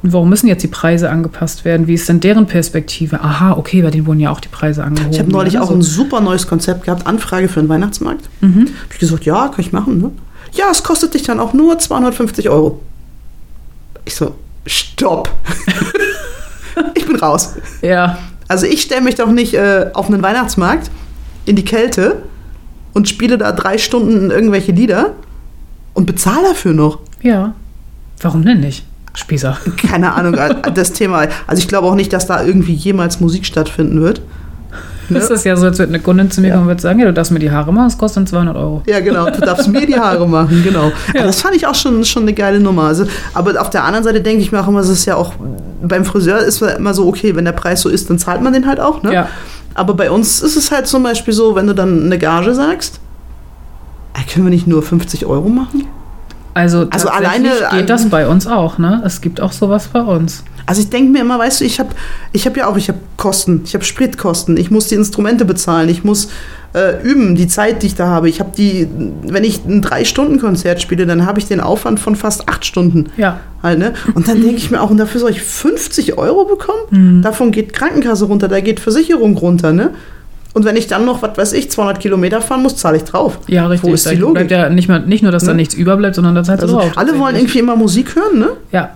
warum 0.01 0.29
müssen 0.29 0.47
jetzt 0.47 0.63
die 0.63 0.67
Preise 0.67 1.09
angepasst 1.09 1.65
werden? 1.65 1.87
Wie 1.87 1.93
ist 1.93 2.07
denn 2.07 2.19
deren 2.19 2.45
Perspektive? 2.47 3.21
Aha, 3.21 3.53
okay, 3.53 3.81
bei 3.81 3.91
denen 3.91 4.05
wurden 4.05 4.19
ja 4.19 4.31
auch 4.31 4.39
die 4.39 4.47
Preise 4.47 4.83
angehoben. 4.83 5.11
Ich 5.13 5.19
habe 5.19 5.31
neulich 5.31 5.55
ja, 5.55 5.61
auch 5.61 5.71
ein 5.71 5.81
super 5.81 6.21
neues 6.21 6.47
Konzept 6.47 6.83
gehabt, 6.85 7.05
Anfrage 7.05 7.49
für 7.49 7.59
einen 7.59 7.69
Weihnachtsmarkt. 7.69 8.29
Mhm. 8.41 8.67
Hab 8.83 8.93
ich 8.93 8.99
gesagt, 8.99 9.25
ja, 9.25 9.47
kann 9.49 9.59
ich 9.59 9.71
machen. 9.73 9.99
Ne? 10.01 10.11
Ja, 10.53 10.65
es 10.71 10.83
kostet 10.83 11.13
dich 11.13 11.23
dann 11.23 11.39
auch 11.39 11.53
nur 11.53 11.77
250 11.77 12.49
Euro. 12.49 12.81
Ich 14.05 14.15
so, 14.15 14.35
stopp. 14.65 15.29
ich 16.95 17.05
bin 17.05 17.15
raus. 17.17 17.55
Ja, 17.81 18.17
Also 18.47 18.65
ich 18.65 18.81
stelle 18.81 19.01
mich 19.01 19.15
doch 19.15 19.29
nicht 19.29 19.53
äh, 19.53 19.87
auf 19.93 20.07
einen 20.07 20.23
Weihnachtsmarkt 20.23 20.89
in 21.45 21.55
die 21.55 21.65
Kälte 21.65 22.23
und 22.93 23.07
spiele 23.09 23.37
da 23.37 23.51
drei 23.51 23.77
Stunden 23.77 24.31
irgendwelche 24.31 24.71
Lieder 24.71 25.13
und 25.93 26.05
bezahle 26.05 26.47
dafür 26.49 26.73
noch. 26.73 26.99
ja. 27.21 27.53
Warum 28.21 28.43
denn 28.43 28.59
nicht? 28.59 28.83
Spießer. 29.13 29.57
Keine 29.89 30.13
Ahnung, 30.13 30.35
äh, 30.35 30.71
das 30.73 30.93
Thema. 30.93 31.27
Also 31.47 31.59
ich 31.59 31.67
glaube 31.67 31.87
auch 31.87 31.95
nicht, 31.95 32.13
dass 32.13 32.27
da 32.27 32.43
irgendwie 32.43 32.73
jemals 32.73 33.19
Musik 33.19 33.45
stattfinden 33.45 34.01
wird. 34.01 34.19
Ne? 34.19 34.25
Das 35.19 35.31
ist 35.31 35.43
ja 35.43 35.55
so, 35.55 35.65
als 35.65 35.79
würde 35.79 35.91
eine 35.91 36.01
Kundin 36.01 36.29
zu 36.29 36.41
mir 36.41 36.51
kommen 36.51 36.63
und 36.63 36.67
würde 36.67 36.81
sagen, 36.81 36.99
ja, 36.99 37.05
du 37.05 37.13
darfst 37.13 37.31
mir 37.31 37.39
die 37.39 37.49
Haare 37.49 37.73
machen, 37.73 37.85
das 37.85 37.97
kostet 37.97 38.17
dann 38.17 38.27
200 38.27 38.55
Euro. 38.55 38.83
Ja, 38.85 38.99
genau. 38.99 39.29
Du 39.29 39.41
darfst 39.41 39.67
mir 39.67 39.85
die 39.87 39.99
Haare 39.99 40.27
machen, 40.27 40.63
genau. 40.63 40.91
Ja. 41.15 41.23
Das 41.23 41.41
fand 41.41 41.55
ich 41.55 41.65
auch 41.65 41.73
schon, 41.73 42.05
schon 42.05 42.23
eine 42.23 42.33
geile 42.33 42.59
Nummer. 42.59 42.83
Also, 42.83 43.05
aber 43.33 43.59
auf 43.59 43.71
der 43.71 43.83
anderen 43.83 44.03
Seite 44.03 44.21
denke 44.21 44.41
ich 44.43 44.51
mir 44.51 44.61
auch 44.61 44.67
immer, 44.67 44.81
es 44.81 44.89
ist 44.89 45.05
ja 45.05 45.15
auch 45.15 45.33
beim 45.81 46.05
Friseur 46.05 46.39
ist 46.39 46.61
es 46.61 46.75
immer 46.75 46.93
so, 46.93 47.07
okay, 47.07 47.35
wenn 47.35 47.45
der 47.45 47.53
Preis 47.53 47.81
so 47.81 47.89
ist, 47.89 48.09
dann 48.09 48.19
zahlt 48.19 48.41
man 48.41 48.53
den 48.53 48.67
halt 48.67 48.79
auch. 48.79 49.01
Ne? 49.03 49.13
Ja. 49.13 49.29
Aber 49.73 49.93
bei 49.93 50.11
uns 50.11 50.41
ist 50.41 50.55
es 50.55 50.71
halt 50.71 50.87
zum 50.87 51.03
Beispiel 51.03 51.33
so, 51.33 51.55
wenn 51.55 51.67
du 51.67 51.73
dann 51.73 52.05
eine 52.05 52.17
Gage 52.17 52.53
sagst, 52.53 52.99
äh, 54.13 54.31
können 54.31 54.45
wir 54.45 54.51
nicht 54.51 54.67
nur 54.67 54.81
50 54.83 55.25
Euro 55.25 55.49
machen? 55.49 55.87
Also, 56.59 56.87
Also 56.89 57.09
alleine- 57.09 57.49
geht 57.71 57.89
das 57.89 58.09
bei 58.09 58.27
uns 58.27 58.45
auch, 58.47 58.77
ne? 58.77 59.01
Es 59.05 59.21
gibt 59.21 59.39
auch 59.41 59.51
sowas 59.51 59.87
bei 59.91 60.01
uns. 60.01 60.43
Also 60.65 60.81
ich 60.81 60.89
denke 60.89 61.11
mir 61.11 61.21
immer, 61.21 61.39
weißt 61.39 61.61
du, 61.61 61.65
ich 61.65 61.79
habe 61.79 61.89
ich 62.31 62.45
hab 62.45 62.55
ja 62.55 62.67
auch, 62.67 62.77
ich 62.77 62.89
habe 62.89 62.99
Kosten, 63.17 63.61
ich 63.65 63.73
habe 63.73 63.83
Spritkosten, 63.83 64.55
ich 64.57 64.69
muss 64.69 64.87
die 64.87 64.95
Instrumente 64.95 65.45
bezahlen, 65.45 65.89
ich 65.89 66.03
muss 66.03 66.29
äh, 66.75 67.01
üben, 67.01 67.33
die 67.35 67.47
Zeit, 67.47 67.81
die 67.81 67.87
ich 67.87 67.95
da 67.95 68.05
habe. 68.07 68.29
Ich 68.29 68.39
habe 68.39 68.51
die, 68.55 68.87
wenn 69.23 69.43
ich 69.43 69.65
ein 69.65 69.81
Drei-Stunden-Konzert 69.81 70.79
spiele, 70.81 71.07
dann 71.07 71.25
habe 71.25 71.39
ich 71.39 71.47
den 71.47 71.59
Aufwand 71.61 71.99
von 71.99 72.15
fast 72.15 72.47
acht 72.47 72.63
Stunden. 72.65 73.07
Ja. 73.17 73.39
Halt, 73.63 73.79
ne? 73.79 73.93
Und 74.13 74.27
dann 74.27 74.39
denke 74.41 74.57
ich 74.57 74.69
mir 74.69 74.79
auch, 74.81 74.91
und 74.91 74.97
dafür 74.97 75.19
soll 75.21 75.31
ich 75.31 75.41
50 75.41 76.17
Euro 76.19 76.45
bekommen? 76.45 76.79
Mhm. 76.91 77.21
Davon 77.23 77.49
geht 77.51 77.73
Krankenkasse 77.73 78.25
runter, 78.25 78.47
da 78.47 78.59
geht 78.61 78.79
Versicherung 78.79 79.35
runter, 79.37 79.73
ne? 79.73 79.91
Und 80.59 80.65
wenn 80.65 80.75
ich 80.75 80.87
dann 80.87 81.05
noch, 81.05 81.21
was 81.21 81.37
weiß 81.37 81.53
ich, 81.53 81.71
200 81.71 82.01
Kilometer 82.01 82.41
fahren 82.41 82.61
muss, 82.63 82.75
zahle 82.75 82.97
ich 82.97 83.03
drauf. 83.05 83.39
Ja, 83.47 83.67
richtig. 83.67 83.89
Wo 83.89 83.93
ist 83.93 84.05
die 84.11 84.15
Da 84.15 84.19
Logik? 84.19 84.33
bleibt 84.33 84.51
ja 84.51 84.69
nicht, 84.69 84.89
mal, 84.89 84.99
nicht 84.99 85.23
nur, 85.23 85.31
dass 85.31 85.45
da 85.45 85.51
Ne? 85.51 85.55
nichts 85.57 85.73
überbleibt, 85.73 86.15
sondern 86.15 86.35
da 86.35 86.43
zahlst 86.43 86.63
du 86.63 86.67
Also 86.67 86.79
drauf. 86.79 86.91
alle 86.97 87.17
wollen 87.17 87.37
irgendwie 87.37 87.59
immer 87.59 87.77
Musik 87.77 88.13
hören, 88.17 88.39
ne? 88.39 88.49
Ja, 88.73 88.89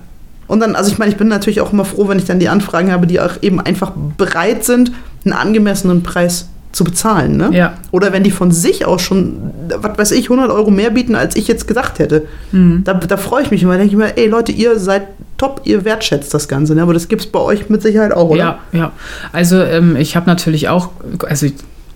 Und 0.48 0.60
dann, 0.60 0.76
also 0.76 0.92
ich 0.92 0.98
meine, 0.98 1.10
ich 1.10 1.18
bin 1.18 1.30
natürlich 1.30 1.62
auch 1.62 1.72
immer 1.72 1.86
froh, 1.86 2.10
wenn 2.10 2.18
ich 2.20 2.26
dann 2.26 2.40
die 2.40 2.50
Anfragen 2.50 2.92
habe, 2.92 3.08
die 3.08 3.22
auch 3.22 3.32
eben 3.42 3.62
einfach 3.62 3.94
bereit 4.18 4.66
sind, 4.66 4.92
einen 5.24 5.32
angemessenen 5.34 6.04
Preis 6.04 6.50
zu 6.74 6.84
bezahlen. 6.84 7.38
Ne? 7.38 7.50
Ja. 7.54 7.78
Oder 7.92 8.12
wenn 8.12 8.24
die 8.24 8.32
von 8.32 8.52
sich 8.52 8.86
aus 8.86 9.02
schon, 9.02 9.52
was 9.78 9.98
weiß 9.98 10.12
ich, 10.12 10.26
100 10.26 10.52
Euro 10.52 10.72
mehr 10.72 10.90
bieten, 10.90 11.16
als 11.16 11.36
ich 11.36 11.48
jetzt 11.48 11.68
gedacht 11.68 12.00
hätte. 12.00 12.26
Mhm. 12.52 12.82
Da, 12.84 12.96
da 12.96 13.16
freue 13.16 13.44
ich 13.44 13.52
mich 13.52 13.62
immer. 13.64 13.74
Da 13.74 13.80
denke 13.80 13.94
ich 13.94 13.98
mir, 13.98 14.18
ey 14.18 14.28
Leute, 14.28 14.52
ihr 14.52 14.80
seid 14.80 15.04
top, 15.38 15.62
ihr 15.66 15.86
wertschätzt 15.86 16.34
das 16.34 16.48
Ganze. 16.48 16.74
Ne? 16.74 16.82
Aber 16.82 16.94
das 16.94 17.08
gibt 17.08 17.22
es 17.22 17.28
bei 17.28 17.40
euch 17.40 17.70
mit 17.70 17.84
Sicherheit 17.84 18.12
auch, 18.12 18.30
oder? 18.30 18.40
Ja, 18.40 18.60
ja. 18.72 18.92
Also 19.32 19.62
ähm, 19.62 19.96
ich 19.96 20.16
habe 20.16 20.26
natürlich 20.26 20.68
auch, 20.68 20.90
also 21.28 21.48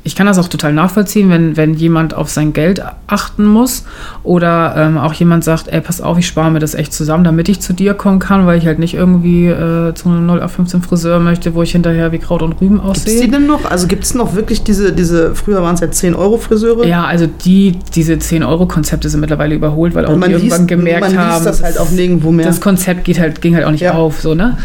ich, 0.07 0.15
kann 0.15 0.25
das 0.27 0.37
auch 0.39 0.47
total 0.47 0.73
nachvollziehen, 0.73 1.29
wenn, 1.29 1.57
wenn 1.57 1.73
jemand 1.73 2.13
auf 2.13 2.29
sein 2.29 2.53
Geld 2.53 2.81
achten 3.07 3.45
muss 3.45 3.83
oder 4.23 4.73
ähm, 4.77 4.97
auch 4.97 5.13
jemand 5.13 5.43
sagt, 5.43 5.67
ey, 5.67 5.81
pass 5.81 6.01
auf, 6.01 6.17
ich 6.17 6.27
spare 6.27 6.49
mir 6.51 6.59
das 6.59 6.73
echt 6.73 6.93
zusammen, 6.93 7.23
damit 7.23 7.49
ich 7.49 7.59
zu 7.59 7.73
dir 7.73 7.93
kommen 7.93 8.19
kann, 8.19 8.45
weil 8.45 8.57
ich 8.57 8.65
halt 8.65 8.79
nicht 8.79 8.93
irgendwie 8.93 9.47
äh, 9.47 9.93
zu 9.93 10.09
einem 10.09 10.25
0 10.25 10.41
auf 10.41 10.51
15 10.53 10.81
Friseur 10.81 11.19
möchte, 11.19 11.53
wo 11.55 11.61
ich 11.63 11.71
hinterher 11.71 12.11
wie 12.11 12.19
Kraut 12.19 12.41
und 12.41 12.53
Rüben 12.61 12.81
Gibt 12.81 12.97
es 12.97 13.03
die 13.05 13.11
aussehe. 13.11 13.27
denn 13.29 13.45
noch? 13.47 13.69
Also 13.69 13.87
gibt 13.87 14.03
es 14.03 14.13
noch 14.15 14.35
wirklich 14.35 14.63
diese, 14.63 14.91
diese 14.93 15.35
früher 15.35 15.61
waren 15.61 15.75
es 15.75 15.81
ja 15.81 15.91
10 15.91 16.15
Euro 16.15 16.37
Friseure? 16.37 16.85
Ja, 16.85 17.03
also 17.05 17.27
die, 17.27 17.77
diese 17.95 18.13
10-Euro-Konzepte 18.13 19.09
sind 19.09 19.19
mittlerweile 19.19 19.55
überholt, 19.55 19.93
weil 19.95 20.05
auch 20.05 20.13
Und 20.13 20.19
man 20.19 20.29
die 20.29 20.35
irgendwann 20.35 20.59
liest, 20.61 20.67
gemerkt 20.67 21.01
man 21.01 21.17
haben, 21.17 21.45
das 21.45 21.61
halt 21.63 21.77
auch 21.79 21.89
nirgendwo 21.91 22.31
mehr. 22.31 22.45
das 22.45 22.61
Konzept 22.61 23.03
geht 23.03 23.19
halt, 23.19 23.41
ging 23.41 23.55
halt 23.55 23.65
auch 23.65 23.71
nicht 23.71 23.81
Ja. 23.81 23.93
auf, 23.93 24.21
so, 24.21 24.35
ne? 24.35 24.57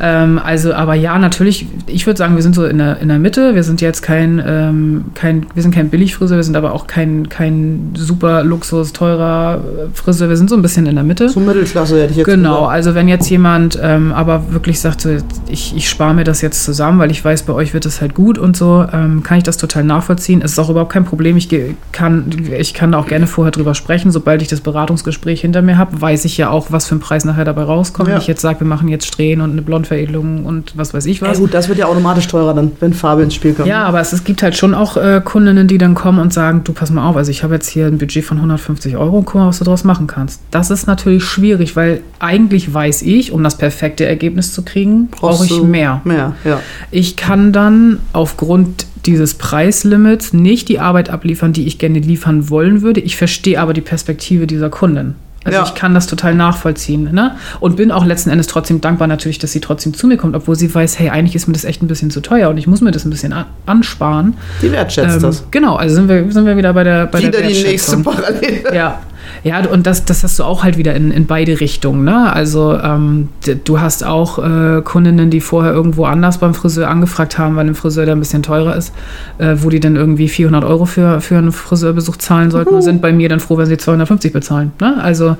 Ähm, 0.00 0.38
also, 0.42 0.72
aber 0.74 0.94
ja, 0.94 1.18
natürlich, 1.18 1.66
ich 1.86 2.06
würde 2.06 2.18
sagen, 2.18 2.34
wir 2.36 2.42
sind 2.42 2.54
so 2.54 2.64
in 2.64 2.78
der, 2.78 2.98
in 3.00 3.08
der 3.08 3.18
Mitte. 3.18 3.54
Wir 3.54 3.62
sind 3.62 3.80
jetzt 3.80 4.02
kein, 4.02 4.42
ähm, 4.44 4.89
ähm, 4.90 5.04
kein, 5.14 5.46
wir 5.54 5.62
sind 5.62 5.74
kein 5.74 5.88
Billigfriseur, 5.90 6.36
wir 6.36 6.44
sind 6.44 6.56
aber 6.56 6.72
auch 6.74 6.86
kein, 6.86 7.28
kein 7.28 7.90
super 7.96 8.42
Luxus, 8.44 8.92
teurer 8.92 9.56
äh, 9.58 9.86
Friseur. 9.94 10.28
Wir 10.28 10.36
sind 10.36 10.50
so 10.50 10.56
ein 10.56 10.62
bisschen 10.62 10.86
in 10.86 10.94
der 10.94 11.04
Mitte. 11.04 11.28
So 11.28 11.40
Mittelklasse 11.40 12.00
hätte 12.00 12.10
ich 12.12 12.16
jetzt 12.18 12.26
Genau, 12.26 12.54
gesagt. 12.60 12.72
also 12.72 12.94
wenn 12.94 13.08
jetzt 13.08 13.28
jemand 13.30 13.78
ähm, 13.82 14.12
aber 14.12 14.52
wirklich 14.52 14.80
sagt, 14.80 15.00
so, 15.00 15.10
ich, 15.48 15.74
ich 15.76 15.88
spare 15.88 16.14
mir 16.14 16.24
das 16.24 16.40
jetzt 16.40 16.64
zusammen, 16.64 16.98
weil 16.98 17.10
ich 17.10 17.24
weiß, 17.24 17.42
bei 17.42 17.52
euch 17.52 17.74
wird 17.74 17.86
es 17.86 18.00
halt 18.00 18.14
gut 18.14 18.38
und 18.38 18.56
so, 18.56 18.84
ähm, 18.92 19.22
kann 19.22 19.38
ich 19.38 19.44
das 19.44 19.56
total 19.56 19.84
nachvollziehen. 19.84 20.42
Es 20.44 20.52
ist 20.52 20.58
auch 20.58 20.70
überhaupt 20.70 20.92
kein 20.92 21.04
Problem. 21.04 21.36
Ich 21.36 21.48
kann, 21.92 22.24
ich 22.58 22.74
kann 22.74 22.92
da 22.92 22.98
auch 22.98 23.06
gerne 23.06 23.26
vorher 23.26 23.50
drüber 23.52 23.74
sprechen. 23.74 24.10
Sobald 24.10 24.42
ich 24.42 24.48
das 24.48 24.60
Beratungsgespräch 24.60 25.40
hinter 25.40 25.62
mir 25.62 25.78
habe, 25.78 26.00
weiß 26.00 26.24
ich 26.24 26.36
ja 26.36 26.50
auch, 26.50 26.68
was 26.70 26.86
für 26.86 26.94
ein 26.96 27.00
Preis 27.00 27.24
nachher 27.24 27.44
dabei 27.44 27.62
rauskommt. 27.62 28.08
Ja. 28.08 28.14
Wenn 28.14 28.20
ich 28.22 28.26
jetzt 28.28 28.40
sage, 28.42 28.60
wir 28.60 28.66
machen 28.66 28.88
jetzt 28.88 29.06
Strähnen 29.06 29.42
und 29.44 29.52
eine 29.52 29.62
Blondveredelung 29.62 30.44
und 30.44 30.76
was 30.76 30.94
weiß 30.94 31.06
ich 31.06 31.20
Ja, 31.20 31.28
was. 31.28 31.38
gut, 31.38 31.54
das 31.54 31.68
wird 31.68 31.78
ja 31.78 31.86
automatisch 31.86 32.28
teurer 32.28 32.54
dann, 32.54 32.72
wenn 32.80 32.92
Farbe 32.94 33.22
ins 33.22 33.34
Spiel 33.34 33.54
kommt. 33.54 33.68
Ja, 33.68 33.84
aber 33.84 34.00
es, 34.00 34.12
es 34.12 34.24
gibt 34.24 34.42
halt 34.42 34.56
schon 34.56 34.69
auch 34.74 34.96
äh, 34.96 35.20
Kundinnen, 35.24 35.68
die 35.68 35.78
dann 35.78 35.94
kommen 35.94 36.18
und 36.18 36.32
sagen, 36.32 36.62
du 36.64 36.72
pass 36.72 36.90
mal 36.90 37.06
auf, 37.08 37.16
also 37.16 37.30
ich 37.30 37.42
habe 37.42 37.54
jetzt 37.54 37.68
hier 37.68 37.86
ein 37.86 37.98
Budget 37.98 38.24
von 38.24 38.36
150 38.38 38.96
Euro 38.96 39.18
und 39.18 39.24
guck 39.24 39.36
mal, 39.36 39.48
was 39.48 39.58
du 39.58 39.64
daraus 39.64 39.84
machen 39.84 40.06
kannst. 40.06 40.40
Das 40.50 40.70
ist 40.70 40.86
natürlich 40.86 41.24
schwierig, 41.24 41.76
weil 41.76 42.00
eigentlich 42.18 42.72
weiß 42.72 43.02
ich, 43.02 43.32
um 43.32 43.42
das 43.42 43.56
perfekte 43.56 44.06
Ergebnis 44.06 44.52
zu 44.52 44.62
kriegen, 44.62 45.08
brauche 45.08 45.44
ich 45.44 45.62
mehr. 45.62 46.00
Mehr, 46.04 46.34
ja. 46.44 46.60
Ich 46.90 47.16
kann 47.16 47.52
dann 47.52 47.98
aufgrund 48.12 48.86
dieses 49.06 49.34
Preislimits 49.34 50.32
nicht 50.32 50.68
die 50.68 50.78
Arbeit 50.78 51.10
abliefern, 51.10 51.52
die 51.52 51.66
ich 51.66 51.78
gerne 51.78 51.98
liefern 51.98 52.50
wollen 52.50 52.82
würde. 52.82 53.00
Ich 53.00 53.16
verstehe 53.16 53.60
aber 53.60 53.72
die 53.72 53.80
Perspektive 53.80 54.46
dieser 54.46 54.70
Kundin. 54.70 55.14
Also 55.44 55.58
Ja. 55.58 55.64
ich 55.64 55.74
kann 55.74 55.94
das 55.94 56.06
total 56.06 56.34
nachvollziehen. 56.34 57.12
Ne? 57.12 57.36
Und 57.60 57.76
bin 57.76 57.90
auch 57.92 58.04
letzten 58.04 58.28
Endes 58.30 58.46
trotzdem 58.46 58.80
dankbar 58.80 59.08
natürlich, 59.08 59.38
dass 59.38 59.52
sie 59.52 59.60
trotzdem 59.60 59.94
zu 59.94 60.06
mir 60.06 60.16
kommt, 60.18 60.36
obwohl 60.36 60.54
sie 60.54 60.72
weiß, 60.74 60.98
hey, 60.98 61.08
eigentlich 61.10 61.34
ist 61.34 61.46
mir 61.46 61.54
das 61.54 61.64
echt 61.64 61.82
ein 61.82 61.86
bisschen 61.88 62.10
zu 62.10 62.20
teuer 62.20 62.50
und 62.50 62.58
ich 62.58 62.66
muss 62.66 62.80
mir 62.82 62.90
das 62.90 63.04
ein 63.04 63.10
bisschen 63.10 63.32
an 63.32 63.46
ansparen. 63.66 64.34
Die 64.60 64.70
wertschätzt 64.70 65.16
Ähm, 65.16 65.22
das. 65.22 65.44
Genau, 65.50 65.76
also 65.76 65.94
sind 65.94 66.08
wir, 66.08 66.30
sind 66.30 66.44
wir 66.44 66.56
wieder 66.56 66.72
bei 66.74 66.84
der 66.84 67.06
bei 67.06 67.20
Wieder 67.20 67.30
der 67.30 67.48
die 67.48 67.62
nächste. 67.62 67.96
Parallele. 67.98 68.74
Ja. 68.74 69.00
Ja, 69.44 69.66
und 69.66 69.86
das, 69.86 70.04
das 70.04 70.22
hast 70.22 70.38
du 70.38 70.44
auch 70.44 70.62
halt 70.62 70.76
wieder 70.76 70.94
in, 70.94 71.10
in 71.10 71.26
beide 71.26 71.60
Richtungen. 71.60 72.04
Ne? 72.04 72.32
Also 72.32 72.78
ähm, 72.78 73.28
du 73.64 73.80
hast 73.80 74.04
auch 74.04 74.38
äh, 74.38 74.82
Kundinnen, 74.82 75.30
die 75.30 75.40
vorher 75.40 75.72
irgendwo 75.72 76.04
anders 76.04 76.38
beim 76.38 76.54
Friseur 76.54 76.88
angefragt 76.88 77.38
haben, 77.38 77.56
weil 77.56 77.66
ein 77.66 77.74
Friseur, 77.74 78.04
der 78.04 78.14
ein 78.14 78.20
bisschen 78.20 78.42
teurer 78.42 78.76
ist, 78.76 78.92
äh, 79.38 79.56
wo 79.58 79.70
die 79.70 79.80
dann 79.80 79.96
irgendwie 79.96 80.28
400 80.28 80.64
Euro 80.64 80.84
für, 80.84 81.20
für 81.20 81.38
einen 81.38 81.52
Friseurbesuch 81.52 82.16
zahlen 82.16 82.50
sollten 82.50 82.74
und 82.74 82.82
sind 82.82 83.00
bei 83.00 83.12
mir 83.12 83.28
dann 83.28 83.40
froh, 83.40 83.56
wenn 83.56 83.66
sie 83.66 83.78
250 83.78 84.32
bezahlen. 84.32 84.72
Ne? 84.80 85.02
Also 85.02 85.36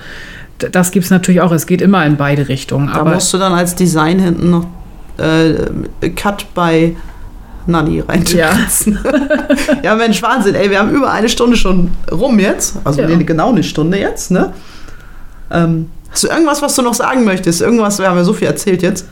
das 0.59 0.91
gibt 0.91 1.05
es 1.05 1.11
natürlich 1.11 1.41
auch. 1.41 1.53
Es 1.53 1.67
geht 1.67 1.81
immer 1.81 2.05
in 2.05 2.17
beide 2.17 2.49
Richtungen. 2.49 2.89
Da 2.89 3.01
Aber 3.01 3.15
musst 3.15 3.33
du 3.33 3.39
dann 3.39 3.53
als 3.53 3.75
Design 3.75 4.19
hinten 4.19 4.51
noch 4.51 4.67
äh, 5.19 6.11
Cut 6.11 6.47
bei 6.55 6.97
Nanny 7.67 8.01
reinschreiben. 8.01 8.99
Ja. 9.83 9.95
Mensch, 9.95 10.23
Wahnsinn. 10.23 10.55
Ey, 10.55 10.71
wir 10.71 10.79
haben 10.79 10.91
über 10.91 11.11
eine 11.11 11.29
Stunde 11.29 11.57
schon 11.57 11.91
rum 12.11 12.39
jetzt. 12.39 12.77
Also 12.85 13.01
Ja. 13.03 13.09
nee, 13.09 13.23
genau 13.25 13.51
eine 13.51 13.63
Stunde 13.63 13.99
jetzt, 13.99 14.31
ne? 14.31 14.53
Ähm, 15.51 15.91
hast 16.11 16.25
du 16.25 16.29
irgendwas, 16.29 16.63
was 16.63 16.75
du 16.77 16.83
noch 16.83 16.95
sagen 16.95 17.25
möchtest? 17.25 17.61
Irgendwas, 17.61 17.99
wir 17.99 18.09
haben 18.09 18.17
ja 18.17 18.25
so 18.25 18.33
viel 18.33 18.47
erzählt 18.47 18.83
jetzt. 18.83 19.07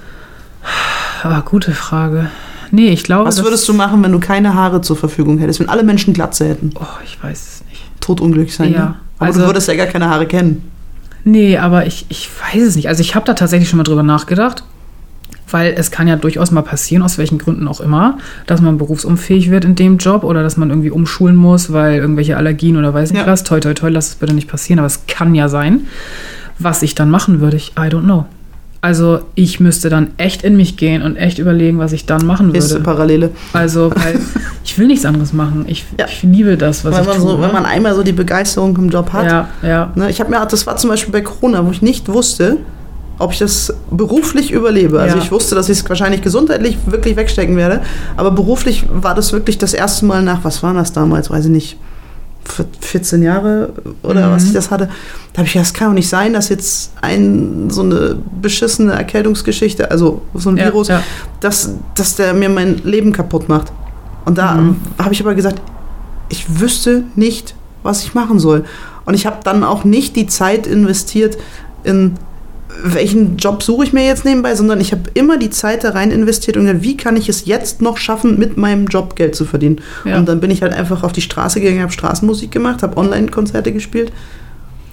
ah, 1.22 1.40
gute 1.40 1.72
Frage. 1.72 2.30
Nee, 2.70 2.88
ich 2.90 3.02
glaube. 3.02 3.24
Was 3.26 3.42
würdest 3.42 3.66
du 3.68 3.72
machen, 3.74 4.02
wenn 4.04 4.12
du 4.12 4.20
keine 4.20 4.54
Haare 4.54 4.80
zur 4.82 4.96
Verfügung 4.96 5.38
hättest? 5.38 5.60
Wenn 5.60 5.68
alle 5.68 5.82
Menschen 5.82 6.12
Glatze 6.14 6.46
hätten? 6.48 6.70
Oh, 6.78 6.84
ich 7.04 7.22
weiß 7.22 7.38
es 7.40 7.64
nicht. 7.70 7.82
Totunglücklich 8.00 8.54
sein, 8.54 8.72
Ja, 8.72 8.78
ne? 8.78 8.94
Aber 9.18 9.26
also- 9.26 9.40
du 9.40 9.46
würdest 9.46 9.68
ja 9.68 9.74
gar 9.74 9.86
keine 9.86 10.08
Haare 10.10 10.26
kennen. 10.26 10.70
Nee, 11.24 11.58
aber 11.58 11.86
ich, 11.86 12.06
ich 12.08 12.28
weiß 12.52 12.62
es 12.62 12.76
nicht. 12.76 12.88
Also 12.88 13.00
ich 13.00 13.14
habe 13.14 13.26
da 13.26 13.34
tatsächlich 13.34 13.68
schon 13.68 13.76
mal 13.78 13.82
drüber 13.82 14.02
nachgedacht, 14.02 14.64
weil 15.50 15.74
es 15.76 15.90
kann 15.90 16.08
ja 16.08 16.16
durchaus 16.16 16.50
mal 16.50 16.62
passieren, 16.62 17.02
aus 17.02 17.18
welchen 17.18 17.38
Gründen 17.38 17.68
auch 17.68 17.80
immer, 17.80 18.18
dass 18.46 18.60
man 18.60 18.78
berufsunfähig 18.78 19.50
wird 19.50 19.64
in 19.64 19.74
dem 19.74 19.98
Job 19.98 20.24
oder 20.24 20.42
dass 20.42 20.56
man 20.56 20.70
irgendwie 20.70 20.90
umschulen 20.90 21.36
muss, 21.36 21.72
weil 21.72 21.98
irgendwelche 21.98 22.36
Allergien 22.36 22.76
oder 22.76 22.92
weiß 22.94 23.12
nicht 23.12 23.20
Ja. 23.20 23.26
was. 23.26 23.44
Toi, 23.44 23.60
toi, 23.60 23.74
toi, 23.74 23.88
lass 23.90 24.08
es 24.08 24.14
bitte 24.16 24.34
nicht 24.34 24.48
passieren, 24.48 24.78
aber 24.78 24.86
es 24.86 25.06
kann 25.06 25.34
ja 25.34 25.48
sein. 25.48 25.86
Was 26.58 26.82
ich 26.82 26.94
dann 26.94 27.10
machen 27.10 27.40
würde, 27.40 27.56
ich, 27.56 27.72
I 27.78 27.82
don't 27.88 28.02
know. 28.02 28.26
Also 28.80 29.20
ich 29.34 29.58
müsste 29.58 29.88
dann 29.90 30.12
echt 30.18 30.44
in 30.44 30.56
mich 30.56 30.76
gehen 30.76 31.02
und 31.02 31.16
echt 31.16 31.40
überlegen, 31.40 31.78
was 31.78 31.92
ich 31.92 32.06
dann 32.06 32.24
machen 32.24 32.54
würde. 32.54 32.78
Parallele. 32.80 33.30
Also, 33.52 33.90
weil 33.90 34.20
ich 34.64 34.78
will 34.78 34.86
nichts 34.86 35.04
anderes 35.04 35.32
machen. 35.32 35.64
Ich, 35.66 35.84
Ja. 35.98 36.06
ich 36.06 36.22
liebe 36.22 36.56
das, 36.56 36.84
was 36.84 36.94
Weil 36.94 37.00
ich 37.02 37.08
man, 37.08 37.16
tue. 37.16 37.28
so, 37.30 37.40
wenn 37.40 37.52
man 37.52 37.64
einmal 37.66 37.94
so 37.96 38.04
die 38.04 38.12
Begeisterung 38.12 38.76
im 38.76 38.88
Job 38.88 39.12
hat. 39.12 39.26
ja, 39.26 39.48
ja. 39.62 39.90
Ne, 39.96 40.10
ich 40.10 40.20
habe 40.20 40.30
mir, 40.30 40.44
das 40.46 40.64
war 40.66 40.76
zum 40.76 40.90
Beispiel 40.90 41.10
bei 41.12 41.22
Corona, 41.22 41.66
wo 41.66 41.70
ich 41.72 41.82
nicht 41.82 42.08
wusste, 42.08 42.58
ob 43.18 43.32
ich 43.32 43.38
das 43.38 43.74
beruflich 43.90 44.50
überlebe. 44.52 45.00
Also 45.00 45.16
Ja. 45.16 45.22
ich 45.22 45.30
wusste, 45.32 45.54
dass 45.54 45.68
ich 45.68 45.78
es 45.80 45.88
wahrscheinlich 45.88 46.22
gesundheitlich 46.22 46.78
wirklich 46.86 47.16
wegstecken 47.16 47.56
werde, 47.56 47.80
aber 48.16 48.30
beruflich 48.30 48.84
war 48.92 49.14
das 49.14 49.32
wirklich 49.32 49.58
das 49.58 49.74
erste 49.74 50.06
Mal 50.06 50.22
nach, 50.22 50.44
was 50.44 50.62
war 50.62 50.72
das 50.74 50.92
damals, 50.92 51.28
weiß 51.30 51.46
ich 51.46 51.50
nicht, 51.50 51.76
v- 52.44 52.64
14 52.80 53.22
Jahre 53.22 53.70
oder 54.02 54.28
Mhm. 54.28 54.32
was 54.32 54.44
ich 54.44 54.52
das 54.52 54.70
hatte. 54.70 54.88
Da 55.32 55.38
habe 55.38 55.46
ich 55.48 55.52
das 55.54 55.74
kann 55.74 55.88
doch 55.88 55.94
nicht 55.94 56.08
sein, 56.08 56.32
dass 56.32 56.48
jetzt 56.48 56.92
ein 57.02 57.68
so 57.70 57.82
eine 57.82 58.16
beschissene 58.40 58.92
Erkältungsgeschichte, 58.92 59.90
also 59.90 60.22
so 60.34 60.50
ein 60.50 60.56
Ja, 60.56 60.64
Virus, 60.66 60.88
ja. 60.88 61.02
Dass, 61.40 61.70
dass 61.94 62.14
der 62.16 62.32
mir 62.34 62.48
mein 62.48 62.80
Leben 62.84 63.12
kaputt 63.12 63.48
macht. 63.48 63.72
Und 64.24 64.38
da 64.38 64.54
Mhm. 64.54 64.76
habe 64.98 65.12
ich 65.12 65.20
aber 65.20 65.34
gesagt, 65.34 65.60
ich 66.30 66.60
wüsste 66.60 67.04
nicht, 67.16 67.54
was 67.82 68.02
ich 68.04 68.14
machen 68.14 68.38
soll. 68.38 68.64
Und 69.04 69.14
ich 69.14 69.26
habe 69.26 69.38
dann 69.44 69.64
auch 69.64 69.84
nicht 69.84 70.16
die 70.16 70.26
Zeit 70.26 70.66
investiert 70.66 71.36
in 71.84 72.14
welchen 72.82 73.36
Job 73.36 73.62
suche 73.62 73.84
ich 73.84 73.92
mir 73.92 74.06
jetzt 74.06 74.24
nebenbei, 74.24 74.54
sondern 74.54 74.80
ich 74.80 74.92
habe 74.92 75.02
immer 75.14 75.38
die 75.38 75.50
Zeit 75.50 75.84
da 75.84 75.90
rein 75.90 76.10
investiert 76.10 76.56
und 76.56 76.64
gesagt, 76.64 76.82
wie 76.82 76.96
kann 76.96 77.16
ich 77.16 77.28
es 77.28 77.44
jetzt 77.46 77.82
noch 77.82 77.96
schaffen, 77.96 78.38
mit 78.38 78.56
meinem 78.56 78.86
Job 78.86 79.16
Geld 79.16 79.34
zu 79.34 79.44
verdienen. 79.44 79.80
Ja. 80.04 80.18
Und 80.18 80.28
dann 80.28 80.40
bin 80.40 80.50
ich 80.50 80.62
halt 80.62 80.72
einfach 80.72 81.02
auf 81.02 81.12
die 81.12 81.20
Straße 81.20 81.60
gegangen, 81.60 81.82
habe 81.82 81.92
Straßenmusik 81.92 82.50
gemacht, 82.50 82.82
habe 82.82 82.96
Online-Konzerte 82.96 83.72
gespielt. 83.72 84.12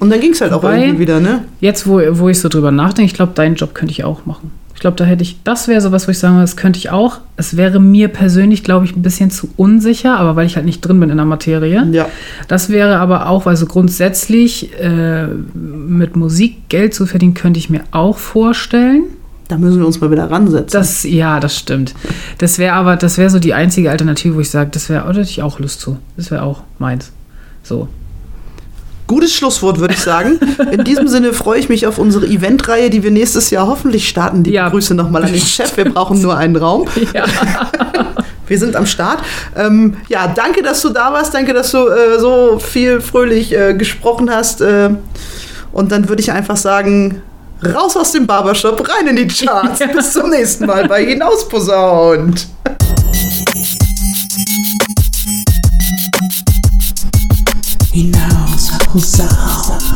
Und 0.06 0.12
dann 0.12 0.20
ging 0.22 0.32
es 0.34 0.42
halt 0.42 0.54
auch 0.54 0.62
Wobei- 0.64 0.82
irgendwie 0.82 1.00
wieder, 1.00 1.20
ne? 1.20 1.44
Jetzt, 1.60 1.88
wo, 1.88 2.00
wo 2.12 2.30
ich 2.30 2.40
so 2.40 2.48
drüber 2.48 2.72
nachdenke, 2.72 3.08
ich 3.10 3.16
glaube, 3.16 3.34
deinen 3.34 3.56
Job 3.56 3.74
könnte 3.74 3.92
ich 3.92 4.04
auch 4.04 4.26
machen. 4.26 4.52
Ich 4.76 4.82
glaube, 4.82 4.98
da 4.98 5.06
hätte 5.06 5.24
ich, 5.24 5.38
das 5.44 5.68
wäre 5.68 5.80
sowas, 5.82 6.06
wo 6.08 6.12
ich 6.12 6.20
sagen 6.20 6.36
würde, 6.36 6.44
das 6.44 6.58
könnte 6.58 6.78
ich 6.78 6.92
auch. 6.92 7.20
Es 7.38 7.56
wäre 7.58 7.80
mir 7.80 8.10
persönlich, 8.10 8.62
glaube 8.64 8.86
ich, 8.86 8.96
ein 8.96 9.02
bisschen 9.02 9.32
zu 9.32 9.50
unsicher, 9.56 10.18
aber 10.20 10.36
weil 10.36 10.46
ich 10.46 10.58
halt 10.58 10.66
nicht 10.66 10.82
drin 10.82 11.00
bin 11.00 11.10
in 11.10 11.16
der 11.18 11.26
Materie. 11.26 11.88
Ja. 11.92 12.08
Das 12.50 12.70
wäre 12.70 12.98
aber 12.98 13.30
auch, 13.30 13.48
also 13.48 13.66
grundsätzlich 13.66 14.78
äh, 14.80 15.28
mit 15.56 16.16
Musik 16.16 16.70
Geld 16.70 16.94
zu 16.94 17.06
verdienen, 17.06 17.34
könnte 17.34 17.58
ich 17.58 17.70
mir 17.70 17.82
auch 17.92 18.18
vorstellen. 18.18 19.04
Da 19.48 19.58
müssen 19.58 19.80
wir 19.80 19.88
uns 19.88 20.02
mal 20.02 20.12
wieder 20.12 20.30
ransetzen. 20.30 20.78
Das, 20.78 21.04
ja, 21.04 21.40
das 21.40 21.58
stimmt. 21.58 21.96
Das 22.40 22.60
wäre 22.60 22.74
aber, 22.74 22.96
das 22.98 23.18
wäre 23.18 23.30
so 23.30 23.40
die 23.40 23.54
einzige 23.54 23.90
Alternative, 23.92 24.36
wo 24.36 24.40
ich 24.42 24.50
sage, 24.50 24.70
das 24.72 24.90
wäre, 24.90 25.04
da 25.04 25.10
hätte 25.10 25.22
ich 25.22 25.42
auch 25.42 25.60
Lust 25.60 25.80
zu. 25.82 25.98
Das 26.18 26.32
wäre 26.32 26.44
auch 26.44 26.62
meins. 26.80 27.12
So. 27.64 27.88
Gutes 29.08 29.34
Schlusswort, 29.34 29.80
würde 29.80 29.94
ich 29.94 30.02
sagen. 30.02 30.40
In 30.72 30.84
diesem 30.84 31.08
Sinne 31.08 31.34
freue 31.34 31.60
ich 31.60 31.70
mich 31.70 31.86
auf 31.86 32.00
unsere 32.00 32.26
Eventreihe, 32.26 32.90
die 32.90 33.04
wir 33.04 33.12
nächstes 33.12 33.52
Jahr 33.52 33.68
hoffentlich 33.68 34.08
starten. 34.10 34.42
Die 34.44 34.52
Ja. 34.52 34.70
Grüße 34.70 34.96
nochmal 34.96 35.24
an 35.24 35.32
den 35.32 35.42
Chef. 35.42 35.78
Wir 35.78 35.86
brauchen 35.86 36.22
nur 36.22 36.36
einen 36.38 36.56
Raum. 36.56 36.88
Ja. 37.14 37.26
Wir 38.48 38.60
sind 38.60 38.76
am 38.76 38.86
Start. 38.86 39.20
Ähm, 39.56 39.98
ja, 40.08 40.28
danke, 40.28 40.62
dass 40.62 40.80
du 40.84 40.90
da 40.90 41.12
warst. 41.12 41.34
Danke, 41.34 41.52
dass 41.54 41.72
du 41.72 41.88
äh, 41.88 42.20
so 42.20 42.60
viel 42.60 43.02
fröhlich 43.02 43.52
äh, 43.56 43.74
gesprochen 43.74 44.30
hast. 44.30 44.62
Äh, 44.62 44.92
und 45.72 45.92
dann 45.92 46.10
würde 46.10 46.22
ich 46.22 46.32
einfach 46.32 46.56
sagen, 46.56 47.24
raus 47.74 47.98
aus 47.98 48.12
dem 48.12 48.28
Barbershop, 48.28 48.88
rein 48.88 49.08
in 49.08 49.16
die 49.16 49.28
Charts. 49.28 49.80
Ja. 49.80 49.88
Bis 49.88 50.14
zum 50.14 50.30
nächsten 50.30 50.68
Mal 50.68 50.88
bei 50.88 51.04
Hinausposaunt. 51.06 52.48
Sound. 58.58 59.95